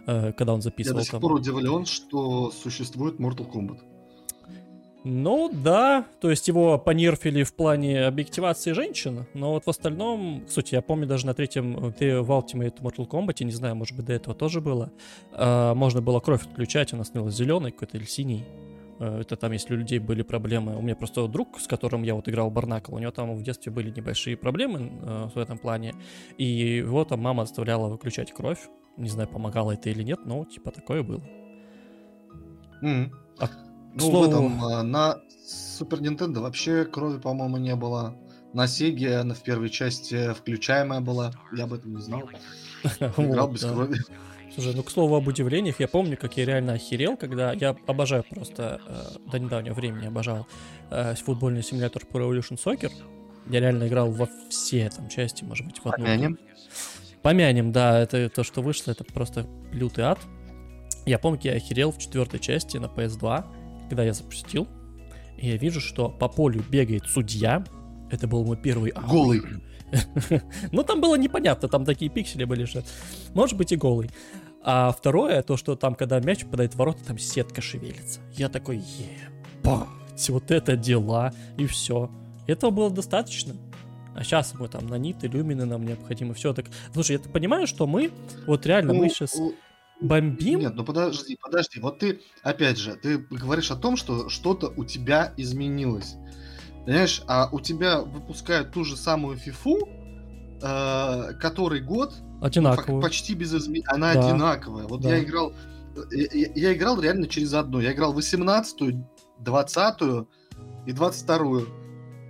когда 0.06 0.54
он 0.54 0.60
Я 0.60 0.64
записывал 0.64 1.00
до 1.00 1.04
сих 1.04 1.12
там. 1.12 1.22
пор 1.22 1.34
удивлен, 1.34 1.86
что 1.86 2.52
существует 2.52 3.20
Mortal 3.20 3.52
Kombat. 3.52 3.80
Ну 5.04 5.50
да, 5.52 6.06
то 6.20 6.30
есть 6.30 6.48
его 6.48 6.78
понерфили 6.78 7.42
в 7.42 7.56
плане 7.56 8.06
объективации 8.06 8.74
женщин, 8.74 9.26
но 9.34 9.54
вот 9.54 9.66
в 9.66 9.70
остальном, 9.70 10.44
кстати, 10.48 10.76
я 10.76 10.84
помню 10.84 11.08
даже 11.08 11.26
на 11.26 11.34
третьем 11.34 11.76
э, 12.00 12.22
в 12.22 12.30
Ultimate 12.30 12.80
Mortal 12.82 13.08
Kombat, 13.08 13.44
не 13.44 13.52
знаю, 13.52 13.76
может 13.76 13.98
быть 13.98 14.06
до 14.06 14.14
этого 14.14 14.36
тоже 14.36 14.62
было, 14.62 14.92
э, 15.34 15.74
можно 15.74 16.02
было 16.04 16.20
кровь 16.20 16.44
отключать, 16.46 16.94
она 16.94 17.04
становилась 17.04 17.36
зеленой 17.36 17.72
какой-то 17.72 17.98
или 17.98 18.06
синей. 18.06 18.46
Э, 19.02 19.22
Это 19.22 19.36
там, 19.36 19.52
если 19.52 19.74
у 19.74 19.78
людей 19.78 20.00
были 20.00 20.22
проблемы. 20.22 20.78
У 20.78 20.82
меня 20.82 20.96
просто 20.96 21.28
друг, 21.28 21.60
с 21.60 21.68
которым 21.68 22.04
я 22.04 22.14
вот 22.14 22.30
играл 22.30 22.50
в 22.50 22.54
Барнакл, 22.54 22.96
у 22.96 23.00
него 23.00 23.12
там 23.12 23.36
в 23.36 23.44
детстве 23.44 23.72
были 23.72 23.90
небольшие 23.90 24.38
проблемы 24.38 24.92
э, 25.02 25.30
в 25.34 25.38
этом 25.40 25.58
плане. 25.58 25.94
И 26.38 26.46
его 26.78 27.04
там 27.04 27.20
мама 27.22 27.46
заставляла 27.46 27.90
выключать 27.90 28.32
кровь. 28.32 28.70
Не 28.98 29.10
знаю, 29.10 29.28
помогало 29.28 29.72
это 29.72 29.90
или 29.90 30.04
нет, 30.04 30.20
но 30.26 30.46
типа 30.46 30.72
такое 30.72 31.02
было. 31.02 31.24
Мгм. 32.82 33.12
А, 33.40 33.50
ну, 33.96 34.00
слову- 34.00 34.26
в 34.26 34.30
этом, 34.30 34.64
а, 34.64 34.84
на 34.84 35.18
Супер 35.48 36.00
Nintendo 36.00 36.40
вообще 36.40 36.86
крови, 36.86 37.20
по-моему, 37.20 37.58
не 37.58 37.76
было. 37.76 38.16
На 38.54 38.68
Сеге 38.68 39.18
она 39.18 39.34
в 39.34 39.42
первой 39.42 39.70
части 39.70 40.34
включаемая 40.34 41.02
была. 41.02 41.32
Я 41.58 41.64
об 41.64 41.74
этом 41.74 41.96
не 41.96 42.02
знал. 42.02 42.30
Играл 43.18 43.50
без 43.52 43.62
крови. 43.62 43.98
Слушай, 44.54 44.74
ну 44.76 44.84
к 44.84 44.92
слову 44.92 45.16
об 45.16 45.28
удивлениях, 45.28 45.80
я 45.80 45.88
помню, 45.88 46.18
как 46.18 46.36
я 46.36 46.46
реально 46.46 46.74
охерел, 46.74 47.16
когда 47.16 47.54
я 47.54 47.76
обожаю 47.88 48.26
просто, 48.30 48.82
э, 48.86 49.30
до 49.32 49.40
недавнего 49.40 49.74
времени 49.74 50.08
обожал 50.08 50.46
э, 50.90 51.16
футбольный 51.16 51.64
симулятор 51.64 52.04
Pro 52.04 52.30
Evolution 52.30 52.60
Soccer. 52.62 52.92
Я 53.50 53.60
реально 53.62 53.88
играл 53.88 54.12
во 54.12 54.28
все 54.50 54.90
там 54.90 55.08
части, 55.08 55.44
может 55.46 55.66
быть, 55.66 55.80
в 55.80 55.88
одну. 55.88 56.06
Помянем. 56.06 56.38
Помянем, 57.22 57.72
да, 57.72 58.00
это 58.00 58.30
то, 58.30 58.44
что 58.44 58.62
вышло, 58.62 58.92
это 58.92 59.04
просто 59.06 59.48
лютый 59.72 60.04
ад. 60.04 60.20
Я 61.06 61.18
помню, 61.18 61.40
я 61.44 61.54
охерел 61.54 61.92
в 61.92 61.98
четвертой 61.98 62.40
части 62.40 62.78
на 62.78 62.86
PS2, 62.86 63.46
когда 63.90 64.04
я 64.04 64.14
запустил, 64.14 64.68
и 65.38 65.48
я 65.48 65.58
вижу, 65.58 65.80
что 65.80 66.10
по 66.10 66.28
полю 66.28 66.64
бегает 66.70 67.06
судья. 67.06 67.64
Это 68.12 68.28
был 68.28 68.44
мой 68.44 68.58
первый. 68.58 68.92
Голый. 68.92 69.42
Ну, 70.72 70.84
там 70.84 71.02
было 71.02 71.16
непонятно, 71.16 71.68
там 71.68 71.84
такие 71.84 72.10
пиксели 72.10 72.46
были, 72.46 72.64
что 72.64 72.82
может 73.34 73.58
быть 73.58 73.74
и 73.74 73.76
голый. 73.76 74.10
А 74.64 74.92
второе, 74.92 75.42
то, 75.42 75.58
что 75.58 75.76
там, 75.76 75.96
когда 75.96 76.20
мяч 76.20 76.44
попадает 76.46 76.74
в 76.74 76.78
ворота, 76.78 77.04
там 77.06 77.18
сетка 77.18 77.62
шевелится. 77.62 78.20
Я 78.34 78.48
такой, 78.50 78.78
ебать, 78.78 80.30
вот 80.30 80.52
это 80.52 80.76
дела, 80.76 81.34
и 81.58 81.66
все. 81.66 82.12
Этого 82.48 82.70
было 82.72 82.92
достаточно. 82.92 83.56
А 84.16 84.24
сейчас 84.24 84.54
мы 84.54 84.68
там 84.68 84.88
наниты, 84.88 85.28
люмины 85.28 85.66
нам 85.66 85.86
необходимы, 85.86 86.34
все 86.34 86.54
так. 86.54 86.66
Слушай, 86.94 87.14
я 87.14 87.20
понимаю, 87.30 87.66
что 87.66 87.88
мы, 87.88 88.12
вот 88.46 88.66
реально, 88.66 88.94
мы 88.94 89.06
Ну, 89.06 89.10
сейчас 89.10 89.36
у- 89.36 89.54
бомбим. 90.02 90.60
Нет, 90.60 90.74
ну 90.76 90.84
подожди, 90.84 91.38
подожди. 91.42 91.80
Вот 91.80 92.00
ты, 92.00 92.20
опять 92.44 92.78
же, 92.78 92.96
ты 92.96 93.18
говоришь 93.18 93.72
о 93.72 93.76
том, 93.78 93.96
что 93.96 94.30
что-то 94.30 94.74
у 94.76 94.84
тебя 94.84 95.34
изменилось. 95.38 96.16
Понимаешь, 96.86 97.22
а 97.28 97.48
у 97.52 97.60
тебя 97.60 98.02
выпускают 98.02 98.72
ту 98.74 98.84
же 98.84 98.98
самую 98.98 99.38
фифу, 99.38 99.88
э, 100.62 101.34
который 101.40 101.80
год, 101.80 102.14
одинаковую. 102.42 103.02
почти 103.02 103.34
без 103.36 103.54
изменений. 103.54 103.86
Она 103.88 104.14
Да. 104.14 104.28
одинаковая. 104.28 104.88
Вот 104.88 105.02
Да. 105.02 105.10
я 105.10 105.24
играл, 105.24 105.54
я, 106.12 106.50
я- 106.56 106.74
играл 106.74 107.00
реально 107.02 107.28
через 107.28 107.54
одну. 107.54 107.80
Я 107.80 107.94
играл 107.94 108.14
18-ю, 108.14 109.08
20-ю 109.40 110.28
и 110.86 110.92
22-ю. 110.92 111.68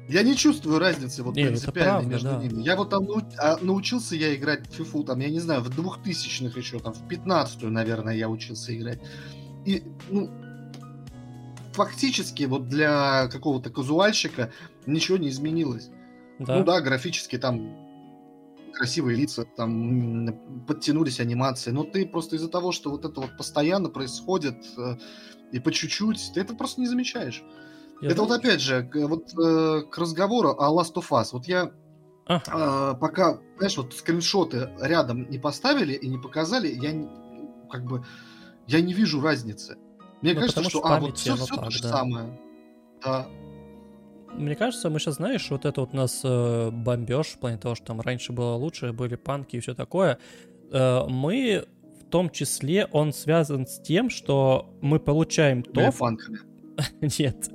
Я 0.09 0.23
не 0.23 0.35
чувствую 0.35 0.79
разницы 0.79 1.23
вот 1.23 1.35
Не, 1.35 1.43
это 1.43 1.51
принципиальной 1.51 1.91
правда, 1.93 2.09
между 2.09 2.27
да. 2.29 2.38
ними. 2.38 2.61
Я 2.63 2.75
вот 2.75 2.89
там 2.89 3.07
а, 3.38 3.57
научился 3.61 4.15
я 4.15 4.35
играть 4.35 4.67
в 4.67 4.73
фифу, 4.75 5.03
там, 5.03 5.19
я 5.19 5.29
не 5.29 5.39
знаю, 5.39 5.61
в 5.61 5.69
2000-х 5.69 6.59
еще, 6.59 6.79
там, 6.79 6.93
в 6.93 7.07
15-ю, 7.07 7.69
наверное, 7.69 8.15
я 8.15 8.27
учился 8.27 8.75
играть. 8.75 8.99
И, 9.65 9.83
ну, 10.09 10.29
фактически 11.73 12.43
вот 12.43 12.67
для 12.67 13.27
какого-то 13.27 13.69
казуальщика 13.69 14.51
ничего 14.85 15.17
не 15.17 15.29
изменилось. 15.29 15.89
Да. 16.39 16.57
Ну 16.57 16.63
да, 16.65 16.81
графически 16.81 17.38
там 17.38 17.80
красивые 18.81 19.15
лица, 19.15 19.45
там 19.45 20.65
подтянулись 20.65 21.19
анимации, 21.19 21.69
но 21.69 21.83
ты 21.83 22.03
просто 22.03 22.35
из-за 22.37 22.49
того, 22.49 22.71
что 22.71 22.89
вот 22.89 23.05
это 23.05 23.21
вот 23.21 23.37
постоянно 23.37 23.89
происходит 23.89 24.55
э, 24.75 24.97
и 25.51 25.59
по 25.59 25.71
чуть-чуть, 25.71 26.31
ты 26.33 26.41
это 26.41 26.55
просто 26.55 26.81
не 26.81 26.87
замечаешь. 26.87 27.43
Я 28.01 28.09
это 28.09 28.21
вот 28.21 28.29
знаю. 28.29 28.39
опять 28.39 28.59
же, 28.59 28.89
вот 28.95 29.33
э, 29.37 29.81
к 29.83 29.95
разговору 29.99 30.55
о 30.57 30.71
Last 30.73 30.95
of 30.95 31.07
Us. 31.11 31.27
Вот 31.33 31.45
я 31.45 31.71
Ага. 32.25 32.93
э, 32.95 32.99
пока, 32.99 33.37
знаешь, 33.59 33.77
вот 33.77 33.93
скриншоты 33.93 34.71
рядом 34.79 35.29
не 35.29 35.37
поставили 35.37 35.93
и 35.93 36.07
не 36.07 36.17
показали, 36.17 36.67
я 36.69 37.07
как 37.69 37.85
бы 37.85 38.03
я 38.65 38.81
не 38.81 38.93
вижу 38.93 39.21
разницы. 39.21 39.77
Мне 40.23 40.33
Ну, 40.33 40.39
кажется, 40.39 40.61
что 40.63 40.69
что 40.71 40.85
а 40.87 40.99
вот 40.99 41.19
все, 41.19 41.35
все 41.35 41.45
то 41.45 41.61
так, 41.61 41.71
же 41.71 41.83
да. 41.83 41.89
самое. 41.89 42.41
Да. 43.03 43.27
Мне 44.35 44.55
кажется, 44.55 44.89
мы 44.89 44.99
сейчас, 44.99 45.15
знаешь, 45.15 45.49
вот 45.49 45.65
это 45.65 45.81
вот 45.81 45.93
нас 45.93 46.21
э, 46.23 46.69
бомбеж 46.71 47.27
в 47.27 47.39
плане 47.39 47.57
того, 47.57 47.75
что 47.75 47.85
там 47.87 48.01
раньше 48.01 48.31
было 48.31 48.55
лучше, 48.55 48.91
были 48.93 49.15
панки 49.15 49.57
и 49.57 49.59
все 49.59 49.73
такое. 49.73 50.17
Э, 50.71 51.05
мы 51.07 51.65
в 51.99 52.09
том 52.09 52.29
числе, 52.29 52.87
он 52.91 53.13
связан 53.13 53.67
с 53.67 53.79
тем, 53.79 54.09
что 54.09 54.73
мы 54.81 54.99
получаем 54.99 55.63
то, 55.63 55.71
Были 55.73 55.91
панками. 55.91 56.39
Нет. 57.19 57.49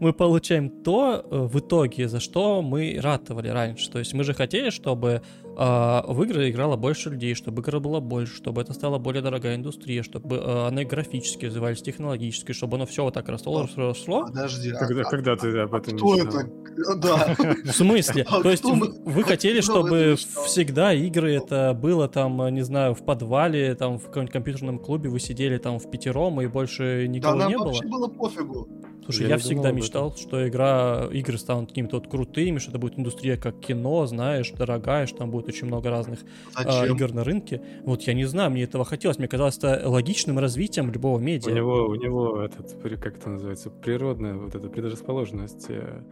Мы 0.00 0.12
получаем 0.12 0.70
то 0.82 1.24
э, 1.24 1.38
в 1.38 1.58
итоге, 1.58 2.08
за 2.08 2.20
что 2.20 2.62
мы 2.62 2.98
ратовали 3.00 3.48
раньше. 3.48 3.90
То 3.90 3.98
есть 3.98 4.14
мы 4.14 4.24
же 4.24 4.34
хотели, 4.34 4.70
чтобы 4.70 5.22
э, 5.56 6.02
в 6.12 6.22
игры 6.24 6.50
играло 6.50 6.76
больше 6.76 7.10
людей, 7.10 7.34
чтобы 7.34 7.62
игр 7.62 7.80
было 7.80 8.00
больше, 8.00 8.36
чтобы 8.36 8.60
это 8.62 8.72
стала 8.72 8.98
более 8.98 9.22
дорогая 9.22 9.56
индустрия, 9.56 10.02
чтобы 10.02 10.36
э, 10.36 10.66
она 10.68 10.84
графически 10.84 11.46
развивались, 11.46 11.82
технологически, 11.82 12.52
чтобы 12.52 12.76
оно 12.76 12.86
все 12.86 13.02
вот 13.04 13.14
так 13.14 13.28
росло, 13.28 13.62
росло, 13.62 13.88
росло. 13.88 14.24
Подожди. 14.26 14.70
а- 14.70 14.78
Когда, 14.78 15.02
а- 15.02 15.10
когда 15.10 15.36
ты 15.36 15.58
об 15.58 15.74
этом 15.74 15.96
Кто 15.96 16.16
это? 16.16 16.50
Да. 16.96 17.34
В 17.64 17.72
смысле? 17.72 18.24
А 18.28 18.42
То 18.42 18.50
есть 18.50 18.64
вы, 18.64 19.22
хотели, 19.24 19.60
чтобы 19.60 20.16
всегда 20.46 20.92
игры 20.92 21.34
это 21.34 21.74
было 21.74 22.08
там, 22.08 22.40
э, 22.42 22.50
не 22.50 22.62
знаю, 22.62 22.94
в 22.94 23.04
подвале, 23.04 23.74
там 23.74 23.98
в 23.98 24.04
каком-нибудь 24.06 24.32
компьютерном 24.32 24.78
клубе 24.78 25.10
вы 25.10 25.20
сидели 25.20 25.58
там 25.58 25.78
в 25.78 25.90
пятером 25.90 26.40
и 26.40 26.46
больше 26.46 27.02
Да 27.06 27.12
никого 27.12 27.34
нам 27.36 27.48
не 27.48 27.56
было? 27.56 27.66
вообще 27.66 27.86
было 27.86 28.08
пофигу. 28.08 28.68
Слушай, 29.04 29.22
Я 29.22 29.28
я, 29.30 29.38
всегда 29.38 29.72
мечтал, 29.72 30.14
что 30.16 30.46
игра, 30.46 31.08
игры 31.12 31.36
станут 31.36 31.70
какими-то 31.70 31.96
вот 31.96 32.08
крутыми, 32.08 32.58
что 32.58 32.70
это 32.70 32.78
будет 32.78 32.98
индустрия 32.98 33.36
как 33.36 33.58
кино, 33.58 34.06
знаешь, 34.06 34.50
дорогая, 34.50 35.06
что 35.06 35.18
там 35.18 35.30
будет 35.30 35.48
очень 35.48 35.66
много 35.66 35.90
разных 35.90 36.20
а, 36.54 36.86
игр 36.86 37.12
на 37.12 37.24
рынке. 37.24 37.60
Вот 37.84 38.02
я 38.02 38.14
не 38.14 38.24
знаю, 38.24 38.50
мне 38.50 38.62
этого 38.62 38.84
хотелось, 38.84 39.18
мне 39.18 39.28
казалось 39.28 39.58
это 39.58 39.82
логичным 39.84 40.38
развитием 40.38 40.90
любого 40.92 41.16
У 41.16 41.20
медиа. 41.20 41.52
него, 41.52 41.86
у 41.86 41.94
него 41.94 42.42
этот, 42.42 42.76
как 43.00 43.16
это 43.18 43.30
называется, 43.30 43.70
природная 43.70 44.34
вот 44.34 44.54
эта 44.54 44.68
предрасположенность 44.68 45.66
э? 45.68 46.02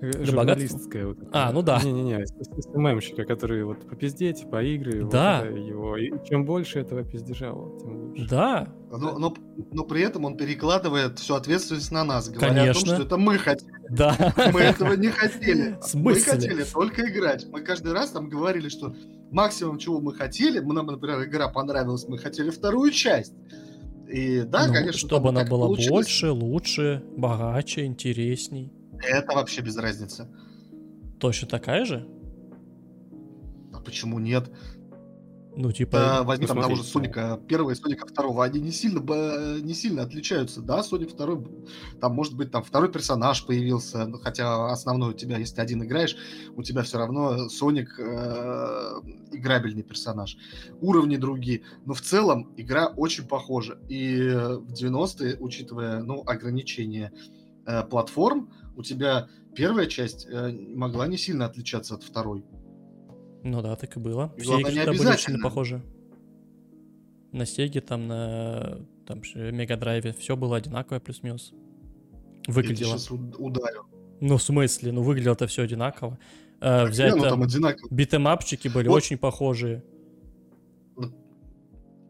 Журналистская. 0.00 1.06
Вот. 1.08 1.18
А, 1.32 1.52
ну 1.52 1.62
да. 1.62 1.80
Не-не-не, 1.82 2.26
СММщика, 2.26 3.24
который 3.24 3.64
вот 3.64 3.88
попиздеть, 3.88 4.48
по 4.50 4.62
игры, 4.62 5.02
вот 5.04 5.12
Да. 5.12 5.42
это 5.44 5.56
его. 5.56 5.96
И 5.96 6.10
чем 6.28 6.44
больше 6.44 6.80
этого 6.80 7.02
пиздежа, 7.04 7.52
вот, 7.52 7.80
тем 7.82 7.96
лучше. 8.08 8.26
Да, 8.28 8.68
Но, 8.90 9.18
но, 9.18 9.34
но 9.72 9.84
при 9.84 10.02
этом 10.02 10.24
он 10.24 10.36
перекладывает 10.36 11.18
всю 11.18 11.34
ответственность 11.34 11.92
на 11.92 12.04
нас, 12.04 12.28
говоря 12.28 12.48
о 12.50 12.54
Конечно. 12.54 12.86
том, 12.86 12.94
что 12.94 13.02
это 13.06 13.16
мы 13.16 13.38
хотели. 13.38 13.72
да. 13.90 14.34
Мы 14.52 14.60
этого 14.60 14.94
не 14.94 15.08
хотели. 15.08 15.78
Мы 15.94 16.14
хотели 16.14 16.64
только 16.64 17.08
играть. 17.10 17.46
Мы 17.50 17.60
каждый 17.60 17.92
раз 17.92 18.10
там 18.10 18.28
говорили, 18.28 18.68
что 18.68 18.94
максимум, 19.30 19.78
чего 19.78 20.00
мы 20.00 20.12
хотели, 20.14 20.58
мы, 20.60 20.74
нам, 20.74 20.86
например, 20.86 21.22
игра 21.24 21.48
понравилась, 21.48 22.06
мы 22.08 22.18
хотели 22.18 22.50
вторую 22.50 22.90
часть. 22.90 23.32
И 24.08 24.42
да, 24.42 24.66
Ну, 24.66 24.72
конечно, 24.74 24.98
чтобы 24.98 25.28
там 25.28 25.28
она 25.28 25.44
была 25.44 25.66
получилось, 25.66 25.90
больше, 26.06 26.30
лучше, 26.32 27.04
богаче, 27.16 27.84
интересней. 27.84 28.72
Это 29.02 29.34
вообще 29.34 29.62
без 29.62 29.76
разницы. 29.76 30.28
Точно 31.18 31.48
такая 31.48 31.84
же? 31.84 32.06
А 33.72 33.80
почему 33.80 34.18
нет? 34.18 34.50
Ну, 35.56 35.72
типа... 35.72 35.98
Да, 35.98 36.22
возьми 36.22 36.46
там 36.46 36.60
того 36.60 36.76
же 36.76 36.82
посмотрите. 36.82 37.14
Соника 37.14 37.40
первого 37.48 37.72
и 37.72 37.74
Соника 37.74 38.06
второго, 38.06 38.44
они 38.44 38.60
не 38.60 38.70
сильно, 38.70 39.00
не 39.60 39.74
сильно 39.74 40.02
отличаются, 40.02 40.62
да, 40.62 40.82
Соник 40.82 41.10
второй, 41.10 41.44
там, 42.00 42.14
может 42.14 42.36
быть, 42.36 42.50
там 42.50 42.62
второй 42.62 42.90
персонаж 42.90 43.44
появился, 43.44 44.06
ну, 44.06 44.18
хотя 44.18 44.70
основной 44.70 45.10
у 45.10 45.12
тебя, 45.12 45.38
если 45.38 45.56
ты 45.56 45.62
один 45.62 45.82
играешь, 45.82 46.16
у 46.56 46.62
тебя 46.62 46.82
все 46.82 46.98
равно 46.98 47.48
Соник 47.48 47.98
э, 47.98 49.00
играбельный 49.32 49.82
персонаж. 49.82 50.36
Уровни 50.80 51.16
другие, 51.16 51.62
но 51.84 51.94
в 51.94 52.00
целом 52.00 52.52
игра 52.56 52.86
очень 52.86 53.26
похожа. 53.26 53.78
И 53.88 54.18
в 54.20 54.72
90-е, 54.72 55.36
учитывая, 55.40 56.02
ну, 56.02 56.22
ограничения 56.26 57.12
э, 57.66 57.82
платформ, 57.82 58.50
у 58.80 58.82
тебя 58.82 59.28
первая 59.54 59.86
часть 59.86 60.26
э, 60.28 60.50
могла 60.74 61.06
не 61.06 61.16
сильно 61.16 61.46
отличаться 61.46 61.94
от 61.94 62.02
второй. 62.02 62.44
Ну 63.42 63.62
да, 63.62 63.76
так 63.76 63.96
и 63.96 64.00
было. 64.00 64.32
И 64.36 64.40
Все 64.40 64.50
главное, 64.58 64.82
игры 64.82 64.98
были 64.98 65.08
очень 65.08 65.40
похожи. 65.40 65.82
На 67.32 67.46
Сеге, 67.46 67.80
там, 67.80 68.08
на 68.08 68.80
там, 69.06 69.22
же 69.22 69.52
Мега 69.52 69.76
Драйве, 69.76 70.12
все 70.12 70.36
было 70.36 70.56
одинаковое 70.56 71.00
плюс-минус. 71.00 71.52
Я 72.46 72.52
Выглядело. 72.54 72.98
сейчас 72.98 73.10
ударю. 73.10 73.86
Ну, 74.20 74.36
в 74.36 74.42
смысле, 74.42 74.92
ну 74.92 75.02
выглядело 75.02 75.34
это 75.34 75.46
все 75.46 75.62
одинаково. 75.62 76.18
Э, 76.60 76.86
взять 76.86 77.12
Не, 77.12 77.16
ну, 77.16 77.22
там, 77.22 77.30
там 77.30 77.42
одинаково. 77.44 77.88
битэмапчики 77.94 78.68
были 78.68 78.88
Вот. 78.88 78.96
очень 78.96 79.16
похожие. 79.18 79.82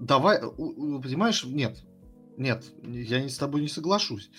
Давай, 0.00 0.42
у- 0.42 0.96
у- 0.96 1.00
понимаешь, 1.00 1.44
нет, 1.44 1.82
нет, 2.38 2.64
я 2.82 3.20
не 3.22 3.28
с 3.28 3.36
тобой 3.36 3.60
не 3.60 3.68
соглашусь. 3.68 4.30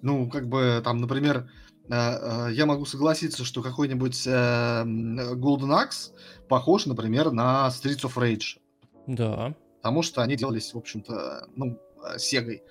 Ну, 0.00 0.28
как 0.30 0.48
бы 0.48 0.80
там, 0.84 1.00
например, 1.00 1.50
я 1.88 2.64
могу 2.66 2.84
согласиться, 2.84 3.44
что 3.44 3.62
какой-нибудь 3.62 4.26
э, 4.26 4.30
м, 4.30 5.18
Golden 5.40 5.70
Axe 5.84 6.12
похож, 6.48 6.86
например, 6.86 7.32
на 7.32 7.68
Streets 7.68 8.02
of 8.04 8.14
Rage, 8.16 8.58
Да. 9.06 9.54
потому 9.78 10.02
что 10.02 10.22
они 10.22 10.36
делались, 10.36 10.72
в 10.74 10.78
общем-то, 10.78 11.48
ну, 11.56 11.78
э, 12.04 12.18
Сегой. 12.18 12.62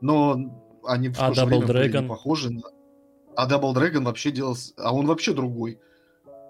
Но 0.00 0.64
они 0.84 1.08
в 1.08 1.18
А 1.20 1.28
то 1.28 1.34
же 1.34 1.40
Double 1.42 1.46
время 1.46 1.66
были 1.66 1.90
Dragon? 1.90 2.02
не 2.02 2.08
похожи 2.08 2.50
на... 2.50 2.62
А 3.36 3.48
Double 3.48 3.74
Dragon 3.74 4.04
вообще 4.04 4.30
делался... 4.30 4.72
А 4.76 4.94
он 4.94 5.06
вообще 5.06 5.32
другой. 5.32 5.78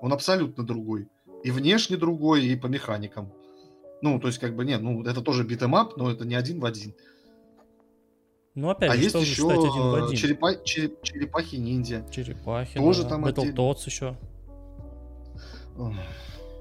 Он 0.00 0.12
абсолютно 0.12 0.64
другой. 0.64 1.08
И 1.44 1.50
внешне 1.50 1.96
другой, 1.96 2.44
и 2.46 2.56
по 2.56 2.66
механикам. 2.66 3.32
Ну, 4.02 4.18
то 4.20 4.28
есть, 4.28 4.38
как 4.38 4.54
бы, 4.54 4.64
нет, 4.64 4.80
ну, 4.80 5.02
это 5.04 5.20
тоже 5.22 5.44
beat 5.44 5.65
'em 5.65 5.81
up, 5.81 5.96
но 5.96 6.10
это 6.10 6.24
не 6.24 6.34
один 6.34 6.60
в 6.60 6.64
один. 6.64 6.94
Ну, 8.58 8.70
опять 8.70 8.90
а 8.90 8.94
же, 8.94 9.02
есть 9.02 9.10
что 9.10 9.20
еще 9.20 9.34
считать 9.34 9.58
один 9.58 9.82
в 9.82 9.94
э, 9.94 10.04
один? 10.04 10.18
черепа- 10.18 10.64
череп- 10.64 11.02
черепахи-ниндзя. 11.02 12.04
Черепахи, 12.10 12.76
тоже 12.76 13.04
да. 13.04 13.10
там 13.10 13.24
отдельно. 13.24 13.52
Battletoads 13.52 13.82
еще. 13.86 14.16
Ох, 15.78 15.92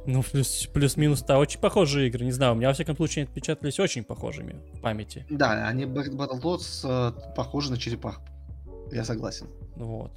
Ну, 0.05 0.21
плюс, 0.21 0.67
плюс-минус, 0.71 1.23
да, 1.23 1.39
очень 1.39 1.59
похожие 1.59 2.07
игры. 2.09 2.23
Не 2.23 2.31
знаю, 2.31 2.53
у 2.53 2.55
меня, 2.55 2.67
во 2.67 2.75
всяком 2.75 2.95
случае, 2.95 3.23
они 3.23 3.29
отпечатались 3.29 3.79
очень 3.79 4.03
похожими 4.03 4.61
в 4.75 4.79
памяти. 4.79 5.25
Да, 5.31 5.67
они 5.67 5.85
Battletoads 5.85 6.81
э, 6.83 7.33
похожи 7.35 7.71
на 7.71 7.77
черепах. 7.77 8.21
Я 8.91 9.03
согласен. 9.03 9.47
Вот. 9.75 10.11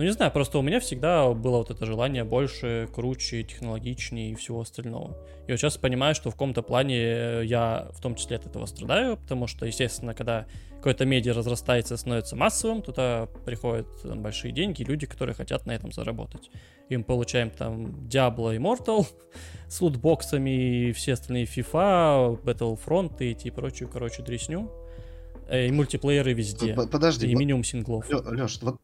Ну, 0.00 0.06
не 0.06 0.12
знаю, 0.12 0.32
просто 0.32 0.58
у 0.58 0.62
меня 0.62 0.80
всегда 0.80 1.30
было 1.34 1.58
вот 1.58 1.70
это 1.70 1.84
желание 1.84 2.24
больше, 2.24 2.88
круче, 2.94 3.42
технологичнее 3.42 4.30
и 4.30 4.34
всего 4.34 4.62
остального. 4.62 5.14
И 5.46 5.50
вот 5.50 5.60
сейчас 5.60 5.76
понимаю, 5.76 6.14
что 6.14 6.30
в 6.30 6.32
каком-то 6.32 6.62
плане 6.62 6.96
э, 6.96 7.42
я 7.44 7.88
в 7.92 8.00
том 8.00 8.14
числе 8.14 8.36
от 8.36 8.46
этого 8.46 8.64
страдаю, 8.64 9.18
потому 9.18 9.46
что, 9.46 9.66
естественно, 9.66 10.14
когда 10.14 10.46
какое-то 10.78 11.04
медиа 11.04 11.34
разрастается 11.34 11.92
и 11.92 11.96
становится 11.98 12.34
массовым, 12.34 12.80
туда 12.80 13.28
приходят 13.44 13.88
э, 14.04 14.14
большие 14.14 14.52
деньги, 14.52 14.82
люди, 14.84 15.06
которые 15.06 15.34
хотят 15.34 15.66
на 15.66 15.72
этом 15.72 15.92
заработать. 15.92 16.50
И 16.88 16.96
мы 16.96 17.04
получаем 17.04 17.50
там 17.50 17.88
Diablo 18.08 18.56
Immortal 18.56 19.06
с 19.68 19.82
лутбоксами 19.82 20.88
и 20.88 20.92
все 20.92 21.12
остальные 21.12 21.44
FIFA, 21.44 22.42
Battlefront 22.42 23.18
и 23.20 23.32
и 23.32 23.50
прочую, 23.50 23.90
короче, 23.90 24.22
дресню. 24.22 24.70
Э, 25.46 25.66
И 25.66 25.70
мультиплееры 25.70 26.32
везде. 26.32 26.74
Подожди, 26.74 27.26
И 27.26 27.34
минимум 27.34 27.64
синглов. 27.64 28.08
Леш, 28.08 28.62
вот 28.62 28.80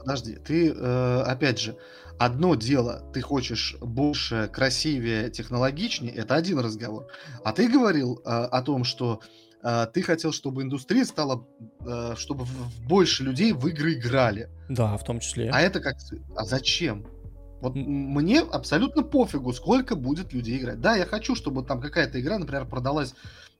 подожди, 0.00 0.36
ты 0.36 0.70
э, 0.70 1.22
опять 1.22 1.60
же, 1.60 1.76
одно 2.18 2.54
дело, 2.54 3.02
ты 3.14 3.20
хочешь 3.22 3.76
больше, 3.80 4.48
красивее, 4.52 5.30
технологичнее, 5.30 6.14
это 6.14 6.34
один 6.34 6.58
разговор. 6.58 7.06
А 7.44 7.52
ты 7.52 7.68
говорил 7.68 8.20
э, 8.24 8.28
о 8.28 8.62
том, 8.62 8.84
что 8.84 9.20
э, 9.62 9.86
ты 9.92 10.02
хотел, 10.02 10.32
чтобы 10.32 10.62
индустрия 10.62 11.04
стала, 11.04 11.46
э, 11.86 12.14
чтобы 12.16 12.44
больше 12.86 13.24
людей 13.24 13.52
в 13.52 13.66
игры 13.68 13.94
играли. 13.94 14.50
Да, 14.68 14.96
в 14.96 15.04
том 15.04 15.20
числе. 15.20 15.50
А 15.50 15.60
это 15.60 15.80
как? 15.80 15.96
А 16.36 16.44
зачем? 16.44 17.06
Вот 17.60 17.74
мне 17.74 18.40
абсолютно 18.40 19.02
пофигу, 19.02 19.52
сколько 19.52 19.94
будет 19.94 20.32
людей 20.32 20.58
играть. 20.58 20.80
Да, 20.80 20.96
я 20.96 21.04
хочу, 21.04 21.34
чтобы 21.34 21.62
там 21.62 21.80
какая-то 21.80 22.20
игра, 22.20 22.38
например, 22.38 22.66
продалась, 22.66 23.14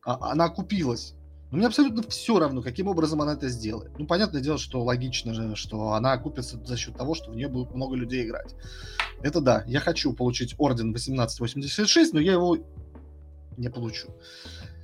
а, 0.04 0.32
она 0.32 0.46
окупилась. 0.46 1.14
Но 1.51 1.59
мне 1.59 1.66
абсолютно 1.66 2.02
все 2.09 2.39
равно, 2.39 2.62
каким 2.62 2.86
образом 2.86 3.20
она 3.22 3.32
это 3.32 3.48
сделает. 3.48 3.98
Ну, 3.98 4.06
понятное 4.06 4.40
дело, 4.40 4.56
что 4.56 4.82
логично 4.82 5.35
же, 5.35 5.56
что 5.56 5.93
она 5.94 6.12
окупится 6.12 6.64
за 6.64 6.77
счет 6.77 6.97
того, 6.97 7.14
что 7.14 7.32
в 7.32 7.36
нее 7.36 7.48
будет 7.48 7.74
много 7.74 7.97
людей 7.97 8.24
играть. 8.24 8.55
Это 9.22 9.40
да, 9.40 9.64
я 9.66 9.81
хочу 9.81 10.12
получить 10.12 10.55
орден 10.59 10.90
1886, 10.90 12.14
но 12.14 12.20
я 12.20 12.32
его 12.32 12.56
не 13.56 13.68
получу. 13.68 14.09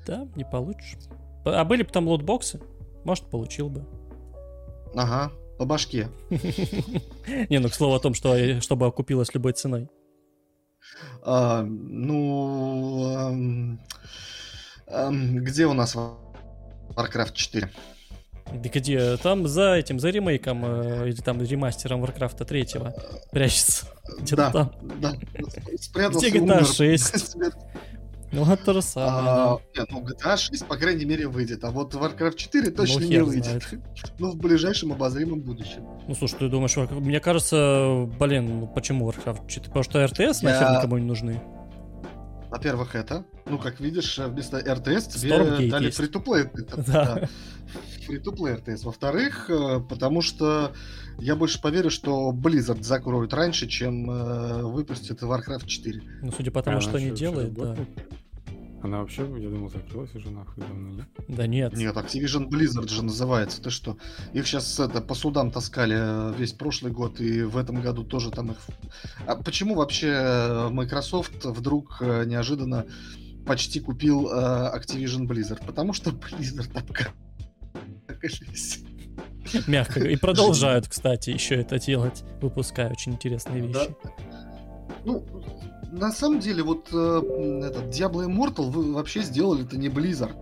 Да, 0.06 0.26
не 0.34 0.44
получишь. 0.44 0.97
А 1.44 1.64
были 1.64 1.82
бы 1.82 1.90
там 1.90 2.09
лотбоксы? 2.09 2.60
Может, 3.05 3.26
получил 3.26 3.68
бы. 3.68 3.86
Ага, 4.94 5.30
по 5.59 5.64
башке. 5.64 6.09
Не, 7.48 7.59
ну 7.59 7.68
к 7.68 7.74
слову 7.74 7.94
о 7.94 8.01
том, 8.01 8.14
что 8.14 8.60
чтобы 8.60 8.86
окупилось 8.86 9.32
любой 9.34 9.52
ценой. 9.52 9.88
А, 11.22 11.62
ну, 11.62 13.14
ам, 13.16 13.80
ам, 14.86 15.36
где 15.36 15.66
у 15.66 15.72
нас 15.72 15.97
Warcraft 16.97 17.32
4? 17.35 17.70
Да 18.55 18.68
где? 18.73 19.16
Там 19.16 19.47
за 19.48 19.74
этим, 19.74 19.98
за 19.98 20.10
ремейком 20.10 20.64
э, 20.64 21.09
или 21.09 21.20
там 21.20 21.43
ремастером 21.43 22.05
Warcraft 22.05 22.44
3 22.44 22.66
прячется. 23.32 23.86
Где-то 24.20 24.36
Да, 24.36 24.51
там. 24.52 24.73
да. 25.01 25.14
Спрятался, 25.81 26.28
Где 26.31 26.39
GTA 26.39 26.43
умер. 26.43 26.64
6? 26.66 27.36
Ну, 28.32 28.43
это 28.44 28.64
то 28.64 28.73
же 28.74 28.82
самое, 28.82 29.12
А, 29.18 29.56
да. 29.74 29.81
нет, 29.81 29.89
ну, 29.93 30.02
GTA 30.02 30.36
6, 30.36 30.66
по 30.66 30.77
крайней 30.77 31.05
мере, 31.05 31.28
выйдет. 31.28 31.62
А 31.62 31.70
вот 31.70 31.94
Warcraft 31.94 32.35
4 32.35 32.70
точно 32.73 33.01
Ну, 33.01 33.06
не 33.06 33.23
выйдет. 33.23 33.62
Ну, 34.18 34.32
в 34.32 34.36
ближайшем 34.36 34.93
обозримом 34.93 35.40
будущем. 35.40 35.86
Ну, 36.09 36.14
слушай, 36.16 36.36
ты 36.40 36.48
думаешь, 36.48 36.77
мне 36.77 37.20
кажется, 37.20 38.05
блин, 38.18 38.60
ну 38.60 38.66
почему 38.66 39.09
Warcraft 39.09 39.47
4? 39.47 39.68
Потому 39.68 39.85
что 39.85 40.05
RTS 40.05 40.39
Я- 40.43 40.51
нахер 40.51 40.70
никому 40.77 40.98
не 40.98 41.06
нужны. 41.06 41.40
Во-первых, 42.51 42.97
это. 42.97 43.24
Ну, 43.48 43.59
как 43.59 43.81
видишь, 43.81 44.18
вместо 44.18 44.59
RTS 44.59 45.12
тебе 45.12 45.31
Stormgate 45.31 45.70
дали 45.70 45.85
есть. 45.86 45.97
фри-то-плей. 45.97 46.44
Да. 46.86 47.28
Фри-то-плей 48.06 48.55
RTS. 48.55 48.85
Во-вторых, 48.85 49.51
э, 49.51 49.81
потому 49.89 50.20
что 50.20 50.73
я 51.18 51.35
больше 51.36 51.60
поверю, 51.60 51.90
что 51.90 52.32
Blizzard 52.32 52.82
закроют 52.82 53.32
раньше, 53.35 53.66
чем 53.66 54.10
э, 54.10 54.62
выпустит 54.62 55.23
Warcraft 55.23 55.66
4. 55.66 56.02
Ну, 56.23 56.32
судя 56.32 56.51
по 56.51 56.62
тому, 56.62 56.78
А 56.78 56.81
что 56.81 56.98
они 56.98 57.10
делают, 57.10 57.55
да. 57.55 57.77
Она 58.82 58.98
вообще, 58.98 59.23
я 59.23 59.48
думал, 59.48 59.68
закрылась 59.70 60.14
уже 60.14 60.31
нахуй 60.31 60.62
давно, 60.62 60.90
нет? 60.90 61.06
Да 61.27 61.47
нет. 61.47 61.77
Нет, 61.77 61.97
Activision 61.97 62.48
Blizzard 62.48 62.89
же 62.89 63.02
называется. 63.02 63.60
Ты 63.60 63.70
что? 63.70 63.97
Их 64.32 64.47
сейчас 64.47 64.78
это 64.78 65.01
по 65.01 65.14
судам 65.14 65.51
таскали 65.51 65.97
э, 65.98 66.35
весь 66.39 66.52
прошлый 66.52 66.93
год, 66.93 67.20
и 67.20 67.43
в 67.43 67.56
этом 67.56 67.81
году 67.81 68.05
тоже 68.05 68.31
там 68.31 68.52
их... 68.52 68.59
А 69.27 69.35
почему 69.36 69.74
вообще 69.74 70.09
э, 70.09 70.68
Microsoft 70.68 71.44
вдруг 71.44 71.98
э, 72.01 72.24
неожиданно 72.27 72.86
почти 73.47 73.81
купил 73.81 74.28
э, 74.31 74.73
Activision 74.77 75.27
Blizzard? 75.27 75.64
Потому 75.64 75.93
что 75.93 76.10
Blizzard 76.10 76.70
обкакались. 76.77 78.81
Мягко. 79.66 80.01
И 80.01 80.16
продолжают, 80.16 80.89
кстати, 80.89 81.31
еще 81.31 81.56
это 81.56 81.78
делать, 81.78 82.24
выпуская 82.40 82.90
очень 82.90 83.12
интересные 83.12 83.62
Да. 83.68 83.85
вещи. 83.85 83.97
Ну, 85.05 85.24
на 85.93 86.10
самом 86.12 86.40
деле, 86.40 86.62
вот 86.62 86.89
э, 86.93 87.62
этот 87.64 87.85
Diablo 87.94 88.27
Immortal 88.27 88.70
вы 88.70 88.93
вообще 88.93 89.23
сделали 89.23 89.64
это 89.64 89.78
не 89.78 89.89
Blizzard. 89.89 90.35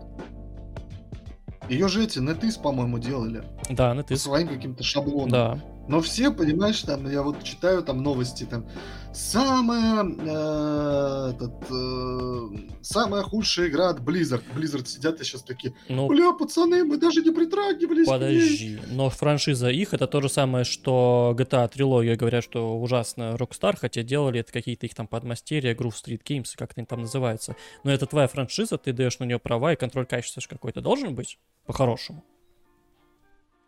Ее 1.69 1.89
же 1.89 2.05
эти 2.05 2.19
NetEase, 2.19 2.61
по-моему, 2.61 2.99
делали. 2.99 3.45
Да, 3.71 3.95
ну 3.95 4.05
По 4.05 4.17
своим 4.17 4.49
каким-то 4.49 4.83
шаблонам. 4.83 5.31
Да. 5.31 5.61
Но 5.87 6.01
все, 6.01 6.31
понимаешь, 6.31 6.81
там, 6.83 7.11
я 7.11 7.23
вот 7.23 7.43
читаю 7.43 7.83
там 7.83 8.03
новости, 8.03 8.45
там, 8.45 8.67
самая, 9.13 10.05
э, 10.05 11.33
этот, 11.35 11.71
э, 11.71 12.83
самая 12.83 13.23
худшая 13.23 13.69
игра 13.69 13.91
от 13.91 14.01
Blizzard. 14.01 14.43
Blizzard 14.55 14.87
сидят 14.87 15.21
и 15.21 15.25
сейчас 15.25 15.43
такие, 15.43 15.75
Ну, 15.89 16.09
бля, 16.09 16.33
пацаны, 16.33 16.85
мы 16.85 16.97
даже 16.97 17.23
не 17.23 17.31
притрагивались. 17.31 18.07
к 18.07 18.11
ней». 18.11 18.19
Подожди, 18.19 18.79
но 18.91 19.11
франшиза 19.11 19.69
их 19.69 19.93
это 19.95 20.07
то 20.07 20.21
же 20.21 20.29
самое, 20.29 20.65
что 20.65 21.35
GTA 21.39 21.69
трилогия 21.69 22.17
говорят, 22.17 22.45
что 22.45 22.79
ужасно 22.81 23.37
Rockstar, 23.39 23.77
хотя 23.79 24.03
делали 24.03 24.41
это 24.41 24.53
какие-то 24.53 24.87
их 24.87 24.95
там 24.95 25.07
подмастерья, 25.07 25.75
Groove 25.75 25.95
Street 25.95 26.23
Games, 26.27 26.49
как 26.57 26.73
они 26.77 26.87
там 26.87 27.03
называются. 27.03 27.57
Но 27.85 27.93
это 27.93 28.07
твоя 28.07 28.27
франшиза, 28.27 28.79
ты 28.79 28.93
даешь 28.93 29.19
на 29.19 29.25
нее 29.25 29.39
права, 29.39 29.73
и 29.73 29.77
контроль 29.77 30.07
качества 30.07 30.41
какой-то 30.49 30.81
должен 30.81 31.15
быть, 31.15 31.39
по-хорошему. 31.67 32.25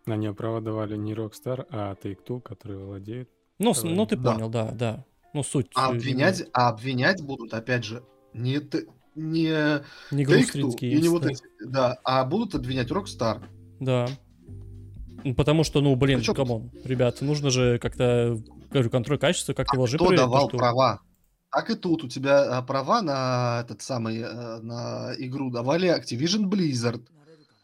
На 0.06 0.14
нее 0.16 0.32
права 0.34 0.60
давали 0.60 0.96
не 0.96 1.14
Rockstar, 1.14 1.66
а 1.70 1.96
Take-Two, 2.00 2.40
которые 2.40 2.78
владеют. 2.78 3.28
Ну, 3.58 3.74
с- 3.74 3.82
ну 3.82 4.06
ты 4.06 4.16
Да. 4.16 4.32
понял, 4.32 4.48
да, 4.48 4.70
да. 4.70 5.04
Ну, 5.34 5.42
суть. 5.42 5.66
А 5.74 5.88
э, 5.92 5.96
обвинять, 5.96 6.44
а 6.52 6.68
обвинять 6.68 7.22
будут, 7.22 7.52
опять 7.52 7.84
же, 7.84 8.04
не, 8.32 8.60
не 9.16 9.82
Не 10.12 10.24
Take-Two 10.24 10.76
и 10.78 11.00
не 11.00 11.08
вот 11.08 11.26
эти, 11.26 11.42
да, 11.66 11.98
а 12.04 12.24
будут 12.24 12.54
обвинять 12.54 12.88
Rockstar. 12.90 13.42
Да. 13.80 14.06
Ну, 15.24 15.34
Потому 15.34 15.64
что, 15.64 15.80
ну, 15.80 15.96
блин, 15.96 16.18
Ну, 16.18 16.24
чё 16.24 16.34
come 16.34 16.55
on, 16.55 16.70
ребят, 16.84 17.20
нужно 17.20 17.50
же 17.50 17.78
как-то, 17.80 18.38
говорю, 18.70 18.90
контроль 18.90 19.18
качества, 19.18 19.54
как-то 19.54 19.80
ложи 19.80 19.96
А 19.96 19.98
Кто 19.98 20.06
проверить, 20.06 20.24
давал 20.24 20.48
что- 20.48 20.58
права? 20.58 21.00
Так 21.50 21.70
и 21.70 21.74
тут 21.74 22.04
у 22.04 22.08
тебя 22.08 22.58
а, 22.58 22.62
права 22.62 23.02
на 23.02 23.62
этот 23.64 23.80
самый 23.82 24.18
э, 24.20 24.58
на 24.60 25.12
игру 25.18 25.50
давали 25.50 25.88
Activision 25.88 26.44
Blizzard. 26.44 27.02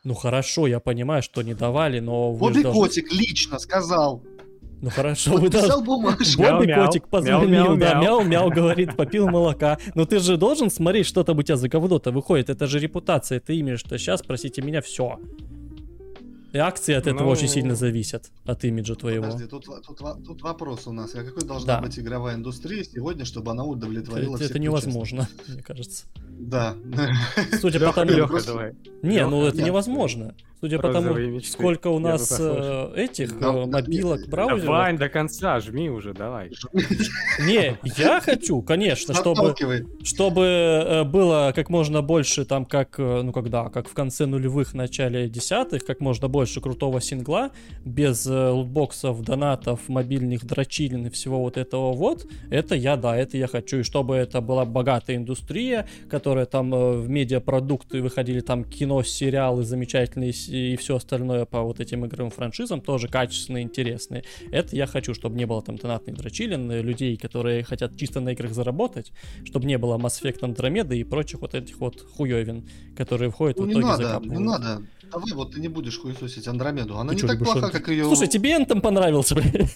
Ну 0.05 0.15
хорошо, 0.15 0.67
я 0.67 0.81
понимаю, 0.81 1.23
что 1.23 1.43
не 1.43 1.55
давали, 1.55 2.01
но 2.01 2.33
вы 2.33 2.39
Бобби 2.39 2.55
же 2.55 2.63
должны- 2.65 2.81
Котик 2.83 3.13
лично 3.13 3.59
сказал. 3.59 4.23
Ну 4.81 4.91
хорошо, 4.91 5.35
вы. 5.35 5.43
Подписал 5.49 5.81
бумажку. 5.83 6.25
Бобби 6.39 6.67
Мяу-мяу, 6.67 6.87
котик 6.87 7.07
позвонил, 7.09 7.77
да, 7.77 7.95
мяу. 7.95 8.03
мяу-мяу 8.25 8.51
говорит, 8.51 8.97
попил 8.97 9.29
молока. 9.29 9.79
Но 9.95 10.05
ты 10.05 10.19
же 10.19 10.37
должен 10.37 10.71
смотреть, 10.73 11.07
что 11.07 11.23
там 11.23 11.39
у 11.39 11.43
тебя 11.43 11.57
за 11.57 11.69
говно-то 11.69 12.11
выходит. 12.11 12.51
Это 12.51 12.67
же 12.67 12.81
репутация, 12.81 13.37
это 13.37 13.53
имя, 13.53 13.77
что 13.77 13.97
сейчас, 13.97 14.23
простите 14.23 14.61
меня, 14.61 14.81
все. 14.83 15.21
И 16.53 16.59
акции 16.59 16.95
от 16.95 17.07
этого 17.07 17.25
Ну, 17.25 17.31
очень 17.31 17.49
сильно 17.49 17.75
зависят 17.75 18.31
от 18.45 18.63
имиджа 18.65 18.95
твоего. 18.95 19.25
Подожди, 19.25 19.47
тут, 19.47 19.65
тут, 19.65 19.99
тут 20.27 20.43
вопрос 20.43 20.87
у 20.87 20.93
нас. 20.93 21.15
А 21.15 21.25
какой 21.25 21.47
должна 21.49 21.77
Да. 21.77 21.81
быть 21.81 21.99
игровая 21.99 22.35
индустрия 22.35 22.85
сегодня, 22.85 23.25
чтобы 23.25 23.53
она 23.53 23.65
удовлетворила 23.65 24.35
Это, 24.35 24.45
всех 24.45 24.51
это 24.51 24.59
невозможно, 24.59 25.29
мне 25.49 25.63
кажется. 25.63 26.05
Да. 26.39 26.77
Судя 27.61 27.81
по 27.81 27.93
тому... 27.95 28.11
Леха, 28.11 28.45
давай. 28.45 28.75
Не, 29.03 29.27
ну 29.27 29.47
это 29.47 29.63
невозможно. 29.63 30.35
Судя 30.63 30.79
по 30.79 30.93
тому, 30.93 31.15
мечты. 31.15 31.51
сколько 31.55 31.89
у 31.89 31.99
нас 31.99 32.37
э, 32.39 32.93
этих 32.95 33.37
Да, 33.41 33.49
э, 33.49 33.53
да, 33.53 33.67
мобилок, 33.67 34.21
нет, 34.21 34.31
браузеров. 34.31 34.65
Давай 34.65 34.97
до 34.97 35.09
конца, 35.09 35.59
жми 35.59 35.91
уже, 35.91 36.15
давай. 36.15 36.53
Не, 37.41 37.77
я 37.97 38.21
хочу, 38.21 38.63
конечно, 38.63 39.13
чтобы, 39.13 39.57
чтобы 40.05 40.43
э, 40.45 41.03
было 41.03 41.53
как 41.53 41.69
можно 41.69 42.01
больше 42.01 42.45
там, 42.45 42.65
как, 42.65 42.99
ну 42.99 43.33
когда, 43.33 43.71
как 43.71 43.89
в 43.89 43.93
конце 43.93 44.27
нулевых, 44.27 44.73
начале 44.73 45.29
десятых, 45.29 45.85
как 45.85 45.99
можно 45.99 46.29
больше 46.29 46.61
крутого 46.61 47.01
сингла, 47.01 47.51
без 47.85 48.25
лутбоксов, 48.27 49.21
донатов, 49.23 49.89
мобильных 49.89 50.45
дрочилин 50.45 51.09
и 51.09 51.11
всего 51.11 51.41
вот 51.41 51.57
этого 51.57 51.93
вот, 51.93 52.25
это 52.51 52.77
я, 52.77 52.95
да, 52.95 53.17
это 53.17 53.37
я 53.37 53.49
хочу. 53.49 53.79
И 53.79 53.83
чтобы 53.83 54.15
это 54.15 54.41
была 54.41 54.65
богатая 54.65 55.17
индустрия, 55.17 55.89
которая 56.09 56.47
там 56.47 56.71
в 56.71 57.09
медиапродукты 57.09 58.01
выходили 58.01 58.39
там 58.39 58.63
кино, 58.63 59.03
сериалы 59.03 59.65
замечательные 59.65 60.33
и 60.53 60.77
все 60.77 60.97
остальное 60.97 61.45
по 61.45 61.63
вот 61.63 61.81
этим 61.81 62.07
игровым 62.07 62.31
франшизам, 62.31 62.81
тоже 62.81 63.09
качественные, 63.09 63.65
интересные. 63.65 64.25
Это 64.51 64.77
я 64.77 64.87
хочу, 64.87 65.15
чтобы 65.15 65.37
не 65.37 65.47
было 65.47 65.63
там 65.63 65.77
донатных 65.77 66.17
дрочилин, 66.17 66.71
э, 66.71 66.83
людей, 66.83 67.17
которые 67.17 67.65
хотят 67.65 67.97
чисто 67.97 68.21
на 68.21 68.31
играх 68.31 68.53
заработать, 68.53 69.13
чтобы 69.45 69.67
не 69.67 69.79
было 69.79 69.99
Mass 69.99 70.23
Effect 70.23 70.41
Andromeda 70.41 70.97
и 70.97 71.05
прочих 71.05 71.41
вот 71.41 71.55
этих 71.55 71.79
вот 71.79 72.01
хуёвин, 72.17 72.69
которые 72.97 73.31
входят 73.31 73.59
Ну 73.59 73.65
в 73.65 73.71
итоге 73.71 73.87
надо, 73.87 74.21
не 74.25 74.39
надо. 74.39 74.83
Давай 75.11 75.33
вот 75.33 75.53
ты 75.53 75.61
не 75.61 75.69
будешь 75.69 75.99
хуесосить 75.99 76.49
Андромеду. 76.49 76.99
Она 76.99 77.11
Ты 77.11 77.17
не 77.17 77.21
чё, 77.21 77.27
так 77.29 77.39
плоха, 77.39 77.67
Анд- 77.67 77.73
как 77.73 77.89
ее... 77.89 78.05
Слушай, 78.05 78.29
тебе 78.29 78.53
Энтом 78.53 78.81
понравился, 78.81 79.35
блин. 79.35 79.69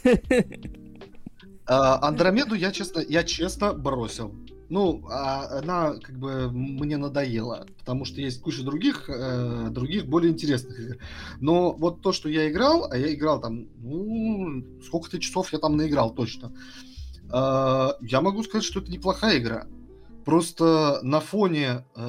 А, 1.69 1.99
Андромеду 2.07 2.55
я 2.55 2.71
честно, 2.71 3.01
я 3.01 3.25
честно 3.25 3.73
бросил. 3.75 4.33
Ну, 4.69 5.05
а 5.09 5.59
она 5.61 5.95
как 6.03 6.19
бы 6.19 6.51
мне 6.51 6.97
надоела, 6.97 7.67
потому 7.79 8.05
что 8.05 8.21
есть 8.21 8.41
куча 8.43 8.63
других, 8.65 9.09
э, 9.09 9.69
других 9.71 10.07
более 10.07 10.33
интересных 10.33 10.79
игр. 10.81 10.97
Но 11.41 11.73
вот 11.73 12.03
то, 12.03 12.13
что 12.13 12.29
я 12.29 12.51
играл, 12.51 12.89
а 12.91 12.97
я 12.97 13.15
играл 13.15 13.41
там, 13.41 13.69
ну, 13.77 14.65
сколько-то 14.83 15.21
часов 15.21 15.53
я 15.53 15.59
там 15.61 15.77
наиграл 15.77 16.13
точно. 16.15 16.53
А, 17.31 17.97
я 18.01 18.21
могу 18.21 18.43
сказать, 18.43 18.65
что 18.65 18.81
это 18.81 18.91
неплохая 18.91 19.39
игра. 19.39 19.67
Просто 20.25 20.99
на 21.03 21.21
фоне 21.21 21.85
э, 21.95 22.01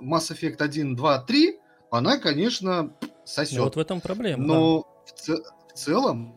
Mass 0.00 0.32
Effect 0.32 0.56
1, 0.58 0.96
2, 0.96 1.18
3 1.22 1.56
она, 1.90 2.18
конечно, 2.18 2.92
сосет. 3.24 3.58
Ну, 3.58 3.64
вот 3.64 3.76
в 3.76 3.78
этом 3.78 4.00
проблема. 4.00 4.42
да. 4.42 4.48
Но 4.54 4.80
в, 5.06 5.12
ц- 5.12 5.42
в 5.68 5.78
целом 5.78 6.34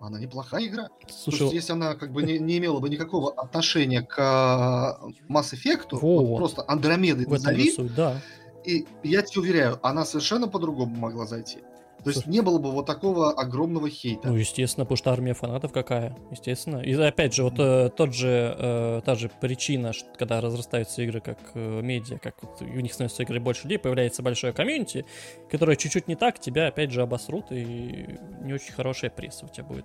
она 0.00 0.18
неплохая 0.18 0.66
игра. 0.66 0.88
Слушай, 1.08 1.38
Слушай, 1.38 1.54
если 1.54 1.72
она 1.72 1.94
как 1.94 2.12
бы 2.12 2.22
не, 2.22 2.38
не 2.38 2.58
имела 2.58 2.80
бы 2.80 2.88
никакого 2.88 3.32
отношения 3.32 4.02
к 4.02 4.18
э, 4.18 5.32
Mass 5.32 5.52
Effect, 5.54 5.88
Вот. 5.92 6.00
вот 6.00 6.36
просто 6.36 6.64
Андромеды 6.66 7.28
назови, 7.28 7.74
да. 7.96 8.20
и 8.64 8.86
я 9.02 9.22
тебе 9.22 9.42
уверяю, 9.42 9.78
она 9.82 10.04
совершенно 10.04 10.48
по-другому 10.48 10.94
могла 10.96 11.26
зайти. 11.26 11.58
То 12.04 12.10
есть 12.10 12.26
не 12.26 12.40
было 12.40 12.58
бы 12.58 12.70
вот 12.70 12.86
такого 12.86 13.32
огромного 13.32 13.90
хейта. 13.90 14.28
Ну, 14.28 14.36
естественно, 14.36 14.84
потому 14.84 14.96
что 14.96 15.12
армия 15.12 15.34
фанатов 15.34 15.72
какая, 15.72 16.16
естественно. 16.30 16.78
И 16.78 16.94
опять 16.94 17.34
же, 17.34 17.42
вот 17.42 17.54
э, 17.58 17.90
тот 17.96 18.14
же, 18.14 18.54
э, 18.56 19.00
та 19.04 19.14
же 19.14 19.30
причина, 19.40 19.92
что 19.92 20.08
когда 20.16 20.40
разрастаются 20.40 21.02
игры 21.02 21.20
как 21.20 21.38
э, 21.54 21.80
медиа, 21.82 22.18
как 22.18 22.36
вот 22.42 22.62
у 22.62 22.80
них 22.80 22.92
становится 22.92 23.22
игры 23.24 23.40
больше 23.40 23.64
людей, 23.64 23.78
появляется 23.78 24.22
большое 24.22 24.52
комьюнити, 24.52 25.04
которое 25.50 25.76
чуть-чуть 25.76 26.08
не 26.08 26.14
так, 26.14 26.38
тебя 26.38 26.68
опять 26.68 26.92
же 26.92 27.02
обосрут, 27.02 27.46
и 27.50 28.18
не 28.42 28.52
очень 28.52 28.72
хорошая 28.72 29.10
пресса 29.10 29.46
у 29.46 29.48
тебя 29.48 29.64
будет. 29.64 29.84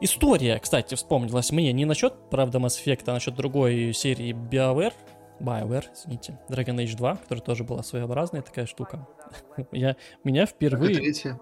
История, 0.00 0.58
кстати, 0.58 0.94
вспомнилась 0.94 1.50
мне 1.52 1.72
не 1.72 1.86
насчет, 1.86 2.12
правда, 2.30 2.58
Mass 2.58 2.84
Effect, 2.84 3.04
а 3.06 3.12
насчет 3.14 3.34
другой 3.34 3.94
серии 3.94 4.32
BioWare, 4.32 4.92
BioWare, 5.40 5.84
извините, 5.94 6.38
Dragon 6.48 6.76
Age 6.76 6.96
2, 6.96 7.16
которая 7.16 7.42
тоже 7.42 7.64
была 7.64 7.82
своеобразная 7.82 8.42
такая 8.42 8.66
штука. 8.66 9.06
Я, 9.72 9.96
меня 10.24 10.46
впервые... 10.46 10.94
третья. 10.94 11.38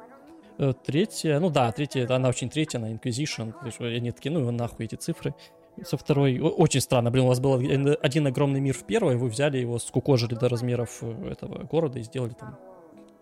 Э, 0.58 0.72
Третья, 0.84 1.40
ну 1.40 1.50
да, 1.50 1.72
третья, 1.72 2.08
она 2.08 2.28
очень 2.28 2.48
третья, 2.48 2.78
на 2.78 2.92
Inquisition. 2.92 3.54
Они 3.80 4.12
такие, 4.12 4.30
ну 4.30 4.40
его 4.40 4.50
нахуй 4.50 4.86
эти 4.86 4.94
цифры. 4.94 5.34
Со 5.82 5.96
второй, 5.96 6.38
очень 6.38 6.80
странно, 6.80 7.10
блин, 7.10 7.24
у 7.24 7.28
вас 7.28 7.40
был 7.40 7.54
один 7.54 7.96
один 8.00 8.26
огромный 8.28 8.60
мир 8.60 8.74
в 8.74 8.84
первой, 8.84 9.16
вы 9.16 9.28
взяли 9.28 9.58
его, 9.58 9.80
скукожили 9.80 10.36
до 10.36 10.48
размеров 10.48 10.98
э, 11.02 11.32
этого 11.32 11.64
города 11.64 11.98
и 11.98 12.02
сделали 12.02 12.34
там, 12.34 12.56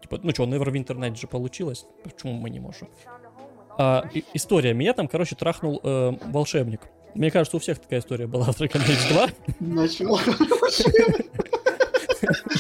типа, 0.02 0.20
ну 0.22 0.30
что, 0.32 0.44
Neverwinter 0.44 0.98
Night 0.98 1.18
же 1.18 1.26
получилось, 1.26 1.86
почему 2.04 2.34
мы 2.34 2.50
не 2.50 2.60
можем? 2.60 2.90
А, 3.78 4.04
история, 4.34 4.74
меня 4.74 4.92
там, 4.92 5.08
короче, 5.08 5.34
трахнул 5.34 5.80
э, 5.82 6.12
волшебник. 6.26 6.82
Мне 7.14 7.30
кажется, 7.30 7.56
у 7.56 7.60
всех 7.60 7.78
такая 7.78 8.00
история 8.00 8.26
была 8.26 8.46
в 8.46 8.60
Dragon 8.60 8.80
Age 8.86 9.12
2. 9.12 9.28
Начал. 9.60 10.18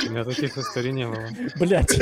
У 0.06 0.10
меня 0.10 0.24
таких 0.24 0.58
историй 0.58 0.92
не 0.92 1.06
было. 1.06 1.18
Блять. 1.58 1.98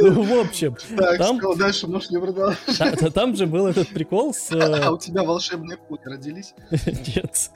Ну, 0.00 0.22
в 0.22 0.40
общем, 0.40 0.76
Так, 0.96 1.18
Там- 1.18 1.38
что 1.38 1.54
дальше 1.54 1.86
можешь 1.86 2.10
не 2.10 2.18
продолжать. 2.20 2.58
та- 2.78 2.92
та- 2.92 3.10
там 3.10 3.36
же 3.36 3.46
был 3.46 3.66
этот 3.66 3.88
прикол 3.88 4.32
с... 4.32 4.50
э, 4.52 4.58
А 4.84 4.90
у 4.90 4.98
тебя 4.98 5.22
волшебные 5.22 5.76
пули 5.76 6.00
родились? 6.04 6.54
Нет. 6.70 7.50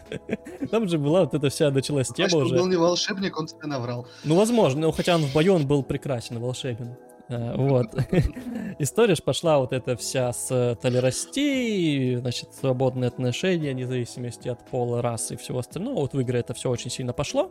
Там 0.70 0.88
же 0.88 0.98
была 0.98 1.20
вот 1.24 1.34
эта 1.34 1.48
вся 1.50 1.70
началась 1.70 2.08
тема 2.08 2.28
Значит, 2.28 2.34
он 2.34 2.42
уже. 2.46 2.56
был 2.56 2.66
не 2.66 2.76
волшебник, 2.76 3.38
он 3.38 3.46
тебе 3.46 3.66
наврал. 3.66 4.06
Ну, 4.24 4.36
возможно, 4.36 4.80
ну, 4.82 4.92
хотя 4.92 5.14
он 5.16 5.22
в 5.24 5.32
бою 5.32 5.54
он 5.54 5.66
был 5.66 5.82
прекрасен, 5.82 6.38
волшебен. 6.40 6.96
Э, 7.32 7.56
Вот. 7.56 7.94
История 8.78 9.14
ж 9.14 9.22
пошла 9.22 9.58
вот 9.58 9.72
эта 9.72 9.96
вся 9.96 10.32
с 10.32 10.50
э, 10.50 10.76
толерастей, 10.80 12.16
значит, 12.16 12.50
свободные 12.54 13.08
отношения, 13.08 13.72
вне 13.72 13.86
зависимости 13.86 14.48
от 14.48 14.64
пола, 14.70 15.02
расы 15.02 15.34
и 15.34 15.36
всего 15.36 15.58
остального. 15.58 15.94
Вот 16.00 16.12
в 16.14 16.20
игры 16.20 16.38
это 16.38 16.54
все 16.54 16.70
очень 16.70 16.90
сильно 16.90 17.12
пошло. 17.12 17.50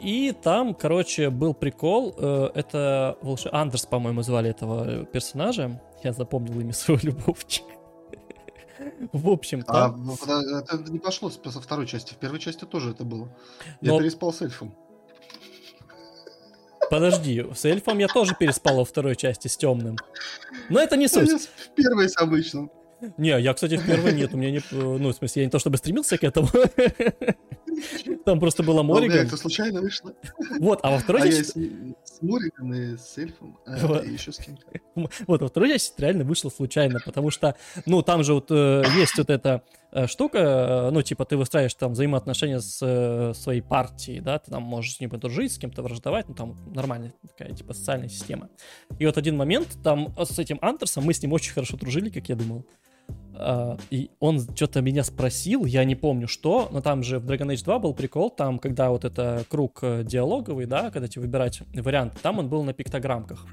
И 0.00 0.32
там, 0.42 0.74
короче, 0.74 1.30
был 1.30 1.54
прикол. 1.54 2.14
э, 2.18 2.50
Это 2.54 3.16
волш... 3.22 3.46
Андерс, 3.52 3.86
по-моему, 3.86 4.22
звали 4.22 4.50
этого 4.50 5.04
персонажа. 5.06 5.80
Я 6.02 6.12
запомнил 6.12 6.60
имя 6.60 6.72
своего 6.74 7.00
любовчика. 7.02 7.68
В 9.12 9.30
общем, 9.30 9.62
А 9.66 9.72
там... 9.90 10.10
подо- 10.10 10.42
это 10.58 10.90
не 10.92 10.98
пошло 10.98 11.30
со 11.30 11.60
второй 11.60 11.86
части. 11.86 12.12
В 12.12 12.16
первой 12.16 12.38
части 12.38 12.64
тоже 12.64 12.90
это 12.90 13.04
было. 13.04 13.28
Я 13.80 13.92
Но- 13.92 13.98
переспал 13.98 14.32
с 14.32 14.42
эльфом. 14.42 14.74
Подожди, 16.90 17.44
с 17.54 17.64
эльфом 17.64 17.98
я 17.98 18.08
тоже 18.08 18.34
переспал 18.38 18.76
во 18.76 18.84
второй 18.84 19.16
части 19.16 19.48
с 19.48 19.56
темным. 19.56 19.96
Но 20.68 20.80
это 20.80 20.96
не 20.96 21.08
суть. 21.08 21.30
В 21.30 21.74
первой 21.74 22.08
с 22.08 22.16
обычным. 22.16 22.70
Не, 23.18 23.40
я, 23.40 23.52
кстати, 23.52 23.76
в 23.76 23.86
первой 23.86 24.12
нет, 24.14 24.32
у 24.32 24.36
меня 24.36 24.50
не... 24.50 24.62
Ну, 24.70 25.08
в 25.08 25.12
смысле, 25.12 25.42
я 25.42 25.46
не 25.46 25.50
то 25.50 25.58
чтобы 25.58 25.76
стремился 25.76 26.16
к 26.16 26.24
этому. 26.24 26.48
Там 28.24 28.40
просто 28.40 28.62
было 28.62 28.82
бля, 28.82 28.94
Мориган. 28.94 29.26
это 29.26 29.36
случайно 29.36 29.80
вышло. 29.80 30.14
Вот, 30.58 30.80
а 30.82 30.90
во 30.92 30.98
второй 30.98 31.22
А 31.22 31.26
я 31.26 31.32
части... 31.32 31.92
с, 32.04 32.18
с 32.18 32.22
Мориган 32.22 32.72
и 32.74 32.96
с 32.96 33.18
эльфом, 33.18 33.58
а, 33.66 33.76
Вот. 33.86 34.04
и 34.04 34.12
еще 34.12 34.32
с 34.32 34.38
кем-то. 34.38 34.64
Вот, 35.26 35.42
во 35.42 35.48
второй 35.48 35.70
части 35.70 36.00
реально 36.00 36.24
вышло 36.24 36.50
случайно, 36.50 37.00
потому 37.04 37.30
что, 37.30 37.56
ну, 37.84 38.02
там 38.02 38.22
же 38.22 38.34
вот 38.34 38.46
э, 38.50 38.84
есть 38.96 39.18
вот 39.18 39.28
эта 39.28 39.62
э, 39.74 39.83
штука, 40.06 40.38
э, 40.38 40.90
ну, 40.90 41.02
типа, 41.02 41.24
ты 41.24 41.36
выстраиваешь 41.36 41.74
там 41.74 41.92
взаимоотношения 41.92 42.60
с 42.60 42.78
э, 42.82 43.32
своей 43.34 43.60
партией, 43.60 44.20
да, 44.20 44.38
ты 44.38 44.50
там 44.50 44.62
можешь 44.62 44.96
с 44.96 45.00
ним 45.00 45.10
дружить, 45.10 45.52
с 45.52 45.58
кем-то 45.58 45.82
враждовать, 45.82 46.28
ну, 46.28 46.34
там 46.34 46.56
нормальная 46.74 47.12
такая, 47.22 47.54
типа, 47.54 47.74
социальная 47.74 48.08
система. 48.08 48.48
И 48.98 49.06
вот 49.06 49.16
один 49.16 49.36
момент, 49.36 49.68
там, 49.82 50.12
э, 50.16 50.24
с 50.24 50.38
этим 50.38 50.58
Андерсом 50.62 51.04
мы 51.04 51.14
с 51.14 51.22
ним 51.22 51.32
очень 51.32 51.52
хорошо 51.52 51.76
дружили, 51.76 52.10
как 52.10 52.28
я 52.28 52.36
думал. 52.36 52.66
А, 53.36 53.76
и 53.90 54.10
он 54.20 54.40
что-то 54.40 54.80
меня 54.80 55.02
спросил, 55.02 55.64
я 55.64 55.84
не 55.84 55.96
помню 55.96 56.28
что, 56.28 56.68
но 56.70 56.80
там 56.80 57.02
же 57.02 57.18
в 57.18 57.26
Dragon 57.26 57.52
Age 57.52 57.64
2 57.64 57.78
был 57.78 57.94
прикол, 57.94 58.30
там, 58.30 58.58
когда 58.58 58.90
вот 58.90 59.04
это 59.04 59.44
круг 59.48 59.80
э, 59.82 60.04
диалоговый, 60.04 60.66
да, 60.66 60.90
когда 60.90 61.08
тебе 61.08 61.22
выбирать 61.22 61.62
вариант, 61.74 62.14
там 62.22 62.38
он 62.38 62.48
был 62.48 62.62
на 62.62 62.72
пиктограммках. 62.72 63.46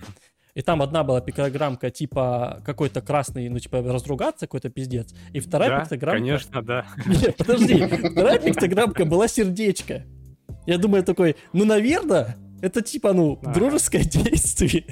И 0.54 0.62
там 0.62 0.82
одна 0.82 1.04
была 1.04 1.22
пиктограммка 1.22 1.90
типа 1.92 2.62
какой-то 2.66 3.02
красный, 3.02 3.50
ну 3.50 3.60
типа 3.60 3.82
разругаться, 3.82 4.48
какой-то 4.48 4.70
пиздец. 4.70 5.14
И 5.34 5.40
вторая 5.40 5.70
Да, 5.70 5.80
пиктограммка... 5.82 6.20
конечно, 6.20 6.62
да. 6.62 6.86
Нет, 7.06 7.38
подожди. 7.38 7.86
Вторая 7.86 8.40
пиктограммка 8.40 9.06
была 9.06 9.28
сердечко. 9.28 10.04
Я 10.68 10.78
думаю 10.78 11.04
такой, 11.04 11.36
ну, 11.54 11.66
наверное, 11.66 12.38
это 12.62 12.82
типа, 12.82 13.14
ну, 13.14 13.40
дружеское 13.54 14.04
действие. 14.04 14.86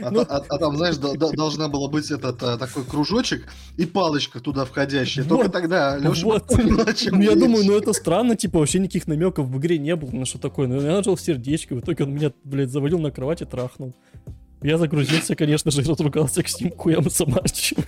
А, 0.00 0.10
Ну- 0.10 0.20
а- 0.28 0.42
а 0.48 0.58
там, 0.58 0.76
знаешь, 0.76 0.96
до- 0.96 1.14
до- 1.14 1.32
должна 1.32 1.68
была 1.68 1.88
быть 1.88 2.10
этот 2.10 2.42
а, 2.42 2.56
такой 2.58 2.84
кружочек 2.84 3.52
и 3.76 3.86
палочка 3.86 4.40
туда 4.40 4.64
входящая. 4.64 5.24
Только 5.24 5.44
Вот. 5.44 5.52
тогда 5.52 5.96
Леша 5.96 6.24
Вот. 6.26 6.44
Ну, 7.10 7.20
я 7.22 7.34
думаю, 7.34 7.64
ну 7.64 7.76
это 7.76 7.92
странно, 7.92 8.36
типа, 8.36 8.58
вообще 8.58 8.78
никаких 8.78 9.06
намеков 9.06 9.46
в 9.48 9.58
игре 9.58 9.78
не 9.78 9.96
было, 9.96 10.10
ну 10.12 10.24
что 10.24 10.38
такое. 10.38 10.66
Ну, 10.68 10.80
я 10.80 10.92
нажал 10.96 11.16
сердечко, 11.16 11.74
в 11.74 11.80
итоге 11.80 12.04
он 12.04 12.14
меня, 12.14 12.32
блядь, 12.44 12.70
завалил 12.70 12.98
на 12.98 13.10
кровать 13.10 13.42
и 13.42 13.44
трахнул. 13.44 13.94
Я 14.62 14.78
загрузился, 14.78 15.34
конечно 15.36 15.70
же, 15.70 15.82
и 15.82 15.84
разругался 15.84 16.42
к 16.42 16.60
ним 16.60 16.72
хуям 16.76 17.10
собачьим. 17.10 17.78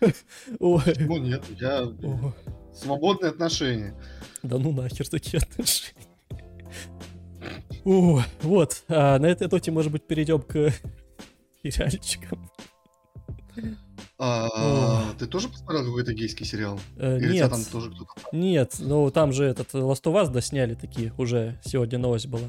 Ой. 0.60 0.82
Ну 1.00 1.16
нет, 1.18 1.42
я 1.58 1.88
свободные 2.74 3.30
отношения. 3.30 3.94
Да 4.42 4.58
ну 4.58 4.72
нахер 4.72 5.08
такие 5.08 5.38
отношения. 5.42 5.94
О, 7.84 8.22
вот, 8.42 8.82
а 8.88 9.18
на 9.18 9.26
этой 9.26 9.48
ноте, 9.50 9.70
может 9.70 9.92
быть, 9.92 10.06
перейдем 10.06 10.40
к 10.40 10.72
сериальчикам. 11.62 12.50
А, 14.18 15.12
ты 15.18 15.26
тоже 15.26 15.48
посмотрел 15.48 15.84
какой-то 15.84 16.12
гейский 16.14 16.46
сериал? 16.46 16.78
Э, 16.96 17.18
Или 17.18 17.34
Нет, 17.34 17.50
там 17.50 17.64
тоже 17.64 17.90
кто-то? 17.90 18.12
нет, 18.32 18.76
ну 18.78 19.10
там 19.10 19.32
же 19.32 19.44
этот 19.44 19.74
Last 19.74 20.02
of 20.04 20.14
Us 20.14 20.30
досняли 20.30 20.74
такие, 20.74 21.12
уже 21.18 21.60
сегодня 21.64 21.98
новость 21.98 22.26
была. 22.28 22.48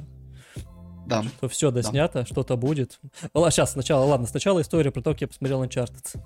Да. 1.08 1.24
Что 1.24 1.50
все 1.50 1.72
доснято, 1.72 2.26
что-то 2.26 2.56
будет. 2.56 3.00
Ладно, 3.34 3.52
сейчас 3.52 3.74
сначала, 3.74 4.06
ладно, 4.06 4.26
сначала 4.28 4.62
история 4.62 4.92
про 4.92 5.02
то, 5.02 5.12
как 5.12 5.22
я 5.22 5.28
посмотрел 5.28 5.64
Uncharted. 5.64 6.16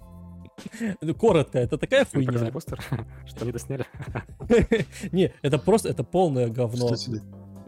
Ну, 1.01 1.15
коротко, 1.15 1.57
это 1.57 1.77
такая 1.77 2.05
Вы 2.11 2.25
показали 2.25 2.51
хуйня. 2.51 2.51
постер, 2.51 2.83
что 3.25 3.43
они 3.43 3.51
досняли. 3.53 3.85
Не, 5.13 5.33
это 5.41 5.57
просто, 5.57 5.87
это 5.87 6.03
полное 6.03 6.49
говно. 6.49 6.89
Кстати, 6.89 7.21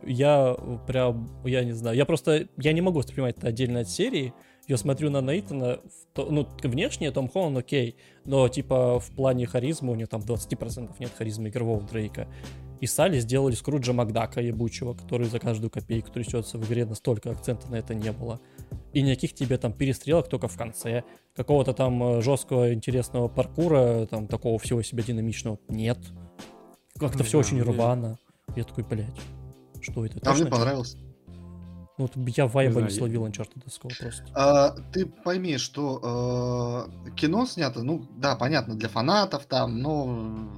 я 0.06 0.56
прям, 0.88 1.30
я 1.46 1.64
не 1.64 1.74
знаю, 1.74 1.96
я 1.98 2.06
просто, 2.06 2.48
я 2.58 2.74
не 2.74 2.82
могу 2.82 3.00
воспринимать 3.00 3.38
это 3.38 3.48
отдельно 3.48 3.82
от 3.82 3.90
серии. 3.90 4.34
Я 4.68 4.78
смотрю 4.78 5.10
на 5.10 5.22
Нейтана, 5.22 5.80
ну, 6.16 6.48
внешне 6.64 7.12
Том 7.12 7.28
Холланд 7.28 7.58
окей, 7.58 7.96
но, 8.26 8.48
типа, 8.48 9.00
в 9.00 9.10
плане 9.16 9.46
харизмы 9.48 9.92
у 9.92 9.96
него 9.96 10.08
там 10.08 10.22
20% 10.22 10.92
нет 11.00 11.12
харизмы 11.18 11.50
игрового 11.50 11.82
Дрейка. 11.82 12.28
И 12.80 12.86
Салли 12.88 13.20
сделали 13.20 13.54
Скруджа 13.54 13.92
Макдака 13.92 14.40
ебучего, 14.40 14.94
который 14.94 15.28
за 15.28 15.40
каждую 15.40 15.70
копейку 15.72 16.10
трясется 16.12 16.58
в 16.58 16.66
игре, 16.66 16.86
настолько 16.86 17.32
акцента 17.32 17.70
на 17.70 17.76
это 17.76 17.94
не 17.96 18.12
было. 18.12 18.40
И 18.94 19.02
никаких 19.02 19.34
тебе 19.34 19.58
там 19.58 19.74
перестрелок 19.74 20.30
только 20.30 20.48
в 20.48 20.56
конце, 20.58 21.04
какого-то 21.36 21.74
там 21.74 22.02
э, 22.04 22.22
жесткого 22.22 22.74
интересного 22.74 23.28
паркура, 23.28 24.06
там 24.06 24.28
такого 24.28 24.58
всего 24.60 24.82
себе 24.84 25.04
динамичного 25.04 25.58
нет. 25.70 26.00
Как-то 26.98 27.20
Не 27.20 27.24
все 27.24 27.40
очень 27.40 27.58
знаю, 27.58 27.66
мне- 27.66 27.76
рвано. 27.76 28.18
Я 28.56 28.64
такой, 28.64 28.84
блядь, 28.84 29.08
что 29.82 30.06
это? 30.06 30.20
А 30.30 30.34
мне 30.34 30.46
понравилось. 30.46 30.96
Вот 31.98 32.14
я 32.16 32.48
вайба 32.48 32.82
не 32.82 32.88
я- 32.88 32.94
словил 32.94 33.26
Uncharted 33.28 33.62
просто. 33.80 34.26
А, 34.34 34.72
ты 34.92 35.06
пойми, 35.06 35.58
что 35.58 36.88
э, 37.06 37.12
кино 37.12 37.46
снято, 37.46 37.84
ну 37.84 38.08
да, 38.18 38.36
понятно, 38.36 38.76
для 38.76 38.90
фанатов 38.90 39.46
там, 39.46 39.80
но, 39.80 40.50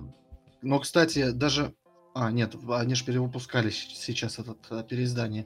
но, 0.61 0.79
кстати, 0.79 1.31
даже, 1.31 1.73
а 2.13 2.31
нет, 2.31 2.55
они 2.69 2.95
же 2.95 3.03
перевыпускали 3.03 3.71
сейчас 3.71 4.39
это 4.39 4.55
переиздание 4.83 5.45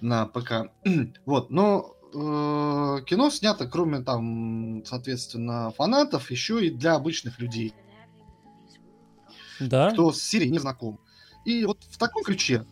на 0.00 0.26
ПК. 0.26 0.70
вот, 1.26 1.50
но 1.50 1.96
э, 2.12 3.04
кино 3.06 3.30
снято, 3.30 3.66
кроме 3.66 4.00
там, 4.02 4.84
соответственно, 4.84 5.72
фанатов, 5.72 6.30
еще 6.30 6.64
и 6.64 6.70
для 6.70 6.94
обычных 6.94 7.40
людей, 7.40 7.74
Да? 9.58 9.90
кто 9.90 10.12
с 10.12 10.22
серией 10.22 10.50
не 10.52 10.58
знаком. 10.58 11.00
И 11.44 11.64
вот 11.64 11.82
в 11.90 11.98
таком 11.98 12.22
ключе. 12.22 12.64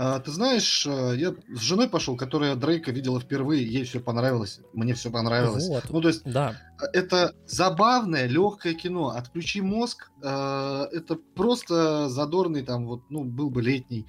А, 0.00 0.20
Ты 0.20 0.30
знаешь, 0.30 0.86
э, 0.86 1.14
я 1.16 1.34
с 1.54 1.60
женой 1.60 1.88
пошел, 1.88 2.16
которая 2.16 2.54
Дрейка 2.54 2.92
видела 2.92 3.18
впервые, 3.20 3.66
ей 3.66 3.82
все 3.84 3.98
понравилось, 4.00 4.60
мне 4.72 4.94
все 4.94 5.10
понравилось. 5.10 5.66
Вот. 5.68 5.84
Ну, 5.90 6.00
то 6.00 6.08
есть 6.08 6.22
Да. 6.24 6.54
это 6.92 7.34
забавное, 7.46 8.26
легкое 8.26 8.74
кино. 8.74 9.08
Отключи 9.10 9.60
мозг. 9.60 10.10
э, 10.22 10.86
это 10.92 11.16
просто 11.34 12.08
задорный 12.08 12.62
там 12.62 12.86
вот, 12.86 13.02
ну, 13.10 13.24
был 13.24 13.50
бы 13.50 13.60
летний 13.62 14.06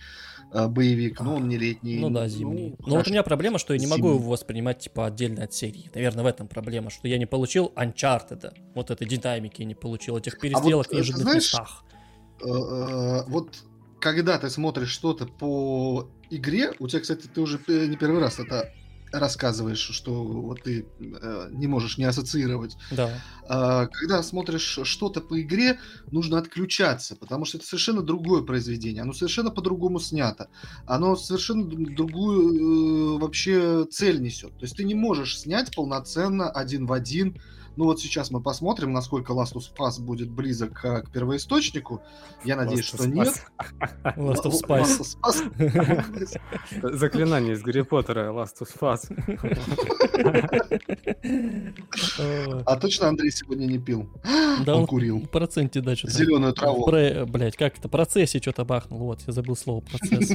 э, 0.53 0.67
боевик, 0.67 1.19
но 1.21 1.35
он 1.35 1.47
не 1.47 1.57
летний. 1.57 1.99
Ну 1.99 2.09
да, 2.09 2.27
зимний. 2.27 2.75
Ну, 2.79 2.87
Но 2.87 2.95
вот 2.97 3.07
у 3.07 3.09
меня 3.11 3.23
проблема, 3.23 3.57
что 3.59 3.73
я 3.73 3.79
не 3.79 3.87
могу 3.87 4.07
Зимний. 4.09 4.19
его 4.19 4.29
воспринимать, 4.31 4.79
типа, 4.79 5.05
отдельно 5.07 5.43
от 5.43 5.53
серии. 5.53 5.89
Наверное, 5.93 6.23
в 6.23 6.27
этом 6.27 6.47
проблема, 6.47 6.89
что 6.89 7.07
я 7.07 7.17
не 7.17 7.25
получил 7.27 7.71
Uncharted. 7.75 8.53
Вот 8.75 8.89
этой 8.91 9.07
динамики 9.07 9.61
не 9.63 9.75
получил, 9.75 10.17
этих 10.17 10.39
перестрелок 10.39 10.87
в 10.87 10.89
э, 10.89 10.91
ты 10.91 10.95
неожиданных 10.97 11.23
знаешь, 11.23 11.53
местах. 11.53 11.83
э, 12.41 12.47
э, 12.47 13.23
вот 13.27 13.49
когда 13.99 14.37
ты 14.37 14.49
смотришь 14.49 14.89
что-то 14.89 15.25
по 15.25 16.09
игре, 16.29 16.73
у 16.79 16.87
тебя, 16.87 17.01
кстати, 17.01 17.27
ты 17.27 17.41
уже 17.41 17.59
э, 17.67 17.85
не 17.87 17.97
первый 17.97 18.19
раз 18.19 18.39
это 18.39 18.73
рассказываешь, 19.11 19.79
что 19.79 20.23
вот 20.23 20.63
ты 20.63 20.85
э, 20.99 21.49
не 21.51 21.67
можешь 21.67 21.97
не 21.97 22.05
ассоциировать. 22.05 22.77
Да. 22.91 23.11
А, 23.47 23.87
когда 23.87 24.21
смотришь 24.21 24.79
что-то 24.83 25.21
по 25.21 25.41
игре, 25.41 25.79
нужно 26.11 26.37
отключаться, 26.37 27.15
потому 27.15 27.45
что 27.45 27.57
это 27.57 27.65
совершенно 27.65 28.01
другое 28.01 28.43
произведение, 28.43 29.01
оно 29.01 29.13
совершенно 29.13 29.49
по-другому 29.49 29.99
снято, 29.99 30.49
оно 30.85 31.15
совершенно 31.15 31.65
другую 31.65 33.15
э, 33.15 33.19
вообще 33.19 33.85
цель 33.89 34.21
несет. 34.21 34.51
То 34.57 34.65
есть 34.65 34.77
ты 34.77 34.83
не 34.83 34.95
можешь 34.95 35.39
снять 35.39 35.75
полноценно 35.75 36.49
один 36.49 36.85
в 36.85 36.93
один. 36.93 37.41
Ну 37.79 37.85
вот 37.85 38.01
сейчас 38.01 38.29
мы 38.29 38.41
посмотрим, 38.41 38.91
насколько 38.91 39.31
Last 39.31 39.53
of 39.53 39.63
Us 39.79 40.01
будет 40.01 40.29
близок 40.29 40.83
а, 40.83 41.01
к 41.01 41.11
первоисточнику. 41.11 42.01
Я 42.43 42.57
надеюсь, 42.57 42.81
Last 42.81 42.95
что 42.97 42.97
of 43.05 43.07
нет. 43.07 43.45
Last 44.17 44.43
of 44.43 44.51
Spice. 44.51 44.99
Last 45.23 45.47
of 45.55 45.61
Us. 46.11 46.37
Заклинание 46.97 47.53
из 47.53 47.61
Гарри 47.61 47.83
Поттера, 47.83 48.33
Last 48.33 48.59
of 48.59 48.77
Us. 48.81 49.07
А 52.65 52.75
точно 52.75 53.07
Андрей 53.07 53.31
сегодня 53.31 53.65
не 53.65 53.79
пил? 53.79 54.09
Да 54.65 54.75
Он 54.75 54.81
он 54.81 54.87
курил. 54.87 55.19
в 55.21 55.29
проценте, 55.29 55.79
да, 55.79 55.95
что-то. 55.95 56.13
Зеленую 56.13 56.51
траву. 56.51 56.85
Блять, 56.85 57.55
как 57.55 57.77
это? 57.77 57.87
Процессе 57.87 58.39
что-то 58.39 58.65
бахнул. 58.65 58.99
Вот, 58.99 59.21
я 59.25 59.31
забыл 59.31 59.55
слово 59.55 59.79
процесс. 59.79 60.33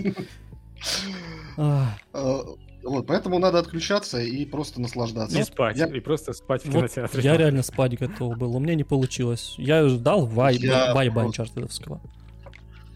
Вот, 2.85 3.06
поэтому 3.06 3.39
надо 3.39 3.59
отключаться 3.59 4.20
и 4.20 4.44
просто 4.44 4.81
наслаждаться. 4.81 5.39
И 5.39 5.43
спать, 5.43 5.77
Я- 5.78 5.86
и 5.86 6.01
просто 6.01 6.32
спать 6.35 6.62
в 6.62 6.66
Вот 6.66 6.74
кинотеатре. 6.74 7.23
я 7.23 7.36
реально 7.36 7.62
спать 7.62 7.98
готов 7.98 8.36
был, 8.36 8.55
у 8.55 8.61
меня 8.61 8.74
не 8.74 8.85
получилось. 8.85 9.55
Я 9.56 9.89
ждал 9.89 10.27
вайба, 10.27 10.62
Я 10.65 10.94
вайба 10.94 11.23
просто- 11.23 11.43
Uncharted-овского. 11.44 12.01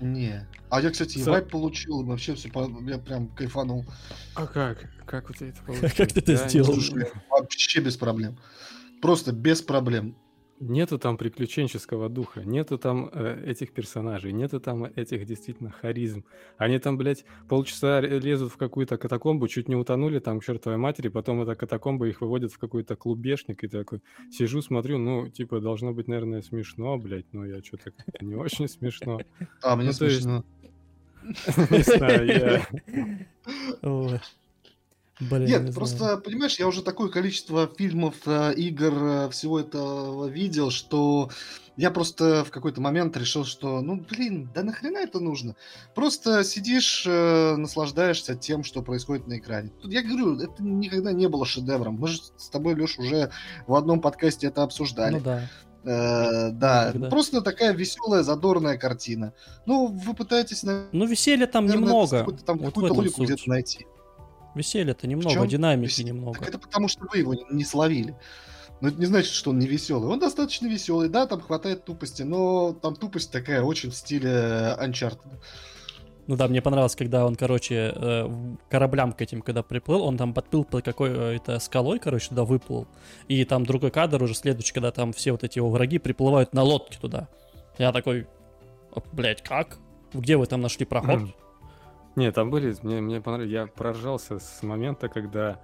Не. 0.00 0.46
А 0.70 0.80
я, 0.80 0.90
кстати, 0.90 1.18
и 1.18 1.22
Са- 1.22 1.30
вайп 1.30 1.50
получил, 1.50 2.04
вообще 2.04 2.34
все, 2.34 2.48
я 2.86 2.98
прям 2.98 3.28
кайфанул. 3.28 3.84
А 4.34 4.46
как? 4.46 4.90
Как 5.06 5.30
у 5.30 5.32
тебя 5.32 5.48
это 5.48 5.62
получилось? 5.62 5.92
Как 5.96 6.12
ты 6.12 6.20
это 6.20 6.36
сделал? 6.48 6.74
вообще 7.30 7.80
без 7.80 7.96
проблем. 7.96 8.36
Просто 9.00 9.32
без 9.32 9.62
проблем. 9.62 10.14
Нету 10.60 10.98
там 10.98 11.16
приключенческого 11.16 12.08
духа, 12.08 12.42
нету 12.44 12.78
там 12.78 13.10
э, 13.12 13.44
этих 13.46 13.72
персонажей, 13.72 14.32
нету 14.32 14.58
там 14.58 14.84
этих 14.84 15.24
действительно 15.24 15.70
харизм. 15.70 16.24
Они 16.56 16.78
там, 16.78 16.96
блядь, 16.96 17.24
полчаса 17.48 18.00
лезут 18.00 18.52
в 18.52 18.56
какую-то 18.56 18.96
катакомбу, 18.96 19.46
чуть 19.46 19.68
не 19.68 19.76
утонули 19.76 20.18
там 20.18 20.40
к 20.40 20.44
чертовой 20.44 20.76
матери, 20.76 21.08
потом 21.08 21.42
эта 21.42 21.54
катакомба 21.54 22.08
их 22.08 22.20
выводит 22.20 22.52
в 22.52 22.58
какой-то 22.58 22.96
клубешник, 22.96 23.62
и 23.62 23.68
такой 23.68 24.00
сижу, 24.32 24.60
смотрю, 24.60 24.98
ну, 24.98 25.28
типа, 25.28 25.60
должно 25.60 25.92
быть, 25.92 26.08
наверное, 26.08 26.42
смешно, 26.42 26.98
блядь, 26.98 27.32
но 27.32 27.46
я 27.46 27.62
что-то 27.62 27.92
не 28.20 28.34
очень 28.34 28.68
смешно. 28.68 29.20
А, 29.62 29.76
мне 29.76 29.86
Ну, 29.86 29.92
смешно. 29.92 30.44
Не 31.70 31.82
знаю, 31.82 32.26
я... 32.26 32.66
Блин, 35.20 35.42
не 35.44 35.48
Нет, 35.48 35.60
знаю. 35.60 35.74
просто, 35.74 36.16
понимаешь, 36.18 36.58
я 36.58 36.68
уже 36.68 36.82
такое 36.82 37.08
количество 37.08 37.68
фильмов, 37.76 38.14
э, 38.26 38.54
игр, 38.54 38.92
э, 38.94 39.30
всего 39.30 39.58
этого 39.60 40.26
видел, 40.26 40.70
что 40.70 41.30
я 41.76 41.90
просто 41.90 42.44
в 42.44 42.50
какой-то 42.50 42.80
момент 42.80 43.16
решил, 43.16 43.44
что, 43.44 43.80
ну, 43.80 44.04
блин, 44.08 44.48
да 44.54 44.62
нахрена 44.62 44.98
это 44.98 45.18
нужно? 45.20 45.56
Просто 45.94 46.44
сидишь, 46.44 47.04
э, 47.06 47.56
наслаждаешься 47.56 48.36
тем, 48.36 48.62
что 48.62 48.82
происходит 48.82 49.26
на 49.26 49.38
экране. 49.38 49.70
Тут 49.82 49.92
я 49.92 50.02
говорю, 50.02 50.38
это 50.38 50.62
никогда 50.62 51.12
не 51.12 51.28
было 51.28 51.44
шедевром. 51.46 51.96
Мы 51.96 52.08
же 52.08 52.20
с 52.36 52.48
тобой, 52.48 52.74
Леш, 52.74 52.98
уже 52.98 53.30
в 53.66 53.74
одном 53.74 54.00
подкасте 54.00 54.46
это 54.48 54.62
обсуждали. 54.62 55.14
Ну 55.14 55.20
да. 55.20 55.48
Э, 55.84 56.50
да, 56.50 56.90
Когда? 56.92 57.08
просто 57.08 57.40
такая 57.40 57.72
веселая, 57.72 58.22
задорная 58.22 58.76
картина. 58.76 59.32
Ну, 59.64 59.86
вы 59.86 60.14
пытаетесь, 60.14 60.62
наверное, 60.62 60.90
Ну, 60.92 61.06
веселья 61.06 61.46
там 61.46 61.66
это 61.66 61.74
немного. 61.76 62.26
там 62.44 62.58
Вот 62.58 62.66
какую-то 62.74 62.94
логику 62.94 63.24
где-то 63.24 63.48
найти. 63.48 63.86
Веселья-то 64.58 65.06
немного, 65.06 65.34
чём 65.34 65.48
динамики 65.48 65.88
веселье? 65.88 66.12
немного. 66.12 66.38
Так 66.38 66.48
это 66.48 66.58
потому, 66.58 66.88
что 66.88 67.06
вы 67.10 67.18
его 67.18 67.34
не, 67.34 67.44
не 67.50 67.64
словили. 67.64 68.14
Но 68.80 68.88
это 68.88 68.98
не 68.98 69.06
значит, 69.06 69.32
что 69.32 69.50
он 69.50 69.58
не 69.58 69.66
веселый. 69.66 70.08
Он 70.10 70.18
достаточно 70.18 70.66
веселый, 70.66 71.08
да, 71.08 71.26
там 71.26 71.40
хватает 71.40 71.84
тупости, 71.84 72.22
но 72.22 72.72
там 72.72 72.94
тупость 72.94 73.32
такая 73.32 73.62
очень 73.62 73.90
в 73.90 73.94
стиле 73.94 74.30
э, 74.30 74.86
Uncharted. 74.86 75.18
Ну 76.28 76.36
да, 76.36 76.46
мне 76.46 76.60
понравилось, 76.60 76.94
когда 76.94 77.26
он, 77.26 77.36
короче, 77.36 77.92
э, 77.94 78.28
кораблям 78.68 79.12
к 79.12 79.22
этим, 79.22 79.40
когда 79.40 79.62
приплыл, 79.62 80.02
он 80.02 80.18
там 80.18 80.34
подплыл 80.34 80.64
под 80.64 80.84
какой-то 80.84 81.58
скалой, 81.58 81.98
короче, 81.98 82.28
туда 82.28 82.44
выплыл. 82.44 82.86
И 83.28 83.44
там 83.46 83.64
другой 83.64 83.90
кадр 83.90 84.22
уже 84.22 84.34
следующий, 84.34 84.74
когда 84.74 84.92
там 84.92 85.12
все 85.14 85.32
вот 85.32 85.42
эти 85.42 85.58
его 85.58 85.70
враги 85.70 85.98
приплывают 85.98 86.52
на 86.52 86.62
лодке 86.62 86.98
туда. 87.00 87.28
Я 87.78 87.92
такой, 87.92 88.26
блять, 89.12 89.42
как? 89.42 89.78
Где 90.12 90.36
вы 90.36 90.46
там 90.46 90.60
нашли 90.60 90.84
проход? 90.84 91.22
Не, 92.18 92.32
там 92.32 92.50
были, 92.50 92.74
мне, 92.82 93.00
мне 93.00 93.20
понравилось, 93.20 93.52
я 93.52 93.66
проржался 93.68 94.40
с 94.40 94.64
момента, 94.64 95.08
когда 95.08 95.60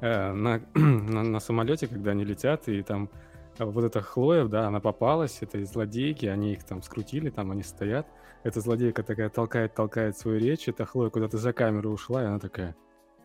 э, 0.00 0.32
на, 0.32 0.60
на, 0.74 1.24
на 1.24 1.40
самолете, 1.40 1.88
когда 1.88 2.12
они 2.12 2.24
летят, 2.24 2.68
и 2.68 2.82
там 2.82 3.10
вот 3.58 3.82
эта 3.82 4.00
Хлоя, 4.00 4.44
да, 4.44 4.68
она 4.68 4.78
попалась, 4.78 5.38
это 5.40 5.64
злодейки, 5.64 6.26
они 6.26 6.52
их 6.52 6.62
там 6.62 6.82
скрутили, 6.84 7.30
там 7.30 7.50
они 7.50 7.64
стоят, 7.64 8.06
эта 8.44 8.60
злодейка 8.60 9.02
такая 9.02 9.28
толкает, 9.28 9.74
толкает 9.74 10.16
свою 10.16 10.38
речь, 10.38 10.68
эта 10.68 10.86
Хлоя 10.86 11.10
куда-то 11.10 11.36
за 11.36 11.52
камеру 11.52 11.90
ушла, 11.90 12.22
и 12.22 12.26
она 12.26 12.38
такая, 12.38 12.76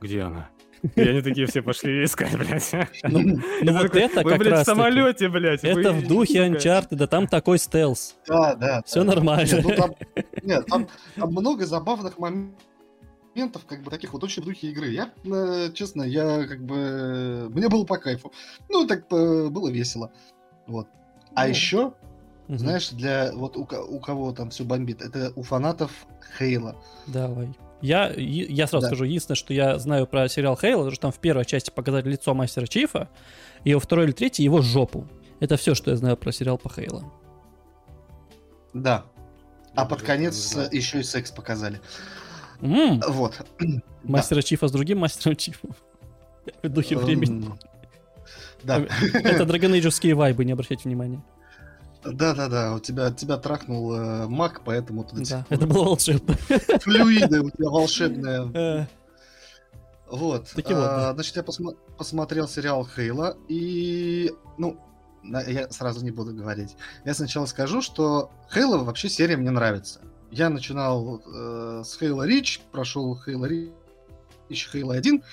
где 0.02 0.22
она? 0.22 0.50
И 0.96 1.02
они 1.02 1.22
такие 1.22 1.48
все 1.48 1.62
пошли 1.62 2.04
искать, 2.04 2.36
блядь. 2.38 2.74
Ну, 3.04 3.40
ну 3.62 3.74
вот 3.74 3.96
это 3.96 4.22
Вы, 4.22 4.30
как 4.32 4.40
блядь, 4.40 4.54
в 4.54 4.56
раз 4.58 4.66
самолете, 4.66 5.30
блядь. 5.30 5.64
Это 5.64 5.94
вы- 5.94 6.00
в 6.00 6.08
духе. 6.08 6.48
Uncharted, 6.48 6.96
да 6.96 7.08
там 7.08 7.28
такой 7.28 7.58
стелс. 7.58 8.16
Да, 8.28 8.56
да. 8.56 8.82
Все 8.86 9.04
да. 9.04 9.14
нормально. 9.14 9.50
Нет, 9.50 9.64
ну 9.64 9.76
там, 9.76 9.96
нет, 10.44 10.66
там, 10.68 10.88
там 11.16 11.32
много 11.32 11.66
забавных 11.66 12.18
моментов, 12.20 13.66
как 13.68 13.82
бы 13.84 13.90
таких 13.90 14.14
вот 14.14 14.24
очень 14.24 14.42
в 14.44 14.46
духе 14.46 14.68
игры. 14.68 14.90
Я, 14.90 15.12
э, 15.26 15.72
честно, 15.74 16.04
я 16.04 16.46
как 16.46 16.64
бы... 16.64 17.50
Мне 17.50 17.70
было 17.70 17.86
по 17.86 17.98
кайфу. 17.98 18.32
Ну, 18.70 18.86
так 18.88 19.06
э, 19.12 19.48
было 19.50 19.70
весело. 19.70 20.12
Вот. 20.68 20.88
А 21.36 21.44
Ну, 21.44 21.50
еще, 21.50 21.94
Мгм. 22.48 22.58
знаешь, 22.60 22.90
для 22.90 23.32
вот 23.34 23.58
у, 23.58 23.62
у 23.62 24.00
кого 24.00 24.32
там 24.34 24.50
все 24.50 24.64
бомбит, 24.64 25.02
это 25.02 25.32
у 25.36 25.44
фанатов 25.44 26.06
Хейла. 26.38 26.76
Давай. 27.08 27.50
Я, 27.82 28.14
я 28.16 28.68
сразу 28.68 28.84
Да. 28.84 28.88
скажу, 28.88 29.04
единственное, 29.06 29.36
что 29.36 29.54
я 29.54 29.78
знаю 29.78 30.08
про 30.08 30.30
сериал 30.30 30.56
Хейл, 30.56 30.78
потому 30.80 30.92
что 30.92 31.02
там 31.02 31.12
в 31.12 31.20
первой 31.20 31.46
части 31.46 31.70
показали 31.70 32.10
лицо 32.10 32.34
мастера 32.34 32.66
Чифа, 32.66 33.10
и 33.66 33.74
во 33.74 33.80
второй 33.82 34.06
или 34.06 34.12
третьей 34.14 34.46
его 34.46 34.62
жопу. 34.62 35.06
Это 35.42 35.58
все, 35.58 35.76
что 35.76 35.92
я 35.92 35.98
знаю 35.98 36.16
про 36.16 36.32
сериал 36.32 36.58
по 36.58 36.70
Хейла. 36.70 37.04
Да. 38.74 39.06
А 39.76 39.86
под 39.86 40.02
конец 40.02 40.56
э, 40.56 40.70
еще 40.72 41.00
и 41.00 41.04
секс 41.04 41.32
показали. 41.32 41.82
М, 42.62 43.02
Вот. 43.08 43.36
Мастера 44.04 44.42
Чифа 44.42 44.68
с 44.68 44.72
другим 44.72 45.00
мастером 45.00 45.36
Чифа. 45.36 45.68
В 46.62 46.70
духе 46.70 46.98
времени. 46.98 47.50
Да. 48.64 48.86
Это 49.14 49.46
драгонейджевские 49.46 50.16
вайбы, 50.16 50.46
не 50.46 50.52
обращайте 50.54 50.84
внимания. 50.86 51.24
Да, 52.06 52.34
да, 52.34 52.50
да. 52.50 52.74
У 52.76 52.80
тебя 52.80 53.12
тебя 53.12 53.38
трахнул 53.38 53.94
э, 53.96 54.28
маг, 54.28 54.62
поэтому 54.66 55.06
эти 55.14 55.30
Да, 55.32 55.46
это 55.50 55.66
было 55.66 55.86
волшебно. 55.86 56.34
флюиды 56.82 57.42
у 57.42 57.50
тебя 57.50 57.70
волшебные. 57.70 58.52
Э, 58.54 58.86
Вот. 60.10 60.50
Таки 60.50 60.74
вот, 60.74 60.84
а, 60.84 60.98
да. 60.98 61.14
Значит, 61.14 61.36
я 61.38 61.44
посмотрел 61.98 62.48
сериал 62.48 62.86
Хейла, 62.86 63.38
и, 63.48 64.32
ну, 64.58 64.78
я 65.24 65.70
сразу 65.70 66.04
не 66.04 66.12
буду 66.12 66.34
говорить. 66.34 66.76
Я 67.06 67.14
сначала 67.14 67.46
скажу, 67.46 67.82
что 67.82 68.32
Хейла 68.54 68.78
вообще 68.84 69.10
серия 69.10 69.38
мне 69.38 69.52
нравится. 69.52 70.02
Я 70.32 70.50
начинал 70.50 71.22
э, 71.26 71.84
с 71.86 71.98
Хейла 71.98 72.26
Рич, 72.26 72.62
прошел 72.72 73.18
Хейла 73.18 73.46
Рич, 73.46 73.72
Хейла 74.50 74.96
1, 74.96 75.24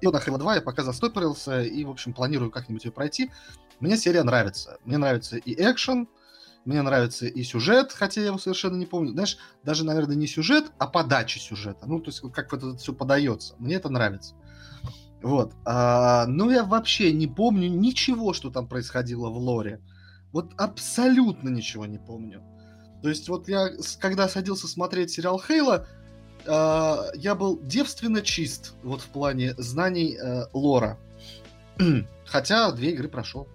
и 0.00 0.06
вот 0.06 0.12
на 0.12 0.20
Хейла 0.20 0.38
2 0.38 0.56
я 0.56 0.60
пока 0.60 0.82
застопорился, 0.82 1.62
и, 1.62 1.84
в 1.84 1.90
общем, 1.90 2.12
планирую 2.12 2.50
как-нибудь 2.50 2.84
ее 2.84 2.92
пройти. 2.92 3.30
Мне 3.80 3.96
серия 3.96 4.24
нравится. 4.24 4.78
Мне 4.84 4.98
нравится 4.98 5.36
и 5.36 5.54
экшен, 5.54 6.08
мне 6.64 6.82
нравится 6.82 7.26
и 7.26 7.42
сюжет, 7.44 7.92
хотя 7.92 8.20
я 8.20 8.26
его 8.28 8.38
совершенно 8.38 8.76
не 8.76 8.86
помню. 8.86 9.12
Знаешь, 9.12 9.38
даже, 9.62 9.84
наверное, 9.84 10.16
не 10.16 10.26
сюжет, 10.26 10.66
а 10.78 10.86
подача 10.86 11.38
сюжета. 11.38 11.86
Ну, 11.86 12.00
то 12.00 12.10
есть, 12.10 12.20
как 12.32 12.52
вот 12.52 12.62
это 12.62 12.76
все 12.76 12.92
подается. 12.92 13.54
Мне 13.58 13.76
это 13.76 13.88
нравится. 13.88 14.34
Вот. 15.22 15.52
А, 15.64 16.26
ну, 16.26 16.50
я 16.50 16.64
вообще 16.64 17.12
не 17.12 17.26
помню 17.26 17.68
ничего, 17.68 18.32
что 18.32 18.50
там 18.50 18.68
происходило 18.68 19.28
в 19.28 19.36
лоре. 19.36 19.80
Вот 20.32 20.52
абсолютно 20.56 21.48
ничего 21.48 21.86
не 21.86 21.98
помню. 21.98 22.42
То 23.02 23.08
есть, 23.08 23.28
вот 23.28 23.48
я, 23.48 23.70
когда 24.00 24.28
садился 24.28 24.68
смотреть 24.68 25.10
сериал 25.10 25.40
Хейла, 25.40 25.86
а, 26.46 27.06
я 27.14 27.34
был 27.34 27.58
девственно 27.60 28.22
чист 28.22 28.74
вот 28.82 29.00
в 29.00 29.06
плане 29.08 29.54
знаний 29.58 30.16
э, 30.16 30.44
лора. 30.52 30.98
Хотя 32.26 32.70
две 32.72 32.92
игры 32.92 33.08
прошел. 33.08 33.48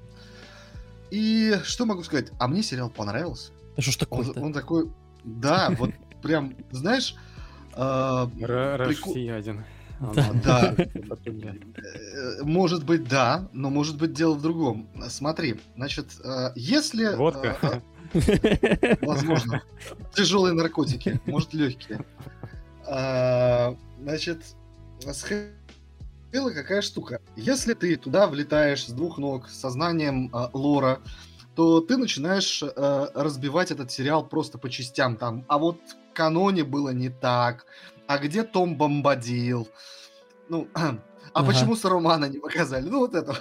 И 1.11 1.59
что 1.63 1.85
могу 1.85 2.03
сказать? 2.03 2.31
А 2.39 2.47
мне 2.47 2.63
сериал 2.63 2.89
понравился. 2.89 3.51
Да 3.75 3.81
что 3.81 3.91
ж 3.91 3.95
Он, 3.95 3.99
такое-то? 3.99 4.41
он 4.41 4.53
такой, 4.53 4.91
да, 5.23 5.69
вот 5.77 5.91
прям, 6.21 6.55
знаешь, 6.71 7.15
э, 7.75 8.27
Да. 10.43 10.75
Э, 10.77 12.43
может 12.43 12.83
быть, 12.83 13.07
да, 13.07 13.47
но 13.53 13.69
может 13.69 13.97
быть 13.97 14.13
дело 14.13 14.33
в 14.35 14.41
другом. 14.41 14.89
Смотри, 15.09 15.59
значит, 15.75 16.07
э, 16.23 16.51
если... 16.55 17.13
э, 17.13 17.15
Водка. 17.15 17.81
возможно, 19.01 19.63
тяжелые 20.13 20.53
наркотики, 20.53 21.19
может, 21.25 21.53
легкие. 21.53 22.03
Значит, 22.85 24.43
с 24.99 25.23
Хейла 25.23 26.51
какая 26.51 26.81
штука? 26.81 27.21
Если 27.35 27.73
ты 27.73 27.95
туда 27.95 28.27
влетаешь 28.27 28.85
с 28.85 28.91
двух 28.91 29.17
ног, 29.17 29.49
с 29.49 29.59
сознанием 29.59 30.29
лора, 30.53 30.99
то 31.55 31.81
ты 31.81 31.97
начинаешь 31.97 32.63
э, 32.63 33.07
разбивать 33.13 33.71
этот 33.71 33.91
сериал 33.91 34.25
просто 34.25 34.57
по 34.57 34.69
частям. 34.69 35.17
Там, 35.17 35.45
а 35.47 35.57
вот 35.57 35.77
в 35.77 36.13
каноне 36.13 36.63
было 36.63 36.89
не 36.89 37.09
так. 37.09 37.65
А 38.07 38.17
где 38.17 38.43
Том 38.43 38.75
Бомбадил? 38.77 39.67
Ну, 40.49 40.67
а 40.73 40.97
Ага. 41.33 41.47
почему 41.47 41.75
Сарумана 41.75 42.25
не 42.25 42.39
показали? 42.39 42.87
Ну, 42.89 42.99
вот 43.07 43.15
это, 43.15 43.33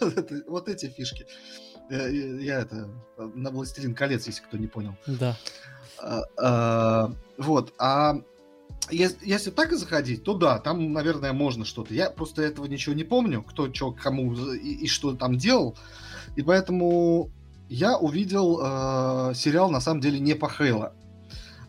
вот, 0.00 0.16
это- 0.18 0.42
вот 0.46 0.68
эти 0.68 0.86
фишки. 0.88 1.26
Э, 1.90 2.10
Я 2.40 2.60
это 2.60 2.88
на 3.18 3.50
Властелин 3.50 3.94
колец, 3.94 4.26
если 4.26 4.42
кто 4.42 4.56
не 4.58 4.66
понял. 4.66 4.94
Да. 5.06 5.36
А, 6.00 6.22
а, 6.38 7.12
Вот, 7.38 7.72
а 7.78 8.14
ес- 8.90 9.16
если 9.22 9.50
так 9.50 9.72
и 9.72 9.76
заходить, 9.76 10.22
то 10.22 10.34
да, 10.34 10.58
там, 10.58 10.92
наверное, 10.92 11.32
можно 11.32 11.64
что-то. 11.64 11.92
Я 11.94 12.10
просто 12.10 12.42
этого 12.42 12.66
ничего 12.66 12.94
не 12.94 13.04
помню, 13.04 13.42
кто 13.42 13.72
что 13.72 13.90
кому 13.92 14.34
и, 14.54 14.84
и 14.84 14.86
что 14.86 15.14
там 15.16 15.36
делал. 15.38 15.76
И 16.36 16.42
поэтому 16.42 17.30
я 17.68 17.96
увидел 17.98 18.60
э, 18.62 19.34
сериал, 19.34 19.70
на 19.70 19.80
самом 19.80 20.00
деле, 20.00 20.20
не 20.20 20.34
по 20.34 20.48
Хейла. 20.48 20.92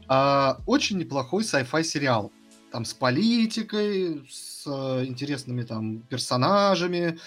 А 0.10 0.58
очень 0.66 0.98
неплохой 0.98 1.44
sci-fi 1.44 1.84
сериал. 1.84 2.32
Там 2.72 2.84
с 2.84 2.94
политикой, 2.94 4.28
с 4.30 4.66
э, 4.66 5.06
интересными 5.06 5.62
там 5.62 6.00
персонажами, 6.00 7.20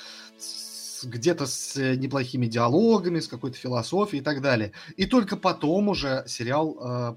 где-то 1.04 1.46
с 1.46 1.76
э, 1.76 1.94
неплохими 1.94 2.46
диалогами, 2.46 3.20
с 3.20 3.28
какой-то 3.28 3.56
философией 3.56 4.20
и 4.20 4.24
так 4.24 4.42
далее. 4.42 4.72
И 4.96 5.06
только 5.06 5.36
потом 5.36 5.88
уже 5.88 6.24
сериал 6.26 6.76
э, 6.80 7.14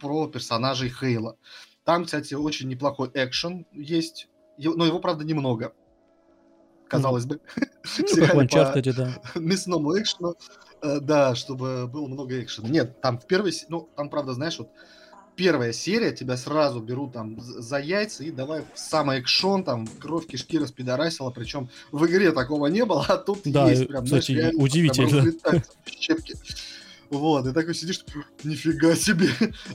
про 0.00 0.26
персонажей 0.26 0.90
Хейла. 0.90 1.36
Там, 1.84 2.04
кстати, 2.04 2.34
очень 2.34 2.68
неплохой 2.68 3.10
экшен 3.14 3.66
есть, 3.72 4.28
но 4.58 4.84
его, 4.84 4.98
правда, 4.98 5.24
немного. 5.24 5.72
Казалось 6.88 7.24
бы. 7.24 7.40
В 7.82 7.98
Ну, 7.98 8.26
как 8.26 8.34
в 8.34 8.38
Uncharted, 8.38 8.92
да. 8.92 9.20
мясному 9.34 9.98
экшену, 9.98 10.34
э, 10.82 11.00
да, 11.00 11.34
чтобы 11.34 11.86
было 11.86 12.06
много 12.06 12.42
экшена. 12.42 12.68
Нет, 12.68 13.00
там 13.00 13.18
в 13.18 13.26
первой, 13.26 13.52
ну, 13.68 13.88
там, 13.96 14.10
правда, 14.10 14.34
знаешь, 14.34 14.58
вот 14.58 14.68
первая 15.36 15.72
серия, 15.72 16.12
тебя 16.12 16.36
сразу 16.36 16.80
берут 16.80 17.12
там 17.12 17.38
за 17.40 17.78
яйца 17.78 18.24
и 18.24 18.30
давай 18.30 18.62
в 18.74 18.78
самый 18.78 19.18
экшон, 19.20 19.64
там, 19.64 19.86
кровь 20.00 20.26
кишки 20.26 20.58
распидорасила, 20.58 21.30
причем 21.30 21.68
в 21.92 22.04
игре 22.06 22.32
такого 22.32 22.66
не 22.66 22.84
было, 22.84 23.04
а 23.08 23.16
тут 23.18 23.40
Да, 23.44 23.70
есть 23.70 23.86
прям, 23.86 24.04
кстати, 24.04 24.32
знаешь, 24.32 24.44
реально 24.44 24.62
удивительно. 24.62 25.32
прям 25.42 25.62
щепки. 25.86 26.34
Вот, 27.08 27.46
и 27.46 27.52
такой 27.52 27.74
сидишь, 27.74 28.04
нифига 28.42 28.96
себе. 28.96 29.28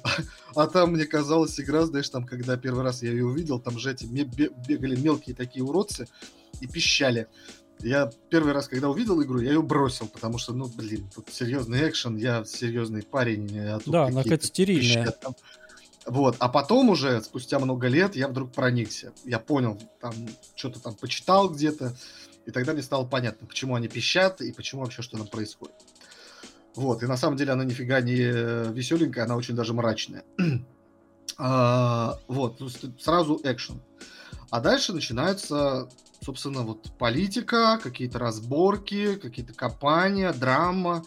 А, 0.04 0.10
а 0.64 0.68
там, 0.68 0.92
мне 0.92 1.06
казалось, 1.06 1.58
игра, 1.60 1.86
знаешь, 1.86 2.10
там, 2.10 2.26
когда 2.26 2.58
первый 2.58 2.84
раз 2.84 3.04
я 3.04 3.12
ее 3.12 3.26
увидел, 3.26 3.60
там 3.60 3.80
же 3.80 3.92
эти 3.92 4.06
бегали 4.06 4.96
мелкие 4.98 5.36
такие 5.36 5.64
уродцы 5.64 6.08
и 6.60 6.68
пищали. 6.68 7.28
Я 7.84 8.12
первый 8.30 8.54
раз, 8.54 8.68
когда 8.68 8.90
увидел 8.90 9.22
игру, 9.24 9.40
я 9.40 9.52
ее 9.52 9.62
бросил, 9.62 10.08
потому 10.08 10.38
что, 10.38 10.54
ну, 10.54 10.68
блин, 10.68 11.10
тут 11.14 11.30
серьезный 11.30 11.88
экшен, 11.90 12.16
я 12.18 12.44
серьезный 12.46 13.04
парень. 13.04 13.58
А 13.60 13.80
тут 13.80 13.92
Да, 13.92 14.04
она 14.04 14.24
какие-то 14.24 14.24
какая-то 14.24 14.48
стерильная. 14.48 15.12
там. 15.12 15.36
Вот, 16.06 16.36
а 16.40 16.50
потом 16.50 16.90
уже, 16.90 17.22
спустя 17.22 17.60
много 17.60 17.88
лет, 17.88 18.16
я 18.16 18.28
вдруг 18.28 18.52
проникся. 18.52 19.14
Я 19.24 19.40
понял, 19.40 19.80
там, 20.00 20.14
что-то 20.56 20.80
там 20.80 20.96
почитал 20.96 21.50
где-то, 21.50 21.96
и 22.46 22.52
тогда 22.52 22.74
мне 22.74 22.82
стало 22.82 23.06
понятно, 23.06 23.46
почему 23.46 23.76
они 23.76 23.88
пищат 23.88 24.42
и 24.42 24.52
почему 24.52 24.82
вообще 24.82 25.04
что 25.04 25.18
там 25.18 25.28
происходит. 25.28 25.76
Вот, 26.76 27.04
и 27.04 27.06
на 27.06 27.18
самом 27.18 27.38
деле 27.38 27.52
она 27.52 27.64
нифига 27.66 28.02
не 28.02 28.16
веселенькая, 28.72 29.26
она 29.26 29.36
очень 29.36 29.56
даже 29.56 29.74
мрачная. 29.74 30.24
А, 31.44 32.20
вот, 32.28 32.62
есть 32.62 33.02
сразу 33.02 33.40
экшен. 33.44 33.82
А 34.52 34.60
дальше 34.60 34.94
начинается, 34.94 35.90
собственно, 36.22 36.62
вот 36.62 36.92
политика, 36.98 37.80
какие-то 37.82 38.20
разборки, 38.20 39.16
какие-то 39.16 39.54
копания, 39.54 40.32
драма. 40.34 41.04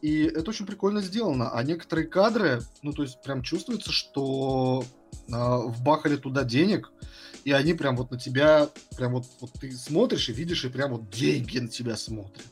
И 0.00 0.22
это 0.22 0.50
очень 0.50 0.66
прикольно 0.66 1.00
сделано. 1.00 1.50
А 1.50 1.62
некоторые 1.64 2.06
кадры, 2.06 2.62
ну, 2.82 2.92
то 2.92 3.02
есть 3.02 3.20
прям 3.22 3.42
чувствуется, 3.42 3.90
что 3.90 4.84
а, 5.32 5.58
вбахали 5.58 6.16
туда 6.16 6.44
денег, 6.44 6.92
и 7.44 7.50
они 7.50 7.74
прям 7.74 7.96
вот 7.96 8.10
на 8.12 8.18
тебя, 8.18 8.68
прям 8.96 9.12
вот, 9.12 9.26
вот 9.40 9.52
ты 9.60 9.72
смотришь 9.72 10.28
и 10.28 10.32
видишь, 10.32 10.64
и 10.64 10.68
прям 10.68 10.92
вот 10.92 11.10
деньги 11.10 11.58
на 11.58 11.68
тебя 11.68 11.96
смотрят. 11.96 12.46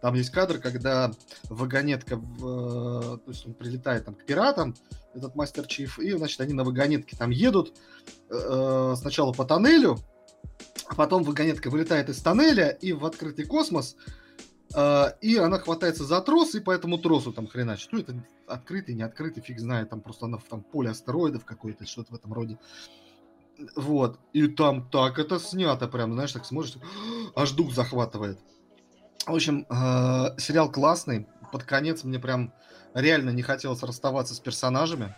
Там 0.00 0.14
есть 0.14 0.30
кадр, 0.30 0.58
когда 0.58 1.12
вагонетка, 1.44 2.16
в, 2.16 3.18
то 3.18 3.30
есть 3.30 3.46
он 3.46 3.54
прилетает 3.54 4.04
там 4.04 4.16
к 4.16 4.24
пиратам, 4.24 4.74
этот 5.14 5.36
мастер 5.36 5.66
Чиф, 5.66 6.00
и, 6.00 6.10
значит, 6.12 6.40
они 6.40 6.54
на 6.54 6.64
вагонетке 6.64 7.16
там 7.16 7.30
едут 7.30 7.78
э, 8.30 8.94
сначала 8.96 9.32
по 9.32 9.44
тоннелю, 9.44 9.98
а 10.88 10.94
потом 10.94 11.22
вагонетка 11.22 11.70
вылетает 11.70 12.08
из 12.08 12.20
тоннеля 12.20 12.70
и 12.70 12.92
в 12.92 13.04
открытый 13.04 13.46
космос, 13.46 13.96
э, 14.74 15.04
и 15.20 15.36
она 15.36 15.58
хватается 15.58 16.04
за 16.04 16.20
трос, 16.20 16.54
и 16.54 16.60
по 16.60 16.70
этому 16.70 16.98
тросу 16.98 17.32
там 17.32 17.46
хреначит. 17.46 17.88
Ну, 17.92 18.00
это 18.00 18.14
открытый, 18.46 18.94
не 18.94 19.02
открытый, 19.02 19.42
фиг 19.42 19.58
знает, 19.58 19.90
там 19.90 20.00
просто 20.00 20.26
она 20.26 20.38
в 20.38 20.44
там 20.44 20.62
поле 20.62 20.90
астероидов 20.90 21.44
какое-то, 21.44 21.86
что-то 21.86 22.12
в 22.12 22.16
этом 22.16 22.32
роде. 22.32 22.58
Вот. 23.76 24.18
И 24.32 24.48
там 24.48 24.88
так 24.88 25.18
это 25.18 25.38
снято 25.38 25.88
прям, 25.88 26.12
знаешь, 26.12 26.32
так 26.32 26.44
смотришь, 26.44 26.76
аж 27.34 27.52
дух 27.52 27.72
захватывает. 27.72 28.38
В 29.26 29.34
общем, 29.34 29.66
э, 29.68 30.38
сериал 30.38 30.70
классный. 30.70 31.26
Под 31.52 31.64
конец 31.64 32.02
мне 32.02 32.18
прям 32.18 32.52
реально 32.94 33.30
не 33.30 33.42
хотелось 33.42 33.82
расставаться 33.82 34.34
с 34.34 34.40
персонажами. 34.40 35.14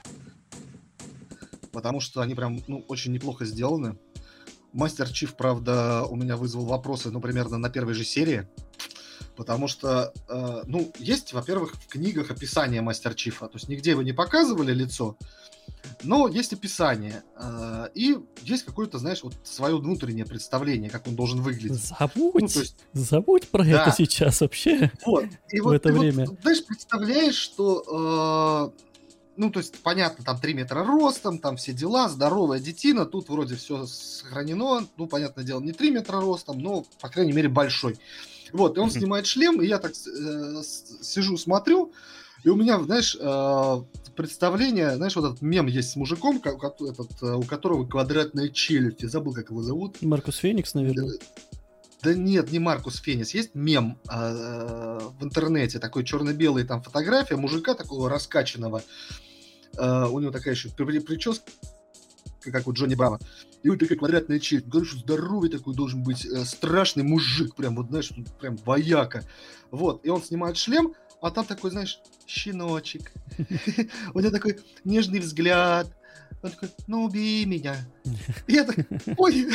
Потому 1.73 2.01
что 2.01 2.21
они 2.21 2.35
прям, 2.35 2.61
ну, 2.69 2.85
очень 2.89 3.13
неплохо 3.13 3.45
сделаны. 3.45 3.99
Мастер 4.75 5.09
Чиф, 5.09 5.35
правда, 5.35 6.05
у 6.05 6.17
меня 6.17 6.37
вызвал 6.37 6.67
вопросы, 6.67 7.11
ну, 7.11 7.21
примерно 7.21 7.59
на 7.59 7.71
первой 7.71 7.95
же 7.95 8.05
серии. 8.05 8.49
Потому 9.37 9.69
что, 9.69 10.13
э, 10.29 10.63
ну, 10.67 10.93
есть, 10.99 11.33
во-первых, 11.33 11.75
в 11.75 11.87
книгах 11.89 12.31
описание 12.31 12.83
Мастер 12.83 13.15
Чифа. 13.15 13.47
То 13.47 13.55
есть 13.55 13.69
нигде 13.69 13.91
его 13.91 14.03
не 14.03 14.13
показывали 14.13 14.73
лицо, 14.73 15.17
но 16.03 16.29
есть 16.29 16.53
описание. 16.53 17.23
Э, 17.37 17.89
и 17.95 18.17
есть 18.43 18.65
какое-то, 18.65 18.99
знаешь, 18.99 19.23
вот 19.23 19.35
свое 19.45 19.77
внутреннее 19.77 20.27
представление, 20.27 20.91
как 20.91 21.07
он 21.07 21.15
должен 21.15 21.41
выглядеть. 21.41 21.85
Забудь, 21.99 22.43
ну, 22.43 22.49
то 22.49 22.61
есть... 22.61 22.77
забудь 22.93 23.49
про 23.49 23.65
да. 23.65 23.71
это 23.71 23.95
сейчас 23.97 24.41
вообще. 24.41 24.91
Вот. 25.07 25.27
И 25.51 25.61
в 25.61 25.65
вот 25.65 25.75
это 25.75 25.93
время. 25.93 26.27
Вот, 26.27 26.41
знаешь, 26.43 26.65
представляешь, 26.65 27.37
что... 27.37 28.73
Э, 28.77 28.94
ну, 29.37 29.51
то 29.51 29.61
есть, 29.61 29.83
понятно, 29.83 30.25
там 30.25 30.39
3 30.39 30.55
метра 30.55 30.85
ростом, 30.85 31.39
там 31.39 31.57
все 31.57 31.73
дела, 31.73 32.09
здоровая 32.09 32.61
детина, 32.61 33.05
тут 33.07 33.29
вроде 33.29 33.57
все 33.57 33.87
сохранено, 33.87 34.87
ну, 34.97 35.07
понятное 35.07 35.45
дело, 35.45 35.61
не 35.61 35.73
3 35.73 35.91
метра 35.91 36.21
ростом, 36.21 36.59
но, 36.59 36.85
по 37.01 37.09
крайней 37.09 37.33
мере, 37.33 37.49
большой. 37.49 37.99
Вот, 38.53 38.77
и 38.77 38.81
он 38.81 38.91
снимает 38.91 39.27
шлем, 39.27 39.61
и 39.61 39.67
я 39.67 39.79
так 39.79 39.93
э, 39.93 40.63
сижу, 41.03 41.37
смотрю, 41.37 41.93
и 42.45 42.49
у 42.51 42.57
меня, 42.57 42.79
знаешь, 42.81 43.17
э, 43.19 43.83
представление, 44.15 44.97
знаешь, 44.97 45.17
вот 45.17 45.25
этот 45.25 45.43
мем 45.43 45.67
есть 45.67 45.91
с 45.91 45.97
мужиком, 45.97 46.41
как, 46.41 46.63
этот, 46.63 47.11
э, 47.23 47.35
у 47.35 47.43
которого 47.43 47.87
квадратная 47.87 48.51
челюсть. 48.51 49.03
Я 49.03 49.09
забыл, 49.09 49.33
как 49.33 49.51
его 49.51 49.63
зовут. 49.63 50.01
Маркус 50.03 50.37
Феникс, 50.37 50.75
наверное. 50.75 51.19
Да 52.05 52.13
нет, 52.13 52.53
не 52.53 52.59
Маркус 52.59 53.01
Феникс. 53.01 53.33
Есть 53.33 53.55
мем 53.55 53.99
э, 54.11 55.01
в 55.19 55.25
интернете, 55.25 55.79
такой 55.79 56.05
черно-белый, 56.05 56.65
там 56.65 56.83
фотография 56.83 57.37
мужика 57.37 57.75
такого 57.75 58.11
раскачанного. 58.11 58.83
Э, 59.79 60.05
у 60.11 60.21
него 60.21 60.31
такая 60.31 60.55
еще 60.55 60.69
прическа, 60.69 61.51
как 62.43 62.69
у 62.69 62.75
Джонни 62.75 62.95
Брава. 62.95 63.19
И 63.63 63.71
вот 63.71 63.79
такая 63.79 63.97
квадратная 63.97 64.39
челюсть. 64.39 64.67
Говорю, 64.67 64.85
что 64.85 64.99
здоровый 64.99 65.49
такой 65.49 65.75
должен 65.75 66.03
быть, 66.03 66.27
э, 66.27 66.45
страшный 66.45 67.05
мужик, 67.05 67.55
прям 67.55 67.77
вот, 67.77 67.89
знаешь, 67.89 68.13
прям 68.39 68.57
вояка. 68.59 69.25
Вот, 69.71 70.05
и 70.05 70.11
он 70.11 70.23
снимает 70.23 70.59
шлем, 70.59 70.93
а 71.23 71.31
там 71.31 71.47
такой, 71.47 71.71
знаешь, 71.71 72.01
щеночек. 72.27 73.13
У 74.13 74.21
него 74.21 74.31
такой 74.31 74.59
нежный 74.85 75.21
взгляд. 75.21 75.89
Он 76.45 76.51
такой, 76.51 76.69
ну 76.87 77.05
убей 77.05 77.47
меня. 77.47 77.75
я 78.49 78.65
так, 78.65 78.77
ой. 79.17 79.47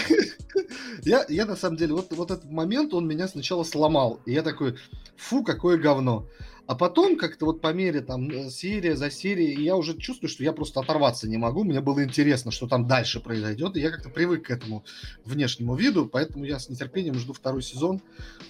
я, 1.04 1.24
я 1.30 1.46
на 1.46 1.56
самом 1.56 1.78
деле, 1.78 1.94
вот, 1.94 2.12
вот 2.12 2.32
этот 2.32 2.50
момент, 2.50 2.96
он 2.96 3.08
меня 3.08 3.28
сначала 3.28 3.64
сломал. 3.64 4.20
И 4.26 4.34
я 4.34 4.42
такой, 4.42 4.76
фу, 5.16 5.44
какое 5.44 5.78
говно. 5.78 6.28
А 6.66 6.74
потом 6.74 7.16
как-то 7.16 7.46
вот 7.46 7.62
по 7.62 7.74
мере 7.74 8.02
там 8.02 8.50
серия 8.50 8.96
за 8.96 9.12
серией, 9.12 9.64
я 9.64 9.76
уже 9.76 9.98
чувствую, 9.98 10.30
что 10.30 10.44
я 10.44 10.52
просто 10.52 10.80
оторваться 10.80 11.30
не 11.30 11.38
могу. 11.38 11.64
Мне 11.64 11.80
было 11.80 12.04
интересно, 12.04 12.50
что 12.50 12.68
там 12.68 12.88
дальше 12.88 13.20
произойдет. 13.20 13.78
И 13.78 13.82
я 13.82 13.92
как-то 13.92 14.10
привык 14.10 14.48
к 14.48 14.50
этому 14.50 14.84
внешнему 15.26 15.76
виду, 15.76 16.08
поэтому 16.08 16.44
я 16.44 16.58
с 16.58 16.70
нетерпением 16.70 17.16
жду 17.16 17.34
второй 17.34 17.62
сезон. 17.62 18.02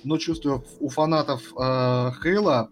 Но 0.05 0.17
чувствую, 0.17 0.63
у 0.79 0.87
фанатов 0.87 1.41
э, 1.51 2.11
Хейла 2.23 2.69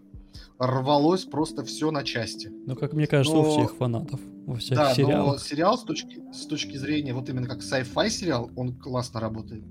рвалось 0.58 1.24
просто 1.24 1.62
все 1.62 1.90
на 1.90 2.04
части. 2.04 2.50
Ну, 2.66 2.74
как 2.74 2.94
мне 2.94 3.06
кажется, 3.06 3.36
но... 3.36 3.42
у 3.42 3.50
всех 3.50 3.76
фанатов, 3.76 4.20
во 4.48 4.56
всех 4.56 4.78
да, 4.78 4.94
сериалах. 4.94 5.34
но 5.34 5.38
сериал 5.38 5.76
с 5.76 5.82
точки, 5.82 6.20
с 6.32 6.46
точки 6.46 6.76
зрения, 6.76 7.12
вот 7.12 7.28
именно 7.28 7.46
как 7.46 7.58
sci-fi 7.58 8.08
сериал, 8.08 8.50
он 8.56 8.74
классно 8.74 9.20
работает. 9.20 9.62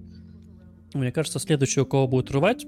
Мне 0.94 1.12
кажется, 1.12 1.40
следующее, 1.40 1.84
у 1.84 1.86
кого 1.88 2.08
будет 2.08 2.30
рвать, 2.32 2.66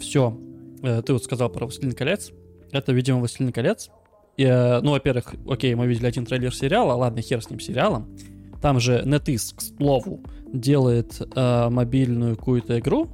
все. 0.00 0.40
Э, 0.82 1.02
ты 1.02 1.12
вот 1.12 1.22
сказал 1.22 1.50
про 1.50 1.66
«Властелин 1.66 1.92
колец». 1.92 2.32
Это, 2.72 2.92
видимо, 2.92 3.18
«Властелин 3.18 3.52
колец». 3.52 3.90
И, 4.38 4.44
э, 4.44 4.80
ну, 4.80 4.92
во-первых, 4.92 5.34
окей, 5.46 5.74
мы 5.74 5.86
видели 5.86 6.06
один 6.06 6.24
трейлер 6.24 6.54
сериала, 6.54 6.94
ладно, 6.94 7.20
хер 7.20 7.42
с 7.42 7.50
ним 7.50 7.60
сериалом. 7.60 8.16
Там 8.62 8.80
же 8.80 9.02
NetEase, 9.04 9.54
к 9.54 9.60
слову, 9.60 10.20
делает 10.52 11.20
э, 11.20 11.68
мобильную 11.68 12.36
какую-то 12.36 12.78
игру 12.78 13.06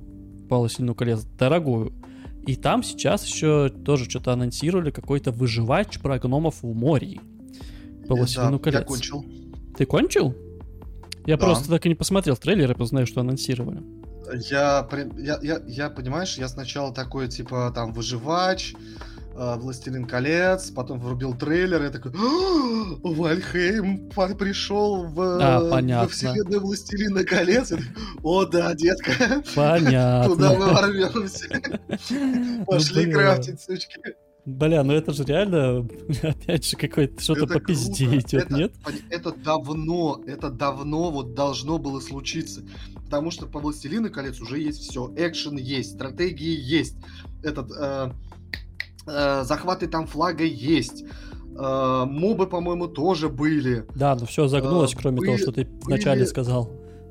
по 0.48 0.58
«Властелину 0.58 0.94
колец», 0.94 1.24
дорогую, 1.36 1.92
и 2.46 2.54
там 2.54 2.84
сейчас 2.84 3.26
еще 3.26 3.70
тоже 3.70 4.08
что-то 4.08 4.32
анонсировали, 4.32 4.92
какой-то 4.92 5.32
выживач 5.32 5.98
про 5.98 6.20
гномов 6.20 6.62
в 6.62 6.72
море. 6.74 7.18
По 8.08 8.14
«Властелину 8.14 8.58
да, 8.58 8.64
колец». 8.64 8.80
я 8.80 8.86
кончил. 8.86 9.24
Ты 9.76 9.86
кончил? 9.86 10.34
Я 11.26 11.36
да. 11.36 11.46
просто 11.46 11.68
так 11.68 11.84
и 11.86 11.88
не 11.88 11.94
посмотрел 11.94 12.36
трейлер, 12.36 12.74
я 12.78 12.86
знаю, 12.86 13.06
что 13.06 13.20
анонсировали. 13.20 13.82
Я, 14.50 14.88
я, 15.16 15.38
я, 15.42 15.60
я, 15.66 15.90
понимаешь, 15.90 16.36
я 16.38 16.48
сначала 16.48 16.92
такой, 16.92 17.28
типа, 17.28 17.72
там, 17.74 17.92
выживач, 17.92 18.74
э, 19.36 19.54
Властелин 19.56 20.04
колец, 20.04 20.70
потом 20.70 20.98
врубил 20.98 21.34
трейлер, 21.34 21.84
и 21.84 21.90
такой, 21.90 22.12
Вальхейм 23.02 24.08
пришел 24.36 25.04
в, 25.04 25.38
а, 25.40 25.70
понятно. 25.70 26.04
во 26.04 26.08
вселенную 26.08 26.60
Властелина 26.60 27.24
колец. 27.24 27.72
И, 27.72 27.76
О, 28.22 28.44
да, 28.44 28.74
детка. 28.74 29.42
Понятно. 29.54 30.34
Туда 30.34 30.54
мы 30.54 30.72
ворвемся. 30.72 31.48
Пошли 32.66 33.12
крафтить, 33.12 33.60
сучки. 33.60 34.00
Бля, 34.46 34.84
ну 34.84 34.92
это 34.92 35.12
же 35.12 35.24
реально, 35.24 35.88
опять 36.22 36.64
же, 36.64 36.76
какой-то 36.76 37.20
что-то 37.20 37.48
по 37.48 37.58
пизде 37.58 38.04
идет, 38.06 38.44
это, 38.44 38.54
нет? 38.54 38.72
Это 39.10 39.32
давно, 39.32 40.22
это 40.24 40.50
давно 40.50 41.10
вот 41.10 41.34
должно 41.34 41.78
было 41.78 41.98
случиться. 41.98 42.62
Потому 43.04 43.32
что 43.32 43.46
по 43.46 43.58
«Властелину 43.58 44.08
колец» 44.08 44.40
уже 44.40 44.60
есть 44.60 44.88
все. 44.88 45.12
Экшен 45.16 45.56
есть, 45.56 45.94
стратегии 45.94 46.56
есть. 46.58 46.96
Этот, 47.42 47.72
э, 47.76 48.12
э, 49.08 49.42
захваты 49.42 49.88
там 49.88 50.06
флага 50.06 50.44
есть. 50.44 51.04
Э, 51.58 52.04
мобы, 52.06 52.46
по-моему, 52.46 52.86
тоже 52.86 53.28
были. 53.28 53.84
Да, 53.96 54.14
но 54.14 54.26
все 54.26 54.46
загнулось, 54.46 54.94
э, 54.94 54.96
кроме 54.96 55.18
были, 55.18 55.26
того, 55.26 55.38
что 55.38 55.50
ты 55.52 55.64
были, 55.64 55.84
вначале 55.84 56.24
сказал. 56.24 56.70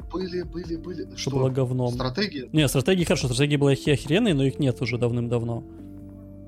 Были, 0.10 0.44
были, 0.44 0.78
были. 0.78 1.04
Что, 1.10 1.18
что 1.18 1.32
было 1.32 1.50
говном. 1.50 1.94
Стратегия? 1.94 2.48
Не, 2.54 2.68
стратегии 2.70 3.04
хорошо, 3.04 3.28
стратегии 3.28 3.58
были 3.58 3.74
охеренные, 3.74 4.34
но 4.34 4.44
их 4.44 4.58
нет 4.58 4.82
уже 4.82 4.98
давным-давно. 4.98 5.66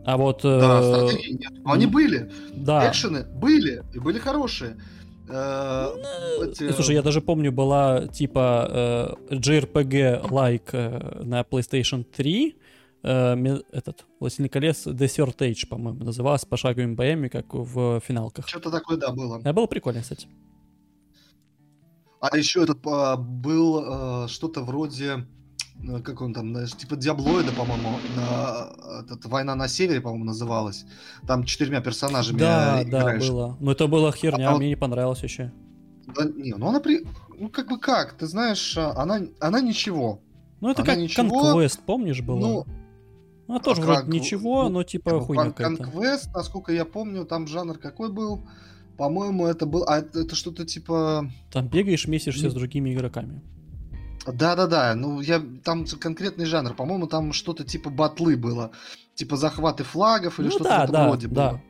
А 0.07 0.15
вот... 0.15 0.39
Да, 0.41 0.79
э... 0.81 1.07
стратегии 1.09 1.33
нет. 1.33 1.51
Но 1.65 1.73
они 1.73 1.85
были. 1.85 2.31
Да. 2.53 2.89
Экшены 2.89 3.25
были, 3.25 3.83
и 3.93 3.99
были 3.99 4.19
хорошие. 4.19 4.77
Э, 5.27 5.89
ну, 6.39 6.45
эти... 6.45 6.71
Слушай, 6.71 6.95
я 6.95 7.01
даже 7.01 7.19
помню, 7.19 7.51
была 7.51 8.07
типа 8.07 9.17
э, 9.29 9.35
JRPG-like 9.35 11.25
на 11.25 11.41
PlayStation 11.41 12.05
3, 12.05 12.55
э, 13.03 13.59
этот 13.73 14.05
«Властелин 14.21 14.49
колец» 14.49 14.87
Desert 14.87 15.37
Age, 15.39 15.67
по-моему, 15.67 16.05
называлась 16.05 16.45
по 16.45 16.51
пошаговыми 16.51 16.95
боями, 16.95 17.27
как 17.27 17.53
в 17.53 17.99
финалках. 17.99 18.47
Что-то 18.47 18.71
такое, 18.71 18.95
да, 18.95 19.11
было. 19.11 19.39
Это 19.39 19.51
было 19.51 19.67
прикольно, 19.67 20.03
кстати. 20.03 20.29
А 22.21 22.37
еще 22.37 22.63
этот 22.63 22.79
а, 22.87 23.17
был 23.17 23.83
а, 23.85 24.27
что-то 24.29 24.61
вроде 24.61 25.27
как 26.03 26.21
он 26.21 26.33
там, 26.33 26.65
типа 26.65 26.95
Диаблоида, 26.95 27.51
по-моему, 27.51 27.99
на, 28.15 29.01
этот, 29.01 29.25
Война 29.25 29.55
на 29.55 29.67
Севере, 29.67 30.01
по-моему, 30.01 30.25
называлась. 30.25 30.85
Там 31.25 31.43
четырьмя 31.43 31.81
персонажами 31.81 32.39
Да, 32.39 32.83
играешь. 32.83 33.25
да, 33.25 33.31
было. 33.31 33.57
Но 33.59 33.71
это 33.71 33.87
была 33.87 34.11
херня, 34.11 34.51
а, 34.51 34.57
мне 34.57 34.69
не 34.69 34.75
понравилось 34.75 35.23
еще. 35.23 35.51
Да, 36.15 36.25
не, 36.25 36.53
ну 36.53 36.69
она 36.69 36.79
при... 36.79 37.05
Ну, 37.37 37.49
как 37.49 37.67
бы 37.67 37.79
как, 37.79 38.13
ты 38.13 38.25
знаешь, 38.27 38.77
а, 38.77 38.93
она, 38.97 39.21
она 39.39 39.61
ничего. 39.61 40.21
Ну, 40.59 40.69
это 40.69 40.81
она 40.81 40.93
как 40.93 40.99
ничего, 40.99 41.53
Conquest, 41.53 41.79
помнишь, 41.85 42.21
было? 42.21 42.39
Ну, 42.39 42.65
ну, 43.47 43.59
тоже 43.59 43.81
как, 43.81 44.03
вроде 44.05 44.19
ничего, 44.19 44.63
ну, 44.63 44.69
но 44.69 44.83
типа 44.83 45.11
ну, 45.11 45.19
хуйня 45.21 45.51
какая-то. 45.51 45.83
Conquest, 45.83 46.29
насколько 46.33 46.73
я 46.73 46.85
помню, 46.85 47.25
там 47.25 47.47
жанр 47.47 47.77
какой 47.77 48.11
был? 48.11 48.43
По-моему, 48.97 49.45
это 49.45 49.67
был... 49.67 49.83
А 49.87 49.99
это, 49.99 50.21
это 50.21 50.35
что-то 50.35 50.65
типа... 50.65 51.29
Там 51.51 51.67
бегаешь, 51.67 52.07
месишься 52.07 52.49
с 52.49 52.53
другими 52.53 52.93
игроками. 52.93 53.43
Да-да-да, 54.33 54.93
ну 54.95 55.21
я 55.21 55.41
там 55.63 55.85
конкретный 55.85 56.45
жанр, 56.45 56.73
по-моему, 56.73 57.07
там 57.07 57.33
что-то 57.33 57.63
типа 57.63 57.89
батлы 57.89 58.35
было, 58.37 58.71
типа 59.15 59.37
захваты 59.37 59.83
флагов 59.83 60.39
или 60.39 60.47
ну, 60.47 60.51
что-то 60.51 60.69
да, 60.69 60.79
в 60.79 60.83
этом 60.83 60.93
да, 60.93 61.07
роде 61.07 61.27
да. 61.27 61.49
было. 61.49 61.61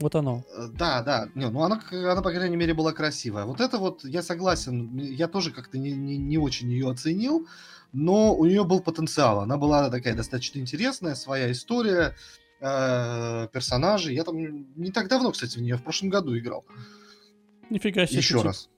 Вот 0.00 0.14
оно. 0.16 0.44
Э, 0.56 0.66
Да, 0.68 1.02
да. 1.02 1.28
Не, 1.34 1.48
ну 1.48 1.62
она, 1.62 1.80
она, 1.90 2.22
по 2.22 2.32
крайней 2.32 2.56
мере, 2.56 2.74
была 2.74 2.92
красивая. 2.92 3.44
Вот 3.44 3.60
это 3.60 3.78
вот, 3.78 4.04
я 4.04 4.22
согласен, 4.22 4.96
я 4.96 5.28
тоже 5.28 5.52
как-то 5.52 5.78
не, 5.78 5.92
не, 5.92 6.16
не 6.16 6.38
очень 6.38 6.70
ее 6.70 6.90
оценил, 6.90 7.46
но 7.92 8.34
у 8.34 8.44
нее 8.44 8.64
был 8.64 8.80
потенциал. 8.80 9.40
Она 9.40 9.56
была 9.56 9.90
такая 9.90 10.14
достаточно 10.14 10.58
интересная, 10.58 11.14
своя 11.14 11.52
история, 11.52 12.16
э, 12.60 13.48
персонажи. 13.52 14.12
Я 14.12 14.24
там 14.24 14.36
не 14.76 14.90
так 14.90 15.08
давно, 15.08 15.30
кстати, 15.30 15.58
в 15.58 15.62
нее 15.62 15.76
в 15.76 15.82
прошлом 15.82 16.10
году 16.10 16.36
играл. 16.36 16.64
Нифига 17.70 18.06
себе. 18.06 18.18
Еще 18.18 18.42
раз. 18.42 18.68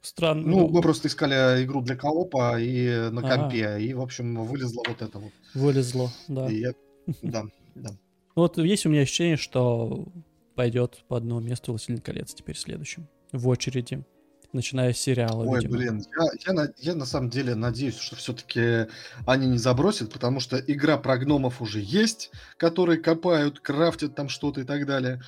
Странно. 0.00 0.46
Ну, 0.46 0.68
мы 0.68 0.80
просто 0.80 1.08
искали 1.08 1.64
игру 1.64 1.82
для 1.82 1.96
коопа 1.96 2.58
и 2.60 3.10
на 3.10 3.20
Ага. 3.20 3.36
компе, 3.36 3.78
и, 3.80 3.92
в 3.94 4.00
общем, 4.00 4.44
вылезло 4.44 4.82
вот 4.86 5.02
это 5.02 5.18
вот. 5.18 5.32
Вылезло, 5.54 6.10
да. 6.28 6.48
И 6.48 6.60
я- 6.60 6.74
Да, 7.22 7.44
да. 7.74 7.90
Вот 8.36 8.58
есть 8.58 8.86
у 8.86 8.90
меня 8.90 9.02
ощущение, 9.02 9.36
что 9.36 10.06
пойдет 10.54 11.04
по 11.08 11.16
одному 11.16 11.40
месту 11.40 11.72
«Властелин 11.72 12.00
колец» 12.00 12.32
теперь 12.34 12.56
следующим. 12.56 13.08
В 13.32 13.48
очереди. 13.48 14.04
Начиная 14.52 14.94
с 14.94 14.98
сериала, 14.98 15.44
Ой, 15.44 15.58
видимо. 15.60 15.76
блин, 15.76 16.04
я, 16.18 16.26
я 16.46 16.52
на, 16.54 16.72
я 16.78 16.94
на 16.94 17.04
самом 17.04 17.28
деле 17.28 17.54
надеюсь, 17.54 17.98
что 17.98 18.16
все-таки 18.16 18.86
они 19.26 19.46
не 19.46 19.58
забросят, 19.58 20.10
потому 20.10 20.40
что 20.40 20.56
игра 20.58 20.96
про 20.96 21.18
гномов 21.18 21.60
уже 21.60 21.80
есть, 21.82 22.30
которые 22.56 22.98
копают, 22.98 23.60
крафтят 23.60 24.14
там 24.14 24.30
что-то 24.30 24.62
и 24.62 24.64
так 24.64 24.86
далее. 24.86 25.20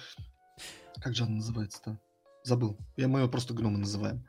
Как 1.02 1.14
же 1.14 1.24
она 1.24 1.36
называется-то? 1.36 1.98
Забыл. 2.44 2.78
Я 2.96 3.08
мы 3.08 3.20
ее 3.20 3.28
просто 3.28 3.52
гномы 3.52 3.78
называем. 3.78 4.26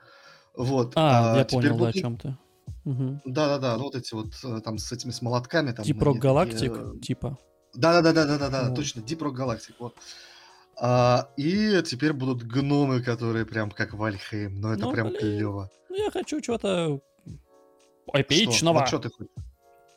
Вот. 0.56 0.94
А, 0.96 1.36
я 1.38 1.44
теперь 1.44 1.70
понял, 1.70 1.78
да, 1.78 1.84
о 1.84 1.88
будут- 1.88 1.96
чем 2.02 2.18
ты. 2.18 2.38
Мгм. 2.84 3.22
Да-да-да, 3.26 3.78
ну 3.78 3.84
вот 3.84 3.96
эти 3.96 4.14
вот 4.14 4.34
э, 4.44 4.60
там 4.62 4.78
с 4.78 4.92
этими 4.92 5.12
с 5.12 5.22
молотками. 5.22 5.72
Там, 5.72 5.84
они 5.86 5.94
Rock 5.94 6.20
такие, 6.20 6.72
э, 6.72 7.00
типа. 7.00 7.38
Да-да-да-да-да-да, 7.76 8.64
Вот. 8.70 8.76
точно, 8.76 9.02
Rock 9.02 9.36
Galactic, 9.36 9.74
вот. 9.80 9.96
А, 10.80 11.30
и 11.38 11.82
теперь 11.86 12.14
будут 12.14 12.44
гномы, 12.44 13.02
которые 13.02 13.46
прям 13.46 13.70
как 13.72 13.94
Valheim, 13.94 14.60
но 14.60 14.74
это 14.74 14.86
Ну, 14.86 14.92
прям 14.94 15.08
блин. 15.10 15.20
клево. 15.20 15.70
Ну, 15.90 15.96
я 15.96 16.10
хочу 16.12 16.42
чего-то 16.42 17.00
Что? 17.28 18.20
эпичного. 18.22 18.80
Вот 18.80 18.88
что 18.88 19.00
ты 19.00 19.10
хочешь? 19.10 19.32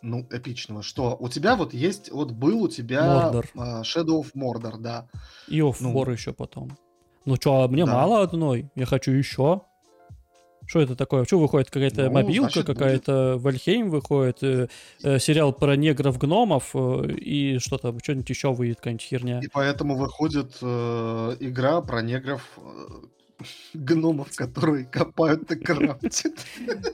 Ну, 0.03 0.27
эпичного. 0.31 0.83
Что? 0.83 1.17
У 1.19 1.29
тебя 1.31 1.57
вот 1.57 1.73
есть, 1.73 2.13
вот 2.13 2.33
был 2.33 2.65
у 2.65 2.69
тебя 2.69 3.03
Мордор. 3.23 3.49
а, 3.57 3.81
Shadow 3.83 4.21
of 4.23 4.33
Mordor, 4.35 4.77
да. 4.79 5.09
И 5.49 5.63
of 5.63 5.81
Ну. 5.81 5.95
War 5.95 6.13
еще 6.13 6.35
потом. 6.35 6.77
Ну 7.25 7.37
что, 7.37 7.67
мне 7.69 7.87
Да. 7.87 7.95
мало 7.95 8.21
одной, 8.23 8.71
я 8.75 8.85
хочу 8.85 9.13
еще. 9.13 9.63
Что 10.67 10.81
это 10.81 10.97
такое? 10.97 11.25
Что 11.25 11.39
выходит? 11.39 11.71
Какая-то 11.71 12.05
Ну, 12.05 12.11
мобилка, 12.13 12.65
какая-то 12.65 13.37
Valheim 13.39 13.91
выходит, 13.91 14.43
э, 14.43 14.69
э, 15.03 15.19
сериал 15.19 15.53
про 15.53 15.77
негров-гномов 15.77 16.71
э, 16.75 17.13
и 17.13 17.59
что-то, 17.59 17.97
что-нибудь 18.03 18.31
еще 18.31 18.53
выйдет, 18.53 18.79
какая-нибудь 18.79 19.03
херня. 19.03 19.41
И 19.41 19.49
поэтому 19.49 19.97
выходит 19.97 20.57
э, 20.63 21.37
игра 21.41 21.81
про 21.83 22.01
негров, 22.03 22.43
э, 22.57 23.41
гномов, 23.75 24.35
которые 24.35 24.85
копают 24.87 25.51
и 25.51 25.57
крафтят. 25.57 26.35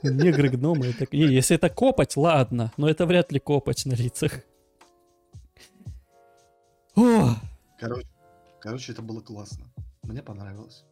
Негры-гномы. 0.03 0.87
это- 0.87 1.07
Не, 1.15 1.27
если 1.33 1.55
это 1.55 1.69
копать, 1.69 2.17
ладно, 2.17 2.71
но 2.77 2.89
это 2.89 3.05
вряд 3.05 3.31
ли 3.31 3.39
копать 3.39 3.85
на 3.85 3.93
лицах. 3.93 4.41
О, 6.95 7.35
Короче, 7.79 8.07
короче, 8.59 8.91
это 8.91 9.01
было 9.01 9.21
классно. 9.21 9.65
Мне 10.03 10.21
понравилось. 10.21 10.83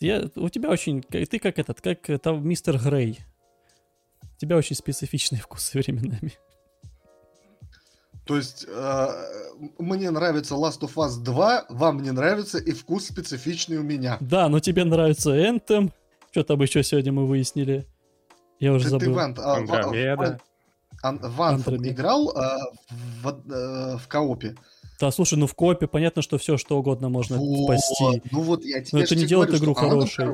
Я, 0.00 0.28
у 0.36 0.48
тебя 0.48 0.70
очень... 0.70 1.02
Ты 1.02 1.38
как 1.38 1.58
этот, 1.58 1.80
как 1.80 2.10
это 2.10 2.32
мистер 2.32 2.78
Грей. 2.78 3.20
У 4.22 4.38
тебя 4.38 4.56
очень 4.56 4.76
специфичные 4.76 5.40
вкусы 5.42 5.78
временами. 5.78 6.32
То 8.26 8.36
есть, 8.36 8.66
э, 8.68 9.08
мне 9.78 10.10
нравится 10.10 10.54
Last 10.54 10.80
of 10.80 10.94
Us 10.94 11.22
2, 11.22 11.66
вам 11.68 12.02
не 12.02 12.10
нравится, 12.10 12.58
и 12.58 12.72
вкус 12.72 13.06
специфичный 13.06 13.78
у 13.78 13.84
меня. 13.84 14.18
Да, 14.20 14.48
но 14.48 14.58
тебе 14.58 14.84
нравится 14.84 15.30
Anthem. 15.36 15.92
Что 16.32 16.42
там 16.42 16.60
еще 16.60 16.82
сегодня 16.82 17.12
мы 17.12 17.26
выяснили? 17.26 17.86
Я 18.58 18.72
уже 18.72 18.86
Ты, 18.86 18.98
ты 18.98 19.04
забыл. 19.06 19.14
Ван, 19.14 19.36
а, 19.38 19.60
Ва- 19.60 19.76
Андромеда. 19.76 20.40
Ан- 21.02 21.18
в 21.18 21.40
Anthem 21.40 21.54
Андромеда. 21.54 21.88
играл 21.88 22.30
а, 22.36 22.58
в, 23.22 23.28
э, 23.28 23.96
в 23.96 24.08
коопе? 24.08 24.56
Да, 25.00 25.10
слушай, 25.10 25.38
ну 25.38 25.46
в 25.46 25.54
копе 25.54 25.86
понятно, 25.86 26.22
что 26.22 26.38
все 26.38 26.56
что 26.56 26.78
угодно 26.78 27.08
можно 27.08 27.36
Вот, 27.36 27.64
спасти. 27.64 28.22
Ну 28.30 28.40
вот 28.40 28.64
я 28.64 28.82
тебе 28.82 29.02
это 29.02 29.14
ж 29.14 29.18
не 29.18 29.26
делает 29.26 29.50
говорю, 29.50 29.64
игру 29.64 29.74
хорошей. 29.74 30.26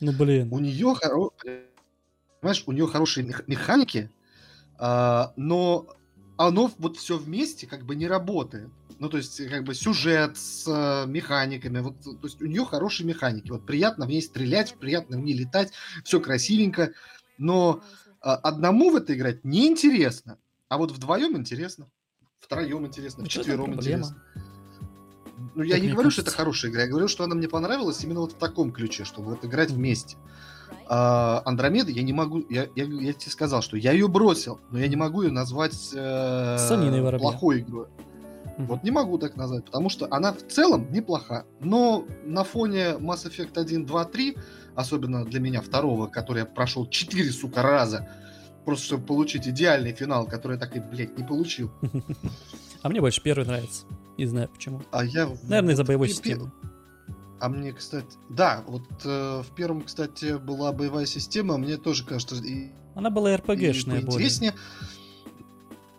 Ну 0.00 0.12
блин. 0.12 0.52
У 0.52 0.58
нее 0.58 0.94
хоро... 0.94 1.30
Понимаешь, 2.40 2.64
у 2.66 2.72
нее 2.72 2.86
хорошие 2.88 3.24
мех- 3.24 3.46
механики, 3.46 4.10
а, 4.76 5.32
но 5.36 5.86
оно 6.36 6.72
вот 6.78 6.96
все 6.96 7.16
вместе 7.16 7.66
как 7.68 7.84
бы 7.84 7.94
не 7.94 8.08
работает. 8.08 8.68
Ну, 8.98 9.08
то 9.08 9.16
есть, 9.16 9.44
как 9.48 9.64
бы 9.64 9.74
сюжет 9.74 10.36
с 10.36 10.64
э, 10.68 11.08
механиками. 11.08 11.80
Вот, 11.80 12.00
то 12.02 12.18
есть, 12.22 12.40
у 12.40 12.46
нее 12.46 12.64
хорошие 12.64 13.04
механики. 13.04 13.50
Вот 13.50 13.66
приятно 13.66 14.06
в 14.06 14.08
ней 14.08 14.22
стрелять, 14.22 14.74
приятно 14.74 15.18
в 15.18 15.22
ней 15.22 15.34
летать, 15.34 15.72
все 16.04 16.20
красивенько. 16.20 16.92
Но 17.36 17.82
а, 18.20 18.36
одному 18.36 18.90
в 18.90 18.96
это 18.96 19.14
играть 19.14 19.44
неинтересно. 19.44 20.38
А 20.68 20.78
вот 20.78 20.92
вдвоем 20.92 21.36
интересно. 21.36 21.88
Втроем 22.42 22.86
интересно, 22.86 23.22
это 23.22 23.30
вчетвером 23.30 23.74
интересно. 23.74 24.16
Ну, 25.54 25.62
я 25.62 25.78
не 25.78 25.88
говорю, 25.88 26.10
что 26.10 26.22
это 26.22 26.30
хорошая 26.30 26.70
игра, 26.70 26.82
я 26.82 26.88
говорю, 26.88 27.08
что 27.08 27.24
она 27.24 27.34
мне 27.34 27.48
понравилась 27.48 28.02
именно 28.04 28.20
вот 28.20 28.32
в 28.32 28.36
таком 28.36 28.72
ключе, 28.72 29.04
чтобы 29.04 29.30
вот 29.30 29.44
играть 29.44 29.70
вместе. 29.70 30.16
А, 30.88 31.42
Андромеда 31.44 31.90
я 31.90 32.02
не 32.02 32.12
могу, 32.12 32.44
я, 32.48 32.68
я, 32.74 32.84
я 32.84 33.12
тебе 33.12 33.30
сказал, 33.30 33.62
что 33.62 33.76
я 33.76 33.92
ее 33.92 34.08
бросил, 34.08 34.60
но 34.70 34.78
я 34.78 34.88
не 34.88 34.96
могу 34.96 35.22
ее 35.22 35.30
назвать 35.30 35.90
э, 35.94 36.56
плохой 37.18 37.60
игрой. 37.60 37.86
Мгм. 38.58 38.66
Вот 38.66 38.82
не 38.82 38.90
могу 38.90 39.18
так 39.18 39.36
назвать, 39.36 39.64
потому 39.64 39.88
что 39.88 40.08
она 40.10 40.32
в 40.32 40.42
целом 40.42 40.90
неплоха. 40.90 41.46
Но 41.60 42.06
на 42.24 42.44
фоне 42.44 42.96
Mass 42.98 43.26
Effect 43.26 43.58
1, 43.58 43.86
2, 43.86 44.04
3, 44.06 44.36
особенно 44.74 45.24
для 45.24 45.40
меня 45.40 45.60
второго, 45.60 46.06
который 46.06 46.40
я 46.40 46.46
прошел 46.46 46.86
4, 46.86 47.30
сука, 47.30 47.62
раза, 47.62 48.08
просто 48.64 48.86
чтобы 48.86 49.06
получить 49.06 49.46
идеальный 49.48 49.92
финал, 49.92 50.26
который 50.26 50.54
я 50.54 50.58
так 50.58 50.76
и, 50.76 50.80
блядь, 50.80 51.16
не 51.18 51.24
получил. 51.24 51.70
А 52.82 52.88
мне 52.88 53.00
больше 53.00 53.22
первый 53.22 53.46
нравится. 53.46 53.86
Не 54.18 54.26
знаю 54.26 54.48
почему. 54.48 54.82
А 54.90 55.04
я... 55.04 55.28
Наверное, 55.44 55.74
из-за 55.74 55.84
боевой 55.84 56.08
системы. 56.08 56.50
А 57.38 57.48
мне, 57.48 57.72
кстати... 57.72 58.08
Да, 58.28 58.64
вот 58.66 58.82
э, 59.04 59.42
в 59.42 59.54
первом, 59.54 59.82
кстати, 59.82 60.36
была 60.36 60.72
боевая 60.72 61.06
система, 61.06 61.58
мне 61.58 61.76
тоже 61.76 62.04
кажется... 62.04 62.34
И, 62.36 62.70
Она 62.96 63.10
была 63.10 63.36
РПГшная 63.36 64.00
более. 64.00 64.06
поинтереснее. 64.06 64.54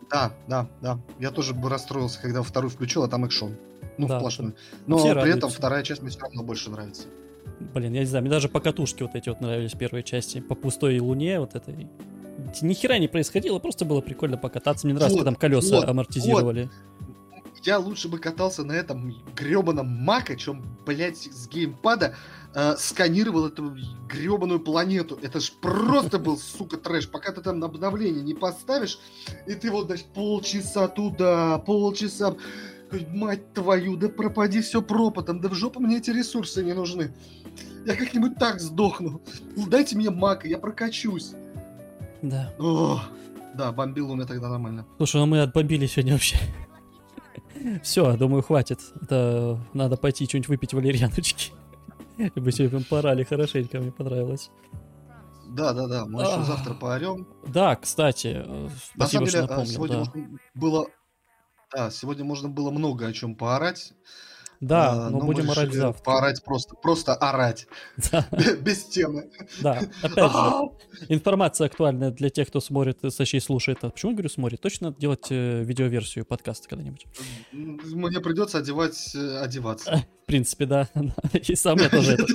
Да, 0.10 0.34
да, 0.48 0.70
да. 0.82 1.00
Я 1.20 1.32
тоже 1.32 1.54
бы 1.54 1.70
расстроился, 1.70 2.22
когда 2.22 2.44
вторую 2.44 2.70
включил, 2.70 3.04
а 3.04 3.08
там 3.08 3.26
экшон. 3.26 3.56
Ну, 3.98 4.08
Да, 4.08 4.20
сплошной. 4.20 4.54
Но 4.86 4.98
все 4.98 5.14
при 5.14 5.22
этом 5.22 5.34
радуются. 5.34 5.58
вторая 5.58 5.84
часть 5.84 6.02
мне 6.02 6.12
все 6.12 6.20
равно 6.20 6.44
больше 6.44 6.70
нравится. 6.70 7.04
Блин, 7.74 7.94
я 7.94 8.02
не 8.02 8.06
знаю, 8.06 8.24
мне 8.24 8.32
даже 8.32 8.50
покатушки 8.50 9.04
вот 9.04 9.16
эти 9.16 9.30
вот 9.30 9.42
нравились 9.42 9.74
первые 9.74 10.04
части. 10.04 10.40
По 10.40 10.56
пустой 10.56 11.00
луне 11.00 11.40
вот 11.40 11.56
этой. 11.56 11.88
Ни 12.62 12.74
хера 12.74 12.98
не 12.98 13.08
происходило, 13.08 13.60
просто 13.60 13.86
было 13.86 14.02
прикольно 14.02 14.38
покататься. 14.38 14.88
Мне 14.88 14.96
нравится, 14.96 15.18
Вот, 15.18 15.26
когда 15.26 15.32
там 15.32 15.40
колеса 15.40 15.76
вот, 15.76 15.90
амортизировали. 15.90 16.70
Я 17.64 17.80
лучше 17.80 18.10
бы 18.10 18.20
катался 18.20 18.64
на 18.64 18.74
этом 18.74 19.16
гребаном 19.36 19.88
Мака, 19.88 20.36
чем, 20.36 20.64
блядь, 20.86 21.18
с 21.18 21.48
геймпада 21.48 22.16
э, 22.54 22.76
сканировал 22.78 23.48
эту 23.48 23.74
гребаную 24.10 24.60
планету. 24.60 25.18
Это 25.22 25.40
ж 25.40 25.52
просто 25.62 26.20
был, 26.20 26.38
сука, 26.58 26.78
трэш. 26.78 27.10
Пока 27.10 27.32
ты 27.32 27.42
там 27.42 27.64
обновление 27.64 28.22
не 28.22 28.34
поставишь, 28.34 29.00
и 29.48 29.54
ты 29.54 29.72
вот, 29.72 29.86
значит, 29.86 30.08
полчаса 30.08 30.88
туда, 30.88 31.60
полчаса... 31.60 32.36
Мать 33.10 33.54
твою, 33.56 33.98
да 33.98 34.08
пропади 34.08 34.62
все 34.62 34.80
пропотом, 34.80 35.42
да 35.42 35.50
в 35.50 35.56
жопу 35.56 35.80
мне 35.80 35.98
эти 35.98 36.12
ресурсы 36.12 36.64
не 36.64 36.74
нужны. 36.74 37.12
Я 37.88 37.96
как-нибудь 37.96 38.36
так 38.38 38.60
сдохну. 38.60 39.20
Дайте 39.56 39.96
мне 39.96 40.12
Мака, 40.12 40.48
я 40.48 40.60
прокачусь. 40.60 41.34
Да. 42.24 42.54
О, 42.58 43.02
да, 43.54 43.72
бомбил 43.74 44.10
он 44.10 44.18
меня 44.18 44.28
тогда 44.28 44.50
нормально. 44.50 44.86
Слушай, 44.98 45.18
ну 45.18 45.26
мы 45.26 45.42
отбомбили 45.42 45.86
сегодня 45.86 46.14
вообще. 46.14 46.38
Все, 47.84 48.16
думаю, 48.16 48.42
хватит. 48.42 48.80
Это 49.02 49.60
надо 49.74 49.98
пойти 49.98 50.26
что-нибудь 50.26 50.48
выпить 50.48 50.74
валерьяночки. 50.74 51.52
Мы 52.36 52.52
сегодня 52.52 52.82
порали 52.90 53.24
хорошенько, 53.24 53.80
мне 53.80 53.92
понравилось. 53.92 54.52
Да, 55.50 55.74
да, 55.74 55.88
да, 55.88 56.06
мы 56.06 56.22
еще 56.22 56.44
завтра 56.44 56.74
поорем. 56.74 57.28
Да, 57.46 57.76
кстати, 57.76 58.44
э, 58.46 58.70
На 58.96 59.08
самом 59.08 59.28
деле, 59.28 59.42
напомнил. 59.42 59.66
сегодня 59.66 59.96
Да, 59.98 60.00
можно 60.00 60.40
было... 60.56 60.88
Да, 61.72 61.92
сегодня 61.92 62.24
можно 62.24 62.50
было 62.50 62.72
много 62.72 63.08
о 63.08 63.14
чем 63.14 63.36
поорать. 63.36 63.94
Да 64.68 64.92
а, 65.08 65.10
но 65.10 65.20
мы 65.20 65.26
будем 65.26 65.50
орать 65.52 65.74
завтра. 65.74 66.04
Поорать 66.04 66.44
просто, 66.44 66.76
просто 66.76 67.14
орать. 67.14 67.68
Да, 68.12 68.28
Без 68.62 68.84
темы. 68.86 69.30
да, 69.62 69.82
опять 70.02 70.32
же, 70.32 70.72
информация 71.10 71.68
актуальная 71.68 72.12
для 72.12 72.30
тех, 72.30 72.48
кто 72.48 72.60
смотрит, 72.60 73.00
э, 73.04 73.10
точнее 73.10 73.42
слушает. 73.42 73.80
А 73.82 73.90
Почему 73.90 74.12
я 74.12 74.16
говорю 74.16 74.30
смотрит? 74.30 74.62
Точно 74.62 74.88
надо 74.88 75.00
делать 75.00 75.28
э, 75.30 75.64
видеоверсию 75.64 76.26
подкаста 76.26 76.70
когда-нибудь. 76.70 77.06
Мне 77.52 78.20
придется 78.20 78.60
одевать, 78.60 79.12
э, 79.16 79.38
одеваться. 79.40 80.06
В 80.24 80.26
принципе, 80.26 80.66
да. 80.66 80.88
И 81.34 81.56
сам 81.56 81.78
я 81.80 81.90
тоже 81.90 82.14
этот 82.14 82.30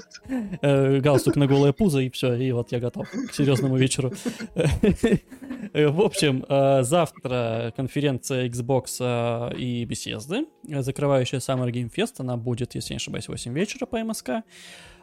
э, 0.60 1.00
галстук 1.00 1.36
на 1.36 1.46
голое 1.46 1.72
пузо, 1.72 2.00
и 2.00 2.10
все, 2.10 2.34
и 2.34 2.52
вот 2.52 2.70
я 2.70 2.80
готов 2.80 3.08
к 3.10 3.32
серьезному 3.32 3.76
вечеру. 3.78 4.12
Э, 5.72 5.88
В 5.88 6.00
общем, 6.00 6.44
э, 6.48 6.82
завтра 6.82 7.72
конференция 7.76 8.48
Xbox 8.48 8.98
э, 9.00 9.56
и 9.56 9.84
Bethesda, 9.86 10.46
э, 10.68 10.82
закрывающая 10.82 11.38
Summer 11.40 11.70
Game 11.70 11.90
Fest, 11.94 12.17
она 12.20 12.36
будет, 12.36 12.74
если 12.74 12.94
не 12.94 12.96
ошибаюсь, 12.96 13.26
в 13.26 13.28
8 13.30 13.52
вечера 13.52 13.86
по 13.86 14.02
МСК. 14.02 14.30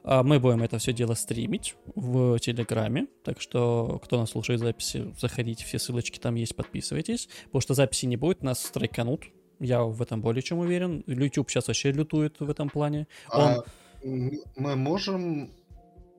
А 0.04 0.22
Мы 0.24 0.40
будем 0.40 0.62
это 0.62 0.78
все 0.78 0.94
дело 0.94 1.16
стримить 1.16 1.76
в 1.96 2.38
Телеграме, 2.40 3.08
так 3.24 3.42
что 3.42 4.00
кто 4.04 4.20
нас 4.20 4.32
слушает 4.32 4.60
записи, 4.60 5.14
заходите, 5.20 5.66
все 5.66 5.80
ссылочки 5.80 6.20
там 6.20 6.36
есть, 6.36 6.56
подписывайтесь, 6.56 7.28
потому 7.46 7.62
что 7.62 7.74
записи 7.74 8.06
не 8.06 8.18
будет, 8.18 8.44
нас 8.44 8.64
страйканут, 8.64 9.24
я 9.60 9.84
в 9.84 10.02
этом 10.02 10.22
более 10.22 10.44
чем 10.44 10.60
уверен. 10.60 11.04
YouTube 11.08 11.50
сейчас 11.50 11.68
вообще 11.68 11.92
лютует 11.92 12.40
в 12.40 12.50
этом 12.50 12.70
плане. 12.70 13.08
Он... 13.32 13.42
А, 13.42 13.64
мы 14.04 14.76
можем... 14.76 15.50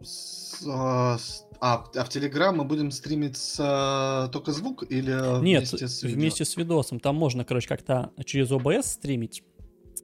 с- 0.02 0.66
а, 0.66 1.18
а, 1.60 1.85
а 1.94 2.05
в 2.05 2.09
Телеграм 2.09 2.56
мы 2.56 2.64
будем 2.64 2.90
стримить 2.90 3.36
с, 3.36 3.56
а, 3.60 4.28
только 4.28 4.52
звук 4.52 4.85
или 4.89 5.12
Нет, 5.43 5.60
вместе 5.60 5.89
с 5.89 6.02
видео? 6.02 6.18
вместе 6.18 6.44
с 6.44 6.56
видосом. 6.56 6.98
Там 7.01 7.16
можно, 7.16 7.44
короче, 7.44 7.68
как-то 7.68 8.10
через 8.24 8.51
OBS 8.51 8.82
стримить. 8.82 9.43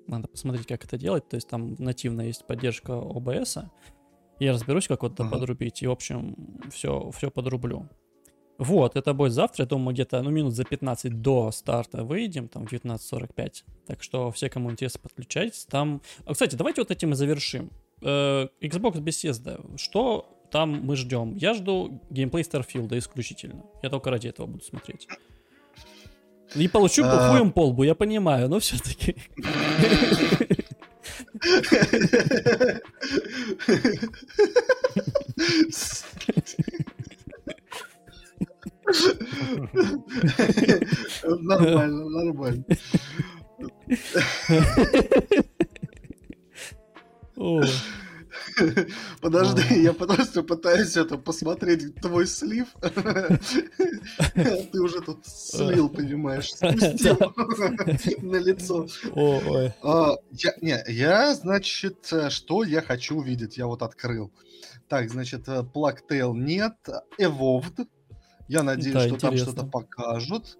Надо 0.06 0.28
посмотреть, 0.28 0.66
как 0.66 0.84
это 0.84 0.98
делать. 0.98 1.28
То 1.28 1.36
есть 1.36 1.48
там 1.48 1.74
нативно 1.78 2.22
есть 2.22 2.46
поддержка 2.46 2.92
OBS. 2.92 3.64
Я 4.40 4.52
разберусь, 4.52 4.88
как 4.88 5.02
вот 5.02 5.12
это 5.14 5.24
Ага. 5.24 5.32
подрубить. 5.32 5.82
И, 5.82 5.86
в 5.86 5.90
общем, 5.90 6.36
все, 6.70 7.10
все 7.10 7.30
подрублю. 7.30 7.88
Вот, 8.58 8.96
это 8.96 9.14
будет 9.14 9.32
завтра. 9.32 9.64
Я 9.64 9.68
думаю, 9.68 9.86
мы 9.86 9.92
где-то 9.92 10.22
ну, 10.22 10.30
минут 10.30 10.54
за 10.54 10.64
15 10.64 11.20
до 11.20 11.50
старта 11.50 12.04
выйдем, 12.04 12.48
там, 12.48 12.66
в 12.66 12.72
19.45. 12.72 13.64
Так 13.86 14.02
что 14.02 14.30
все, 14.30 14.48
кому 14.48 14.70
интересно, 14.70 15.00
подключайтесь. 15.02 15.64
Там... 15.64 16.00
А, 16.26 16.32
кстати, 16.32 16.54
давайте 16.54 16.80
вот 16.80 16.90
этим 16.90 17.12
и 17.12 17.14
завершим. 17.14 17.70
Э, 18.02 18.48
Xbox 18.60 19.00
Bethesda. 19.00 19.76
Что 19.78 20.28
там 20.50 20.84
мы 20.84 20.96
ждем? 20.96 21.34
Я 21.36 21.54
жду 21.54 22.00
геймплей 22.10 22.44
Старфилда 22.44 22.98
исключительно. 22.98 23.64
Я 23.82 23.90
только 23.90 24.10
ради 24.10 24.28
этого 24.28 24.46
буду 24.46 24.64
смотреть. 24.64 25.08
И 26.54 26.68
получу 26.68 27.04
А. 27.04 27.30
хуем 27.30 27.52
по 27.52 27.66
лбу, 27.66 27.82
я 27.82 27.94
понимаю, 27.94 28.48
но 28.48 28.58
все-таки. 28.58 29.16
Нормально, 41.24 42.08
нормально. 42.08 42.64
Подожди, 49.20 49.82
я 49.82 49.92
просто 49.92 50.42
пытаюсь 50.42 50.96
это 50.96 51.16
посмотреть 51.16 51.94
твой 51.96 52.26
слив. 52.26 52.68
Ты 54.34 54.80
уже 54.80 55.00
тут 55.00 55.26
слил, 55.26 55.88
понимаешь, 55.88 56.52
спустил 56.54 57.18
на 58.22 58.36
лицо. 58.36 58.86
А, 59.82 60.16
я, 60.32 61.34
значит, 61.34 62.12
э, 62.12 62.30
что 62.30 62.64
я 62.64 62.82
хочу 62.82 63.16
увидеть, 63.16 63.56
я 63.56 63.66
вот 63.66 63.82
открыл. 63.82 64.32
Так, 64.88 65.10
значит, 65.10 65.48
э, 65.48 65.62
Tale 65.62 66.34
нет, 66.34 66.74
Evolved. 67.18 67.86
Я 68.48 68.62
надеюсь, 68.62 69.08
что 69.08 69.16
там 69.16 69.36
что-то 69.36 69.64
покажут. 69.64 70.58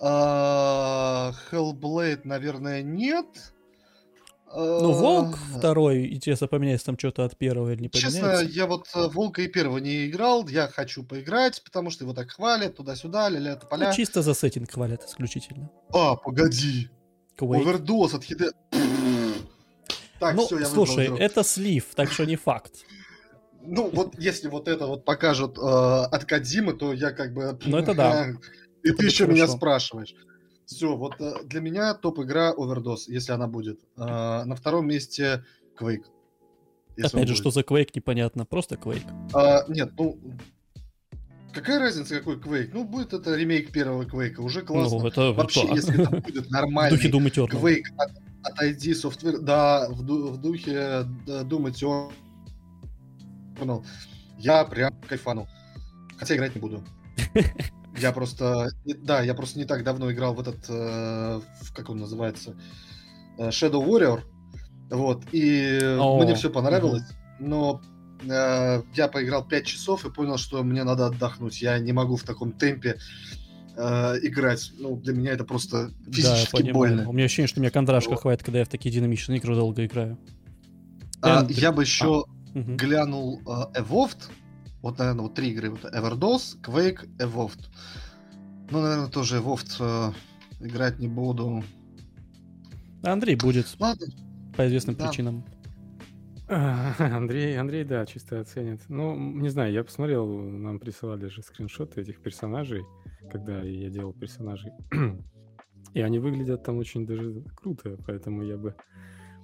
А, 0.00 1.32
Hellblade, 1.50 2.22
наверное, 2.24 2.82
нет. 2.82 3.26
Ну, 4.52 4.92
Волк 4.92 5.38
второй, 5.56 6.12
интересно, 6.12 6.48
поменяется 6.48 6.86
там 6.86 6.98
что-то 6.98 7.24
от 7.24 7.36
первого 7.36 7.72
или 7.72 7.82
не 7.82 7.90
Честно, 7.90 8.20
поменяется. 8.20 8.52
я 8.52 8.66
вот 8.66 8.88
э, 8.94 9.06
Волка 9.08 9.42
и 9.42 9.48
первого 9.48 9.78
не 9.78 10.06
играл, 10.08 10.48
я 10.48 10.66
хочу 10.66 11.04
поиграть, 11.04 11.62
потому 11.64 11.90
что 11.90 12.02
его 12.04 12.14
так 12.14 12.30
хвалят, 12.32 12.76
туда-сюда, 12.76 13.28
ля-ля, 13.28 13.58
Ну, 13.62 13.68
поля. 13.68 13.92
чисто 13.92 14.22
за 14.22 14.34
сеттинг 14.34 14.70
хвалят 14.72 15.04
исключительно. 15.04 15.70
А, 15.92 16.16
погоди, 16.16 16.88
Quake. 17.38 17.60
овердоз 17.60 18.14
от 18.14 18.24
хиде... 18.24 18.50
Так, 20.18 20.34
ну, 20.34 20.46
все, 20.46 20.58
я 20.58 20.66
слушай, 20.66 21.08
выбрал 21.08 21.18
это 21.18 21.42
слив, 21.44 21.86
так 21.94 22.10
что 22.10 22.24
не 22.26 22.36
факт. 22.36 22.72
Ну, 23.62 23.88
вот 23.90 24.18
если 24.18 24.48
вот 24.48 24.68
это 24.68 24.86
вот 24.86 25.04
покажут 25.04 25.56
э, 25.58 25.60
от 25.62 26.24
Кадзимы, 26.24 26.72
то 26.74 26.92
я 26.92 27.10
как 27.12 27.32
бы... 27.32 27.58
Ну, 27.64 27.78
это 27.78 27.94
да. 27.94 28.28
И 28.82 28.88
Это 28.88 28.98
ты 28.98 29.04
еще 29.06 29.26
меня 29.26 29.42
хорошо. 29.42 29.56
спрашиваешь. 29.58 30.14
Все, 30.70 30.96
вот 30.96 31.20
э, 31.20 31.42
для 31.46 31.60
меня 31.60 31.94
топ-игра 31.94 32.54
Overdose, 32.56 33.06
если 33.08 33.32
она 33.32 33.48
будет. 33.48 33.80
Э, 33.96 34.44
на 34.44 34.54
втором 34.54 34.86
месте 34.86 35.44
Quake. 35.76 36.04
Опять 36.96 37.12
же, 37.12 37.18
будет. 37.18 37.36
что 37.36 37.50
за 37.50 37.62
Quake, 37.62 37.90
непонятно, 37.94 38.46
просто 38.46 38.76
Quake. 38.76 39.04
А, 39.34 39.64
нет, 39.66 39.90
ну... 39.98 40.16
Какая 41.52 41.80
разница, 41.80 42.16
какой 42.18 42.36
Quake? 42.36 42.70
Ну, 42.72 42.84
будет 42.84 43.12
это 43.12 43.34
ремейк 43.34 43.72
первого 43.72 44.04
Quake, 44.04 44.36
уже 44.36 44.62
классно. 44.62 45.00
Ну, 45.00 45.06
это 45.08 45.32
Вообще, 45.32 45.66
да. 45.66 45.74
если 45.74 46.00
это 46.00 46.16
будет 46.20 46.46
в 46.46 46.50
нормальный. 46.50 46.96
Quake 47.00 47.82
от, 47.96 48.12
от 48.44 48.62
ID 48.62 48.92
Software, 48.92 49.38
да, 49.38 49.88
в, 49.90 50.02
в 50.02 50.40
духе 50.40 51.04
Doom 51.26 52.12
Eternal, 53.58 53.84
я 54.38 54.64
прям 54.64 54.94
кайфанул. 55.08 55.48
Хотя 56.16 56.36
играть 56.36 56.54
не 56.54 56.60
буду. 56.60 56.84
Я 57.98 58.12
просто, 58.12 58.68
да, 58.84 59.20
я 59.22 59.34
просто 59.34 59.58
не 59.58 59.64
так 59.64 59.82
давно 59.84 60.10
играл 60.12 60.34
в 60.34 60.40
этот, 60.40 60.64
э, 60.68 61.40
как 61.74 61.90
он 61.90 61.98
называется, 61.98 62.56
э, 63.38 63.48
Shadow 63.48 63.84
Warrior, 63.84 64.20
вот, 64.90 65.24
и 65.32 65.96
О, 65.98 66.22
мне 66.22 66.34
все 66.34 66.50
понравилось, 66.50 67.02
но 67.40 67.80
э, 68.22 68.82
я 68.94 69.08
поиграл 69.08 69.46
5 69.46 69.66
часов 69.66 70.04
и 70.06 70.10
понял, 70.10 70.36
что 70.36 70.62
мне 70.62 70.84
надо 70.84 71.06
отдохнуть. 71.06 71.60
Я 71.62 71.78
не 71.78 71.92
могу 71.92 72.16
в 72.16 72.22
таком 72.22 72.52
темпе 72.52 72.96
э, 73.76 74.14
играть. 74.22 74.72
Ну, 74.78 74.96
для 74.96 75.14
меня 75.14 75.32
это 75.32 75.44
просто 75.44 75.88
Да, 76.06 76.12
физически 76.12 76.52
понимаю. 76.52 76.74
больно. 76.74 77.08
У 77.08 77.12
меня 77.12 77.24
ощущение, 77.24 77.48
что 77.48 77.60
меня 77.60 77.70
кондрашка 77.70 78.10
Вот. 78.10 78.20
хватит, 78.20 78.44
когда 78.44 78.58
я 78.60 78.64
в 78.64 78.68
такие 78.68 78.94
динамичные 78.94 79.38
игры 79.38 79.54
долго 79.54 79.84
играю. 79.86 80.18
А, 81.22 81.46
я 81.48 81.72
бы 81.72 81.82
еще 81.82 82.24
Мгм. 82.54 82.76
глянул 82.76 83.40
э, 83.46 83.80
Evolved. 83.80 84.18
Вот, 84.82 84.98
наверное, 84.98 85.22
вот 85.22 85.34
три 85.34 85.50
игры. 85.50 85.70
Вот 85.70 85.84
Everdose, 85.84 86.60
Quake, 86.62 87.08
Evolved. 87.18 87.66
Ну, 88.70 88.80
наверное, 88.80 89.08
тоже 89.08 89.38
Evolved 89.38 89.76
э, 89.80 90.12
играть 90.64 90.98
не 90.98 91.08
буду. 91.08 91.62
Андрей 93.02 93.36
будет 93.36 93.66
Ладно, 93.78 94.06
по 94.56 94.66
известным 94.66 94.96
Да. 94.96 95.08
причинам. 95.08 95.44
Андрей, 96.50 97.56
Андрей, 97.58 97.84
да, 97.84 98.04
чисто 98.06 98.40
оценит. 98.40 98.80
Ну, 98.88 99.16
не 99.16 99.48
знаю, 99.50 99.72
я 99.72 99.84
посмотрел, 99.84 100.26
нам 100.26 100.80
присылали 100.80 101.28
же 101.28 101.42
скриншоты 101.42 102.00
этих 102.00 102.20
персонажей, 102.20 102.82
когда 103.30 103.62
я 103.62 103.88
делал 103.88 104.12
персонажей. 104.12 104.72
И 105.94 106.00
они 106.00 106.18
выглядят 106.18 106.64
там 106.64 106.78
очень 106.78 107.06
даже 107.06 107.44
круто, 107.54 107.96
поэтому 108.06 108.42
я 108.42 108.56
бы 108.56 108.74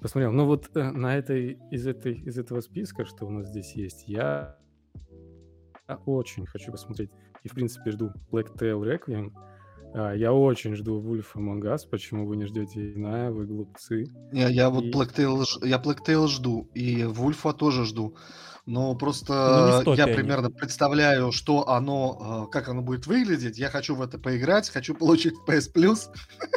посмотрел. 0.00 0.32
Но 0.32 0.46
вот 0.46 0.70
э, 0.76 0.90
на 0.90 1.16
этой 1.16 1.58
из 1.70 1.86
этой 1.86 2.14
из 2.14 2.38
этого 2.38 2.60
списка, 2.60 3.04
что 3.04 3.24
у 3.26 3.30
нас 3.30 3.48
здесь 3.48 3.72
есть, 3.74 4.04
я 4.08 4.56
очень 6.06 6.46
хочу 6.46 6.72
посмотреть 6.72 7.10
и 7.42 7.48
в 7.48 7.52
принципе 7.52 7.90
жду 7.92 8.10
Black 8.32 8.56
Tail 8.58 8.80
Requiem. 8.82 9.32
А, 9.94 10.12
Я 10.14 10.32
очень 10.32 10.74
жду 10.74 11.00
Wolf 11.00 11.26
Among 11.36 11.60
Us. 11.62 11.88
Почему 11.90 12.26
вы 12.26 12.36
не 12.36 12.44
ждете 12.46 12.92
Иная? 12.94 13.30
Вы 13.30 13.46
глупцы. 13.46 14.06
я, 14.32 14.48
я 14.48 14.68
вот 14.68 14.84
И- 14.84 14.90
Black 14.90 15.14
Tail, 15.14 15.44
я 15.64 15.76
Black 15.78 15.98
Tail 16.06 16.26
жду, 16.26 16.68
и 16.74 17.04
Вульфа 17.04 17.52
тоже 17.52 17.84
жду. 17.84 18.16
Но 18.66 18.92
Ну, 18.92 18.98
просто 18.98 19.82
топе 19.84 19.98
я 20.00 20.04
они. 20.06 20.14
примерно 20.14 20.50
представляю, 20.50 21.30
что 21.30 21.68
оно, 21.68 22.46
э, 22.48 22.50
как 22.50 22.68
оно 22.68 22.82
будет 22.82 23.06
выглядеть. 23.06 23.58
Я 23.58 23.68
хочу 23.70 23.94
в 23.94 24.02
это 24.02 24.18
поиграть, 24.18 24.68
хочу 24.70 24.92
получить 24.92 25.34
PS 25.46 25.72
Plus 25.72 26.10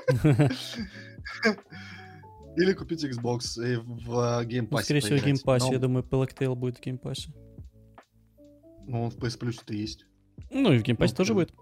или 2.57 2.73
купить 2.73 3.05
Xbox 3.05 3.57
и 3.63 3.75
в 3.77 4.41
э, 4.41 4.45
Game 4.45 4.67
Ну, 4.71 4.77
Pass. 4.79 4.83
скорее 4.83 4.99
всего, 5.01 5.17
в 5.17 5.21
поиграть. 5.21 5.25
геймпассе. 5.25 5.67
Но- 5.67 5.73
Я 5.73 5.79
думаю, 5.79 6.03
Black 6.03 6.35
Tail 6.37 6.55
будет 6.55 6.77
в 6.79 6.81
Game 6.81 7.01
Pass 7.01 7.21
е. 7.21 7.31
Ну, 8.89 9.03
он 9.03 9.11
в 9.11 9.17
PS 9.17 9.39
Plus 9.39 9.63
то 9.63 9.73
есть. 9.73 10.05
Ну 10.49 10.73
и 10.73 10.79
в 10.79 10.81
Game 10.81 10.95
Pass 10.95 11.10
е 11.10 11.13
Ну, 11.13 11.17
тоже 11.17 11.33
будет. 11.35 11.53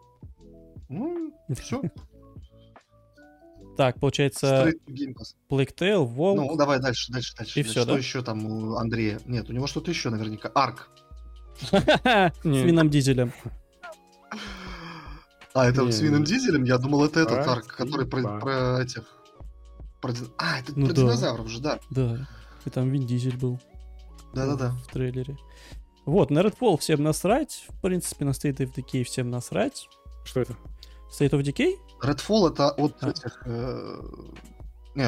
Ну, 0.90 1.34
все. 1.56 1.82
Так, 3.78 4.00
получается, 4.00 4.72
Game 4.88 5.14
Pass. 5.14 5.36
Black 5.52 5.76
Tail, 5.76 6.04
Волк. 6.04 6.40
Ну, 6.40 6.56
давай 6.56 6.80
дальше, 6.80 7.12
дальше, 7.12 7.36
дальше. 7.36 7.60
И 7.60 7.62
дальше. 7.62 7.72
всё, 7.72 7.82
Что 7.84 7.92
да? 7.92 7.98
еще 8.00 8.24
там 8.24 8.44
у 8.44 8.76
Андрея? 8.78 9.20
Нет, 9.28 9.52
у 9.52 9.54
него 9.54 9.68
что-то 9.68 9.92
еще 9.92 10.10
наверняка. 10.10 10.50
Ark. 10.56 10.90
С. 11.72 12.32
Вином 12.44 12.90
Дизелем. 12.90 13.32
А, 15.54 15.70
это 15.70 15.92
с 15.92 16.00
Вином. 16.00 16.24
Дизелем? 16.24 16.64
Я 16.64 16.80
думал, 16.80 17.06
это 17.06 17.20
этот 17.20 17.46
Ark, 17.48 17.68
который 17.68 18.08
про, 18.08 18.82
этих... 18.82 19.04
А, 20.40 20.60
это 20.60 20.72
Ну 20.76 20.88
про 20.88 20.96
да. 20.96 21.02
динозавров 21.04 21.48
же, 21.48 21.62
да. 21.62 21.80
Да. 21.92 22.28
И 22.66 22.72
там 22.72 22.90
Вин 22.90 23.06
Дизель 23.06 23.38
был. 23.38 23.60
Да-да-да. 24.34 24.72
В 24.72 24.88
трейлере. 24.88 25.38
Вот, 26.08 26.32
на 26.32 26.40
Redfall 26.40 26.78
всем 26.78 27.04
насрать. 27.04 27.66
В 27.70 27.82
принципе, 27.82 28.24
на 28.26 28.30
State 28.30 28.58
of 28.58 28.74
Decay 28.74 29.04
всем 29.04 29.30
насрать. 29.30 29.90
Что 30.24 30.40
это? 30.42 30.56
State 31.12 31.32
of 31.32 31.42
Decay? 31.44 31.76
Redfall 32.02 32.52
это 32.52 32.70
от 32.72 32.96
А. 33.02 33.10
этих... 33.10 33.42
э, 33.46 34.02
Не, 34.96 35.08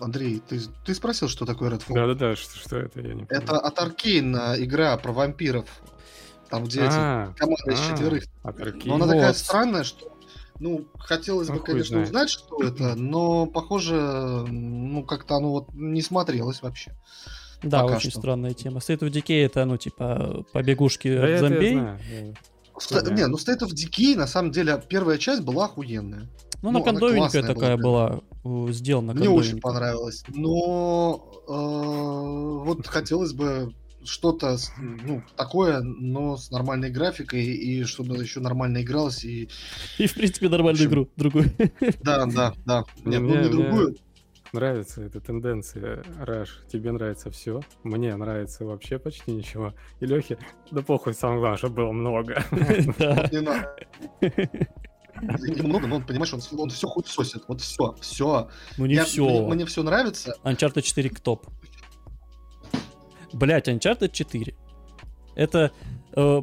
Андрей, 0.00 0.40
ты, 0.48 0.60
ты 0.86 0.94
спросил, 0.94 1.28
что 1.28 1.44
такое 1.44 1.70
Redfall? 1.70 1.92
Да-да-да, 1.94 2.36
что, 2.36 2.56
что 2.56 2.76
это? 2.78 3.00
Я 3.00 3.14
не 3.14 3.24
помню. 3.24 3.42
Это 3.42 3.58
от 3.58 3.78
Аркейн 3.78 4.34
игра 4.62 4.96
про 4.96 5.12
вампиров. 5.12 5.66
Там, 6.48 6.64
где 6.64 6.80
эти 6.80 6.94
А, 6.94 7.34
команда 7.36 7.72
из 7.72 7.80
а, 7.80 7.90
четверых. 7.90 8.24
Но 8.86 8.94
она 8.94 9.06
такая 9.06 9.32
странная, 9.34 9.84
что 9.84 10.10
ну, 10.60 10.86
хотелось 10.98 11.48
Ну, 11.48 11.54
бы, 11.54 11.60
конечно, 11.60 11.88
знает. 11.96 12.06
узнать, 12.08 12.30
что 12.30 12.62
это, 12.62 12.94
но, 12.94 13.44
похоже, 13.46 13.94
ну, 14.48 15.02
как-то 15.04 15.36
оно 15.36 15.50
вот 15.50 15.74
не 15.74 16.00
смотрелось 16.00 16.62
вообще. 16.62 16.94
Да, 17.62 17.82
Пока 17.82 17.96
очень 17.96 18.10
что. 18.10 18.20
странная 18.20 18.52
тема. 18.54 18.78
State 18.78 19.00
of 19.00 19.10
Decay 19.10 19.44
это, 19.46 19.64
ну, 19.64 19.76
типа, 19.76 20.44
побегушки 20.52 21.08
Да 21.14 21.24
от 21.24 21.28
я 21.28 21.36
я- 21.58 21.98
Ста-. 22.78 23.10
Не, 23.12 23.26
ну 23.26 23.36
State 23.36 23.60
of 23.62 23.70
Decay, 23.72 24.16
на 24.16 24.26
самом 24.28 24.52
деле, 24.52 24.80
первая 24.88 25.18
часть 25.18 25.42
была 25.42 25.64
охуенная. 25.64 26.28
Ну, 26.62 26.70
Ну, 26.70 26.78
она 26.78 26.80
кондовенькая 26.82 27.42
такая 27.42 27.76
была, 27.76 28.20
была, 28.44 28.72
сделана 28.72 29.14
Мне 29.14 29.28
очень 29.28 29.60
понравилось. 29.60 30.24
Но 30.28 31.28
э, 31.48 32.64
вот 32.64 32.86
хотелось 32.86 33.32
бы 33.32 33.72
что-то, 34.04 34.56
ну, 34.78 35.22
такое, 35.36 35.80
но 35.82 36.36
с 36.36 36.50
нормальной 36.50 36.90
графикой, 36.90 37.44
и 37.44 37.84
чтобы 37.84 38.16
еще 38.16 38.40
нормально 38.40 38.82
игралось, 38.82 39.24
и 39.24 39.48
И, 39.98 40.06
в 40.06 40.14
принципе, 40.14 40.48
нормальную 40.48 40.88
В 40.88 40.92
общем, 40.92 41.02
игру, 41.02 41.08
другую. 41.16 41.50
да, 42.02 42.26
да, 42.26 42.54
да. 42.64 42.84
Нет, 43.04 43.20
ну 43.20 43.36
не 43.42 43.48
другую. 43.48 43.96
Нравится 44.52 45.02
эта 45.02 45.20
тенденция, 45.20 46.02
Раш. 46.18 46.62
Тебе 46.72 46.92
нравится 46.92 47.30
все, 47.30 47.60
мне 47.82 48.16
нравится 48.16 48.64
вообще 48.64 48.98
почти 48.98 49.32
ничего. 49.32 49.74
И 50.00 50.06
Лехе, 50.06 50.38
да 50.70 50.82
похуй, 50.82 51.14
самое 51.14 51.40
главное, 51.40 51.58
чтобы 51.58 51.76
было 51.76 51.92
много. 51.92 52.42
Не 53.30 53.40
надо. 53.40 53.76
Немного, 55.20 55.86
но 55.86 55.96
он, 55.96 56.04
понимаешь, 56.04 56.32
он, 56.32 56.40
он 56.58 56.70
все 56.70 56.86
хуй 56.86 57.02
сосит. 57.04 57.42
Вот 57.48 57.60
все, 57.60 57.94
все. 58.00 58.48
Ну, 58.76 58.86
не 58.86 59.02
все. 59.04 59.46
мне 59.48 59.66
все 59.66 59.82
нравится. 59.82 60.36
Uncharted 60.44 60.82
4 60.82 61.10
к 61.10 61.20
топ. 61.20 61.46
Блять, 63.32 63.68
Uncharted 63.68 64.10
4. 64.10 64.54
Это 65.34 65.72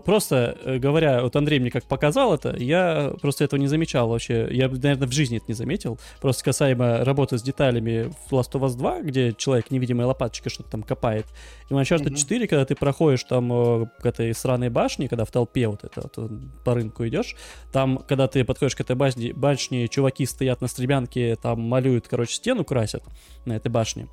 просто, 0.06 0.58
э, 0.64 0.78
говоря, 0.78 1.22
вот 1.22 1.36
Андрей 1.36 1.60
мне 1.60 1.70
как 1.70 1.84
показал 1.84 2.34
это, 2.34 2.56
я 2.58 3.14
просто 3.22 3.44
этого 3.44 3.60
не 3.60 3.68
замечал 3.68 4.08
вообще. 4.08 4.48
Я, 4.52 4.70
наверное, 4.70 5.08
в 5.08 5.12
жизни 5.12 5.38
это 5.38 5.48
не 5.50 5.54
заметил. 5.54 6.00
Просто 6.22 6.44
касаемо 6.46 7.04
работы 7.04 7.38
с 7.38 7.42
деталями 7.42 8.10
в 8.30 8.34
Last 8.34 8.52
of 8.52 8.62
Us 8.62 8.76
2, 8.76 9.02
где 9.02 9.34
человек 9.34 9.72
невидимой 9.72 10.06
лопаточкой 10.06 10.52
что-то 10.52 10.70
там 10.70 10.84
копает. 10.84 11.26
И 11.70 11.74
в 11.74 11.78
Uncharted 11.78 12.12
Мгм. 12.12 12.16
4, 12.16 12.48
когда 12.48 12.66
ты 12.66 12.76
проходишь 12.76 13.24
там 13.24 13.52
э, 13.52 13.86
к 14.00 14.06
этой 14.06 14.34
сраной 14.34 14.70
башне, 14.70 15.10
когда 15.10 15.26
в 15.26 15.32
толпе 15.32 15.68
вот 15.68 15.84
это 15.84 16.02
вот, 16.02 16.14
э, 16.18 16.30
по 16.64 16.74
рынку 16.74 17.06
идешь, 17.08 17.36
там, 17.74 17.98
когда 17.98 18.28
ты 18.28 18.46
подходишь 18.46 18.76
к 18.76 18.82
этой 18.82 18.96
башне, 18.96 19.34
башне 19.34 19.88
чуваки 19.88 20.26
стоят 20.26 20.62
на 20.62 20.68
стремянке, 20.68 21.36
там 21.36 21.60
малюют, 21.62 22.08
короче, 22.08 22.36
стену 22.36 22.64
красят 22.64 23.04
на 23.46 23.54
этой 23.54 23.70
башне. 23.70 24.08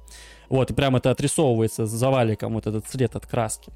Вот, 0.49 0.71
и 0.71 0.75
прям 0.75 0.97
это 0.97 1.11
отрисовывается 1.11 1.87
с 1.87 1.91
заваликом, 1.91 2.55
вот 2.55 2.67
этот 2.67 2.87
след 2.89 3.15
от 3.17 3.27
краски. 3.27 3.73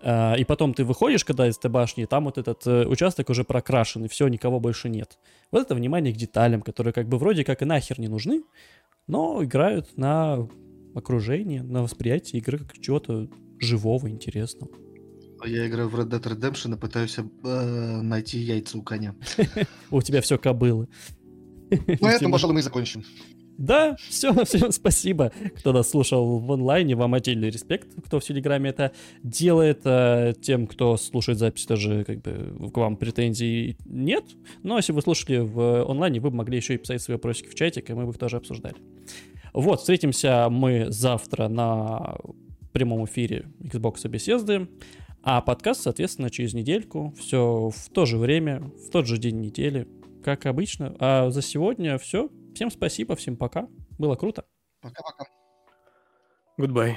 А, 0.00 0.34
И 0.34 0.44
потом 0.44 0.74
ты 0.74 0.84
выходишь, 0.84 1.24
когда 1.24 1.48
из 1.48 1.58
этой 1.58 1.70
башни, 1.70 2.04
и 2.04 2.06
там 2.06 2.24
вот 2.24 2.38
этот 2.38 2.66
э, 2.66 2.86
участок 2.86 3.30
уже 3.30 3.44
прокрашен, 3.44 4.04
и 4.04 4.08
все, 4.08 4.28
никого 4.28 4.60
больше 4.60 4.88
нет. 4.88 5.18
Вот 5.50 5.62
это 5.62 5.74
внимание 5.74 6.12
к 6.12 6.16
деталям, 6.16 6.62
которые 6.62 6.92
как 6.92 7.08
бы 7.08 7.18
вроде 7.18 7.44
как 7.44 7.62
и 7.62 7.64
нахер 7.64 7.98
не 7.98 8.08
нужны, 8.08 8.42
но 9.06 9.42
играют 9.42 9.96
на 9.96 10.48
окружение, 10.94 11.62
на 11.62 11.82
восприятие 11.82 12.40
игры 12.40 12.58
как 12.58 12.78
чего-то 12.78 13.28
живого, 13.60 14.08
интересного. 14.08 14.70
Я 15.44 15.68
играю 15.68 15.88
в 15.88 15.98
Red 15.98 16.08
Dead 16.08 16.22
Redemption 16.22 16.74
и 16.74 16.78
пытаюсь 16.78 17.16
э, 17.18 18.00
найти 18.02 18.38
яйца 18.38 18.78
у 18.78 18.82
коня. 18.82 19.14
У 19.90 20.02
тебя 20.02 20.20
все 20.20 20.36
кобылы. 20.36 20.88
На 22.00 22.12
этом, 22.12 22.32
пожалуй, 22.32 22.54
мы 22.54 22.60
и 22.60 22.62
закончим. 22.62 23.04
Да, 23.58 23.96
все, 24.08 24.32
всем 24.44 24.70
спасибо, 24.70 25.32
кто 25.56 25.72
нас 25.72 25.90
слушал 25.90 26.38
в 26.38 26.52
онлайне. 26.52 26.94
Вам 26.94 27.14
отдельный 27.14 27.50
респект, 27.50 27.88
кто 28.06 28.20
в 28.20 28.24
Телеграме 28.24 28.70
это 28.70 28.92
делает. 29.22 29.80
А 29.84 30.32
Тем, 30.32 30.68
кто 30.68 30.96
слушает 30.96 31.38
запись, 31.38 31.66
тоже 31.66 32.04
как 32.04 32.22
бы 32.22 32.70
к 32.70 32.76
вам 32.76 32.96
претензий 32.96 33.76
нет. 33.84 34.24
Но 34.62 34.76
если 34.76 34.92
вы 34.92 35.02
слушали 35.02 35.38
в 35.38 35.84
онлайне, 35.90 36.20
вы 36.20 36.30
могли 36.30 36.56
еще 36.56 36.74
и 36.74 36.78
писать 36.78 37.02
свои 37.02 37.16
вопросики 37.16 37.48
в 37.48 37.54
чатик, 37.56 37.90
и 37.90 37.94
мы 37.94 38.06
бы 38.06 38.12
их 38.12 38.18
тоже 38.18 38.36
обсуждали. 38.36 38.76
Вот, 39.52 39.80
встретимся 39.80 40.48
мы 40.50 40.86
завтра 40.90 41.48
на 41.48 42.16
прямом 42.72 43.06
эфире 43.06 43.46
Xbox 43.60 44.08
беседы. 44.08 44.68
А 45.24 45.40
подкаст, 45.40 45.82
соответственно, 45.82 46.30
через 46.30 46.54
недельку. 46.54 47.12
Все 47.18 47.70
в 47.74 47.90
то 47.90 48.06
же 48.06 48.18
время, 48.18 48.70
в 48.86 48.90
тот 48.90 49.08
же 49.08 49.18
день 49.18 49.40
недели, 49.40 49.88
как 50.22 50.46
обычно. 50.46 50.94
А 51.00 51.30
за 51.30 51.42
сегодня 51.42 51.98
все. 51.98 52.30
Всем 52.58 52.72
спасибо, 52.72 53.14
всем 53.14 53.36
пока. 53.36 53.68
Было 54.00 54.16
круто. 54.16 54.44
Пока-пока. 54.80 55.26
Goodbye. 56.58 56.96